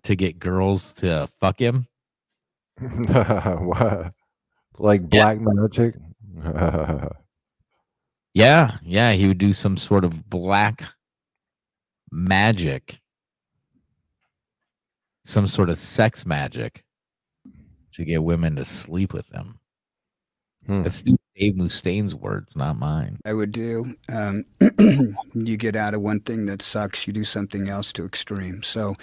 to 0.03 0.15
get 0.15 0.39
girls 0.39 0.93
to 0.93 1.27
fuck 1.39 1.59
him. 1.59 1.87
what? 2.79 4.13
Like 4.77 5.09
black 5.09 5.39
magic? 5.41 5.95
Yeah, 8.33 8.77
yeah, 8.83 9.13
he 9.13 9.27
would 9.27 9.39
do 9.39 9.51
some 9.51 9.77
sort 9.77 10.05
of 10.05 10.29
black 10.29 10.83
magic, 12.11 12.99
some 15.25 15.47
sort 15.47 15.71
of 15.71 15.79
sex 15.79 16.23
magic 16.23 16.83
to 17.93 18.05
get 18.05 18.21
women 18.21 18.55
to 18.57 18.63
sleep 18.63 19.11
with 19.11 19.27
him. 19.33 19.59
That's 20.67 21.01
Dave 21.01 21.55
Mustaine's 21.55 22.13
words, 22.13 22.55
not 22.55 22.77
mine. 22.77 23.17
I 23.25 23.33
would 23.33 23.51
do. 23.51 23.95
Um, 24.07 24.45
you 25.33 25.57
get 25.57 25.75
out 25.75 25.95
of 25.95 26.01
one 26.01 26.19
thing 26.19 26.45
that 26.45 26.61
sucks, 26.61 27.07
you 27.07 27.13
do 27.13 27.23
something 27.23 27.67
else 27.69 27.91
to 27.93 28.05
extreme. 28.05 28.61
So 28.61 28.95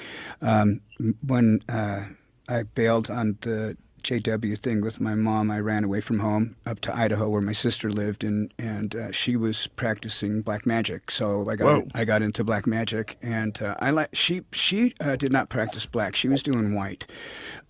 um, 0.43 0.81
when 1.27 1.59
uh, 1.69 2.05
I 2.49 2.63
bailed 2.63 3.11
on 3.11 3.39
the 3.41 3.77
JW 4.05 4.59
thing 4.59 4.83
with 4.83 5.01
my 5.01 5.15
mom, 5.15 5.51
I 5.51 5.59
ran 5.59 5.83
away 5.83 6.01
from 6.03 6.19
home 6.19 6.57
up 6.67 6.81
to 6.81 6.95
Idaho 6.95 7.31
where 7.31 7.41
my 7.41 7.53
sister 7.53 7.91
lived, 7.91 8.23
and 8.23 8.53
and 8.59 8.95
uh, 8.95 9.13
she 9.13 9.35
was 9.35 9.67
practicing 9.69 10.43
black 10.43 10.67
magic. 10.67 11.11
So 11.11 11.49
I 11.49 11.57
got 11.57 11.67
Whoa. 11.67 11.89
I 11.95 12.05
got 12.05 12.21
into 12.21 12.45
black 12.45 12.67
magic, 12.67 13.17
and 13.23 13.61
uh, 13.63 13.77
I 13.81 13.91
like 13.91 14.11
she 14.13 14.43
she 14.53 14.95
uh, 15.01 15.17
did 15.17 15.33
not 15.33 15.49
practice 15.49 15.87
black. 15.87 16.15
She 16.17 16.29
was 16.29 16.43
doing 16.43 16.75
white, 16.75 17.07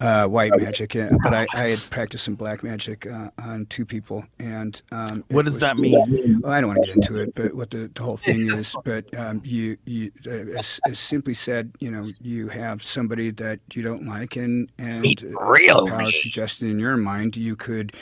uh, 0.05 0.27
white 0.29 0.53
magic. 0.57 0.93
But 1.23 1.33
I, 1.35 1.47
I 1.55 1.63
had 1.71 1.79
practiced 1.91 2.25
some 2.25 2.35
black 2.35 2.63
magic 2.63 3.07
uh, 3.07 3.31
on 3.39 3.67
two 3.67 3.87
people, 3.87 4.25
and 4.39 4.81
um, 4.93 5.25
What 5.29 5.45
does 5.47 5.55
was- 5.55 5.61
that 5.63 5.77
mean? 5.79 6.41
Well, 6.43 6.53
I 6.53 6.61
don't 6.61 6.69
want 6.69 6.81
to 6.83 6.87
get 6.87 6.97
into 6.97 7.17
it, 7.23 7.35
but 7.35 7.55
what 7.55 7.71
the, 7.71 7.91
the 7.95 8.03
whole 8.03 8.17
thing 8.19 8.51
is, 8.53 8.75
but 8.85 9.05
um, 9.19 9.41
you 9.45 9.77
you 9.87 10.13
uh, 10.27 10.59
as, 10.59 10.79
as 10.87 10.99
simply 10.99 11.35
said, 11.35 11.73
you 11.81 11.91
know, 11.91 12.07
you 12.21 12.49
have 12.49 12.83
somebody 12.83 13.31
that 13.33 13.61
you 13.73 13.83
don't 13.83 14.07
like, 14.07 14.37
and 14.37 14.71
and 14.79 15.07
uh, 15.41 15.45
real 15.45 15.87
power 15.89 16.07
me. 16.07 16.13
suggested 16.13 16.69
in 16.69 16.79
your 16.79 16.97
mind, 16.97 17.37
you 17.37 17.57
could 17.57 17.95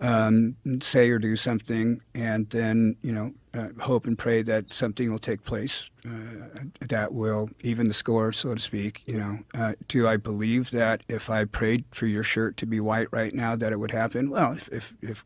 um, 0.00 0.56
say 0.80 1.10
or 1.10 1.18
do 1.18 1.36
something, 1.36 2.00
and 2.14 2.48
then 2.50 2.96
you 3.02 3.12
know 3.12 3.32
uh, 3.54 3.68
hope 3.80 4.06
and 4.06 4.16
pray 4.18 4.42
that 4.42 4.72
something 4.72 5.10
will 5.10 5.18
take 5.18 5.44
place 5.44 5.90
uh, 6.06 6.60
that 6.80 7.12
will 7.12 7.50
even 7.62 7.88
the 7.88 7.94
score, 7.94 8.32
so 8.32 8.54
to 8.54 8.60
speak. 8.60 9.02
You 9.06 9.18
know, 9.18 9.38
uh, 9.54 9.74
do 9.88 10.06
I 10.06 10.16
believe 10.16 10.70
that 10.70 11.02
if 11.08 11.28
I 11.28 11.44
prayed 11.44 11.84
for 11.90 12.06
your 12.06 12.22
shirt 12.22 12.56
to 12.58 12.66
be 12.66 12.80
white 12.80 13.08
right 13.10 13.34
now, 13.34 13.56
that 13.56 13.72
it 13.72 13.80
would 13.80 13.90
happen? 13.92 14.30
Well, 14.30 14.52
if 14.52 14.68
if, 14.72 14.94
if 15.02 15.24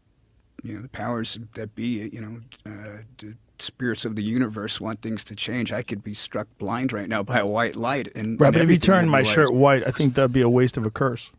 you 0.62 0.74
know 0.76 0.82
the 0.82 0.88
powers 0.88 1.38
that 1.54 1.74
be, 1.74 2.08
you 2.12 2.20
know, 2.20 2.40
uh, 2.70 3.02
d- 3.18 3.34
spirits 3.58 4.04
of 4.04 4.16
the 4.16 4.22
universe 4.24 4.80
want 4.80 5.02
things 5.02 5.22
to 5.22 5.36
change. 5.36 5.72
I 5.72 5.82
could 5.82 6.02
be 6.02 6.14
struck 6.14 6.48
blind 6.58 6.92
right 6.92 7.08
now 7.08 7.22
by 7.22 7.38
a 7.38 7.46
white 7.46 7.76
light, 7.76 8.08
and 8.14 8.40
Right, 8.40 8.48
and 8.48 8.54
but 8.54 8.54
if 8.54 8.54
you 8.56 8.62
everything 8.62 8.80
turn 8.86 9.08
my 9.08 9.18
white. 9.18 9.26
shirt 9.26 9.52
white, 9.54 9.86
I 9.86 9.90
think 9.92 10.14
that'd 10.14 10.32
be 10.32 10.40
a 10.40 10.48
waste 10.48 10.76
of 10.76 10.84
a 10.86 10.90
curse. 10.90 11.30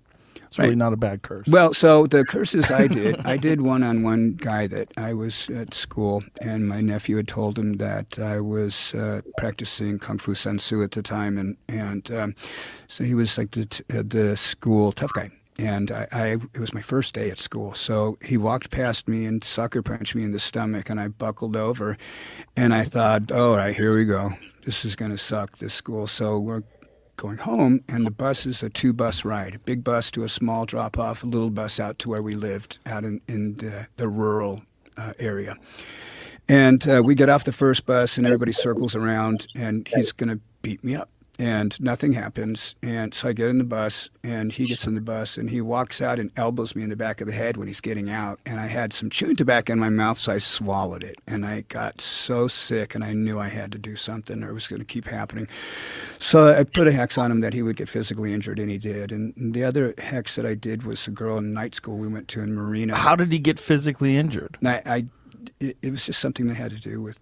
It's 0.53 0.59
really 0.59 0.75
not 0.75 0.93
a 0.93 0.97
bad 0.97 1.23
curse. 1.23 1.47
Well, 1.47 1.73
so 1.73 2.05
the 2.05 2.23
curses 2.23 2.69
I 2.69 2.85
did, 2.85 3.17
I 3.25 3.37
did 3.37 3.61
one 3.61 3.81
on 3.81 4.03
one 4.03 4.35
guy 4.37 4.67
that 4.67 4.91
I 4.95 5.13
was 5.13 5.49
at 5.49 5.73
school, 5.73 6.23
and 6.41 6.67
my 6.69 6.79
nephew 6.79 7.17
had 7.17 7.27
told 7.27 7.57
him 7.57 7.73
that 7.77 8.19
I 8.19 8.39
was 8.39 8.93
uh, 8.93 9.21
practicing 9.39 9.97
kung 9.97 10.19
fu 10.19 10.35
San 10.35 10.59
Soo 10.59 10.83
at 10.83 10.91
the 10.91 11.01
time, 11.01 11.39
and 11.39 11.57
and 11.67 12.11
um, 12.11 12.35
so 12.87 13.03
he 13.03 13.15
was 13.15 13.35
like 13.35 13.49
the 13.51 13.65
t- 13.65 13.83
uh, 13.91 14.03
the 14.05 14.37
school 14.37 14.91
tough 14.91 15.13
guy. 15.13 15.31
And 15.57 15.91
I, 15.91 16.07
I, 16.11 16.25
it 16.53 16.59
was 16.59 16.73
my 16.73 16.81
first 16.81 17.13
day 17.15 17.31
at 17.31 17.39
school. 17.39 17.73
So 17.73 18.17
he 18.21 18.37
walked 18.37 18.69
past 18.71 19.07
me 19.07 19.25
and 19.25 19.43
sucker 19.43 19.81
punched 19.81 20.15
me 20.15 20.23
in 20.23 20.33
the 20.33 20.39
stomach, 20.39 20.87
and 20.89 20.99
I 20.99 21.07
buckled 21.07 21.55
over, 21.55 21.97
and 22.55 22.75
I 22.75 22.83
thought, 22.83 23.31
"Oh, 23.31 23.51
all 23.51 23.57
right, 23.57 23.75
here 23.75 23.95
we 23.95 24.05
go. 24.05 24.33
This 24.65 24.85
is 24.85 24.95
going 24.95 25.11
to 25.11 25.17
suck. 25.17 25.57
This 25.57 25.73
school." 25.73 26.05
So 26.05 26.39
we're 26.39 26.63
going 27.15 27.37
home, 27.37 27.81
and 27.87 28.05
the 28.05 28.11
bus 28.11 28.45
is 28.45 28.63
a 28.63 28.69
two 28.69 28.93
bus 28.93 29.23
ride 29.23 29.55
a 29.55 29.59
big 29.59 29.83
bus 29.83 30.11
to 30.11 30.23
a 30.23 30.29
small 30.29 30.65
drop 30.65 30.97
off, 30.97 31.23
a 31.23 31.27
little 31.27 31.49
bus 31.49 31.79
out 31.79 31.99
to 31.99 32.09
where 32.09 32.21
we 32.21 32.35
lived, 32.35 32.79
out 32.85 33.03
in, 33.03 33.21
in 33.27 33.55
the, 33.57 33.87
the 33.97 34.07
rural 34.07 34.63
uh, 34.97 35.13
area. 35.19 35.55
And 36.49 36.87
uh, 36.87 37.01
we 37.03 37.15
get 37.15 37.29
off 37.29 37.45
the 37.45 37.51
first 37.51 37.85
bus, 37.85 38.17
and 38.17 38.25
everybody 38.25 38.51
circles 38.51 38.95
around, 38.95 39.47
and 39.55 39.87
he's 39.95 40.11
going 40.11 40.29
to 40.29 40.39
beat 40.61 40.83
me 40.83 40.95
up. 40.95 41.09
And 41.39 41.79
nothing 41.81 42.13
happens. 42.13 42.75
And 42.83 43.11
so 43.11 43.29
I 43.29 43.33
get 43.33 43.49
in 43.49 43.57
the 43.57 43.63
bus, 43.63 44.07
and 44.23 44.51
he 44.51 44.65
gets 44.65 44.85
in 44.85 44.93
the 44.93 45.01
bus, 45.01 45.35
and 45.35 45.49
he 45.49 45.61
walks 45.61 45.99
out 45.99 46.19
and 46.19 46.31
elbows 46.37 46.75
me 46.75 46.83
in 46.83 46.89
the 46.89 46.95
back 46.95 47.21
of 47.21 47.27
the 47.27 47.33
head 47.33 47.57
when 47.57 47.67
he's 47.67 47.81
getting 47.81 48.07
out. 48.09 48.39
And 48.45 48.59
I 48.59 48.67
had 48.67 48.93
some 48.93 49.09
chewing 49.09 49.35
tobacco 49.35 49.73
in 49.73 49.79
my 49.79 49.89
mouth, 49.89 50.17
so 50.17 50.31
I 50.31 50.37
swallowed 50.37 51.03
it. 51.03 51.15
And 51.25 51.43
I 51.43 51.61
got 51.61 52.01
so 52.01 52.47
sick, 52.47 52.93
and 52.93 53.03
I 53.03 53.13
knew 53.13 53.39
I 53.39 53.49
had 53.49 53.71
to 53.71 53.79
do 53.79 53.95
something, 53.95 54.43
or 54.43 54.51
it 54.51 54.53
was 54.53 54.67
going 54.67 54.79
to 54.79 54.85
keep 54.85 55.07
happening. 55.07 55.47
So 56.19 56.53
I 56.53 56.63
put 56.65 56.87
a 56.87 56.91
hex 56.91 57.17
on 57.17 57.31
him 57.31 57.41
that 57.41 57.53
he 57.53 57.63
would 57.63 57.77
get 57.77 57.89
physically 57.89 58.31
injured, 58.31 58.59
and 58.59 58.69
he 58.69 58.77
did. 58.77 59.11
And 59.11 59.33
the 59.55 59.63
other 59.63 59.95
hex 59.97 60.35
that 60.35 60.45
I 60.45 60.53
did 60.53 60.83
was 60.83 61.07
a 61.07 61.11
girl 61.11 61.39
in 61.39 61.51
night 61.51 61.73
school 61.73 61.97
we 61.97 62.07
went 62.07 62.27
to 62.29 62.41
in 62.41 62.53
Marina. 62.53 62.95
How 62.95 63.15
did 63.15 63.31
he 63.31 63.39
get 63.39 63.59
physically 63.59 64.17
injured? 64.17 64.57
I, 64.63 64.81
I 64.85 65.03
it, 65.59 65.77
it 65.81 65.89
was 65.89 66.05
just 66.05 66.19
something 66.19 66.45
that 66.47 66.55
had 66.55 66.71
to 66.71 66.79
do 66.79 67.01
with. 67.01 67.17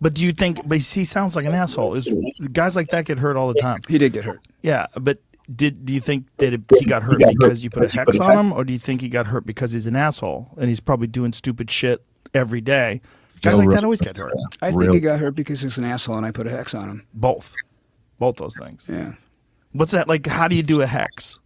But 0.00 0.14
do 0.14 0.22
you 0.22 0.32
think? 0.32 0.66
But 0.66 0.78
he 0.78 1.04
sounds 1.04 1.36
like 1.36 1.46
an 1.46 1.54
asshole. 1.54 1.94
Is 1.94 2.08
guys 2.52 2.76
like 2.76 2.88
that 2.88 3.04
get 3.06 3.18
hurt 3.18 3.36
all 3.36 3.52
the 3.52 3.60
time? 3.60 3.80
He 3.88 3.98
did 3.98 4.12
get 4.12 4.24
hurt. 4.24 4.40
Yeah, 4.62 4.86
but 4.96 5.18
did 5.54 5.84
do 5.84 5.92
you 5.92 6.00
think 6.00 6.26
that 6.38 6.52
it, 6.52 6.60
he 6.78 6.84
got 6.84 7.02
hurt 7.02 7.18
because 7.18 7.62
you 7.64 7.70
put 7.70 7.84
a 7.84 7.88
hex 7.88 8.18
on 8.18 8.38
him, 8.38 8.52
or 8.52 8.64
do 8.64 8.72
you 8.72 8.78
think 8.78 9.00
he 9.00 9.08
got 9.08 9.26
hurt 9.26 9.46
because 9.46 9.72
he's 9.72 9.86
an 9.86 9.96
asshole 9.96 10.48
and 10.58 10.68
he's 10.68 10.80
probably 10.80 11.06
doing 11.06 11.32
stupid 11.32 11.70
shit 11.70 12.04
every 12.32 12.60
day? 12.60 13.00
Guys 13.42 13.52
No, 13.52 13.58
like 13.58 13.68
real- 13.68 13.76
that 13.76 13.84
always 13.84 14.00
get 14.00 14.16
hurt. 14.16 14.32
I 14.62 14.70
think 14.72 14.92
he 14.92 15.00
got 15.00 15.20
hurt 15.20 15.34
because 15.34 15.60
he's 15.60 15.76
an 15.78 15.84
asshole, 15.84 16.16
and 16.16 16.26
I 16.26 16.30
put 16.30 16.46
a 16.46 16.50
hex 16.50 16.74
on 16.74 16.88
him. 16.88 17.06
Both, 17.12 17.54
both 18.18 18.36
those 18.36 18.56
things. 18.56 18.86
Yeah. 18.88 19.14
What's 19.72 19.92
that 19.92 20.08
like? 20.08 20.26
How 20.26 20.48
do 20.48 20.56
you 20.56 20.62
do 20.62 20.80
a 20.82 20.86
hex? 20.86 21.40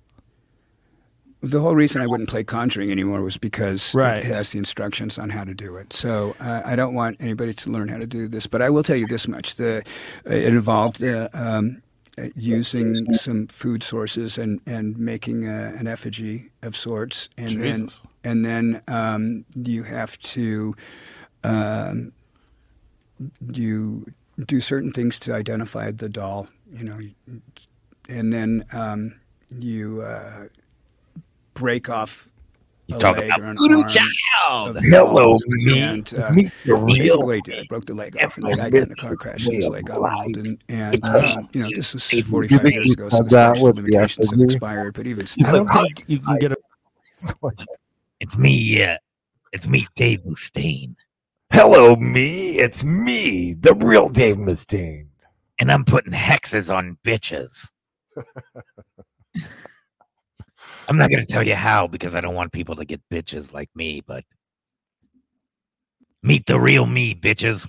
The 1.40 1.60
whole 1.60 1.76
reason 1.76 2.02
I 2.02 2.06
wouldn't 2.06 2.28
play 2.28 2.42
Conjuring 2.42 2.90
anymore 2.90 3.22
was 3.22 3.36
because 3.36 3.94
Right. 3.94 4.18
it 4.18 4.24
has 4.24 4.50
the 4.50 4.58
instructions 4.58 5.18
on 5.18 5.30
how 5.30 5.44
to 5.44 5.54
do 5.54 5.76
it. 5.76 5.92
So 5.92 6.34
uh, 6.40 6.62
I 6.64 6.74
don't 6.74 6.94
want 6.94 7.16
anybody 7.20 7.54
to 7.54 7.70
learn 7.70 7.88
how 7.88 7.98
to 7.98 8.06
do 8.06 8.26
this, 8.28 8.46
but 8.48 8.60
I 8.60 8.70
will 8.70 8.82
tell 8.82 8.96
you 8.96 9.06
this 9.06 9.28
much: 9.28 9.54
the 9.54 9.84
it 10.24 10.44
involved 10.52 11.02
uh, 11.02 11.28
um, 11.32 11.80
uh, 12.18 12.24
using 12.34 13.14
some 13.14 13.46
food 13.46 13.82
sources 13.84 14.36
and 14.36 14.60
and 14.66 14.98
making 14.98 15.46
a, 15.46 15.74
an 15.78 15.86
effigy 15.86 16.50
of 16.62 16.76
sorts, 16.76 17.28
and 17.38 17.50
Jesus. 17.50 18.00
then 18.24 18.32
and 18.32 18.44
then 18.44 18.82
um, 18.88 19.44
you 19.54 19.84
have 19.84 20.18
to. 20.20 20.74
Um, 21.44 22.12
you 23.52 24.06
do 24.46 24.60
certain 24.60 24.92
things 24.92 25.18
to 25.20 25.32
identify 25.32 25.90
the 25.90 26.08
doll, 26.08 26.48
you 26.72 26.84
know, 26.84 26.98
and 28.08 28.32
then 28.32 28.64
um, 28.72 29.14
you 29.58 30.02
uh, 30.02 30.44
break 31.58 31.88
off. 31.88 32.28
You 32.86 32.96
a 32.96 32.98
talk 32.98 33.18
leg 33.18 33.26
about 33.26 33.40
or 33.40 33.44
an 33.44 33.56
voodoo 33.58 33.80
arm 33.80 33.86
child. 33.86 34.76
of 34.78 34.82
Hello, 34.82 35.38
doll, 35.38 35.40
me. 35.46 35.78
And, 35.78 36.14
uh, 36.14 36.30
Meet 36.30 36.52
the 36.64 36.74
real 36.74 37.22
what 37.22 37.36
he 37.36 37.42
did. 37.42 37.60
I 37.60 37.64
broke 37.68 37.84
the 37.84 37.92
leg 37.92 38.16
off, 38.24 38.38
and 38.38 38.46
the 38.46 38.54
guy 38.54 38.70
got 38.70 38.82
in 38.82 38.88
the 38.88 38.96
car 38.96 39.14
crash, 39.14 39.46
and 39.46 39.56
his 39.56 39.68
leg 39.68 39.84
got 39.86 40.00
mauled. 40.00 40.38
And, 40.38 40.64
and 40.70 41.06
um, 41.08 41.50
you 41.52 41.62
know, 41.62 41.68
this 41.74 41.92
was 41.92 42.08
45 42.08 42.72
years 42.72 42.92
ago, 42.92 43.10
so 43.10 43.18
said 43.18 43.26
the 43.26 43.30
that 43.30 43.56
statute 43.56 43.62
with 43.62 43.70
of 43.70 43.76
the 43.76 43.82
limitations 43.82 44.30
have 44.30 44.40
expired. 44.40 44.94
But 44.94 45.06
even 45.06 45.24
I 45.24 45.26
still, 45.26 45.64
don't 45.64 45.72
think 45.72 46.04
you 46.06 46.20
can 46.20 46.38
get 46.38 46.52
a. 46.52 46.56
It's 48.20 48.36
me, 48.36 48.58
yeah. 48.58 48.96
It's 49.52 49.68
me, 49.68 49.86
Dave 49.94 50.22
Mustaine. 50.22 50.96
Hello, 51.52 51.94
me. 51.94 52.58
It's 52.58 52.82
me, 52.82 53.54
the 53.54 53.74
real 53.74 54.08
Dave 54.08 54.36
Mustaine. 54.36 55.06
And 55.60 55.70
I'm 55.70 55.84
putting 55.84 56.12
hexes 56.12 56.74
on 56.74 56.98
bitches. 57.04 57.70
I'm 60.88 60.96
not 60.96 61.10
going 61.10 61.20
to 61.20 61.26
tell 61.26 61.46
you 61.46 61.54
how 61.54 61.86
because 61.86 62.14
I 62.14 62.20
don't 62.20 62.34
want 62.34 62.52
people 62.52 62.74
to 62.76 62.84
get 62.84 63.00
bitches 63.10 63.52
like 63.52 63.68
me, 63.74 64.00
but 64.00 64.24
meet 66.22 66.46
the 66.46 66.58
real 66.58 66.86
me, 66.86 67.14
bitches. 67.14 67.68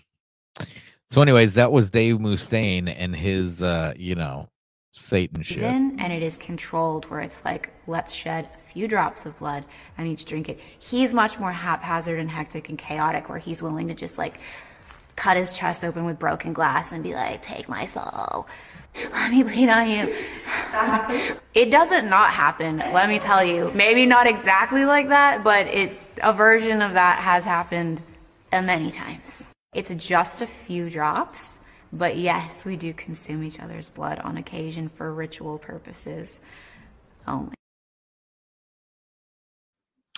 So, 1.07 1.21
anyways, 1.21 1.55
that 1.55 1.71
was 1.71 1.89
Dave 1.89 2.17
Mustaine 2.17 2.93
and 2.95 3.15
his, 3.15 3.61
uh, 3.61 3.93
you 3.97 4.15
know, 4.15 4.47
Satan 4.91 5.43
shit. 5.43 5.61
in 5.61 5.99
and 5.99 6.11
it 6.11 6.23
is 6.23 6.37
controlled 6.37 7.05
where 7.05 7.19
it's 7.19 7.45
like 7.45 7.71
let's 7.85 8.11
shed 8.11 8.49
a 8.53 8.71
few 8.71 8.87
drops 8.87 9.25
of 9.25 9.37
blood 9.37 9.63
and 9.97 10.07
each 10.07 10.25
drink 10.25 10.49
it 10.49 10.59
he's 10.79 11.13
much 11.13 11.37
more 11.37 11.51
haphazard 11.51 12.19
and 12.19 12.29
hectic 12.29 12.69
and 12.69 12.77
chaotic 12.77 13.29
where 13.29 13.37
he's 13.37 13.61
willing 13.61 13.87
to 13.87 13.93
just 13.93 14.17
like 14.17 14.39
cut 15.15 15.37
his 15.37 15.55
chest 15.55 15.83
open 15.83 16.05
with 16.05 16.17
broken 16.17 16.53
glass 16.53 16.91
and 16.91 17.03
be 17.03 17.13
like 17.13 17.41
take 17.43 17.69
my 17.69 17.85
soul 17.85 18.47
let 18.95 19.31
me 19.31 19.43
bleed 19.43 19.69
on 19.69 19.89
you 19.89 20.13
it 21.53 21.71
doesn't 21.71 22.09
not 22.09 22.31
happen 22.31 22.77
let 22.77 23.09
me 23.09 23.19
tell 23.19 23.43
you 23.43 23.71
maybe 23.73 24.05
not 24.05 24.27
exactly 24.27 24.85
like 24.85 25.09
that 25.09 25.43
but 25.43 25.67
it 25.67 25.97
a 26.21 26.33
version 26.33 26.81
of 26.81 26.93
that 26.93 27.19
has 27.19 27.45
happened 27.45 28.01
many 28.51 28.91
times 28.91 29.51
it's 29.73 29.93
just 29.95 30.41
a 30.41 30.47
few 30.47 30.89
drops 30.89 31.59
but 31.91 32.17
yes, 32.17 32.65
we 32.65 32.77
do 32.77 32.93
consume 32.93 33.43
each 33.43 33.59
other's 33.59 33.89
blood 33.89 34.19
on 34.19 34.37
occasion 34.37 34.89
for 34.89 35.11
ritual 35.13 35.57
purposes 35.57 36.39
only. 37.27 37.55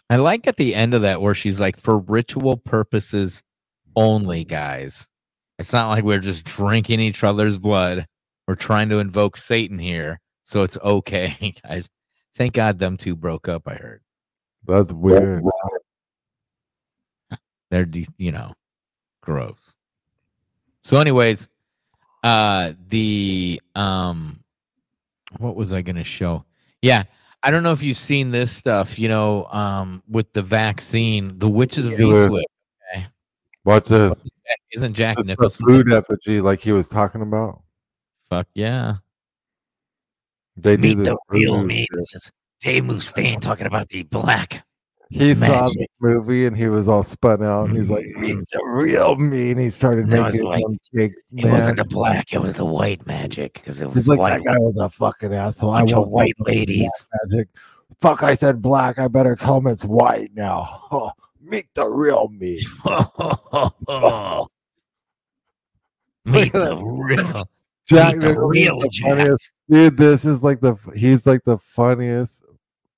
I 0.10 0.18
like 0.18 0.48
at 0.48 0.58
the 0.58 0.76
end 0.76 0.94
of 0.94 1.04
that 1.04 1.22
where 1.22 1.34
she's 1.34 1.62
like, 1.62 1.78
for 1.78 1.98
ritual 1.98 2.58
purposes 2.58 3.42
only, 3.96 4.44
guys. 4.44 5.08
It's 5.58 5.72
not 5.72 5.90
like 5.90 6.04
we're 6.04 6.20
just 6.20 6.44
drinking 6.44 7.00
each 7.00 7.24
other's 7.24 7.58
blood. 7.58 8.06
We're 8.52 8.56
trying 8.56 8.90
to 8.90 9.00
invoke 9.00 9.38
Satan 9.38 9.80
here. 9.80 10.20
So 10.44 10.64
it's 10.64 10.78
okay, 10.84 11.54
guys. 11.64 11.88
Thank 12.36 12.52
God 12.52 12.80
them 12.80 12.98
two 12.98 13.16
broke 13.16 13.48
up, 13.48 13.66
I 13.66 13.76
heard. 13.76 14.02
That's 14.68 14.92
weird. 14.92 15.42
They're, 17.70 17.86
de- 17.86 18.10
you 18.18 18.34
know, 18.34 18.52
gross. 19.22 19.56
So, 20.84 20.98
anyways, 20.98 21.48
uh, 22.26 22.74
the, 22.90 23.62
um, 23.74 24.44
what 25.38 25.56
was 25.56 25.72
I 25.72 25.82
going 25.82 25.96
to 25.96 26.04
show? 26.04 26.44
Yeah. 26.82 27.04
I 27.44 27.52
don't 27.52 27.64
know 27.64 27.72
if 27.72 27.82
you've 27.84 27.96
seen 27.96 28.32
this 28.32 28.52
stuff, 28.52 29.00
you 29.00 29.08
know, 29.08 29.46
um, 29.46 30.04
with 30.10 30.34
the 30.34 30.42
vaccine, 30.42 31.38
the 31.38 31.48
witches 31.48 31.88
of 31.88 31.94
Eastwick. 31.94 32.44
Okay. 32.94 33.08
Watch 33.64 33.86
this. 33.86 34.22
Isn't 34.74 34.94
Jack 34.94 35.16
That's 35.16 35.28
the 35.28 35.32
Nicholson? 35.32 35.66
food 35.66 35.94
effigy 35.94 36.42
like 36.42 36.60
he 36.60 36.74
was 36.74 36.90
talking 36.90 37.22
about. 37.22 37.61
Fuck 38.32 38.48
yeah. 38.56 38.96
They 40.56 40.78
do 40.78 40.82
Meet 40.82 40.98
this 41.00 41.08
the 41.08 41.18
real 41.28 41.62
me. 41.62 41.86
This 41.92 42.16
is 42.16 42.32
Dave 42.62 42.84
Mustaine 42.84 43.42
talking 43.42 43.68
about 43.68 43.90
the 43.90 44.04
black. 44.04 44.66
He 45.10 45.34
saw 45.34 45.40
magic. 45.42 45.80
this 45.80 45.88
movie 46.00 46.46
and 46.46 46.56
he 46.56 46.68
was 46.68 46.88
all 46.88 47.04
spun 47.04 47.44
out. 47.44 47.68
And 47.68 47.76
he's 47.78 47.90
like, 47.90 48.06
mm. 48.06 48.22
"Meet 48.22 48.50
the 48.54 48.64
real 48.66 49.18
me," 49.18 49.52
and 49.52 49.60
he 49.60 49.70
started 49.70 50.06
And 50.06 50.16
I 50.16 50.28
was 50.28 50.36
making 50.36 50.48
like, 50.48 50.62
some 50.62 50.80
big. 50.94 51.14
It 51.36 51.46
wasn't 51.46 51.76
the 51.76 51.84
black, 51.84 52.34
it 52.34 52.42
was 52.42 52.54
the 52.54 52.64
white 52.64 53.06
magic 53.06 53.56
because 53.56 53.82
it 53.82 53.88
was 53.88 53.96
He's 53.96 54.08
like, 54.08 54.20
white. 54.20 54.38
that 54.38 54.54
guy 54.54 54.58
was 54.60 54.78
a 54.78 54.88
fucking 54.88 55.34
asshole. 55.34 55.72
I 55.72 55.82
Bunch 55.82 55.92
of 55.92 55.98
won't 55.98 56.12
white 56.12 56.38
fuck 56.38 56.48
ladies. 56.48 56.90
Magic. 57.26 57.50
Fuck, 58.00 58.24
I 58.24 58.36
said 58.36 58.62
black. 58.62 58.98
I 58.98 59.10
better 59.10 59.36
tell 59.36 59.58
him 59.58 59.68
it's 59.68 59.84
white 59.84 60.32
now. 60.34 60.84
Oh, 60.94 61.12
meet 61.42 61.68
the 61.76 61.86
real 61.86 62.30
me. 62.30 62.62
Meet 66.24 66.54
the 66.54 66.78
real. 66.78 67.50
Jack 67.98 68.20
the 68.20 68.40
real 68.40 68.80
the 68.80 68.90
Jack. 68.90 69.10
funniest- 69.18 69.52
Dude, 69.70 69.98
this 69.98 70.26
is 70.26 70.44
like 70.44 70.60
the 70.60 70.76
he's 70.96 71.26
like 71.26 71.44
the 71.46 71.58
funniest 71.60 72.44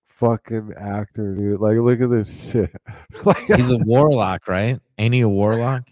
fucking 0.08 0.74
actor, 0.78 1.36
dude. 1.36 1.60
Like, 1.60 1.78
look 1.78 2.02
at 2.02 2.10
this 2.10 2.52
shit. 2.52 2.72
like, 3.26 3.38
He's 3.46 3.72
a 3.72 3.78
warlock, 3.86 4.48
right? 4.48 4.80
Ain't 4.98 5.14
he 5.14 5.22
a 5.22 5.30
warlock? 5.30 5.84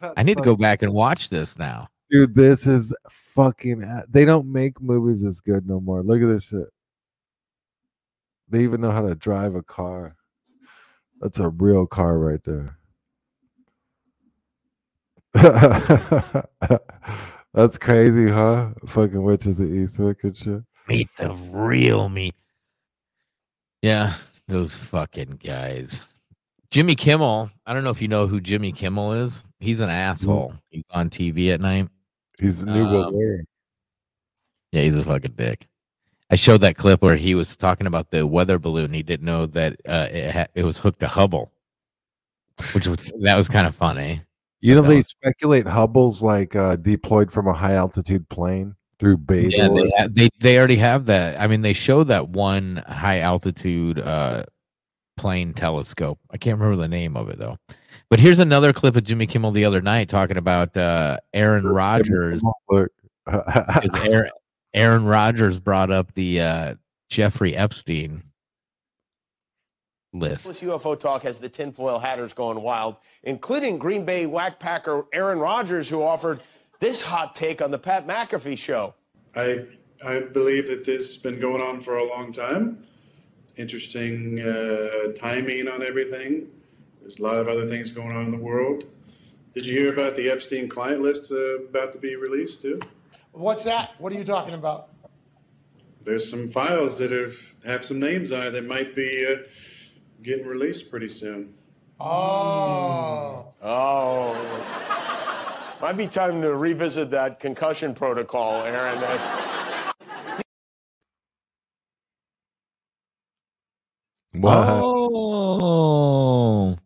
I 0.16 0.22
need 0.22 0.36
to 0.38 0.42
go 0.42 0.56
back 0.56 0.82
and 0.82 0.92
watch 0.92 1.28
this 1.28 1.58
now. 1.58 1.88
dude, 2.10 2.34
this 2.34 2.66
is 2.66 2.94
fucking. 3.08 3.84
They 4.08 4.24
don't 4.24 4.50
make 4.52 4.80
movies 4.80 5.22
as 5.22 5.40
good 5.40 5.66
no 5.66 5.80
more. 5.80 6.02
Look 6.02 6.20
at 6.22 6.26
this 6.28 6.44
shit. 6.44 6.66
They 8.48 8.64
even 8.64 8.80
know 8.80 8.90
how 8.90 9.02
to 9.06 9.14
drive 9.14 9.54
a 9.54 9.62
car. 9.62 10.16
That's 11.20 11.38
a 11.38 11.48
real 11.48 11.86
car 11.86 12.18
right 12.18 12.40
there. 12.44 12.76
That's 17.54 17.76
crazy, 17.78 18.28
huh? 18.30 18.70
Fucking 18.88 19.22
witches 19.22 19.60
of 19.60 19.66
Eastwick 19.68 20.24
and 20.24 20.36
shit. 20.36 20.62
Meet 20.88 21.08
the 21.18 21.30
real 21.50 22.08
me. 22.08 22.32
Yeah, 23.82 24.14
those 24.48 24.74
fucking 24.74 25.40
guys. 25.44 26.00
Jimmy 26.70 26.94
Kimmel. 26.94 27.50
I 27.66 27.74
don't 27.74 27.84
know 27.84 27.90
if 27.90 28.00
you 28.00 28.08
know 28.08 28.26
who 28.26 28.40
Jimmy 28.40 28.72
Kimmel 28.72 29.12
is. 29.12 29.44
He's 29.60 29.80
an 29.80 29.90
asshole. 29.90 30.54
He's 30.70 30.84
on 30.90 31.10
TV 31.10 31.52
at 31.52 31.60
night. 31.60 31.88
He's 32.40 32.62
a 32.62 32.66
new 32.66 32.84
Um, 32.86 32.92
Wolverine. 32.92 33.44
Yeah, 34.72 34.82
he's 34.82 34.96
a 34.96 35.04
fucking 35.04 35.34
dick. 35.36 35.66
I 36.30 36.36
showed 36.36 36.62
that 36.62 36.78
clip 36.78 37.02
where 37.02 37.16
he 37.16 37.34
was 37.34 37.54
talking 37.56 37.86
about 37.86 38.10
the 38.10 38.26
weather 38.26 38.58
balloon. 38.58 38.92
He 38.94 39.02
didn't 39.02 39.26
know 39.26 39.44
that 39.46 39.76
uh, 39.86 40.08
it 40.10 40.30
ha- 40.30 40.46
it 40.54 40.64
was 40.64 40.78
hooked 40.78 41.00
to 41.00 41.08
Hubble, 41.08 41.52
which 42.72 42.88
was 42.88 43.12
that 43.20 43.36
was 43.36 43.48
kind 43.48 43.66
of 43.66 43.74
funny. 43.74 44.22
You 44.62 44.74
know, 44.76 44.82
they 44.82 44.98
was- 44.98 45.08
speculate 45.08 45.66
Hubble's 45.66 46.22
like 46.22 46.56
uh, 46.56 46.76
deployed 46.76 47.30
from 47.30 47.46
a 47.48 47.52
high 47.52 47.74
altitude 47.74 48.28
plane 48.28 48.74
through 48.98 49.18
Babel. 49.18 49.50
Yeah, 49.50 49.68
they, 49.68 49.90
ha- 49.96 50.08
they 50.10 50.28
they 50.40 50.58
already 50.58 50.76
have 50.76 51.06
that. 51.06 51.40
I 51.40 51.48
mean, 51.48 51.62
they 51.62 51.72
showed 51.72 52.08
that 52.08 52.28
one 52.28 52.82
high 52.86 53.18
altitude 53.20 53.98
uh, 53.98 54.44
plane 55.16 55.52
telescope. 55.52 56.18
I 56.30 56.38
can't 56.38 56.58
remember 56.58 56.80
the 56.80 56.88
name 56.88 57.16
of 57.16 57.28
it 57.28 57.38
though. 57.38 57.58
But 58.08 58.20
here's 58.20 58.38
another 58.38 58.72
clip 58.72 58.94
of 58.94 59.04
Jimmy 59.04 59.26
Kimmel 59.26 59.50
the 59.50 59.64
other 59.64 59.80
night 59.80 60.08
talking 60.08 60.36
about 60.36 60.76
uh, 60.76 61.18
Aaron 61.34 61.66
Rodgers. 61.66 62.42
Aaron, 63.26 64.30
Aaron 64.74 65.04
Rodgers 65.04 65.58
brought 65.58 65.90
up 65.90 66.12
the 66.14 66.40
uh, 66.40 66.74
Jeffrey 67.08 67.56
Epstein 67.56 68.22
list. 70.12 70.46
This 70.46 70.60
UFO 70.60 70.98
talk 70.98 71.22
has 71.22 71.38
the 71.38 71.48
tinfoil 71.48 71.98
hatters 71.98 72.32
going 72.32 72.60
wild, 72.62 72.96
including 73.22 73.78
Green 73.78 74.04
Bay 74.04 74.26
whackpacker 74.26 75.06
Aaron 75.12 75.38
Rodgers, 75.38 75.88
who 75.88 76.02
offered 76.02 76.40
this 76.80 77.02
hot 77.02 77.34
take 77.34 77.62
on 77.62 77.70
the 77.70 77.78
Pat 77.78 78.06
McAfee 78.06 78.58
show. 78.58 78.94
I 79.34 79.66
I 80.04 80.20
believe 80.20 80.66
that 80.68 80.84
this 80.84 81.14
has 81.14 81.16
been 81.16 81.38
going 81.38 81.62
on 81.62 81.80
for 81.80 81.96
a 81.96 82.06
long 82.06 82.32
time. 82.32 82.84
Interesting 83.56 84.40
uh, 84.40 85.12
timing 85.16 85.68
on 85.68 85.82
everything. 85.82 86.48
There's 87.00 87.18
a 87.18 87.22
lot 87.22 87.36
of 87.36 87.48
other 87.48 87.68
things 87.68 87.90
going 87.90 88.12
on 88.12 88.26
in 88.26 88.30
the 88.30 88.38
world. 88.38 88.84
Did 89.54 89.66
you 89.66 89.78
hear 89.78 89.92
about 89.92 90.16
the 90.16 90.30
Epstein 90.30 90.68
client 90.68 91.02
list 91.02 91.30
uh, 91.30 91.60
about 91.64 91.92
to 91.92 91.98
be 91.98 92.16
released 92.16 92.62
too? 92.62 92.80
What's 93.32 93.64
that? 93.64 93.92
What 93.98 94.12
are 94.12 94.16
you 94.16 94.24
talking 94.24 94.54
about? 94.54 94.88
There's 96.04 96.28
some 96.28 96.48
files 96.48 96.98
that 96.98 97.12
have 97.12 97.36
have 97.64 97.84
some 97.84 98.00
names 98.00 98.32
on 98.32 98.46
it 98.48 98.50
that 98.52 98.66
might 98.66 98.94
be 98.94 99.26
uh, 99.26 99.42
getting 100.22 100.46
released 100.46 100.90
pretty 100.90 101.08
soon. 101.08 101.54
Oh. 102.00 103.52
Oh. 103.62 105.78
Might 105.80 105.96
be 105.96 106.06
time 106.06 106.40
to 106.42 106.54
revisit 106.54 107.10
that 107.10 107.40
concussion 107.40 107.94
protocol, 107.94 108.62
Aaron. 108.62 109.00
That's- 109.00 109.92
Oh. 114.44 116.76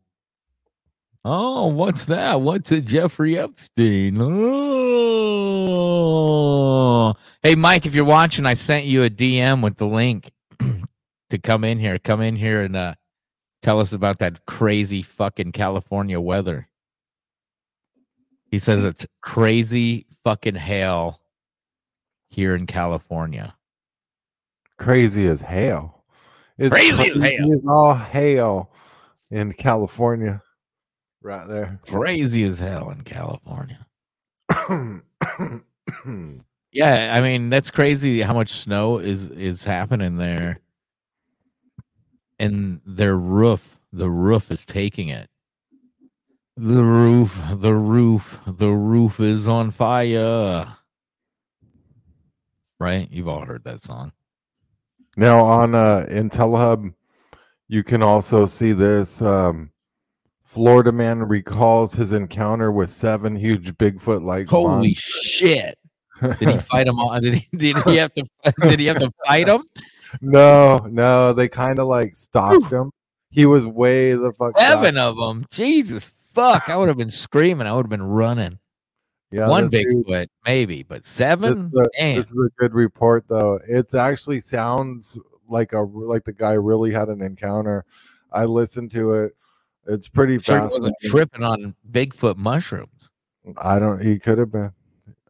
Oh, 1.24 1.66
what's 1.66 2.04
that? 2.06 2.40
What's 2.40 2.70
a 2.70 2.80
Jeffrey 2.80 3.36
Epstein? 3.38 4.16
Oh. 4.20 4.36
Hey, 7.42 7.56
Mike, 7.56 7.84
if 7.86 7.94
you're 7.96 8.04
watching, 8.04 8.46
I 8.46 8.54
sent 8.54 8.84
you 8.86 9.02
a 9.02 9.10
DM 9.10 9.60
with 9.62 9.76
the 9.76 9.86
link 9.86 10.30
to 11.30 11.38
come 11.38 11.64
in 11.64 11.78
here. 11.80 11.98
Come 11.98 12.20
in 12.20 12.36
here 12.36 12.62
and 12.62 12.76
uh, 12.76 12.94
tell 13.66 13.80
us 13.80 13.93
about 13.93 14.20
that 14.20 14.47
crazy 14.47 15.02
fucking 15.02 15.51
California 15.51 16.20
weather. 16.20 16.68
He 18.48 18.60
says 18.60 18.84
it's 18.84 19.05
crazy 19.22 20.06
fucking 20.22 20.55
hail 20.55 21.20
here 22.28 22.55
in 22.55 22.68
California. 22.68 23.56
crazy 24.78 25.26
as 25.26 25.40
hell. 25.40 26.05
It's 26.59 26.72
Crazy 26.72 27.10
as 27.10 27.16
hell. 27.16 27.52
as 27.52 27.66
all 27.68 27.94
hail 27.94 28.70
in 29.32 29.52
California, 29.52 30.40
right 31.20 31.48
there. 31.48 31.80
Crazy 31.88 32.44
as 32.44 32.60
hell 32.60 32.90
in 32.90 33.02
California. 33.02 33.84
Yeah, 36.72 37.14
I 37.16 37.22
mean 37.22 37.48
that's 37.48 37.70
crazy 37.70 38.20
how 38.20 38.34
much 38.34 38.51
snow 38.51 38.98
is 38.98 39.28
is 39.28 39.64
happening 39.64 40.18
there. 40.18 40.60
And 42.38 42.80
their 42.84 43.16
roof, 43.16 43.78
the 43.92 44.10
roof 44.10 44.50
is 44.50 44.66
taking 44.66 45.08
it. 45.08 45.28
The 46.56 46.82
roof, 46.82 47.40
the 47.52 47.74
roof, 47.74 48.40
the 48.46 48.70
roof 48.70 49.20
is 49.20 49.46
on 49.48 49.70
fire. 49.70 50.76
Right? 52.78 53.08
You've 53.10 53.28
all 53.28 53.44
heard 53.44 53.64
that 53.64 53.80
song. 53.80 54.12
Now 55.16 55.44
on 55.44 55.74
uh 55.74 56.06
IntelliHub, 56.10 56.94
you 57.68 57.82
can 57.82 58.02
also 58.02 58.46
see 58.46 58.72
this. 58.72 59.20
Um, 59.22 59.70
Florida 60.44 60.92
man 60.92 61.22
recalls 61.22 61.94
his 61.94 62.12
encounter 62.12 62.72
with 62.72 62.90
seven 62.90 63.36
huge 63.36 63.74
Bigfoot 63.76 64.22
like. 64.22 64.48
Holy 64.48 64.94
shit. 64.94 65.78
Did 66.22 66.48
he 66.48 66.56
fight 66.70 66.88
him 66.88 66.98
all? 66.98 67.20
Did 67.20 67.34
he 67.34 67.48
did 67.56 67.76
he 67.78 67.96
have 67.96 68.14
to 68.14 68.24
did 68.62 68.80
he 68.80 68.86
have 68.86 68.98
to 69.00 69.10
fight 69.26 69.48
him? 69.48 69.62
No, 70.20 70.78
no, 70.90 71.32
they 71.32 71.48
kind 71.48 71.78
of 71.78 71.86
like 71.86 72.16
stalked 72.16 72.72
him. 72.72 72.90
He 73.30 73.46
was 73.46 73.66
way 73.66 74.12
the 74.14 74.32
fuck. 74.32 74.58
Seven 74.58 74.96
of 74.96 75.16
them. 75.16 75.46
Jesus 75.50 76.12
fuck. 76.34 76.68
I 76.68 76.76
would 76.76 76.88
have 76.88 76.96
been 76.96 77.10
screaming. 77.10 77.66
I 77.66 77.72
would 77.72 77.86
have 77.86 77.90
been 77.90 78.02
running. 78.02 78.58
Yeah, 79.32 79.48
One 79.48 79.68
Bigfoot, 79.68 80.28
maybe, 80.44 80.84
but 80.84 81.04
seven? 81.04 81.56
This 81.58 81.66
is, 81.66 81.74
a, 81.74 82.14
this 82.14 82.30
is 82.30 82.38
a 82.38 82.48
good 82.60 82.74
report 82.74 83.24
though. 83.28 83.58
It 83.68 83.92
actually 83.92 84.40
sounds 84.40 85.18
like 85.48 85.72
a 85.72 85.80
like 85.80 86.24
the 86.24 86.32
guy 86.32 86.52
really 86.52 86.92
had 86.92 87.08
an 87.08 87.22
encounter. 87.22 87.84
I 88.32 88.44
listened 88.44 88.92
to 88.92 89.14
it. 89.14 89.36
It's 89.88 90.08
pretty 90.08 90.38
Sure 90.38 90.60
fast. 90.60 90.76
wasn't 90.76 90.96
tripping 91.02 91.42
on 91.42 91.74
Bigfoot 91.90 92.36
mushrooms. 92.36 93.10
I 93.56 93.78
don't. 93.78 94.00
He 94.00 94.18
could 94.18 94.38
have 94.38 94.52
been, 94.52 94.72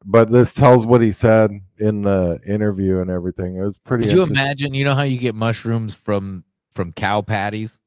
but 0.07 0.31
this 0.31 0.55
tells 0.55 0.87
what 0.87 1.03
he 1.03 1.13
said 1.13 1.51
in 1.79 2.03
the 2.03 2.39
interview 2.47 3.01
and 3.01 3.11
everything. 3.11 3.57
It 3.57 3.63
was 3.63 3.77
pretty. 3.77 4.05
Could 4.05 4.13
you 4.13 4.23
imagine? 4.23 4.73
You 4.73 4.85
know 4.85 4.95
how 4.95 5.03
you 5.03 5.19
get 5.19 5.35
mushrooms 5.35 5.95
from 5.95 6.45
from 6.75 6.93
cow 6.93 7.23
patties? 7.23 7.79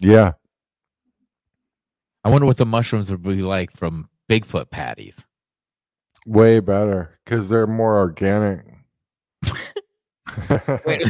Yeah, 0.00 0.32
I 2.24 2.30
wonder 2.30 2.46
what 2.46 2.56
the 2.56 2.66
mushrooms 2.66 3.10
would 3.10 3.22
be 3.22 3.42
like 3.42 3.72
from 3.76 4.10
Bigfoot 4.28 4.70
patties. 4.70 5.24
way 6.26 6.60
better 6.60 7.18
because 7.24 7.48
they're 7.48 7.66
more 7.66 7.98
organic. 7.98 8.66
Wait 10.86 11.02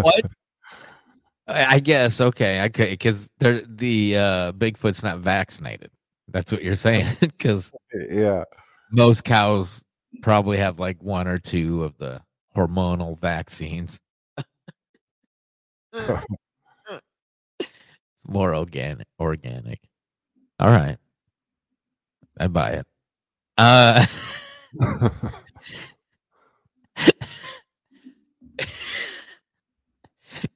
what? 0.00 0.24
I 1.48 1.80
guess 1.80 2.20
okay. 2.20 2.60
I 2.60 2.68
could 2.68 2.90
because 2.90 3.30
they're 3.38 3.62
the 3.62 4.16
uh, 4.16 4.52
Bigfoot's 4.52 5.02
not 5.02 5.18
vaccinated. 5.18 5.90
That's 6.28 6.52
what 6.52 6.62
you're 6.62 6.74
saying. 6.74 7.06
Because 7.20 7.72
yeah, 8.10 8.44
most 8.92 9.24
cows 9.24 9.84
probably 10.22 10.58
have 10.58 10.78
like 10.78 11.02
one 11.02 11.26
or 11.26 11.38
two 11.38 11.84
of 11.84 11.96
the 11.98 12.20
hormonal 12.56 13.18
vaccines. 13.18 13.98
it's 15.92 16.26
more 18.26 18.54
organic. 18.54 19.06
Organic. 19.18 19.80
All 20.60 20.70
right, 20.70 20.98
I 22.38 22.48
buy 22.48 22.70
it. 22.70 22.86
Uh. 23.58 24.06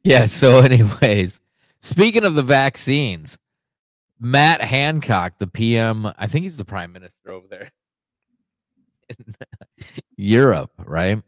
yeah. 0.05 0.27
So, 0.27 0.59
anyways, 0.61 1.41
speaking 1.81 2.25
of 2.25 2.35
the 2.35 2.43
vaccines, 2.43 3.39
Matt 4.21 4.63
Hancock, 4.63 5.35
the 5.39 5.49
PM, 5.49 6.07
I 6.17 6.29
think 6.29 6.45
he's 6.45 6.57
the 6.57 6.65
prime 6.65 6.93
minister 6.93 7.33
over 7.33 7.47
there 7.51 7.71
in 9.09 9.35
Europe, 10.17 10.71
right? 10.85 11.21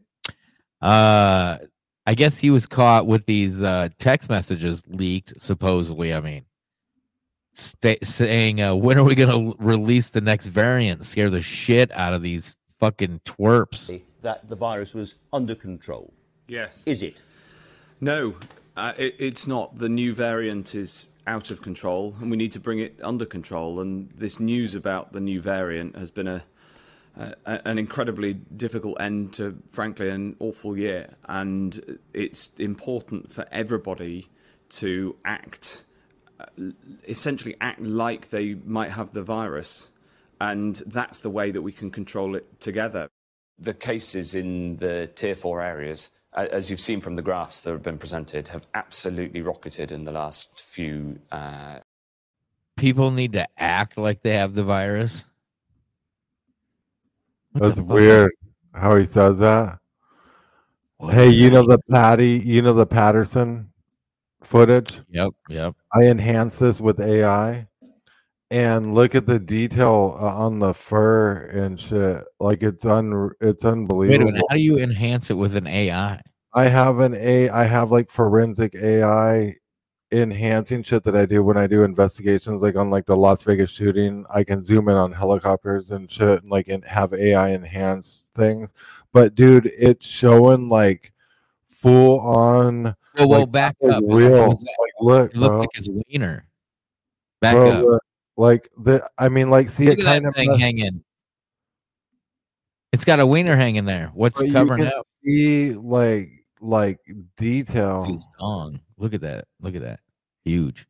Uh, 0.80 1.58
I 2.06 2.14
guess 2.14 2.38
he 2.38 2.50
was 2.50 2.66
caught 2.66 3.06
with 3.06 3.26
these 3.26 3.62
uh, 3.62 3.88
text 3.98 4.30
messages 4.30 4.84
leaked, 4.86 5.40
supposedly. 5.40 6.14
I 6.14 6.20
mean, 6.20 6.44
sta 7.54 7.96
saying, 8.02 8.60
uh, 8.60 8.74
"When 8.74 8.98
are 8.98 9.04
we 9.04 9.14
going 9.14 9.54
to 9.56 9.56
release 9.62 10.10
the 10.10 10.20
next 10.20 10.48
variant?" 10.48 11.04
Scare 11.06 11.30
the 11.30 11.42
shit 11.42 11.90
out 11.92 12.12
of 12.12 12.22
these 12.22 12.56
fucking 12.78 13.20
twerps. 13.24 14.02
that 14.22 14.48
the 14.48 14.56
virus 14.56 14.94
was 14.94 15.14
under 15.32 15.54
control. 15.54 16.12
Yes. 16.48 16.82
Is 16.86 17.02
it? 17.02 17.22
No. 18.00 18.34
Uh, 18.76 18.92
it, 18.98 19.14
it's 19.18 19.46
not. 19.46 19.78
The 19.78 19.88
new 19.88 20.14
variant 20.14 20.74
is 20.74 21.10
out 21.26 21.50
of 21.50 21.62
control, 21.62 22.16
and 22.20 22.30
we 22.30 22.36
need 22.36 22.52
to 22.52 22.60
bring 22.60 22.80
it 22.80 22.98
under 23.02 23.24
control. 23.24 23.80
And 23.80 24.10
this 24.16 24.40
news 24.40 24.74
about 24.74 25.12
the 25.12 25.20
new 25.20 25.40
variant 25.40 25.96
has 25.96 26.10
been 26.10 26.26
a, 26.26 26.44
a 27.16 27.34
an 27.46 27.78
incredibly 27.78 28.34
difficult 28.34 29.00
end 29.00 29.32
to, 29.34 29.56
frankly, 29.70 30.08
an 30.08 30.36
awful 30.40 30.76
year. 30.76 31.14
And 31.26 31.98
it's 32.12 32.50
important 32.58 33.30
for 33.32 33.46
everybody 33.52 34.28
to 34.70 35.14
act, 35.24 35.84
uh, 35.84 35.93
essentially 37.06 37.56
act 37.60 37.80
like 37.80 38.30
they 38.30 38.54
might 38.54 38.90
have 38.90 39.12
the 39.12 39.22
virus, 39.22 39.90
and 40.40 40.76
that's 40.86 41.20
the 41.20 41.30
way 41.30 41.50
that 41.50 41.62
we 41.62 41.72
can 41.72 41.90
control 41.90 42.34
it 42.34 42.60
together. 42.60 43.08
The 43.58 43.74
cases 43.74 44.34
in 44.34 44.76
the 44.78 45.10
tier 45.14 45.36
four 45.36 45.62
areas 45.62 46.10
as 46.34 46.70
you've 46.70 46.80
seen 46.80 47.00
from 47.00 47.14
the 47.14 47.22
graphs 47.22 47.60
that 47.60 47.70
have 47.70 47.82
been 47.82 47.98
presented, 47.98 48.48
have 48.48 48.66
absolutely 48.74 49.40
rocketed 49.40 49.92
in 49.92 50.04
the 50.04 50.12
last 50.12 50.58
few. 50.58 51.18
Uh... 51.30 51.78
People 52.76 53.10
need 53.10 53.32
to 53.32 53.46
act 53.56 53.96
like 53.96 54.22
they 54.22 54.34
have 54.34 54.54
the 54.54 54.64
virus. 54.64 55.24
What 57.52 57.76
That's 57.76 57.80
weird 57.80 58.32
how 58.74 58.96
he 58.96 59.04
says 59.04 59.38
that. 59.38 59.78
hey, 61.00 61.28
you 61.28 61.50
know 61.50 61.64
the 61.66 61.78
Patty, 61.88 62.42
you 62.44 62.62
know 62.62 62.72
the 62.72 62.86
Patterson 62.86 63.70
footage? 64.46 65.00
Yep, 65.10 65.32
yep. 65.48 65.74
I 65.92 66.04
enhance 66.04 66.58
this 66.58 66.80
with 66.80 67.00
AI 67.00 67.66
and 68.50 68.94
look 68.94 69.14
at 69.14 69.26
the 69.26 69.38
detail 69.38 70.16
uh, 70.20 70.26
on 70.26 70.58
the 70.58 70.74
fur 70.74 71.46
and 71.46 71.80
shit. 71.80 72.22
Like 72.38 72.62
it's 72.62 72.84
un 72.84 73.30
it's 73.40 73.64
unbelievable. 73.64 74.18
Wait 74.18 74.20
a 74.20 74.24
minute. 74.24 74.46
How 74.48 74.56
do 74.56 74.62
you 74.62 74.78
enhance 74.78 75.30
it 75.30 75.34
with 75.34 75.56
an 75.56 75.66
AI? 75.66 76.20
I 76.54 76.68
have 76.68 77.00
an 77.00 77.14
A 77.14 77.48
I 77.48 77.64
have 77.64 77.90
like 77.90 78.10
forensic 78.10 78.74
AI 78.76 79.56
enhancing 80.12 80.84
shit 80.84 81.02
that 81.02 81.16
I 81.16 81.26
do 81.26 81.42
when 81.42 81.56
I 81.56 81.66
do 81.66 81.82
investigations 81.82 82.62
like 82.62 82.76
on 82.76 82.90
like 82.90 83.06
the 83.06 83.16
Las 83.16 83.42
Vegas 83.42 83.70
shooting. 83.70 84.24
I 84.32 84.44
can 84.44 84.62
zoom 84.62 84.88
in 84.88 84.94
on 84.94 85.10
helicopters 85.12 85.90
and 85.90 86.10
shit 86.10 86.42
and 86.42 86.50
like 86.50 86.68
and 86.68 86.84
have 86.84 87.12
AI 87.12 87.52
enhance 87.52 88.28
things. 88.36 88.72
But 89.12 89.34
dude, 89.34 89.70
it's 89.76 90.06
showing 90.06 90.68
like 90.68 91.12
full 91.68 92.20
on 92.20 92.94
Whoa, 93.16 93.26
whoa, 93.26 93.40
like, 93.40 93.50
back 93.52 93.76
up. 93.88 94.02
real. 94.06 94.48
Like 94.48 94.58
look, 95.00 95.32
bro. 95.34 95.60
like 95.60 95.68
his 95.74 95.88
wiener. 95.88 96.46
Back 97.40 97.54
Bro, 97.54 97.70
up. 97.70 97.84
look, 97.84 98.02
like 98.36 98.70
the 98.78 99.08
I 99.18 99.28
mean 99.28 99.50
like 99.50 99.70
see 99.70 99.86
Look 99.86 99.98
it 99.98 100.00
at 100.00 100.06
kind 100.06 100.24
that 100.24 100.28
of 100.30 100.34
thing 100.34 100.58
hanging. 100.58 101.04
It's 102.92 103.04
got 103.04 103.20
a 103.20 103.26
wiener 103.26 103.56
hanging 103.56 103.84
there. 103.84 104.10
What's 104.14 104.40
but 104.40 104.52
covering 104.52 104.86
up? 104.86 105.06
see 105.22 105.72
like 105.74 106.30
like 106.60 106.98
detail. 107.36 108.04
His 108.04 108.26
dong. 108.38 108.80
Look 108.96 109.14
at 109.14 109.20
that. 109.20 109.46
Look 109.60 109.74
at 109.74 109.82
that. 109.82 110.00
Huge. 110.44 110.86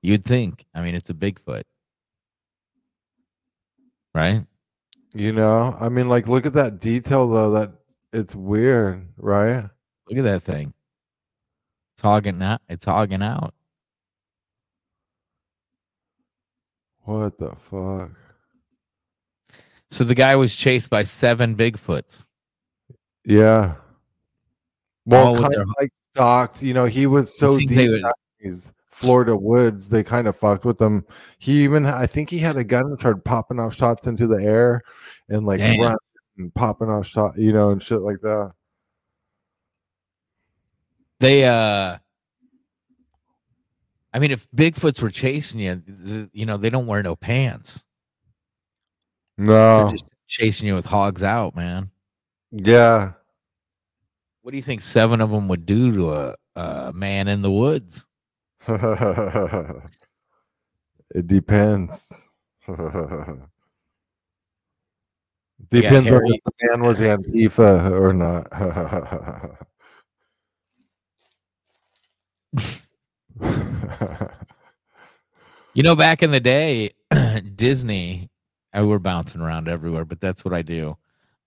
You'd 0.00 0.24
think. 0.24 0.66
I 0.74 0.82
mean, 0.82 0.94
it's 0.94 1.10
a 1.10 1.14
Bigfoot. 1.14 1.62
Right? 4.14 4.44
You 5.14 5.32
know, 5.32 5.76
I 5.78 5.88
mean, 5.88 6.08
like, 6.08 6.26
look 6.26 6.46
at 6.46 6.54
that 6.54 6.80
detail 6.80 7.28
though. 7.28 7.50
That 7.52 7.72
it's 8.12 8.34
weird, 8.34 9.08
right? 9.16 9.68
Look 10.08 10.18
at 10.18 10.24
that 10.24 10.42
thing. 10.42 10.72
It's 11.94 12.02
hogging 12.02 12.42
out. 12.42 12.60
It's 12.68 12.84
hogging 12.84 13.22
out. 13.22 13.54
What 17.04 17.38
the 17.38 17.54
fuck? 17.70 18.10
So 19.90 20.04
the 20.04 20.14
guy 20.14 20.36
was 20.36 20.54
chased 20.54 20.88
by 20.88 21.02
seven 21.02 21.56
Bigfoots. 21.56 22.26
Yeah. 23.24 23.74
Well, 25.04 25.34
kind 25.36 25.54
of 25.54 25.68
like 25.80 25.92
stalked. 26.14 26.62
You 26.62 26.74
know, 26.74 26.84
he 26.86 27.06
was 27.06 27.36
so 27.38 27.58
deep 27.58 27.70
would- 27.70 28.04
these 28.40 28.72
Florida 28.88 29.36
woods. 29.36 29.88
They 29.90 30.02
kind 30.02 30.28
of 30.28 30.36
fucked 30.36 30.64
with 30.64 30.80
him. 30.80 31.04
He 31.38 31.62
even, 31.64 31.86
I 31.86 32.06
think, 32.06 32.30
he 32.30 32.38
had 32.38 32.56
a 32.56 32.64
gun 32.64 32.86
and 32.86 32.98
started 32.98 33.24
popping 33.24 33.58
off 33.58 33.74
shots 33.74 34.06
into 34.06 34.26
the 34.26 34.42
air 34.42 34.80
and 35.28 35.44
like 35.44 35.58
Damn. 35.58 35.80
run 35.80 35.96
and 36.38 36.54
popping 36.54 36.88
off 36.88 37.06
shot, 37.06 37.36
you 37.36 37.52
know, 37.52 37.70
and 37.70 37.82
shit 37.82 38.00
like 38.00 38.20
that. 38.22 38.52
They 41.22 41.44
uh 41.44 41.98
I 44.12 44.18
mean 44.18 44.32
if 44.32 44.50
Bigfoots 44.50 45.00
were 45.00 45.08
chasing 45.08 45.60
you, 45.60 45.80
th- 46.04 46.28
you 46.32 46.46
know, 46.46 46.56
they 46.56 46.68
don't 46.68 46.88
wear 46.88 47.00
no 47.00 47.14
pants. 47.14 47.84
They're 49.38 49.46
No. 49.46 49.88
just 49.88 50.04
chasing 50.26 50.66
you 50.66 50.74
with 50.74 50.84
hogs 50.84 51.22
out, 51.22 51.54
man. 51.54 51.92
Yeah. 52.50 53.12
What 54.42 54.50
do 54.50 54.56
you 54.56 54.64
think 54.64 54.82
seven 54.82 55.20
of 55.20 55.30
them 55.30 55.46
would 55.46 55.64
do 55.64 55.94
to 55.94 56.12
a, 56.12 56.34
a 56.56 56.92
man 56.92 57.28
in 57.28 57.40
the 57.40 57.52
woods? 57.52 58.04
it 58.68 59.80
depends. 61.28 62.12
They 62.66 62.74
got 65.82 65.84
Depends 66.02 66.10
on 66.10 66.22
if 66.26 66.40
the 66.44 66.52
man 66.62 66.80
was 66.82 66.98
Antifa 66.98 67.92
or 67.92 68.12
not. 68.12 68.48
You 75.74 75.82
know, 75.82 75.96
back 75.96 76.22
in 76.22 76.30
the 76.30 76.40
day, 76.40 76.90
Disney, 77.54 78.28
uh, 78.76 78.84
we're 78.86 78.98
bouncing 78.98 79.40
around 79.40 79.68
everywhere, 79.68 80.04
but 80.04 80.20
that's 80.20 80.44
what 80.44 80.52
I 80.52 80.60
do. 80.60 80.98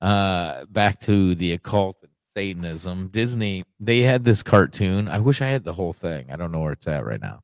Uh, 0.01 0.65
back 0.65 0.99
to 1.01 1.35
the 1.35 1.53
occult 1.53 1.97
and 2.01 2.11
Satanism. 2.35 3.09
Disney, 3.09 3.65
they 3.79 3.99
had 3.99 4.23
this 4.23 4.41
cartoon. 4.41 5.07
I 5.07 5.19
wish 5.19 5.43
I 5.43 5.49
had 5.49 5.63
the 5.63 5.73
whole 5.73 5.93
thing. 5.93 6.31
I 6.31 6.37
don't 6.37 6.51
know 6.51 6.61
where 6.61 6.71
it's 6.71 6.87
at 6.87 7.05
right 7.05 7.21
now. 7.21 7.41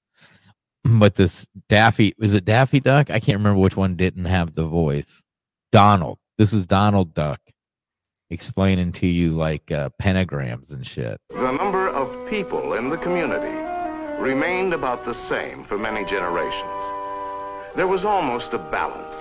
But 0.84 1.14
this 1.14 1.46
Daffy, 1.70 2.16
was 2.18 2.34
it 2.34 2.46
Daffy 2.46 2.80
Duck? 2.80 3.12
I 3.12 3.20
can't 3.20 3.38
remember 3.38 3.60
which 3.60 3.78
one 3.78 3.96
didn't 3.96 4.26
have 4.26 4.56
the 4.56 4.66
voice. 4.66 5.24
Donald. 5.72 6.18
This 6.40 6.52
is 6.52 6.66
Donald 6.66 7.14
Duck 7.14 7.40
explaining 8.32 8.92
to 8.94 9.08
you 9.08 9.30
like 9.30 9.72
uh, 9.72 9.90
pentagrams 10.02 10.72
and 10.72 10.86
shit. 10.88 11.20
The 11.30 11.52
number 11.52 11.90
of 11.90 12.30
people 12.30 12.74
in 12.74 12.90
the 12.90 12.98
community 12.98 13.56
remained 14.20 14.74
about 14.74 15.06
the 15.06 15.14
same 15.14 15.64
for 15.66 15.78
many 15.78 16.06
generations. 16.06 16.82
There 17.76 17.88
was 17.88 18.06
almost 18.06 18.54
a 18.54 18.58
balance. 18.58 19.16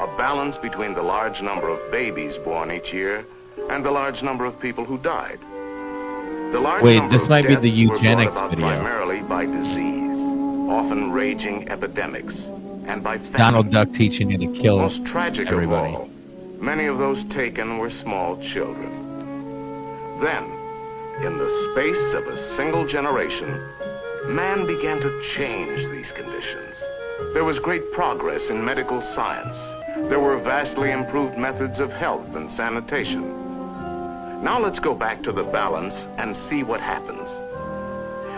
A 0.00 0.06
balance 0.16 0.58
between 0.58 0.94
the 0.94 1.02
large 1.02 1.42
number 1.42 1.68
of 1.68 1.78
babies 1.92 2.38
born 2.38 2.72
each 2.72 2.92
year 2.92 3.24
and 3.70 3.84
the 3.84 3.90
large 3.90 4.22
number 4.22 4.44
of 4.44 4.58
people 4.58 4.84
who 4.84 4.98
died. 4.98 5.38
The 6.52 6.60
large 6.60 6.82
Wait, 6.82 7.08
this 7.10 7.28
might 7.28 7.46
be 7.46 7.54
the 7.54 7.70
deaths 7.70 7.78
were 7.78 7.86
brought 7.86 8.02
eugenics 8.02 8.40
video. 8.40 8.68
Primarily 8.68 9.20
by 9.20 9.46
disease, 9.46 10.18
often 10.70 11.12
raging 11.12 11.68
epidemics, 11.68 12.36
and 12.86 13.02
by 13.02 13.18
famine. 13.18 13.38
Donald 13.38 13.70
Duck 13.70 13.92
teaching 13.92 14.30
you 14.30 14.38
to 14.38 14.60
kill 14.60 14.78
Most 14.78 15.04
tragic 15.04 15.48
everybody. 15.48 15.94
of 15.94 16.00
all, 16.00 16.10
many 16.62 16.86
of 16.86 16.96
those 16.96 17.24
taken 17.24 17.78
were 17.78 17.90
small 17.90 18.40
children. 18.40 18.90
Then, 20.20 20.44
in 21.20 21.36
the 21.36 21.70
space 21.72 22.14
of 22.14 22.28
a 22.28 22.56
single 22.56 22.86
generation, 22.86 23.60
man 24.28 24.64
began 24.64 25.00
to 25.00 25.22
change 25.34 25.90
these 25.90 26.12
conditions. 26.12 26.76
There 27.34 27.44
was 27.44 27.58
great 27.58 27.92
progress 27.92 28.48
in 28.48 28.64
medical 28.64 29.02
science. 29.02 29.56
There 30.08 30.20
were 30.20 30.38
vastly 30.38 30.92
improved 30.92 31.36
methods 31.36 31.80
of 31.80 31.90
health 31.90 32.34
and 32.36 32.48
sanitation. 32.48 33.22
Now 34.44 34.60
let's 34.60 34.78
go 34.78 34.94
back 34.94 35.22
to 35.24 35.32
the 35.32 35.44
balance 35.44 35.94
and 36.16 36.36
see 36.36 36.62
what 36.62 36.80
happens. 36.80 37.28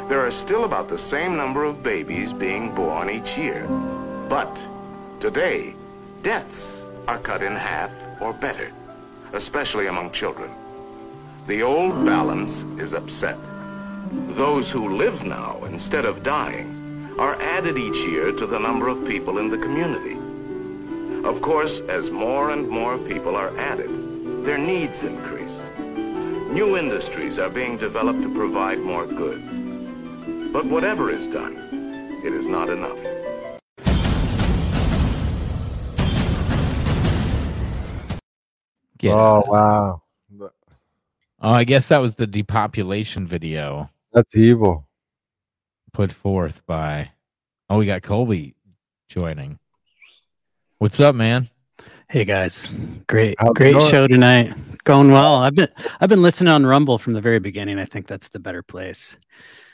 There 0.08 0.26
are 0.26 0.30
still 0.30 0.64
about 0.64 0.88
the 0.88 0.98
same 0.98 1.36
number 1.36 1.64
of 1.64 1.82
babies 1.82 2.32
being 2.32 2.74
born 2.74 3.10
each 3.10 3.36
year. 3.36 3.66
But 4.28 4.54
today, 5.20 5.74
deaths 6.22 6.82
are 7.06 7.18
cut 7.18 7.42
in 7.42 7.52
half 7.52 7.90
or 8.20 8.32
better, 8.32 8.70
especially 9.32 9.86
among 9.86 10.12
children. 10.12 10.50
The 11.46 11.62
old 11.62 12.04
balance 12.06 12.62
is 12.80 12.92
upset. 12.92 13.38
Those 14.36 14.70
who 14.70 14.96
live 14.96 15.24
now 15.24 15.62
instead 15.64 16.04
of 16.04 16.22
dying 16.22 17.14
are 17.18 17.40
added 17.40 17.78
each 17.78 18.08
year 18.08 18.32
to 18.32 18.46
the 18.46 18.58
number 18.58 18.88
of 18.88 19.06
people 19.06 19.38
in 19.38 19.50
the 19.50 19.58
community. 19.58 20.16
Of 21.26 21.40
course, 21.42 21.80
as 21.88 22.10
more 22.10 22.50
and 22.50 22.68
more 22.68 22.98
people 22.98 23.36
are 23.36 23.56
added, 23.58 23.90
their 24.44 24.58
needs 24.58 25.02
increase. 25.02 25.52
New 26.52 26.76
industries 26.76 27.38
are 27.38 27.50
being 27.50 27.76
developed 27.76 28.20
to 28.22 28.34
provide 28.34 28.78
more 28.78 29.06
goods. 29.06 29.50
But 30.52 30.66
whatever 30.66 31.10
is 31.10 31.32
done, 31.32 31.56
it 32.24 32.32
is 32.32 32.46
not 32.46 32.68
enough. 32.68 33.13
Get 38.98 39.12
oh 39.14 39.40
it. 39.40 39.48
wow, 39.48 40.02
Oh, 41.40 41.50
I 41.50 41.64
guess 41.64 41.88
that 41.88 42.00
was 42.00 42.16
the 42.16 42.26
depopulation 42.26 43.26
video 43.26 43.90
that's 44.12 44.36
evil. 44.36 44.86
put 45.92 46.12
forth 46.12 46.64
by. 46.66 47.10
Oh, 47.68 47.78
we 47.78 47.86
got 47.86 48.02
Colby 48.02 48.54
joining. 49.08 49.58
What's 50.78 51.00
up, 51.00 51.14
man? 51.14 51.50
Hey 52.08 52.24
guys, 52.24 52.72
great, 53.08 53.36
How's 53.38 53.52
great 53.54 53.72
going? 53.72 53.90
show 53.90 54.06
tonight. 54.06 54.54
Going 54.84 55.10
well. 55.10 55.36
I've 55.36 55.54
been 55.54 55.68
I've 56.00 56.08
been 56.08 56.22
listening 56.22 56.52
on 56.52 56.64
Rumble 56.64 56.98
from 56.98 57.14
the 57.14 57.20
very 57.20 57.38
beginning. 57.40 57.78
I 57.78 57.86
think 57.86 58.06
that's 58.06 58.28
the 58.28 58.38
better 58.38 58.62
place. 58.62 59.18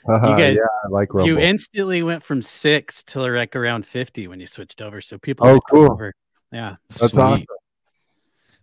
Uh-huh, 0.09 0.31
you 0.31 0.37
guys, 0.37 0.57
yeah, 0.57 0.63
I 0.85 0.89
like 0.89 1.11
You 1.13 1.39
instantly 1.39 2.03
went 2.03 2.23
from 2.23 2.41
six 2.41 3.03
to 3.05 3.21
like 3.21 3.55
around 3.55 3.85
fifty 3.85 4.29
when 4.29 4.41
you 4.41 4.47
switched 4.47 4.81
over. 4.81 5.01
So 5.03 5.19
people, 5.19 5.47
Oh, 5.47 5.61
cool. 5.71 5.93
over. 5.93 6.15
Yeah, 6.53 6.77
That's 6.89 7.11
Sweet. 7.13 7.21
awesome. 7.21 7.45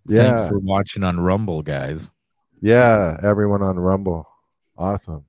Thanks 0.10 0.42
for 0.42 0.60
watching 0.60 1.04
on 1.04 1.20
Rumble, 1.20 1.62
guys. 1.62 2.12
Yeah, 2.62 3.20
everyone 3.22 3.62
on 3.62 3.78
Rumble. 3.78 4.28
Awesome. 4.78 5.26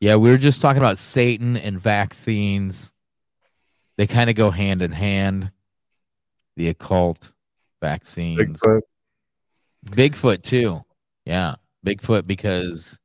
Yeah, 0.00 0.16
we 0.16 0.30
were 0.30 0.38
just 0.38 0.60
talking 0.60 0.82
about 0.82 0.98
Satan 0.98 1.56
and 1.56 1.78
vaccines. 1.78 2.92
They 3.96 4.06
kind 4.06 4.30
of 4.30 4.36
go 4.36 4.50
hand 4.50 4.82
in 4.82 4.92
hand. 4.92 5.50
The 6.56 6.68
occult, 6.68 7.32
vaccines, 7.80 8.60
Bigfoot. 8.60 8.80
Bigfoot 9.86 10.42
too. 10.42 10.84
Yeah, 11.24 11.56
Bigfoot 11.84 12.26
because 12.26 12.98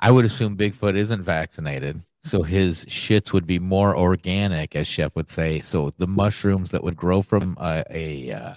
I 0.00 0.10
would 0.10 0.24
assume 0.24 0.56
Bigfoot 0.56 0.96
isn't 0.96 1.22
vaccinated, 1.22 2.02
so 2.22 2.42
his 2.42 2.84
shits 2.84 3.32
would 3.32 3.46
be 3.46 3.58
more 3.58 3.96
organic, 3.96 4.76
as 4.76 4.86
Chef 4.86 5.16
would 5.16 5.30
say. 5.30 5.60
So 5.60 5.90
the 5.98 6.06
mushrooms 6.06 6.70
that 6.70 6.84
would 6.84 6.96
grow 6.96 7.22
from 7.22 7.56
a 7.60 7.84
a, 7.90 8.32
uh, 8.32 8.54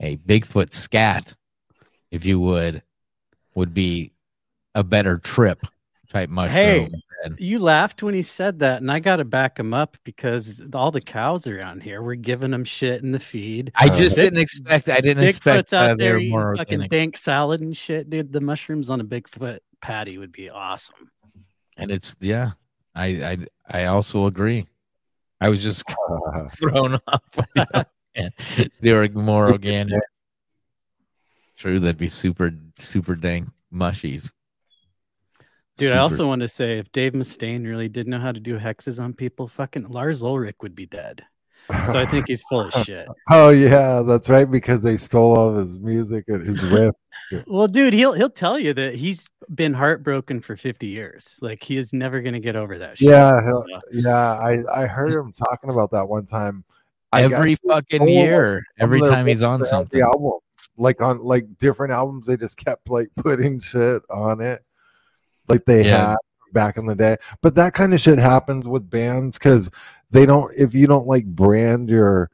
a 0.00 0.16
Bigfoot 0.18 0.72
scat, 0.72 1.34
if 2.10 2.24
you 2.24 2.40
would, 2.40 2.82
would 3.54 3.72
be 3.74 4.12
a 4.74 4.82
better 4.82 5.18
trip 5.18 5.66
type 6.08 6.28
mushroom. 6.30 6.56
Hey, 6.64 6.88
than- 7.22 7.36
you 7.38 7.58
laughed 7.58 8.02
when 8.02 8.12
he 8.14 8.22
said 8.22 8.58
that, 8.58 8.82
and 8.82 8.90
I 8.92 9.00
got 9.00 9.16
to 9.16 9.24
back 9.24 9.58
him 9.58 9.72
up 9.72 9.96
because 10.04 10.60
all 10.74 10.90
the 10.90 11.00
cows 11.00 11.46
around 11.46 11.82
here, 11.82 12.02
we're 12.02 12.16
giving 12.16 12.50
them 12.50 12.64
shit 12.64 13.02
in 13.02 13.12
the 13.12 13.18
feed. 13.20 13.72
I 13.76 13.88
just 13.88 14.16
didn't 14.16 14.40
expect. 14.40 14.88
I 14.90 15.00
didn't 15.00 15.22
Bigfoot's 15.24 15.36
expect 15.36 15.72
out 15.72 15.90
uh, 15.90 15.94
they 15.94 16.04
there 16.04 16.12
were 16.14 16.18
eating 16.18 16.30
more 16.32 16.56
fucking 16.56 16.72
organic. 16.80 16.90
dank 16.90 17.16
salad 17.16 17.60
and 17.62 17.74
shit, 17.76 18.10
dude. 18.10 18.32
The 18.32 18.40
mushrooms 18.42 18.90
on 18.90 19.00
a 19.00 19.04
Bigfoot 19.04 19.60
patty 19.80 20.18
would 20.18 20.32
be 20.32 20.50
awesome. 20.50 21.10
and 21.76 21.90
it's 21.90 22.16
yeah 22.20 22.52
i 22.94 23.06
i 23.06 23.38
i 23.80 23.84
also 23.86 24.24
agree 24.26 24.66
i 25.42 25.48
was 25.50 25.62
just 25.62 25.84
thrown 26.54 26.94
off 27.08 27.22
by 27.34 27.44
the- 27.54 27.66
and 27.74 27.86
they 28.80 28.92
were 28.92 29.08
more 29.10 29.50
organic 29.50 30.00
true 31.56 31.78
that'd 31.80 31.98
be 31.98 32.08
super 32.08 32.50
super 32.78 33.14
dank 33.14 33.48
mushies 33.72 34.30
Dude, 35.76 35.92
I 35.92 35.98
also 35.98 36.24
want 36.28 36.40
to 36.42 36.46
say 36.46 36.78
if 36.78 36.92
Dave 36.92 37.14
Mustaine 37.14 37.66
really 37.66 37.88
did 37.88 38.06
know 38.06 38.20
how 38.20 38.30
to 38.30 38.38
do 38.38 38.56
hexes 38.60 39.02
on 39.02 39.12
people, 39.12 39.48
fucking 39.48 39.88
Lars 39.88 40.22
Ulrich 40.22 40.54
would 40.62 40.76
be 40.76 40.86
dead. 40.86 41.24
So 41.90 41.98
I 41.98 42.06
think 42.06 42.28
he's 42.28 42.44
full 42.44 42.60
of 42.60 42.72
shit. 42.86 43.08
Oh 43.28 43.48
yeah, 43.50 44.02
that's 44.02 44.30
right. 44.30 44.48
Because 44.48 44.84
they 44.84 44.96
stole 44.96 45.36
all 45.36 45.48
of 45.48 45.56
his 45.56 45.80
music 45.80 46.26
and 46.28 46.46
his 46.46 46.62
riff. 46.62 46.94
Well, 47.48 47.66
dude, 47.66 47.92
he'll 47.92 48.12
he'll 48.12 48.30
tell 48.30 48.56
you 48.56 48.72
that 48.74 48.94
he's 48.94 49.26
been 49.52 49.74
heartbroken 49.74 50.40
for 50.42 50.56
50 50.56 50.86
years. 50.86 51.36
Like 51.42 51.64
he 51.64 51.76
is 51.76 51.92
never 51.92 52.20
gonna 52.20 52.38
get 52.38 52.54
over 52.54 52.78
that 52.78 52.98
shit. 52.98 53.08
yeah, 53.08 53.32
he'll- 53.42 53.64
yeah. 53.92 54.14
I 54.38 54.58
I 54.72 54.86
heard 54.86 55.12
him 55.12 55.32
talking 55.32 55.70
about 55.70 55.90
that 55.90 56.08
one 56.08 56.24
time. 56.26 56.64
I 57.14 57.28
guess 57.28 57.38
Every 57.38 57.56
fucking 57.56 58.08
year, 58.08 58.62
every 58.78 59.00
time 59.00 59.26
he's 59.26 59.42
on 59.42 59.60
for 59.60 59.66
every 59.66 59.70
something. 59.70 60.00
album, 60.00 60.32
like 60.76 61.00
on 61.00 61.22
like 61.22 61.58
different 61.58 61.92
albums, 61.92 62.26
they 62.26 62.36
just 62.36 62.56
kept 62.56 62.88
like 62.90 63.08
putting 63.16 63.60
shit 63.60 64.02
on 64.10 64.40
it, 64.40 64.62
like 65.48 65.64
they 65.64 65.84
Yeah. 65.86 66.08
had 66.10 66.16
back 66.52 66.76
in 66.76 66.86
the 66.86 66.94
day. 66.94 67.16
But 67.42 67.54
that 67.56 67.74
kind 67.74 67.92
of 67.94 68.00
shit 68.00 68.18
happens 68.18 68.66
with 68.68 68.88
bands 68.90 69.38
because 69.38 69.70
they 70.10 70.26
don't. 70.26 70.52
If 70.56 70.74
you 70.74 70.86
don't 70.86 71.06
like 71.06 71.26
brand 71.26 71.88
your 71.88 72.30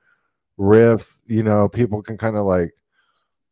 riffs, 0.58 1.20
you 1.26 1.42
know, 1.42 1.68
people 1.68 2.02
can 2.02 2.18
kind 2.18 2.36
of 2.36 2.44
like 2.44 2.72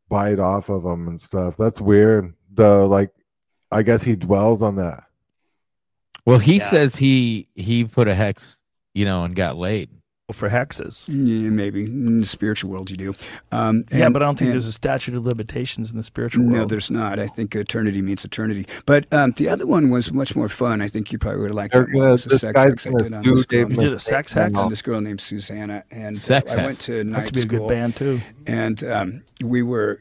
bite 0.08 0.38
off 0.38 0.68
of 0.68 0.82
them 0.82 1.08
and 1.08 1.20
stuff. 1.20 1.56
That's 1.56 1.80
weird. 1.80 2.34
The 2.54 2.86
like, 2.86 3.10
I 3.70 3.82
guess 3.82 4.02
he 4.02 4.16
dwells 4.16 4.62
on 4.62 4.76
that. 4.76 5.04
well 6.26 6.38
he 6.38 6.58
says 6.58 6.96
he 6.96 7.48
he 7.54 7.84
put 7.84 8.08
a 8.08 8.14
hex 8.14 8.58
you 8.94 9.04
know 9.04 9.24
and 9.24 9.34
got 9.36 9.56
laid 9.56 9.88
for 10.32 10.50
hexes. 10.50 11.08
Yeah, 11.08 11.48
maybe 11.48 11.84
in 11.84 12.20
the 12.20 12.26
spiritual 12.26 12.70
world 12.70 12.90
you 12.90 12.96
do. 12.98 13.14
Um, 13.50 13.84
yeah, 13.90 14.04
and- 14.06 14.12
but 14.12 14.22
I 14.22 14.26
don't 14.26 14.38
think 14.38 14.48
and- 14.48 14.52
there's 14.52 14.66
a 14.66 14.72
statute 14.72 15.14
of 15.14 15.24
limitations 15.24 15.90
in 15.90 15.96
the 15.96 16.02
spiritual 16.02 16.44
world. 16.44 16.54
No, 16.54 16.64
there's 16.66 16.90
not. 16.90 17.18
I 17.18 17.26
think 17.26 17.56
eternity 17.56 18.02
means 18.02 18.24
eternity. 18.24 18.66
But 18.84 19.10
um, 19.12 19.32
the 19.32 19.48
other 19.48 19.66
one 19.66 19.88
was 19.90 20.12
much 20.12 20.36
more 20.36 20.48
fun. 20.50 20.82
I 20.82 20.88
think 20.88 21.12
you 21.12 21.18
probably 21.18 21.40
would 21.40 21.50
have 21.50 21.56
liked 21.56 21.72
They're 21.72 21.82
that 21.86 21.94
one. 21.94 21.98
gonna- 22.00 22.08
It 22.08 22.12
was 22.12 22.26
a 22.26 22.28
this 22.28 22.40
sex 22.42 22.52
guy's 22.52 22.64
hex 22.66 22.86
I 22.86 22.90
did 22.90 23.12
on 23.14 23.22
this 23.24 23.44
girl. 23.46 23.70
You 23.70 23.76
did 23.76 23.92
a 23.92 23.98
sex 23.98 24.32
hex? 24.32 24.58
On 24.58 24.70
this 24.70 24.82
girl 24.82 25.00
named 25.00 25.20
Susanna, 25.20 25.84
and 25.90 26.14
uh, 26.16 26.18
Sex 26.18 26.52
I 26.52 26.64
went 26.66 26.78
to 26.80 27.04
night 27.04 27.24
school. 27.26 27.32
That's 27.32 27.44
a 27.44 27.48
good 27.48 27.68
band, 27.68 27.96
too. 27.96 28.20
And 28.46 28.84
um, 28.84 29.22
we 29.42 29.62
were. 29.62 30.00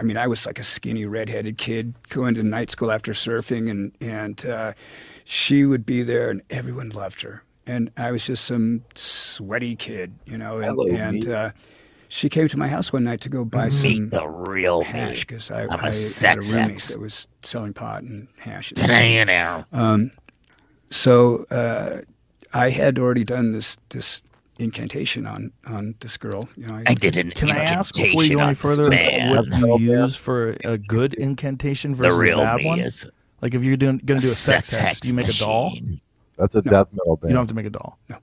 I 0.00 0.04
mean, 0.04 0.16
I 0.16 0.26
was 0.28 0.46
like 0.46 0.60
a 0.60 0.64
skinny 0.64 1.06
redheaded 1.06 1.58
kid 1.58 1.94
going 2.08 2.34
to 2.36 2.42
night 2.44 2.70
school 2.70 2.90
after 2.92 3.12
surfing, 3.12 3.68
and 3.70 3.92
and 4.00 4.44
uh, 4.46 4.72
she 5.24 5.64
would 5.64 5.84
be 5.86 6.02
there, 6.02 6.30
and 6.30 6.42
everyone 6.50 6.90
loved 6.90 7.22
her, 7.22 7.42
and 7.68 7.90
I 7.96 8.10
was 8.10 8.26
just 8.26 8.44
some 8.44 8.84
sweaty 8.94 9.76
kid, 9.76 10.14
you 10.24 10.38
know, 10.38 10.56
and, 10.56 10.64
Hello, 10.64 10.86
and 10.88 11.26
me. 11.26 11.32
uh, 11.32 11.50
she 12.08 12.28
came 12.28 12.48
to 12.48 12.56
my 12.56 12.68
house 12.68 12.92
one 12.92 13.04
night 13.04 13.20
to 13.20 13.28
go 13.28 13.44
buy 13.44 13.68
some 13.68 14.08
the 14.08 14.26
real 14.26 14.82
hash 14.82 15.20
because 15.20 15.50
I, 15.50 15.64
I'm 15.64 15.70
a 15.70 15.72
I 15.72 15.76
had 15.76 15.88
a 15.88 15.92
sex 15.92 16.52
roommate 16.52 16.70
hex. 16.70 16.88
that 16.88 17.00
was 17.00 17.28
selling 17.42 17.74
pot 17.74 18.02
and 18.02 18.28
hash. 18.38 18.72
Hey, 18.76 19.18
you 19.18 19.24
know. 19.26 19.64
Um, 19.72 20.10
so 20.90 21.44
uh, 21.50 22.00
I 22.54 22.70
had 22.70 22.98
already 22.98 23.24
done 23.24 23.52
this 23.52 23.76
this 23.90 24.22
incantation 24.58 25.26
on 25.26 25.52
on 25.66 25.94
this 26.00 26.16
girl. 26.16 26.48
You 26.56 26.68
know, 26.68 26.82
I 26.86 26.94
did 26.94 27.18
an 27.18 27.32
Can 27.32 27.50
I 27.50 27.64
ask 27.64 27.94
before 27.94 28.24
you 28.24 28.36
go 28.38 28.42
any 28.42 28.54
further 28.54 28.88
what 28.88 29.80
you 29.80 30.00
use 30.00 30.16
for 30.16 30.56
a 30.64 30.78
good 30.78 31.12
incantation 31.14 31.94
versus 31.94 32.16
a 32.16 32.20
real 32.20 32.38
bad 32.38 32.64
one? 32.64 32.80
is 32.80 33.06
Like 33.42 33.54
if 33.54 33.62
you're 33.62 33.76
doing 33.76 33.98
going 33.98 34.18
to 34.20 34.26
do 34.26 34.32
a 34.32 34.34
sex, 34.34 34.68
sex 34.68 34.82
hex, 34.82 35.00
do 35.00 35.08
you 35.08 35.14
make 35.14 35.28
a 35.28 35.32
doll? 35.34 35.74
Machine. 36.38 36.52
That's 36.52 36.54
a 36.54 36.62
No. 36.64 36.70
death 36.70 36.92
metal 36.92 37.16
band. 37.16 37.30
You 37.30 37.34
don't 37.34 37.42
have 37.42 37.48
to 37.48 37.54
make 37.54 37.66
a 37.66 37.70
doll. 37.70 37.98
No. 38.08 38.18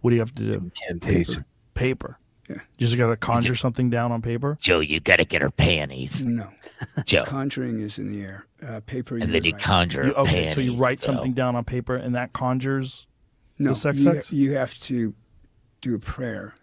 What 0.00 0.10
do 0.10 0.16
you 0.16 0.20
have 0.22 0.34
to 0.36 0.42
do? 0.42 0.52
Incantation. 0.54 1.44
Paper. 1.74 2.18
Yeah. 2.48 2.56
You 2.78 2.86
just 2.86 2.96
got 2.96 3.08
to 3.08 3.16
conjure 3.16 3.54
something 3.54 3.90
down 3.90 4.10
on 4.10 4.22
paper. 4.22 4.56
Joe, 4.58 4.80
you 4.80 5.00
gotta 5.00 5.24
get 5.26 5.42
her 5.42 5.50
panties. 5.50 6.24
No. 6.24 6.48
Joe. 7.04 7.24
Conjuring 7.24 7.80
is 7.80 7.98
in 7.98 8.10
the 8.10 8.22
air. 8.22 8.46
Uh, 8.66 8.80
paper. 8.86 9.16
And 9.18 9.34
then 9.34 9.44
you 9.44 9.52
write. 9.52 9.60
conjure 9.62 10.06
You- 10.06 10.14
okay, 10.14 10.48
so 10.54 10.60
you 10.62 10.74
write 10.76 11.00
Joe. 11.00 11.06
something 11.12 11.34
down 11.34 11.56
on 11.56 11.64
paper, 11.64 11.94
and 11.94 12.14
that 12.14 12.32
conjures 12.32 13.06
No, 13.58 13.70
the 13.70 13.74
sex 13.74 14.00
you, 14.02 14.10
hex. 14.10 14.32
you 14.32 14.52
have 14.54 14.78
to 14.80 15.14
do 15.82 15.94
a 15.94 15.98
prayer 15.98 16.54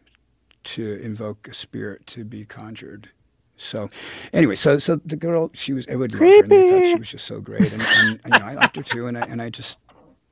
to 0.64 1.00
invoke 1.04 1.48
a 1.48 1.54
spirit 1.54 2.08
to 2.08 2.24
be 2.26 2.46
conjured. 2.46 3.10
So, 3.58 3.90
anyway, 4.34 4.56
so 4.56 4.80
so 4.80 5.00
the 5.06 5.16
girl, 5.16 5.52
she 5.54 5.72
was 5.72 5.86
everyone 5.86 6.10
loved 6.10 6.20
her, 6.20 6.26
and 6.44 6.50
they 6.52 6.70
thought 6.72 6.88
she 6.88 6.96
was 7.00 7.10
just 7.10 7.26
so 7.28 7.40
great, 7.40 7.72
and, 7.72 7.82
and, 7.82 8.20
and 8.26 8.34
you 8.34 8.40
know, 8.40 8.46
I 8.46 8.54
liked 8.56 8.76
her 8.76 8.84
too, 8.84 9.06
and 9.08 9.18
I 9.18 9.22
and 9.22 9.42
I 9.42 9.50
just 9.52 9.78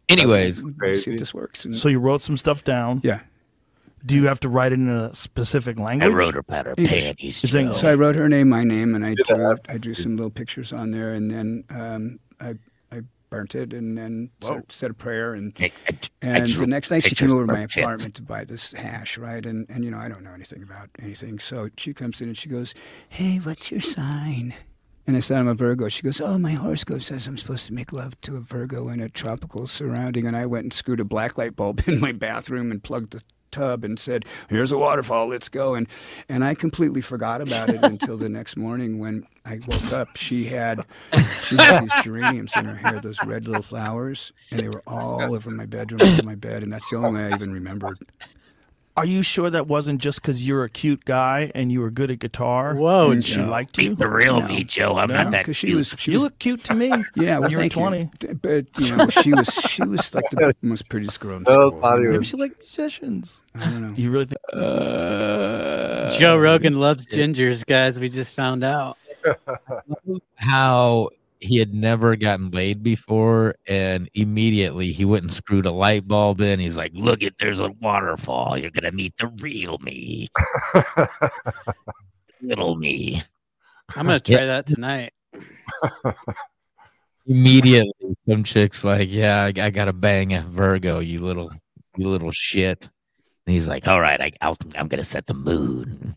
Anyways. 0.10 0.62
see 0.62 1.12
if 1.12 1.20
this 1.20 1.34
works. 1.34 1.66
So 1.74 1.90
you 1.90 2.00
wrote 2.00 2.22
some 2.22 2.38
stuff 2.38 2.64
down. 2.64 3.02
Yeah. 3.04 3.22
Do 4.06 4.16
you 4.16 4.28
have 4.28 4.40
to 4.42 4.50
write 4.50 4.74
it 4.74 4.80
in 4.80 4.90
a 4.90 5.16
specific 5.16 5.80
language? 5.80 6.12
wrote 6.12 6.36
about 6.36 6.66
her 6.66 6.74
English. 6.78 7.04
panties, 7.04 7.44
It's 7.44 7.54
English. 7.54 7.78
So 7.80 7.90
I 7.90 7.96
wrote 7.96 8.16
her 8.16 8.28
name, 8.28 8.50
my 8.50 8.64
name, 8.66 8.96
and 8.96 9.06
I 9.06 9.14
drew, 9.14 9.56
I 9.70 9.78
drew 9.78 9.94
some 9.94 10.18
little 10.18 10.30
pictures 10.30 10.74
on 10.74 10.92
there, 10.92 11.14
and 11.14 11.32
then 11.32 11.64
um, 11.70 12.20
I 12.42 12.56
I 12.92 13.04
burnt 13.30 13.56
it, 13.56 13.72
and 13.72 13.98
then 13.98 14.30
said, 14.42 14.64
said 14.70 14.92
a 14.92 14.94
prayer, 14.94 15.34
and 15.36 15.54
I 15.58 15.72
and 16.22 16.46
drew 16.48 16.62
the 16.66 16.68
next 16.68 16.92
night 16.92 17.06
she 17.06 17.16
came 17.16 17.32
over 17.32 17.48
to 17.48 17.54
my 17.54 17.62
her 17.62 17.68
tits. 17.68 17.78
apartment 17.78 18.16
to 18.16 18.22
buy 18.24 18.44
this 18.44 18.74
hash, 18.74 19.18
right? 19.18 19.46
And 19.46 19.66
and 19.70 19.86
you 19.86 19.92
know 19.92 20.00
I 20.00 20.10
don't 20.10 20.24
know 20.26 20.34
anything 20.34 20.64
about 20.64 20.90
anything, 21.02 21.40
so 21.40 21.70
she 21.78 21.94
comes 21.94 22.20
in 22.20 22.28
and 22.28 22.38
she 22.38 22.50
goes, 22.50 22.74
"Hey, 23.08 23.38
what's 23.38 23.72
your 23.72 23.80
sign?" 23.80 24.54
And 25.06 25.18
I 25.18 25.20
said, 25.20 25.40
I'm 25.40 25.48
a 25.48 25.54
Virgo. 25.54 25.90
She 25.90 26.02
goes, 26.02 26.22
Oh, 26.22 26.38
my 26.38 26.52
horoscope 26.52 27.02
says 27.02 27.28
I'm 27.28 27.38
supposed 27.38 27.68
to 27.68 27.74
make 27.74 27.92
love 27.92 28.20
to 28.22 28.38
a 28.38 28.40
Virgo 28.40 28.88
in 28.90 29.02
a 29.02 29.10
tropical 29.10 29.68
surrounding. 29.68 30.26
And 30.26 30.36
I 30.36 30.46
went 30.46 30.64
and 30.64 30.74
screwed 30.74 31.00
a 31.00 31.06
black 31.06 31.38
light 31.38 31.56
bulb 31.56 31.84
in 31.88 32.00
my 32.00 32.12
bathroom 32.12 32.72
and 32.72 32.82
plugged 32.82 33.12
the 33.12 33.22
tub 33.54 33.84
and 33.86 33.98
said, 33.98 34.26
Here's 34.50 34.72
a 34.72 34.78
waterfall, 34.78 35.28
let's 35.28 35.48
go. 35.48 35.76
And 35.76 35.88
and 36.28 36.44
I 36.44 36.56
completely 36.56 37.02
forgot 37.02 37.42
about 37.42 37.70
it 37.70 37.84
until 37.84 38.18
the 38.18 38.28
next 38.30 38.58
morning 38.58 39.00
when 39.00 39.26
I 39.46 39.60
woke 39.68 39.94
up. 39.94 40.18
She 40.18 40.46
had 40.46 40.84
she 41.44 41.56
had 41.56 41.84
these 41.84 42.04
geraniums 42.04 42.52
in 42.58 42.66
her 42.66 42.76
hair, 42.76 43.00
those 43.00 43.24
red 43.24 43.46
little 43.46 43.62
flowers, 43.62 44.34
and 44.52 44.60
they 44.60 44.70
were 44.70 44.84
all 44.88 45.34
over 45.36 45.52
my 45.52 45.66
bedroom, 45.66 46.02
over 46.02 46.24
my 46.24 46.36
bed, 46.36 46.64
and 46.64 46.74
that's 46.74 46.90
the 46.90 46.98
only 46.98 47.22
way 47.22 47.32
I 47.32 47.36
even 47.36 47.54
remembered. 47.54 48.00
Are 48.96 49.06
you 49.06 49.24
sure 49.24 49.50
that 49.50 49.66
wasn't 49.66 50.00
just 50.02 50.22
because 50.22 50.48
you're 50.48 50.64
a 50.64 50.70
cute 50.70 51.04
guy 51.04 51.52
and 51.56 51.72
you 51.72 51.82
were 51.82 51.90
good 51.90 52.12
at 52.12 52.20
guitar? 52.20 52.76
Whoa, 52.76 53.10
and 53.10 53.26
she 53.26 53.42
liked 53.42 53.76
you. 53.82 53.90
Beat 53.90 53.98
the 53.98 54.08
real 54.08 54.40
No. 54.40 54.48
me, 54.48 54.64
Joe. 54.64 54.98
I'm 55.00 55.10
No, 55.10 55.16
not 55.24 55.32
that 55.32 55.46
'cause 55.46 55.56
she 55.56 55.68
cute. 55.68 55.78
was 55.78 55.96
she 55.98 56.12
you 56.12 56.18
was 56.18 56.24
look 56.26 56.38
cute 56.38 56.64
to 56.66 56.76
me. 56.76 56.90
Yeah, 57.16 57.40
well, 57.40 57.42
when 57.42 57.50
you 57.52 57.58
were 57.58 57.62
thank 57.64 57.74
twenty. 57.74 58.10
you. 58.22 58.34
But 58.36 58.66
you 58.80 58.96
know, 58.96 59.08
she 59.08 59.32
was 59.34 59.48
she 59.68 59.82
was 59.84 60.14
like 60.14 60.30
the 60.30 60.56
most 60.62 60.92
prettiest 60.92 61.20
girl 61.20 61.38
in 61.38 61.44
That 61.46 61.58
was 61.58 61.70
school. 61.70 61.82
funny. 61.82 62.02
you 62.02 62.08
know? 62.10 62.12
Maybe 62.14 62.26
she 62.26 62.38
liked 62.38 62.60
musicians. 62.60 63.42
I 63.56 63.60
don't 63.66 63.82
know. 63.82 63.94
You 63.96 64.12
really 64.12 64.26
think? 64.26 64.40
Uh, 64.54 66.12
Joe 66.20 66.38
Rogan 66.38 66.80
loves 66.80 67.08
gingers, 67.08 67.66
guys. 67.66 68.00
We 68.00 68.10
just 68.10 68.34
found 68.36 68.64
out. 68.64 68.98
how 70.36 71.10
he 71.44 71.58
had 71.58 71.74
never 71.74 72.16
gotten 72.16 72.52
laid 72.52 72.82
before, 72.82 73.56
and 73.68 74.10
immediately 74.14 74.94
he 74.94 75.04
went 75.04 75.24
and 75.24 75.34
screwed 75.34 75.66
a 75.66 75.72
light 75.72 76.08
bulb 76.08 76.40
in. 76.40 76.60
He's 76.60 76.78
like, 76.78 76.92
"Look 76.94 77.22
at 77.22 77.38
there's 77.38 77.60
a 77.60 77.70
waterfall. 77.82 78.58
You're 78.58 78.72
gonna 78.72 78.94
meet 78.94 79.18
the 79.18 79.28
real 79.28 79.78
me, 79.80 80.30
little 82.42 82.76
me." 82.76 83.22
I'm 83.94 84.06
gonna 84.06 84.22
try 84.22 84.46
that 84.46 84.66
tonight. 84.66 85.12
Immediately, 87.28 88.16
some 88.28 88.46
chicks 88.46 88.86
like, 88.86 89.12
"Yeah, 89.12 89.44
I, 89.44 89.48
I 89.62 89.70
gotta 89.70 89.94
bang 89.94 90.34
a 90.34 90.42
Virgo, 90.42 91.00
you 91.00 91.20
little, 91.20 91.52
you 91.98 92.08
little 92.08 92.32
shit." 92.32 92.90
And 93.46 93.54
he's 93.54 93.68
like, 93.68 93.86
"All 93.88 94.00
right, 94.00 94.22
I, 94.22 94.32
I'll, 94.40 94.56
I'm 94.78 94.88
gonna 94.88 95.04
set 95.04 95.26
the 95.26 95.34
mood." 95.34 96.16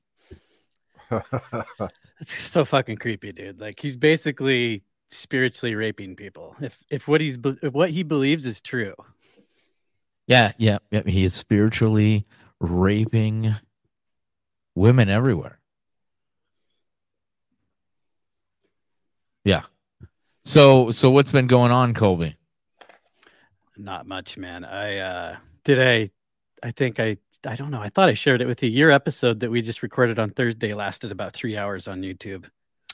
That's 1.11 2.33
so 2.33 2.65
fucking 2.65 2.99
creepy, 2.99 3.33
dude. 3.33 3.61
Like 3.61 3.81
he's 3.81 3.97
basically 3.97 4.85
spiritually 5.11 5.75
raping 5.75 6.17
people. 6.17 6.57
If 6.61 6.83
if 6.91 7.09
what 7.09 7.21
he's 7.21 7.39
if 7.63 7.73
what 7.73 7.91
he 7.91 8.03
believes 8.03 8.47
is 8.47 8.61
true. 8.61 8.95
Yeah, 10.27 10.53
yeah, 10.59 10.79
yeah. 10.91 11.03
He 11.07 11.25
is 11.25 11.35
spiritually 11.35 12.27
raping 12.61 13.55
women 14.75 15.09
everywhere. 15.09 15.59
Yeah. 19.45 19.63
So, 20.45 20.91
so 20.91 21.11
what's 21.11 21.31
been 21.31 21.47
going 21.47 21.71
on, 21.71 21.95
Colby? 21.95 22.37
Not 23.77 24.07
much, 24.07 24.37
man. 24.37 24.65
I 24.65 24.99
uh 24.99 25.37
did 25.65 25.81
I 25.81 26.09
I 26.67 26.73
think 26.73 26.99
I 26.99 27.17
I 27.47 27.55
don't 27.55 27.71
know. 27.71 27.81
I 27.81 27.91
thought 27.91 28.09
I 28.09 28.15
shared 28.15 28.41
it 28.41 28.47
with 28.47 28.63
you. 28.63 28.71
Your 28.71 28.91
episode 28.91 29.41
that 29.41 29.51
we 29.51 29.63
just 29.63 29.83
recorded 29.83 30.19
on 30.19 30.31
Thursday 30.31 30.73
lasted 30.73 31.13
about 31.13 31.33
three 31.33 31.57
hours 31.57 31.87
on 31.87 32.01
YouTube. 32.01 32.47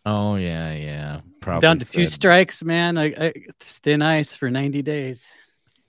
Oh 0.04 0.36
yeah, 0.36 0.72
yeah. 0.72 1.20
Probably 1.40 1.66
Down 1.66 1.78
to 1.78 1.84
two 1.84 2.06
strikes, 2.06 2.62
man. 2.62 2.98
I, 2.98 3.04
I 3.06 3.32
it's 3.34 3.78
thin 3.78 4.02
ice 4.02 4.34
for 4.34 4.50
90 4.50 4.82
days. 4.82 5.32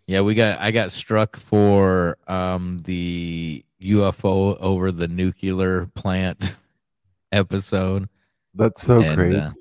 Yeah, 0.08 0.22
we 0.22 0.36
got. 0.36 0.60
I 0.60 0.72
got 0.72 0.92
struck 0.92 1.38
for 1.38 2.18
um 2.28 2.80
the 2.84 3.64
UFO 3.82 4.58
over 4.60 4.92
the 4.92 5.08
nuclear 5.08 5.88
plant 5.96 6.56
episode. 7.32 8.10
That's 8.54 8.82
so 8.84 9.02
And, 9.02 9.16
great. 9.16 9.36
uh, 9.36 9.52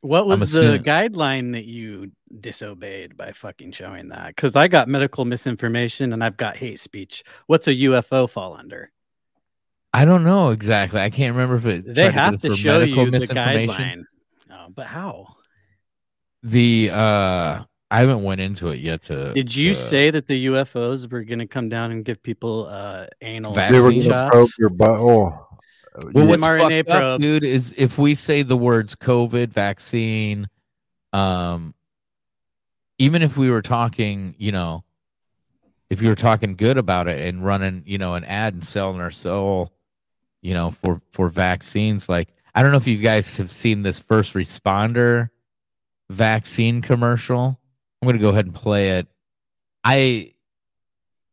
What 0.00 0.26
was 0.26 0.54
I'm 0.54 0.62
the 0.62 0.78
guideline 0.78 1.52
that 1.52 1.64
you 1.64 2.12
disobeyed 2.40 3.16
by 3.16 3.32
fucking 3.32 3.72
showing 3.72 4.08
that? 4.08 4.28
Because 4.28 4.56
I 4.56 4.68
got 4.68 4.88
medical 4.88 5.24
misinformation 5.24 6.12
and 6.12 6.24
I've 6.24 6.36
got 6.38 6.56
hate 6.56 6.78
speech. 6.78 7.22
What's 7.46 7.68
a 7.68 7.74
UFO 7.74 8.28
fall 8.28 8.54
under? 8.54 8.90
I 9.92 10.04
don't 10.04 10.24
know 10.24 10.50
exactly. 10.50 11.00
I 11.00 11.10
can't 11.10 11.34
remember 11.34 11.56
if 11.56 11.66
it. 11.66 11.94
They 11.94 12.02
tried 12.02 12.14
have 12.14 12.32
get 12.34 12.40
to 12.42 12.50
for 12.50 12.56
show 12.56 12.78
medical 12.80 13.04
you 13.04 13.10
the 13.10 13.18
misinformation. 13.18 14.06
guideline. 14.48 14.52
Oh, 14.52 14.66
but 14.74 14.86
how? 14.86 15.34
The 16.42 16.90
uh, 16.92 17.64
I 17.90 17.98
haven't 18.00 18.22
went 18.22 18.40
into 18.40 18.68
it 18.68 18.80
yet. 18.80 19.02
To 19.04 19.32
Did 19.34 19.54
you 19.54 19.74
to- 19.74 19.78
say 19.78 20.10
that 20.10 20.26
the 20.28 20.46
UFOs 20.46 21.10
were 21.10 21.24
going 21.24 21.40
to 21.40 21.46
come 21.46 21.68
down 21.68 21.90
and 21.90 22.04
give 22.04 22.22
people 22.22 22.66
uh, 22.70 23.06
anal 23.20 23.52
They 23.52 23.72
were 23.80 23.90
vaccine 23.90 24.10
gonna 24.10 24.30
probe 24.30 24.48
your 24.58 24.68
butt. 24.70 24.90
Oh, 24.90 25.48
Well, 26.12 26.26
what's 26.28 26.42
mRNA 26.44 26.86
fucked 26.86 27.02
up, 27.02 27.20
dude, 27.20 27.42
is 27.42 27.74
if 27.76 27.98
we 27.98 28.14
say 28.14 28.42
the 28.42 28.56
words 28.56 28.94
COVID 28.94 29.48
vaccine, 29.48 30.48
um, 31.12 31.74
even 32.98 33.22
if 33.22 33.36
we 33.36 33.50
were 33.50 33.62
talking, 33.62 34.36
you 34.38 34.52
know, 34.52 34.84
if 35.90 36.00
you 36.00 36.08
were 36.08 36.14
talking 36.14 36.54
good 36.54 36.78
about 36.78 37.08
it 37.08 37.18
and 37.26 37.44
running, 37.44 37.82
you 37.86 37.98
know, 37.98 38.14
an 38.14 38.22
ad 38.24 38.54
and 38.54 38.64
selling 38.64 39.00
our 39.00 39.10
soul, 39.10 39.72
you 40.42 40.54
know, 40.54 40.70
for 40.70 41.00
for 41.12 41.28
vaccines, 41.28 42.08
like 42.08 42.28
I 42.54 42.62
don't 42.62 42.72
know 42.72 42.78
if 42.78 42.86
you 42.86 42.98
guys 42.98 43.36
have 43.36 43.50
seen 43.50 43.82
this 43.82 44.00
first 44.00 44.34
responder 44.34 45.30
vaccine 46.08 46.82
commercial. 46.82 47.58
I'm 48.00 48.08
gonna 48.08 48.18
go 48.18 48.30
ahead 48.30 48.46
and 48.46 48.54
play 48.54 48.90
it. 48.90 49.08
I 49.84 50.32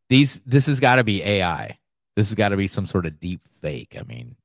these 0.10 0.40
this 0.46 0.68
has 0.68 0.80
got 0.80 0.98
to 0.98 1.04
be 1.04 1.24
AI. 1.24 1.78
This 2.16 2.30
has 2.30 2.36
got 2.36 2.50
to 2.50 2.58
be 2.58 2.68
some 2.68 2.88
sort 2.88 3.06
of 3.06 3.20
deep 3.20 3.42
fake. 3.62 3.96
I 4.00 4.04
mean, 4.04 4.36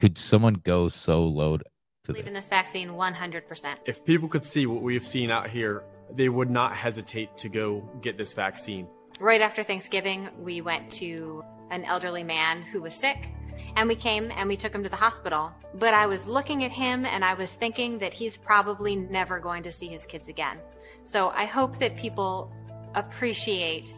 could 0.00 0.18
someone 0.18 0.54
go 0.54 0.88
so 0.88 1.22
low 1.22 1.58
to 1.58 1.64
believe 2.12 2.26
in 2.26 2.34
this 2.34 2.48
vaccine 2.48 2.90
100%. 2.90 3.76
If 3.84 4.04
people 4.04 4.28
could 4.28 4.44
see 4.44 4.66
what 4.66 4.82
we've 4.82 5.06
seen 5.06 5.30
out 5.30 5.48
here, 5.50 5.84
they 6.14 6.28
would 6.28 6.50
not 6.50 6.74
hesitate 6.74 7.36
to 7.36 7.48
go 7.48 7.88
get 8.02 8.16
this 8.16 8.32
vaccine. 8.32 8.88
Right 9.20 9.40
after 9.40 9.62
Thanksgiving, 9.62 10.28
we 10.38 10.60
went 10.60 10.90
to 10.92 11.44
an 11.70 11.84
elderly 11.84 12.24
man 12.24 12.62
who 12.62 12.82
was 12.82 12.94
sick, 12.94 13.30
and 13.76 13.88
we 13.88 13.94
came 13.94 14.30
and 14.30 14.48
we 14.48 14.56
took 14.56 14.74
him 14.74 14.82
to 14.82 14.88
the 14.88 14.96
hospital. 14.96 15.52
But 15.74 15.94
I 15.94 16.06
was 16.06 16.26
looking 16.26 16.64
at 16.64 16.70
him 16.70 17.04
and 17.04 17.24
I 17.24 17.34
was 17.34 17.52
thinking 17.52 17.98
that 17.98 18.12
he's 18.12 18.36
probably 18.36 18.96
never 18.96 19.38
going 19.38 19.62
to 19.64 19.72
see 19.72 19.88
his 19.88 20.06
kids 20.06 20.28
again. 20.28 20.58
So 21.04 21.30
I 21.30 21.44
hope 21.44 21.78
that 21.78 21.96
people 21.96 22.52
appreciate 22.94 23.92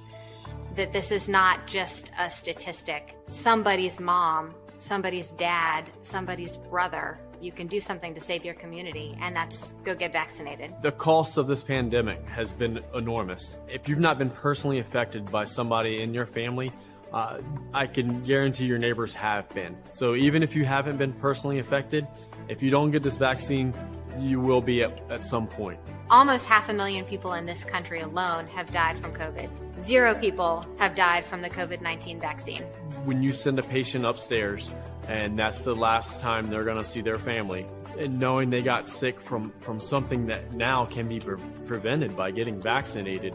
that 0.76 0.92
this 0.92 1.10
is 1.12 1.28
not 1.28 1.66
just 1.66 2.10
a 2.18 2.30
statistic. 2.30 3.16
Somebody's 3.26 4.00
mom, 4.00 4.54
somebody's 4.78 5.30
dad, 5.32 5.90
somebody's 6.02 6.56
brother. 6.56 7.18
You 7.40 7.52
can 7.52 7.66
do 7.66 7.80
something 7.80 8.14
to 8.14 8.20
save 8.20 8.44
your 8.44 8.54
community, 8.54 9.18
and 9.20 9.34
that's 9.34 9.72
go 9.82 9.96
get 9.96 10.12
vaccinated. 10.12 10.74
The 10.80 10.92
cost 10.92 11.38
of 11.38 11.48
this 11.48 11.64
pandemic 11.64 12.24
has 12.28 12.54
been 12.54 12.80
enormous. 12.94 13.56
If 13.68 13.88
you've 13.88 13.98
not 13.98 14.16
been 14.16 14.30
personally 14.30 14.78
affected 14.78 15.30
by 15.30 15.44
somebody 15.44 16.02
in 16.02 16.14
your 16.14 16.26
family, 16.26 16.70
uh, 17.12 17.40
I 17.74 17.86
can 17.86 18.24
guarantee 18.24 18.64
your 18.66 18.78
neighbors 18.78 19.14
have 19.14 19.48
been. 19.50 19.76
So 19.90 20.14
even 20.14 20.42
if 20.42 20.56
you 20.56 20.64
haven't 20.64 20.96
been 20.96 21.12
personally 21.12 21.58
affected, 21.58 22.06
if 22.48 22.62
you 22.62 22.70
don't 22.70 22.90
get 22.90 23.02
this 23.02 23.18
vaccine, 23.18 23.74
you 24.18 24.40
will 24.40 24.60
be 24.60 24.82
at, 24.82 24.98
at 25.10 25.26
some 25.26 25.46
point. 25.46 25.80
Almost 26.10 26.46
half 26.46 26.68
a 26.68 26.72
million 26.74 27.04
people 27.04 27.32
in 27.32 27.46
this 27.46 27.64
country 27.64 28.00
alone 28.00 28.46
have 28.48 28.70
died 28.70 28.98
from 28.98 29.12
COVID. 29.14 29.80
Zero 29.80 30.14
people 30.14 30.66
have 30.78 30.94
died 30.94 31.24
from 31.24 31.42
the 31.42 31.50
COVID 31.50 31.80
19 31.80 32.20
vaccine. 32.20 32.62
When 33.04 33.22
you 33.22 33.32
send 33.32 33.58
a 33.58 33.62
patient 33.62 34.04
upstairs 34.04 34.70
and 35.08 35.38
that's 35.38 35.64
the 35.64 35.74
last 35.74 36.20
time 36.20 36.48
they're 36.48 36.64
going 36.64 36.78
to 36.78 36.84
see 36.84 37.00
their 37.00 37.18
family, 37.18 37.66
and 37.98 38.18
knowing 38.18 38.50
they 38.50 38.62
got 38.62 38.88
sick 38.88 39.20
from, 39.20 39.52
from 39.60 39.80
something 39.80 40.26
that 40.26 40.52
now 40.52 40.84
can 40.86 41.08
be 41.08 41.20
pre- 41.20 41.36
prevented 41.66 42.16
by 42.16 42.30
getting 42.30 42.60
vaccinated 42.60 43.34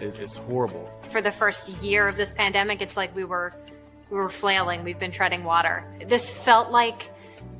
is, 0.00 0.14
is 0.14 0.36
horrible. 0.36 0.90
For 1.10 1.20
the 1.20 1.32
first 1.32 1.68
year 1.82 2.08
of 2.08 2.16
this 2.16 2.32
pandemic, 2.32 2.80
it's 2.80 2.96
like 2.96 3.14
we 3.14 3.24
were 3.24 3.52
we 4.10 4.16
were 4.18 4.28
flailing. 4.28 4.84
We've 4.84 4.98
been 4.98 5.10
treading 5.10 5.44
water. 5.44 5.84
This 6.06 6.30
felt 6.30 6.70
like 6.70 7.10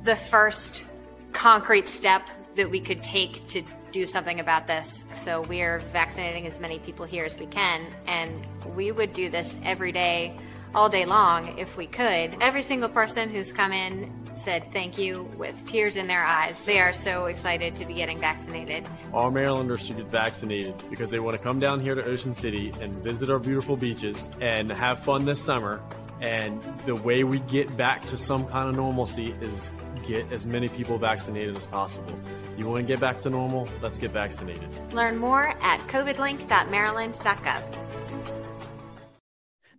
the 0.03 0.15
first 0.15 0.85
concrete 1.31 1.87
step 1.87 2.27
that 2.55 2.69
we 2.69 2.79
could 2.79 3.03
take 3.03 3.45
to 3.47 3.63
do 3.91 4.07
something 4.07 4.39
about 4.39 4.67
this. 4.67 5.05
So 5.13 5.41
we're 5.41 5.79
vaccinating 5.79 6.47
as 6.47 6.59
many 6.59 6.79
people 6.79 7.05
here 7.05 7.25
as 7.25 7.37
we 7.37 7.45
can, 7.45 7.85
and 8.07 8.45
we 8.75 8.91
would 8.91 9.13
do 9.13 9.29
this 9.29 9.57
every 9.63 9.91
day, 9.91 10.37
all 10.75 10.89
day 10.89 11.05
long 11.05 11.57
if 11.57 11.77
we 11.77 11.87
could. 11.87 12.35
Every 12.41 12.61
single 12.61 12.89
person 12.89 13.29
who's 13.29 13.53
come 13.53 13.71
in 13.71 14.11
said 14.35 14.71
thank 14.73 14.97
you 14.97 15.23
with 15.37 15.65
tears 15.65 15.95
in 15.95 16.07
their 16.07 16.23
eyes. 16.23 16.65
They 16.65 16.79
are 16.79 16.91
so 16.91 17.25
excited 17.25 17.75
to 17.77 17.85
be 17.85 17.93
getting 17.93 18.19
vaccinated. 18.19 18.85
All 19.13 19.31
Marylanders 19.31 19.85
should 19.85 19.97
get 19.97 20.07
vaccinated 20.07 20.75
because 20.89 21.09
they 21.09 21.19
want 21.19 21.37
to 21.37 21.41
come 21.41 21.59
down 21.59 21.79
here 21.79 21.95
to 21.95 22.03
Ocean 22.03 22.35
City 22.35 22.73
and 22.81 22.91
visit 23.01 23.29
our 23.29 23.39
beautiful 23.39 23.77
beaches 23.77 24.29
and 24.41 24.71
have 24.71 24.99
fun 24.99 25.25
this 25.25 25.41
summer. 25.41 25.81
And 26.21 26.61
the 26.85 26.95
way 26.95 27.23
we 27.23 27.39
get 27.39 27.75
back 27.77 28.05
to 28.07 28.17
some 28.17 28.45
kind 28.45 28.69
of 28.69 28.75
normalcy 28.75 29.33
is 29.41 29.71
get 30.05 30.31
as 30.31 30.45
many 30.45 30.69
people 30.69 30.97
vaccinated 30.97 31.55
as 31.55 31.67
possible. 31.67 32.13
You 32.57 32.67
want 32.67 32.81
to 32.81 32.87
get 32.87 32.99
back 32.99 33.21
to 33.21 33.29
normal? 33.29 33.67
Let's 33.81 33.99
get 33.99 34.11
vaccinated. 34.11 34.69
Learn 34.93 35.17
more 35.17 35.53
at 35.61 35.79
covidlink.maryland.gov. 35.87 38.44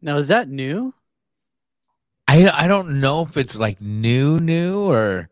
Now, 0.06 0.18
is 0.18 0.28
that 0.28 0.48
new? 0.48 0.94
I 2.28 2.48
I 2.48 2.68
don't 2.68 3.00
know 3.00 3.22
if 3.22 3.36
it's 3.36 3.58
like 3.58 3.80
new 3.80 4.38
new 4.38 4.88
or 4.88 5.30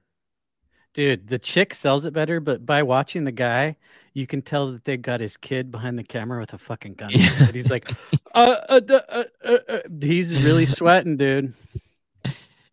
Dude, 0.94 1.28
the 1.28 1.38
chick 1.38 1.74
sells 1.74 2.06
it 2.06 2.12
better, 2.12 2.40
but 2.40 2.66
by 2.66 2.82
watching 2.82 3.22
the 3.22 3.32
guy, 3.32 3.76
you 4.14 4.26
can 4.26 4.42
tell 4.42 4.72
that 4.72 4.84
they 4.84 4.96
got 4.96 5.20
his 5.20 5.36
kid 5.36 5.70
behind 5.70 5.96
the 5.96 6.02
camera 6.02 6.40
with 6.40 6.54
a 6.54 6.58
fucking 6.58 6.94
gun. 6.94 7.12
head. 7.12 7.54
He's 7.54 7.70
like, 7.70 7.88
uh, 8.34 8.56
uh, 8.68 8.80
uh, 8.88 9.00
uh, 9.08 9.24
uh, 9.44 9.58
uh. 9.68 9.78
he's 10.00 10.34
really 10.42 10.66
sweating, 10.78 11.16
dude. 11.16 11.54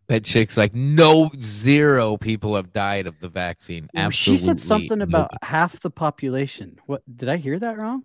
that 0.08 0.24
chick's 0.24 0.56
like 0.56 0.74
no 0.74 1.30
zero 1.38 2.16
people 2.16 2.56
have 2.56 2.72
died 2.72 3.06
of 3.06 3.20
the 3.20 3.28
vaccine. 3.28 3.88
Absolutely, 3.94 4.38
She 4.38 4.44
said 4.44 4.60
something 4.60 5.02
about 5.02 5.30
half 5.44 5.78
the 5.78 5.90
population. 5.90 6.80
What 6.86 7.02
did 7.16 7.28
I 7.28 7.36
hear 7.36 7.60
that 7.60 7.78
wrong? 7.78 8.04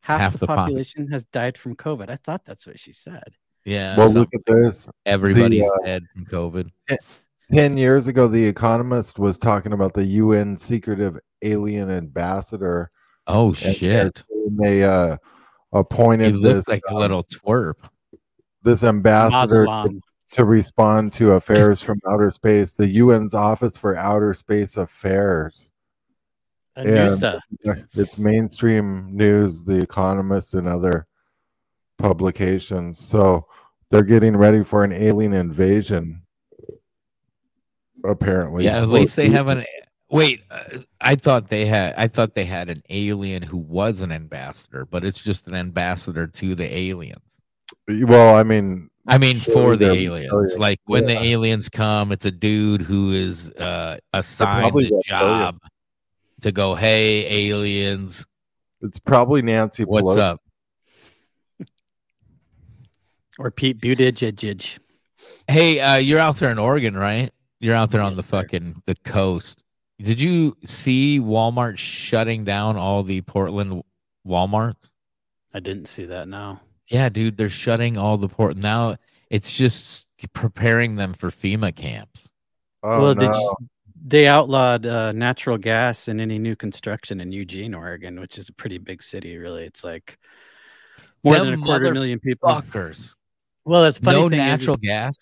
Half, 0.00 0.20
Half 0.20 0.32
the, 0.34 0.38
the 0.40 0.46
popu- 0.46 0.56
population 0.56 1.08
has 1.08 1.24
died 1.26 1.58
from 1.58 1.76
COVID. 1.76 2.10
I 2.10 2.16
thought 2.16 2.44
that's 2.44 2.66
what 2.66 2.78
she 2.80 2.92
said. 2.92 3.22
yeah. 3.64 3.96
Well, 3.96 4.10
so 4.10 4.18
look 4.20 4.30
at 4.34 4.40
this. 4.46 4.88
everybody's 5.06 5.62
The, 5.62 5.80
uh, 5.82 5.86
dead 5.86 6.02
from 6.14 6.26
COVID. 6.26 6.70
Ten 7.52 7.76
years 7.76 8.06
ago, 8.06 8.28
The 8.28 8.44
Economist 8.44 9.18
was 9.18 9.36
talking 9.36 9.72
about 9.72 9.92
the 9.92 10.04
UN 10.04 10.56
secretive 10.56 11.18
alien 11.42 11.90
ambassador. 11.90 12.90
Oh 13.26 13.48
and 13.48 13.56
shit! 13.56 14.18
saying 14.18 14.56
They 14.60 14.82
uh, 14.84 15.16
He 15.72 15.78
appointed 15.78 16.34
this 16.36 16.42
looks 16.42 16.68
like 16.68 16.82
a 16.88 16.94
um, 16.94 17.00
little 17.00 17.24
twerp. 17.24 17.74
this 18.62 18.82
ambassador 18.84 19.64
to, 19.66 20.00
to 20.32 20.44
respond 20.44 21.12
to 21.14 21.32
affairs 21.38 21.82
from 21.82 21.98
outer 22.10 22.30
space. 22.30 22.74
The 22.74 23.00
UN's 23.00 23.34
Office 23.34 23.76
for 23.76 23.96
Outer 23.96 24.32
Space 24.34 24.76
Affairs. 24.76 25.69
UNOOSA. 26.76 27.40
And 27.64 27.86
it's 27.94 28.18
mainstream 28.18 29.16
news, 29.16 29.64
The 29.64 29.80
Economist, 29.80 30.54
and 30.54 30.68
other 30.68 31.06
publications. 31.98 32.98
So 32.98 33.46
they're 33.90 34.02
getting 34.02 34.36
ready 34.36 34.64
for 34.64 34.84
an 34.84 34.92
alien 34.92 35.32
invasion. 35.32 36.22
Apparently, 38.04 38.64
Yeah, 38.64 38.80
at 38.80 38.88
least 38.88 39.16
they 39.16 39.28
have 39.28 39.48
an. 39.48 39.64
Wait, 40.08 40.42
uh, 40.50 40.78
I 41.00 41.14
thought 41.14 41.48
they 41.48 41.66
had. 41.66 41.94
I 41.96 42.08
thought 42.08 42.34
they 42.34 42.46
had 42.46 42.70
an 42.70 42.82
alien 42.88 43.42
who 43.42 43.58
was 43.58 44.00
an 44.00 44.10
ambassador, 44.10 44.86
but 44.86 45.04
it's 45.04 45.22
just 45.22 45.46
an 45.46 45.54
ambassador 45.54 46.26
to 46.26 46.54
the 46.54 46.74
aliens. 46.74 47.40
Well, 47.86 48.34
I 48.34 48.42
mean, 48.42 48.90
I 49.06 49.18
mean, 49.18 49.38
for 49.38 49.76
the 49.76 49.86
them- 49.88 49.96
aliens, 49.96 50.56
like 50.58 50.80
when 50.86 51.04
the 51.06 51.18
aliens 51.18 51.68
come, 51.68 52.10
it's 52.10 52.24
a 52.24 52.30
dude 52.30 52.80
who 52.80 53.12
is 53.12 53.50
uh, 53.50 53.98
assigned 54.12 54.62
probably 54.62 54.88
the 54.88 54.94
reptilian. 54.96 55.58
Job 56.40 56.42
to 56.42 56.52
go, 56.52 56.74
"Hey, 56.74 57.48
aliens, 57.48 58.26
It's 58.82 58.98
probably 58.98 59.42
Nancy. 59.42 59.84
what's 59.84 60.14
Pelosi. 60.14 60.18
up?" 60.18 60.40
Or 63.38 63.50
Pete 63.50 63.80
Buttigieg. 63.80 64.78
Hey, 65.48 65.80
uh, 65.80 65.96
you're 65.96 66.18
out 66.18 66.36
there 66.36 66.50
in 66.50 66.58
Oregon, 66.58 66.96
right? 66.96 67.30
You're 67.58 67.74
out 67.74 67.90
there 67.90 68.00
on 68.00 68.14
the 68.14 68.22
fucking 68.22 68.82
the 68.86 68.94
coast. 69.04 69.62
Did 70.00 70.20
you 70.20 70.56
see 70.64 71.20
Walmart 71.20 71.76
shutting 71.76 72.44
down 72.44 72.76
all 72.76 73.02
the 73.02 73.20
Portland 73.22 73.82
Walmarts? 74.26 74.90
I 75.52 75.60
didn't 75.60 75.86
see 75.86 76.06
that 76.06 76.28
now. 76.28 76.60
Yeah, 76.88 77.08
dude, 77.08 77.36
they're 77.36 77.50
shutting 77.50 77.96
all 77.98 78.16
the 78.16 78.28
port 78.28 78.56
now. 78.56 78.96
It's 79.28 79.56
just 79.56 80.10
preparing 80.32 80.96
them 80.96 81.12
for 81.12 81.30
FEMA 81.30 81.74
camps. 81.74 82.28
Oh, 82.82 83.00
well, 83.00 83.14
did 83.14 83.30
no. 83.30 83.38
you, 83.60 83.68
they 84.02 84.26
outlawed 84.26 84.86
uh, 84.86 85.12
natural 85.12 85.58
gas 85.58 86.08
in 86.08 86.20
any 86.20 86.38
new 86.38 86.56
construction 86.56 87.20
in 87.20 87.32
Eugene, 87.32 87.74
Oregon, 87.74 88.20
which 88.20 88.38
is 88.38 88.48
a 88.48 88.52
pretty 88.52 88.78
big 88.78 89.02
city. 89.02 89.36
Really, 89.36 89.64
it's 89.64 89.84
like 89.84 90.18
more 91.24 91.36
Them 91.36 91.50
than 91.50 91.62
a 91.62 91.64
quarter 91.64 91.92
million 91.92 92.18
people. 92.18 92.48
Fuckers. 92.48 93.14
Well, 93.64 93.82
that's 93.82 93.98
funny. 93.98 94.18
No 94.18 94.28
natural 94.28 94.76
is 94.76 94.88
gas. 94.88 95.16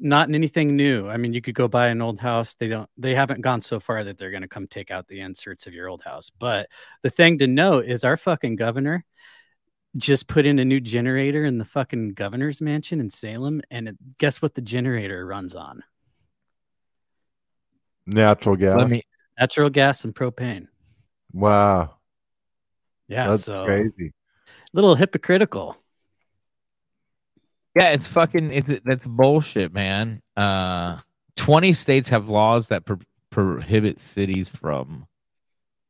Not 0.00 0.28
in 0.28 0.34
anything 0.34 0.76
new. 0.76 1.08
I 1.08 1.16
mean, 1.16 1.32
you 1.32 1.40
could 1.40 1.56
go 1.56 1.66
buy 1.66 1.88
an 1.88 2.00
old 2.00 2.20
house. 2.20 2.54
They 2.54 2.68
don't. 2.68 2.88
They 2.96 3.14
haven't 3.14 3.40
gone 3.40 3.62
so 3.62 3.80
far 3.80 4.04
that 4.04 4.18
they're 4.18 4.30
going 4.30 4.42
to 4.42 4.48
come 4.48 4.66
take 4.66 4.90
out 4.90 5.08
the 5.08 5.20
inserts 5.20 5.66
of 5.66 5.74
your 5.74 5.88
old 5.88 6.02
house. 6.02 6.30
But 6.30 6.68
the 7.02 7.10
thing 7.10 7.38
to 7.38 7.46
note 7.46 7.86
is 7.86 8.04
our 8.04 8.16
fucking 8.16 8.56
governor 8.56 9.04
just 9.96 10.28
put 10.28 10.46
in 10.46 10.58
a 10.58 10.64
new 10.64 10.80
generator 10.80 11.44
in 11.44 11.58
the 11.58 11.64
fucking 11.64 12.12
governor's 12.12 12.60
mansion 12.60 13.00
in 13.00 13.10
Salem, 13.10 13.62
and 13.70 13.88
it, 13.88 14.18
guess 14.18 14.40
what 14.42 14.54
the 14.54 14.60
generator 14.60 15.26
runs 15.26 15.56
on? 15.56 15.82
Natural 18.08 18.56
gas. 18.56 18.78
Let 18.78 18.88
me. 18.88 19.02
Natural 19.38 19.70
gas 19.70 20.04
and 20.04 20.14
propane. 20.14 20.66
Wow, 21.32 21.96
Yeah, 23.06 23.28
that's 23.28 23.44
so 23.44 23.64
crazy. 23.66 24.12
little 24.72 24.94
hypocritical. 24.94 25.76
Yeah, 27.78 27.90
it's 27.90 28.08
fucking 28.08 28.50
it's 28.50 28.72
that's 28.84 29.06
bullshit, 29.06 29.72
man. 29.72 30.22
Uh 30.36 30.98
20 31.36 31.72
states 31.74 32.08
have 32.08 32.28
laws 32.28 32.68
that 32.68 32.84
pro- 32.86 32.98
prohibit 33.30 34.00
cities 34.00 34.48
from 34.48 35.06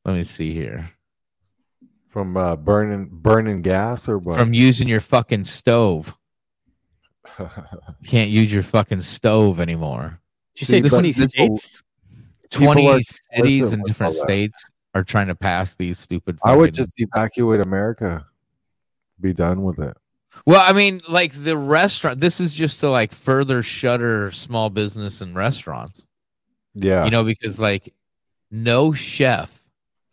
Let 0.05 0.16
me 0.16 0.24
see 0.24 0.53
here. 0.53 0.90
From 2.09 2.36
uh, 2.36 2.57
burning 2.57 3.09
burning 3.12 3.62
gas 3.62 4.09
or 4.09 4.19
what? 4.19 4.36
From 4.36 4.53
using 4.53 4.89
your 4.89 5.01
fucking 5.01 5.45
stove. 5.45 6.15
Can't 8.07 8.31
use 8.31 8.53
your 8.53 8.62
fucking 8.65 9.03
stove 9.03 9.61
anymore. 9.61 10.20
Did 10.57 10.61
you 10.62 10.66
say 10.66 10.81
20 10.89 11.09
is- 11.11 11.16
this- 11.16 11.31
states? 11.32 11.82
20 12.51 12.89
are 12.89 13.01
cities 13.35 13.73
in 13.73 13.83
different 13.85 14.15
that. 14.15 14.23
states 14.23 14.65
are 14.95 15.05
trying 15.05 15.29
to 15.29 15.35
pass 15.35 15.75
these 15.75 15.99
stupid 15.99 16.39
I 16.45 16.57
would 16.57 16.75
just 16.75 17.01
evacuate 17.01 17.61
America. 17.61 18.27
Be 19.20 19.33
done 19.33 19.62
with 19.62 19.79
it. 19.79 19.97
Well, 20.47 20.62
I 20.65 20.73
mean, 20.73 21.01
like 21.09 21.33
the 21.33 21.57
restaurant. 21.57 22.20
This 22.20 22.41
is 22.41 22.55
just 22.55 22.81
to 22.81 22.91
like 22.91 23.12
further 23.12 23.62
shutter 23.62 24.31
small 24.31 24.70
business 24.70 25.20
and 25.20 25.35
restaurants. 25.35 26.07
Yeah. 26.75 27.05
You 27.05 27.11
know, 27.11 27.25
because 27.25 27.59
like 27.59 27.93
no 28.51 28.93
chef 28.93 29.62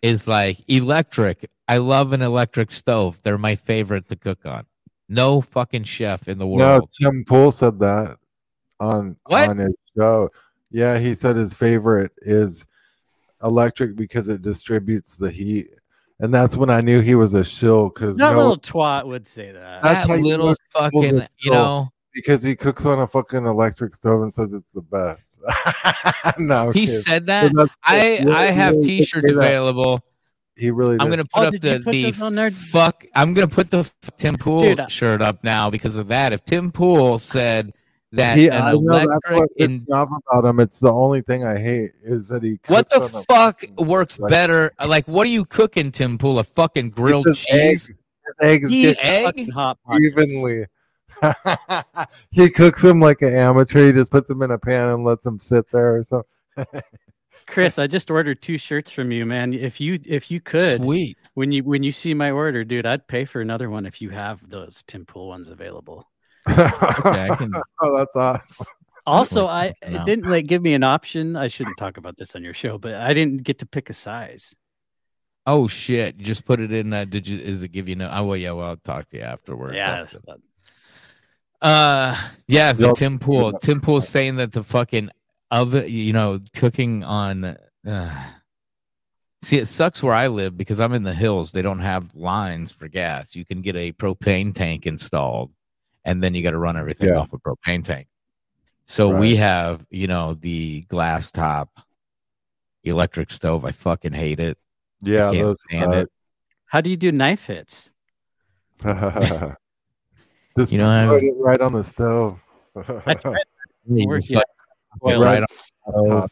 is 0.01 0.27
like 0.27 0.57
electric. 0.67 1.49
I 1.67 1.77
love 1.77 2.13
an 2.13 2.21
electric 2.21 2.71
stove. 2.71 3.19
They're 3.23 3.37
my 3.37 3.55
favorite 3.55 4.09
to 4.09 4.15
cook 4.15 4.45
on. 4.45 4.65
No 5.07 5.41
fucking 5.41 5.83
chef 5.83 6.27
in 6.27 6.37
the 6.37 6.47
world. 6.47 6.59
No. 6.59 6.87
Tim 6.99 7.23
Pool 7.25 7.51
said 7.51 7.79
that 7.79 8.17
on 8.79 9.17
What? 9.25 9.49
on 9.49 9.57
his 9.59 9.75
show. 9.95 10.29
Yeah, 10.75 10.99
he 10.99 11.15
said 11.15 11.37
his 11.37 11.53
favorite 11.53 12.11
is 12.17 12.65
electric 13.41 13.95
because 13.95 14.27
it 14.27 14.41
distributes 14.41 15.15
the 15.15 15.31
heat, 15.31 15.69
and 16.19 16.33
that's 16.33 16.57
when 16.57 16.69
I 16.69 16.81
knew 16.81 16.99
he 16.99 17.15
was 17.15 17.33
a 17.33 17.45
shill. 17.45 17.87
Because 17.87 18.17
That 18.17 18.31
no, 18.31 18.37
little 18.39 18.57
twat 18.57 19.07
would 19.07 19.25
say 19.25 19.53
that. 19.53 19.81
that's 19.81 20.05
That 20.05 20.19
little 20.19 20.47
know 20.47 20.55
Tim 20.81 20.91
Pool's 20.91 20.91
a 20.91 20.91
fucking, 20.91 21.27
you 21.39 21.51
know, 21.51 21.93
because 22.13 22.43
he 22.43 22.57
cooks 22.57 22.85
on 22.85 22.99
a 22.99 23.07
fucking 23.07 23.45
electric 23.45 23.95
stove 23.95 24.23
and 24.23 24.33
says 24.33 24.51
it's 24.51 24.73
the 24.73 24.81
best. 24.81 25.39
no, 26.39 26.71
he 26.71 26.87
kid. 26.87 27.01
said 27.03 27.25
that. 27.27 27.53
that's- 27.53 27.77
I 27.85 28.17
yeah, 28.25 28.29
I 28.35 28.43
have 28.47 28.75
really 28.75 28.87
T-shirts 28.87 29.31
available. 29.31 30.01
He 30.57 30.71
really. 30.71 30.97
I'm 30.99 31.09
gonna 31.09 31.23
oh, 31.33 31.39
put 31.39 31.43
Oh, 31.43 31.47
up 31.55 31.61
the 31.61 31.79
put 31.85 31.91
the 31.93 32.15
on 32.21 32.35
there? 32.35 32.51
fuck. 32.51 33.05
I'm 33.15 33.33
gonna 33.33 33.47
put 33.47 33.71
the 33.71 33.89
Tim 34.17 34.35
Pool 34.35 34.59
Dude, 34.59 34.91
shirt 34.91 35.21
up 35.21 35.41
now 35.41 35.69
because 35.69 35.95
of 35.95 36.09
that. 36.09 36.33
If 36.33 36.43
Tim 36.43 36.69
Pool 36.73 37.17
said 37.17 37.71
that 38.15 38.37
He, 38.37 38.47
an 38.47 38.61
I 38.61 38.71
know 38.73 38.81
that's 38.81 39.05
electric 39.05 39.39
what 39.39 39.49
in 39.57 39.71
me 39.71 39.93
off 39.93 40.09
about 40.27 40.45
him. 40.47 40.59
It's 40.59 40.79
the 40.79 40.91
only 40.91 41.21
thing 41.21 41.43
I 41.45 41.57
hate 41.59 41.91
is 42.03 42.27
that 42.29 42.43
he. 42.43 42.59
what 42.67 42.89
the 42.89 43.01
on 43.01 43.09
fuck 43.09 43.25
fucking 43.27 43.75
works 43.77 44.17
electric- 44.17 44.31
better? 44.31 44.71
Like, 44.85 45.07
what 45.07 45.25
are 45.25 45.29
you 45.29 45.45
cooking, 45.45 45.91
Tim 45.91 46.17
Pool? 46.17 46.39
A 46.39 46.43
fucking 46.43 46.91
grilled 46.91 47.25
says 47.25 47.39
cheese? 47.39 47.51
Eggs, 47.51 47.87
his 47.87 47.99
eggs 48.41 48.69
He 48.69 48.81
get 48.83 48.97
egg? 49.01 49.51
Hot 49.51 49.77
evenly. 49.99 50.65
he 52.31 52.49
cooks 52.49 52.81
them 52.81 52.99
like 52.99 53.21
an 53.21 53.33
amateur. 53.33 53.87
He 53.87 53.91
just 53.93 54.11
puts 54.11 54.27
them 54.27 54.41
in 54.41 54.51
a 54.51 54.57
pan 54.57 54.89
and 54.89 55.03
lets 55.05 55.23
them 55.23 55.39
sit 55.39 55.65
there 55.71 55.97
or 55.97 56.03
something. 56.03 56.81
Chris, 57.47 57.77
I 57.77 57.87
just 57.87 58.09
ordered 58.09 58.41
two 58.41 58.57
shirts 58.57 58.89
from 58.89 59.11
you, 59.11 59.25
man. 59.25 59.53
If 59.53 59.79
you 59.79 59.99
if 60.03 60.31
you 60.31 60.41
could, 60.41 60.81
Sweet. 60.81 61.17
when 61.35 61.51
you 61.51 61.63
when 61.63 61.83
you 61.83 61.91
see 61.91 62.13
my 62.13 62.31
order, 62.31 62.63
dude, 62.63 62.85
I'd 62.87 63.07
pay 63.07 63.23
for 63.23 63.39
another 63.39 63.69
one 63.69 63.85
if 63.85 64.01
you 64.01 64.09
have 64.09 64.47
those 64.49 64.83
Tim 64.87 65.05
Pool 65.05 65.27
ones 65.27 65.49
available. 65.49 66.07
Okay, 66.49 67.29
I 67.29 67.35
can. 67.35 67.53
oh, 67.81 67.97
that's 67.97 68.15
awesome. 68.15 68.67
Also, 69.07 69.47
I 69.47 69.73
no. 69.87 69.99
it 69.99 70.05
didn't 70.05 70.29
like 70.29 70.47
give 70.47 70.61
me 70.63 70.73
an 70.73 70.83
option. 70.83 71.35
I 71.35 71.47
shouldn't 71.47 71.77
talk 71.77 71.97
about 71.97 72.17
this 72.17 72.35
on 72.35 72.43
your 72.43 72.53
show, 72.55 72.77
but 72.77 72.95
I 72.95 73.13
didn't 73.13 73.43
get 73.43 73.59
to 73.59 73.65
pick 73.65 73.89
a 73.89 73.93
size. 73.93 74.55
Oh 75.47 75.67
shit! 75.67 76.17
You 76.17 76.25
just 76.25 76.45
put 76.45 76.59
it 76.59 76.71
in. 76.71 76.91
Uh, 76.91 77.05
did 77.05 77.27
you? 77.27 77.37
Is 77.37 77.61
it 77.61 77.67
give 77.69 77.87
you 77.87 77.95
no? 77.95 78.09
Oh 78.11 78.25
well, 78.25 78.37
yeah. 78.37 78.51
Well, 78.51 78.67
I'll 78.67 78.77
talk 78.77 79.09
to 79.11 79.17
you 79.17 79.23
afterwards. 79.23 79.75
Yeah, 79.75 80.01
After 80.01 80.17
that. 80.25 80.37
Uh, 81.61 82.15
yeah. 82.47 82.73
The 82.73 82.87
Yep. 82.87 82.95
Tim 82.95 83.19
Pool. 83.19 83.53
Tim 83.59 83.79
Pool's 83.79 84.07
saying 84.07 84.37
that 84.37 84.53
the 84.53 84.63
fucking 84.63 85.09
oven. 85.51 85.87
You 85.87 86.13
know, 86.13 86.39
cooking 86.55 87.03
on. 87.03 87.57
Uh, 87.87 88.23
see, 89.43 89.59
it 89.59 89.67
sucks 89.67 90.01
where 90.01 90.15
I 90.15 90.27
live 90.27 90.57
because 90.57 90.79
I'm 90.81 90.93
in 90.93 91.03
the 91.03 91.13
hills. 91.13 91.51
They 91.51 91.61
don't 91.61 91.79
have 91.79 92.15
lines 92.15 92.71
for 92.71 92.87
gas. 92.87 93.35
You 93.35 93.45
can 93.45 93.61
get 93.61 93.75
a 93.75 93.91
propane 93.91 94.55
tank 94.55 94.87
installed, 94.87 95.51
and 96.05 96.21
then 96.23 96.33
you 96.35 96.41
got 96.43 96.51
to 96.51 96.57
run 96.57 96.77
everything 96.77 97.09
Yeah. 97.09 97.17
off 97.17 97.33
a 97.33 97.37
propane 97.39 97.83
tank. 97.83 98.07
So 98.85 99.09
we 99.09 99.35
have, 99.37 99.85
you 99.89 100.05
know, 100.07 100.35
the 100.35 100.81
glass 100.81 101.31
top 101.31 101.69
electric 102.83 103.31
stove. 103.31 103.65
I 103.65 103.71
fucking 103.71 104.13
hate 104.13 104.39
it. 104.39 104.57
Yeah, 105.01 105.31
can't 105.31 105.43
those 105.47 105.63
stand 105.67 105.93
it. 105.93 106.09
How 106.67 106.81
do 106.81 106.89
you 106.91 106.95
do 106.97 107.11
knife 107.11 107.45
hits? 107.47 107.91
just 108.83 110.71
You 110.71 110.77
know, 110.77 110.89
I 110.89 111.05
put 111.07 111.13
was- 111.15 111.23
it 111.23 111.35
right 111.39 111.61
on 111.61 111.73
the 111.73 111.83
stove. 111.83 112.39
I 112.75 113.13
tried 113.15 113.37
You 113.87 114.07
Or- 114.07 114.17
just 114.19 114.29
yeah. 114.29 114.39
fucking 115.03 115.19
right 115.19 115.39
on 115.41 115.47
the 115.49 115.91
stove. 115.91 116.29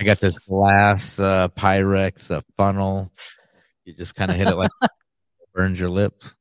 I 0.00 0.04
got 0.04 0.20
this 0.20 0.38
glass 0.38 1.18
uh, 1.18 1.48
Pyrex 1.48 2.30
uh, 2.30 2.40
funnel. 2.56 3.10
You 3.84 3.94
just 3.94 4.14
kind 4.14 4.30
of 4.30 4.36
hit 4.36 4.46
it 4.46 4.54
like 4.56 4.70
burns 5.54 5.80
your 5.80 5.90
lips. 5.90 6.36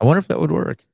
I 0.00 0.04
wonder 0.04 0.18
if 0.18 0.28
that 0.28 0.38
would 0.38 0.52
work. 0.52 0.84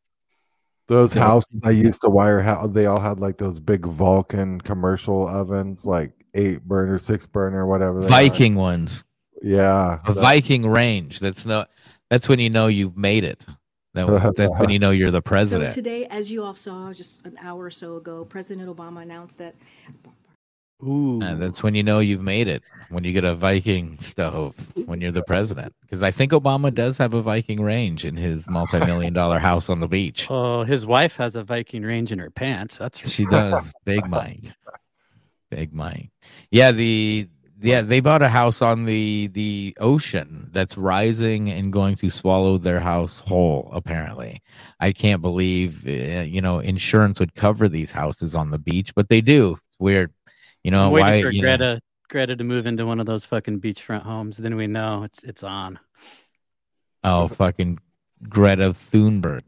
Those 0.88 1.14
Yeah. 1.14 1.22
houses 1.22 1.62
I 1.64 1.70
used 1.70 2.00
to 2.02 2.08
wire 2.08 2.40
how 2.40 2.66
they 2.66 2.86
all 2.86 3.00
had 3.00 3.18
like 3.20 3.38
those 3.38 3.58
big 3.60 3.84
Vulcan 3.86 4.60
commercial 4.60 5.26
ovens, 5.26 5.84
like 5.84 6.12
eight 6.34 6.62
burner, 6.62 6.98
six 6.98 7.26
burner, 7.26 7.66
whatever. 7.66 8.00
they 8.00 8.06
are. 8.06 8.10
Viking 8.10 8.54
ones, 8.54 9.02
Yeah. 9.42 9.98
a 10.06 10.12
Viking 10.12 10.68
range. 10.68 11.20
That's 11.20 11.44
no. 11.46 11.64
That's 12.10 12.28
when 12.28 12.38
you 12.38 12.50
know 12.50 12.68
you've 12.68 12.96
made 12.96 13.24
it. 13.24 13.44
That, 13.94 14.34
that's 14.36 14.52
when 14.60 14.68
you 14.70 14.78
know 14.78 14.90
you're 14.90 15.10
the 15.10 15.22
president. 15.32 15.72
So 15.72 15.76
today, 15.76 16.04
as 16.06 16.30
you 16.30 16.44
all 16.44 16.52
saw 16.54 16.92
just 16.92 17.20
an 17.24 17.36
hour 17.40 17.64
or 17.64 17.70
so 17.70 17.96
ago, 17.96 18.24
President 18.26 18.68
Obama 18.68 19.00
announced 19.02 19.38
that 19.38 19.54
Ooh. 20.82 21.20
Uh, 21.22 21.34
that's 21.36 21.62
when 21.62 21.74
you 21.74 21.82
know 21.82 22.00
you've 22.00 22.20
made 22.20 22.48
it. 22.48 22.62
When 22.90 23.02
you 23.02 23.12
get 23.12 23.24
a 23.24 23.34
Viking 23.34 23.98
stove, 23.98 24.54
when 24.86 25.00
you're 25.00 25.12
the 25.12 25.22
president. 25.22 25.74
Because 25.80 26.02
I 26.02 26.10
think 26.10 26.32
Obama 26.32 26.72
does 26.72 26.98
have 26.98 27.14
a 27.14 27.22
Viking 27.22 27.62
range 27.62 28.04
in 28.04 28.16
his 28.16 28.48
multi-million 28.48 29.14
dollar 29.14 29.38
house 29.38 29.70
on 29.70 29.80
the 29.80 29.88
beach. 29.88 30.28
Oh, 30.36 30.64
his 30.64 30.84
wife 30.84 31.16
has 31.16 31.34
a 31.34 31.42
Viking 31.42 31.82
range 31.82 32.12
in 32.12 32.18
her 32.18 32.30
pants. 32.30 32.76
That's 32.78 32.98
for 32.98 33.08
She 33.08 33.24
does. 33.24 33.72
Big 33.84 34.06
Mike. 34.06 34.42
Big 35.50 35.72
Mike. 35.72 36.10
Yeah, 36.50 36.72
the 36.72 37.28
yeah, 37.60 37.80
they 37.80 38.00
bought 38.00 38.20
a 38.22 38.28
house 38.28 38.60
on 38.60 38.84
the 38.84 39.28
the 39.28 39.74
ocean 39.80 40.50
that's 40.52 40.76
rising 40.76 41.50
and 41.50 41.72
going 41.72 41.96
to 41.96 42.10
swallow 42.10 42.58
their 42.58 42.80
house 42.80 43.20
whole. 43.20 43.70
Apparently, 43.72 44.42
I 44.80 44.92
can't 44.92 45.22
believe 45.22 45.86
uh, 45.86 46.22
you 46.22 46.42
know 46.42 46.58
insurance 46.58 47.18
would 47.20 47.34
cover 47.34 47.68
these 47.68 47.92
houses 47.92 48.34
on 48.34 48.50
the 48.50 48.58
beach, 48.58 48.94
but 48.94 49.08
they 49.08 49.20
do. 49.22 49.52
It's 49.68 49.80
weird, 49.80 50.12
you 50.66 50.72
know 50.72 50.86
I'm 50.86 50.90
waiting 50.90 51.06
why? 51.06 51.22
for 51.22 51.30
you 51.30 51.42
know- 51.42 51.56
Greta 51.56 51.80
Greta 52.08 52.36
to 52.36 52.44
move 52.44 52.66
into 52.66 52.84
one 52.86 52.98
of 52.98 53.06
those 53.06 53.24
fucking 53.24 53.60
beachfront 53.60 54.02
homes. 54.02 54.36
Then 54.36 54.56
we 54.56 54.66
know 54.66 55.04
it's 55.04 55.22
it's 55.22 55.44
on. 55.44 55.78
Oh, 57.04 57.28
fucking 57.28 57.78
Greta 58.28 58.70
Thunberg. 58.72 59.42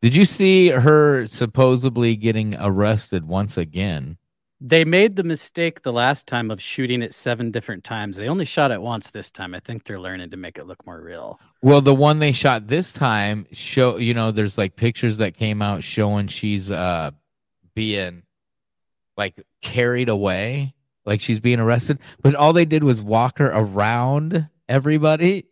Did 0.00 0.14
you 0.14 0.24
see 0.24 0.68
her 0.68 1.26
supposedly 1.26 2.14
getting 2.14 2.54
arrested 2.56 3.26
once 3.26 3.56
again? 3.56 4.18
They 4.60 4.84
made 4.84 5.16
the 5.16 5.24
mistake 5.24 5.82
the 5.82 5.92
last 5.92 6.26
time 6.28 6.50
of 6.50 6.62
shooting 6.62 7.02
it 7.02 7.14
seven 7.14 7.50
different 7.50 7.82
times. 7.82 8.16
They 8.16 8.28
only 8.28 8.44
shot 8.44 8.70
it 8.70 8.80
once 8.80 9.10
this 9.10 9.30
time. 9.30 9.54
I 9.54 9.60
think 9.60 9.84
they're 9.84 10.00
learning 10.00 10.30
to 10.30 10.36
make 10.36 10.56
it 10.56 10.66
look 10.66 10.86
more 10.86 11.00
real. 11.00 11.40
Well, 11.62 11.80
the 11.80 11.94
one 11.94 12.20
they 12.20 12.32
shot 12.32 12.68
this 12.68 12.92
time 12.92 13.46
show, 13.50 13.96
you 13.96 14.14
know, 14.14 14.30
there's 14.30 14.56
like 14.56 14.76
pictures 14.76 15.18
that 15.18 15.36
came 15.36 15.62
out 15.62 15.82
showing 15.82 16.28
she's 16.28 16.70
uh 16.70 17.10
being 17.74 18.22
like 19.16 19.34
carried 19.64 20.08
away, 20.08 20.74
like 21.04 21.20
she's 21.20 21.40
being 21.40 21.58
arrested, 21.58 21.98
but 22.22 22.36
all 22.36 22.52
they 22.52 22.66
did 22.66 22.84
was 22.84 23.02
walk 23.02 23.38
her 23.38 23.50
around 23.50 24.48
everybody, 24.68 25.46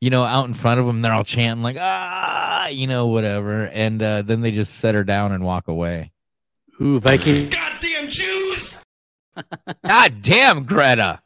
you 0.00 0.10
know, 0.10 0.24
out 0.24 0.46
in 0.46 0.54
front 0.54 0.80
of 0.80 0.86
them. 0.86 1.00
They're 1.00 1.12
all 1.12 1.24
chanting 1.24 1.62
like 1.62 1.76
ah, 1.80 2.66
you 2.66 2.86
know, 2.86 3.06
whatever, 3.06 3.66
and 3.68 4.02
uh, 4.02 4.22
then 4.22 4.42
they 4.42 4.50
just 4.50 4.74
set 4.74 4.94
her 4.94 5.04
down 5.04 5.32
and 5.32 5.44
walk 5.44 5.68
away. 5.68 6.12
Ooh, 6.82 7.00
Viking. 7.00 7.48
Goddamn 7.48 8.10
Jews! 8.10 8.78
God 9.86 10.22
damn, 10.22 10.64
Greta. 10.64 11.22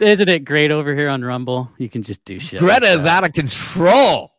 Isn't 0.00 0.28
it 0.28 0.40
great 0.40 0.70
over 0.70 0.94
here 0.94 1.08
on 1.08 1.24
Rumble? 1.24 1.70
You 1.78 1.88
can 1.88 2.02
just 2.02 2.24
do 2.24 2.38
shit. 2.38 2.60
Greta 2.60 2.86
like 2.86 3.00
is 3.00 3.06
out 3.06 3.24
of 3.24 3.32
control. 3.32 4.32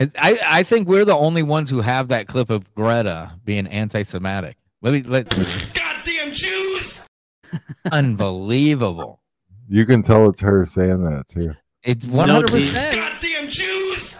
I, 0.00 0.38
I 0.44 0.62
think 0.62 0.88
we're 0.88 1.04
the 1.04 1.16
only 1.16 1.42
ones 1.42 1.70
who 1.70 1.80
have 1.80 2.08
that 2.08 2.28
clip 2.28 2.50
of 2.50 2.72
Greta 2.74 3.32
being 3.44 3.66
anti-Semitic. 3.66 4.56
Let 4.82 4.94
me 4.94 5.02
let. 5.02 5.28
Goddamn 5.74 6.32
Jews! 6.34 7.02
Unbelievable. 7.92 9.20
You 9.68 9.84
can 9.86 10.02
tell 10.02 10.28
it's 10.30 10.40
her 10.40 10.64
saying 10.64 11.04
that 11.04 11.28
too. 11.28 11.54
It's 11.82 12.06
one 12.06 12.28
hundred 12.28 12.50
percent. 12.50 12.94
Goddamn 12.96 13.48
Jews! 13.50 14.18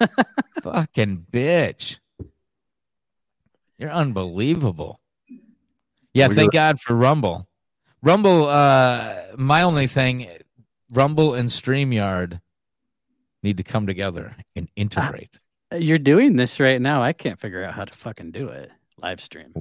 Fucking 0.62 1.26
bitch. 1.32 1.98
You're 3.78 3.90
unbelievable. 3.90 5.00
Yeah, 6.12 6.28
We 6.28 6.34
thank 6.34 6.52
got- 6.52 6.72
God 6.74 6.80
for 6.80 6.94
Rumble. 6.94 7.46
Rumble. 8.02 8.46
Uh, 8.48 9.14
my 9.36 9.62
only 9.62 9.86
thing, 9.86 10.26
Rumble 10.90 11.34
and 11.34 11.48
StreamYard 11.48 12.40
need 13.42 13.56
to 13.58 13.62
come 13.62 13.86
together 13.86 14.34
and 14.56 14.68
integrate. 14.76 15.38
You're 15.74 15.98
doing 15.98 16.36
this 16.36 16.58
right 16.60 16.80
now. 16.80 17.02
I 17.02 17.12
can't 17.12 17.38
figure 17.40 17.64
out 17.64 17.74
how 17.74 17.84
to 17.84 17.92
fucking 17.92 18.32
do 18.32 18.48
it. 18.48 18.70
Live 18.98 19.20
stream. 19.20 19.54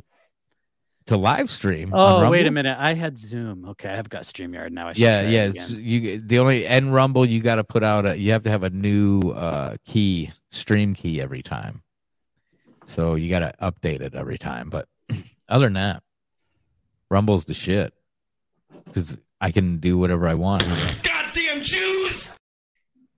To 1.10 1.18
live 1.18 1.52
stream. 1.52 1.94
on 1.94 2.26
Oh, 2.26 2.30
wait 2.32 2.48
a 2.48 2.52
minute. 2.52 2.78
I 2.80 2.94
had 2.94 3.18
Zoom. 3.18 3.66
Okay, 3.70 3.90
I've 3.90 4.10
got 4.10 4.24
StreamYard 4.24 4.72
now. 4.72 4.88
I 4.88 4.94
should 4.94 5.02
Yeah, 5.02 5.22
try 5.22 5.30
it 5.30 5.34
yeah. 5.34 5.44
again. 5.64 5.78
You 5.80 6.22
the 6.22 6.40
only 6.40 6.66
and 6.66 6.94
Rumble 6.94 7.26
you 7.26 7.42
got 7.42 7.56
to 7.56 7.64
put 7.64 7.84
out 7.84 8.06
a 8.06 8.18
you 8.18 8.32
have 8.32 8.44
to 8.44 8.50
have 8.50 8.64
a 8.64 8.70
new 8.70 9.20
uh 9.32 9.76
key 9.86 10.32
stream 10.50 10.94
key 10.96 11.22
every 11.22 11.44
time. 11.44 11.82
So 12.86 13.16
you 13.16 13.30
got 13.30 13.40
to 13.40 13.54
update 13.62 14.02
it 14.02 14.16
every 14.16 14.38
time. 14.40 14.70
But 14.70 14.88
other 15.50 15.66
than 15.66 15.74
that, 15.74 16.02
Rumble's 17.12 17.46
the 17.46 17.54
shit 17.54 17.94
because 18.86 19.18
I 19.42 19.52
can 19.52 19.78
do 19.78 19.98
whatever 19.98 20.28
I 20.28 20.34
want. 20.34 20.64
Goddamn 21.04 21.62
Jews! 21.64 22.34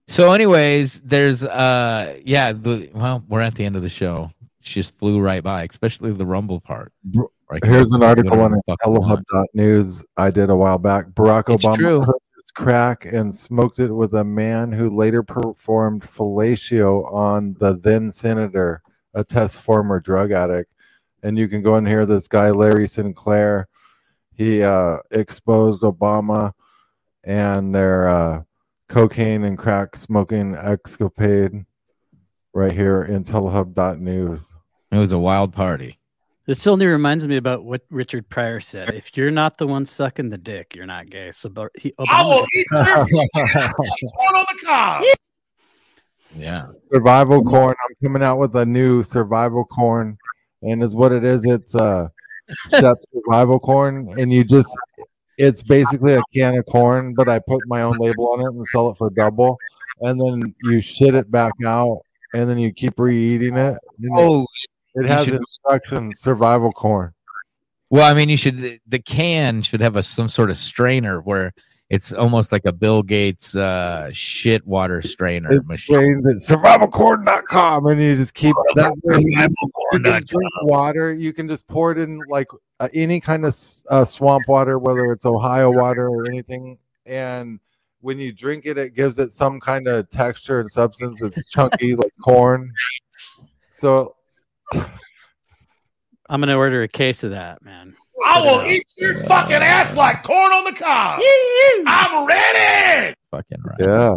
So, 0.07 0.33
anyways, 0.33 1.01
there's 1.01 1.43
uh 1.43 2.19
yeah 2.25 2.51
the 2.53 2.89
well 2.93 3.23
we're 3.29 3.41
at 3.41 3.55
the 3.55 3.63
end 3.65 3.75
of 3.75 3.81
the 3.81 3.89
show. 3.89 4.31
She 4.63 4.79
just 4.81 4.95
flew 4.97 5.19
right 5.19 5.41
by, 5.43 5.63
especially 5.63 6.11
the 6.11 6.25
Rumble 6.25 6.59
part. 6.59 6.91
Where 7.11 7.25
Here's 7.63 7.91
an 7.91 8.03
article 8.03 8.39
on 8.39 8.61
fuck 8.65 8.79
I. 8.85 9.45
News 9.53 10.03
I 10.17 10.31
did 10.31 10.49
a 10.49 10.55
while 10.55 10.77
back. 10.77 11.07
Barack 11.09 11.53
It's 11.53 11.65
Obama 11.65 11.77
true. 11.77 11.99
his 12.01 12.51
crack 12.55 13.05
and 13.05 13.33
smoked 13.33 13.79
it 13.79 13.91
with 13.91 14.13
a 14.13 14.23
man 14.23 14.71
who 14.71 14.89
later 14.89 15.21
performed 15.21 16.03
fellatio 16.03 17.11
on 17.11 17.55
the 17.59 17.77
then 17.77 18.11
senator, 18.11 18.81
a 19.13 19.23
test 19.23 19.59
former 19.61 19.99
drug 19.99 20.31
addict. 20.31 20.71
And 21.23 21.37
you 21.37 21.47
can 21.47 21.61
go 21.61 21.75
and 21.75 21.87
hear 21.87 22.05
this 22.05 22.27
guy, 22.27 22.51
Larry 22.51 22.87
Sinclair. 22.87 23.67
He 24.33 24.63
uh, 24.63 24.97
exposed 25.11 25.83
Obama 25.83 26.53
and 27.23 27.75
their 27.75 28.07
uh, 28.07 28.43
cocaine 28.87 29.43
and 29.43 29.57
crack 29.57 29.95
smoking 29.95 30.55
escapade 30.55 31.65
right 32.53 32.71
here 32.71 33.05
intellihub.news. 33.09 34.45
It 34.91 34.97
was 34.97 35.11
a 35.11 35.19
wild 35.19 35.53
party. 35.53 35.99
This 36.47 36.65
only 36.65 36.87
reminds 36.87 37.27
me 37.27 37.37
about 37.37 37.63
what 37.63 37.83
Richard 37.89 38.27
Pryor 38.27 38.59
said. 38.59 38.89
If 38.89 39.15
you're 39.15 39.31
not 39.31 39.57
the 39.57 39.67
one 39.67 39.85
sucking 39.85 40.29
the 40.29 40.37
dick, 40.37 40.75
you're 40.75 40.87
not 40.87 41.09
gay. 41.09 41.31
So 41.31 41.49
but 41.49 41.71
he, 41.75 41.93
I 41.99 42.23
will 42.23 42.45
eat 42.55 42.65
your 42.71 42.83
fucking 42.83 43.29
ass 43.55 43.73
like 43.77 44.13
corn 44.17 44.35
on 44.35 44.45
the 44.47 44.65
cob! 44.65 45.03
Yeah. 46.33 46.67
survival 46.93 47.43
corn. 47.43 47.75
I'm 47.83 47.95
coming 48.01 48.23
out 48.23 48.37
with 48.39 48.55
a 48.55 48.65
new 48.65 49.03
survival 49.03 49.65
corn, 49.65 50.17
and 50.61 50.81
is 50.81 50.95
what 50.95 51.11
it 51.11 51.25
is. 51.25 51.43
It's 51.43 51.75
uh, 51.75 52.07
Shep 52.69 52.97
survival 53.11 53.59
corn, 53.59 54.13
and 54.17 54.31
you 54.31 54.43
just 54.43 54.69
it's 55.37 55.63
basically 55.63 56.13
a 56.13 56.21
can 56.33 56.55
of 56.55 56.65
corn, 56.65 57.13
but 57.15 57.29
I 57.29 57.39
put 57.39 57.59
my 57.67 57.81
own 57.81 57.97
label 57.97 58.29
on 58.31 58.41
it 58.41 58.45
and 58.45 58.65
sell 58.67 58.89
it 58.89 58.97
for 58.97 59.09
double, 59.09 59.57
and 60.01 60.19
then 60.19 60.53
you 60.63 60.81
shit 60.81 61.15
it 61.15 61.29
back 61.31 61.53
out, 61.65 61.99
and 62.33 62.49
then 62.49 62.57
you 62.57 62.71
keep 62.73 62.99
re-eating 62.99 63.57
it. 63.57 63.77
Oh, 64.15 64.45
it 64.95 65.05
has 65.05 65.25
should- 65.25 65.35
instructions. 65.35 66.19
Survival 66.19 66.71
corn. 66.71 67.13
Well, 67.89 68.09
I 68.09 68.13
mean, 68.13 68.29
you 68.29 68.37
should 68.37 68.79
the 68.87 68.99
can 68.99 69.61
should 69.61 69.81
have 69.81 69.95
a 69.97 70.03
some 70.03 70.29
sort 70.29 70.49
of 70.49 70.57
strainer 70.57 71.19
where 71.21 71.51
it's 71.89 72.13
almost 72.13 72.53
like 72.53 72.63
a 72.65 72.71
Bill 72.71 73.03
Gates 73.03 73.53
uh 73.53 74.09
shit 74.13 74.65
water 74.65 75.01
strainer 75.01 75.51
It's 75.51 75.69
machine. 75.69 76.23
at 76.25 76.37
survivalcorn.com, 76.37 77.85
and 77.87 78.01
you 78.01 78.15
just 78.15 78.33
keep 78.33 78.55
that 78.75 78.93
way. 79.03 79.19
You 79.19 79.99
can 79.99 80.23
drink 80.23 80.51
water. 80.63 81.13
You 81.13 81.33
can 81.33 81.49
just 81.49 81.67
pour 81.67 81.91
it 81.91 81.97
in 81.97 82.21
like 82.29 82.47
uh, 82.79 82.87
any 82.93 83.19
kind 83.19 83.45
of 83.45 83.57
uh, 83.89 84.05
swamp 84.05 84.47
water, 84.47 84.79
whether 84.79 85.11
it's 85.11 85.25
Ohio 85.25 85.69
water 85.71 86.07
or 86.07 86.25
anything. 86.27 86.77
And 87.05 87.59
when 87.99 88.19
you 88.19 88.31
drink 88.31 88.65
it, 88.65 88.77
it 88.77 88.95
gives 88.95 89.19
it 89.19 89.33
some 89.33 89.59
kind 89.59 89.87
of 89.89 90.09
texture 90.09 90.61
and 90.61 90.71
substance. 90.71 91.21
It's 91.21 91.49
chunky 91.49 91.95
like 91.95 92.13
corn. 92.23 92.71
So 93.71 94.15
I'm 94.73 96.39
gonna 96.39 96.57
order 96.57 96.83
a 96.83 96.87
case 96.87 97.23
of 97.23 97.31
that, 97.31 97.61
man. 97.63 97.95
I 98.25 98.39
will 98.39 98.63
eat 98.65 98.85
your 98.97 99.17
fucking 99.23 99.55
ass 99.55 99.95
like 99.95 100.23
corn 100.23 100.51
on 100.51 100.63
the 100.65 100.73
cob! 100.79 101.19
I'm 101.87 102.27
ready! 102.27 103.15
Fucking 103.31 103.57
right. 103.63 103.79
yeah, 103.79 104.15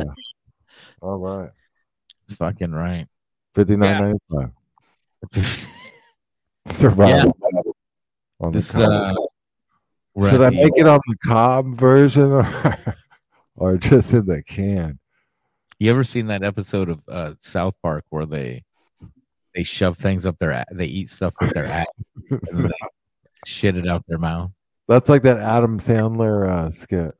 all 1.00 1.18
right, 1.18 1.50
Fucking 2.36 2.72
right. 2.72 3.06
fifty 3.54 3.76
nine 3.76 4.00
ninety 4.00 4.18
five. 4.30 4.50
Survival 6.66 7.36
on 8.40 8.52
the 8.52 8.58
This 8.58 8.72
cob. 8.72 9.16
uh 10.16 10.28
Should 10.30 10.40
I 10.42 10.50
the- 10.50 10.56
make 10.56 10.72
it 10.76 10.86
on 10.86 11.00
the 11.06 11.16
cob 11.26 11.76
version 11.78 12.30
or, 12.32 12.96
or 13.56 13.76
just 13.78 14.12
in 14.12 14.26
the 14.26 14.42
can? 14.42 14.98
You 15.78 15.90
ever 15.90 16.04
seen 16.04 16.26
that 16.28 16.42
episode 16.42 16.88
of 16.88 17.00
uh 17.08 17.34
South 17.40 17.74
Park 17.82 18.04
where 18.10 18.26
they 18.26 18.62
they 19.54 19.62
shove 19.62 19.96
things 19.98 20.26
up 20.26 20.38
their 20.38 20.50
a- 20.50 20.64
they 20.72 20.86
eat 20.86 21.10
stuff 21.10 21.34
with 21.40 21.54
their 21.54 21.64
ass 21.66 21.86
and 22.30 22.66
they 22.66 22.74
shit 23.46 23.76
it 23.76 23.86
out 23.86 24.04
their 24.08 24.18
mouth? 24.18 24.50
That's 24.88 25.08
like 25.08 25.22
that 25.22 25.38
Adam 25.38 25.78
Sandler 25.78 26.48
uh, 26.48 26.70
skit. 26.70 27.14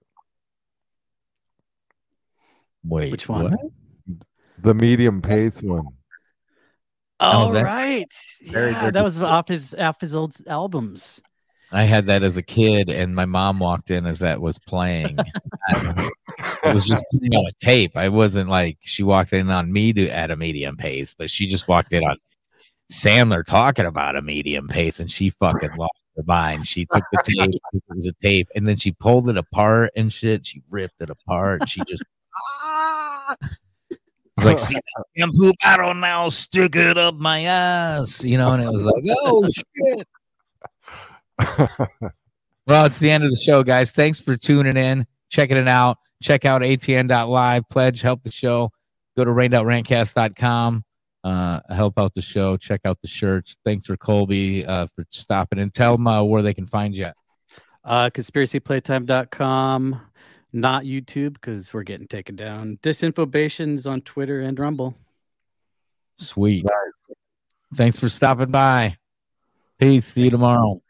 Wait, 2.84 3.10
Which 3.12 3.28
one? 3.28 3.50
what? 3.52 3.60
The 4.58 4.74
medium 4.74 5.22
pace 5.22 5.62
one. 5.62 5.86
Oh, 7.20 7.52
that's 7.52 7.64
right. 7.64 8.14
very 8.52 8.72
Yeah, 8.72 8.84
good 8.86 8.94
that 8.94 9.02
was 9.04 9.20
off 9.20 9.48
his 9.48 9.72
off 9.74 10.00
his 10.00 10.14
old 10.14 10.34
albums. 10.46 11.22
I 11.74 11.82
had 11.82 12.06
that 12.06 12.22
as 12.22 12.36
a 12.36 12.42
kid, 12.42 12.88
and 12.88 13.16
my 13.16 13.24
mom 13.24 13.58
walked 13.58 13.90
in 13.90 14.06
as 14.06 14.20
that 14.20 14.40
was 14.40 14.58
playing. 14.60 15.18
it 15.68 16.74
was 16.74 16.86
just 16.86 17.04
playing 17.10 17.34
on 17.34 17.46
a 17.46 17.64
tape. 17.64 17.96
I 17.96 18.08
wasn't 18.08 18.48
like 18.48 18.78
she 18.80 19.02
walked 19.02 19.32
in 19.32 19.50
on 19.50 19.72
me 19.72 19.92
to 19.92 20.08
at 20.08 20.30
a 20.30 20.36
medium 20.36 20.76
pace, 20.76 21.14
but 21.14 21.30
she 21.30 21.48
just 21.48 21.66
walked 21.66 21.92
in 21.92 22.04
on 22.04 22.16
Sandler 22.92 23.44
talking 23.44 23.86
about 23.86 24.14
a 24.14 24.22
medium 24.22 24.68
pace, 24.68 25.00
and 25.00 25.10
she 25.10 25.30
fucking 25.30 25.74
lost 25.76 26.04
her 26.16 26.22
mind. 26.24 26.68
She 26.68 26.86
took 26.92 27.02
the 27.10 27.22
tape, 27.24 27.54
it 27.72 27.82
was 27.88 28.06
a 28.06 28.12
tape, 28.22 28.48
and 28.54 28.68
then 28.68 28.76
she 28.76 28.92
pulled 28.92 29.28
it 29.28 29.36
apart 29.36 29.90
and 29.96 30.12
shit. 30.12 30.46
She 30.46 30.62
ripped 30.70 31.00
it 31.00 31.10
apart. 31.10 31.68
She 31.68 31.80
just 31.88 32.04
was 34.36 34.44
like, 34.44 34.58
"See 34.60 34.76
that 34.76 35.04
shampoo 35.16 35.52
bottle 35.60 35.94
now? 35.94 36.28
Stick 36.28 36.76
it 36.76 36.96
up 36.96 37.16
my 37.16 37.40
ass," 37.40 38.24
you 38.24 38.38
know. 38.38 38.52
And 38.52 38.62
it 38.62 38.70
was 38.70 38.84
like, 38.84 39.02
"Oh 39.08 39.44
shit." 39.46 40.06
Well, 42.66 42.86
it's 42.86 42.98
the 42.98 43.10
end 43.10 43.24
of 43.24 43.30
the 43.30 43.36
show, 43.36 43.62
guys. 43.62 43.92
Thanks 43.92 44.20
for 44.20 44.36
tuning 44.36 44.76
in, 44.76 45.06
checking 45.28 45.58
it 45.58 45.68
out. 45.68 45.98
Check 46.22 46.46
out 46.46 46.62
atn.live, 46.62 47.68
pledge, 47.68 48.00
help 48.00 48.22
the 48.22 48.32
show. 48.32 48.70
Go 49.16 49.24
to 49.24 49.30
rain.rantcast.com, 49.30 50.84
uh, 51.24 51.60
help 51.68 51.98
out 51.98 52.14
the 52.14 52.22
show. 52.22 52.56
Check 52.56 52.80
out 52.86 52.98
the 53.02 53.08
shirts. 53.08 53.58
Thanks 53.64 53.84
for 53.86 53.98
Colby 53.98 54.64
uh, 54.64 54.86
for 54.96 55.04
stopping 55.10 55.58
and 55.58 55.74
tell 55.74 55.96
them 55.96 56.06
uh, 56.06 56.22
where 56.22 56.40
they 56.40 56.54
can 56.54 56.64
find 56.64 56.96
you. 56.96 57.04
At. 57.04 57.16
Uh, 57.84 58.08
conspiracyplaytime.com, 58.08 60.00
not 60.54 60.84
YouTube 60.84 61.34
because 61.34 61.74
we're 61.74 61.82
getting 61.82 62.08
taken 62.08 62.34
down. 62.34 62.78
Disinfobations 62.82 63.90
on 63.90 64.00
Twitter 64.00 64.40
and 64.40 64.58
Rumble. 64.58 64.94
Sweet. 66.16 66.64
Thanks 67.74 67.98
for 67.98 68.08
stopping 68.08 68.50
by. 68.50 68.96
Peace. 69.78 70.06
See 70.06 70.22
you 70.22 70.30
tomorrow. 70.30 70.80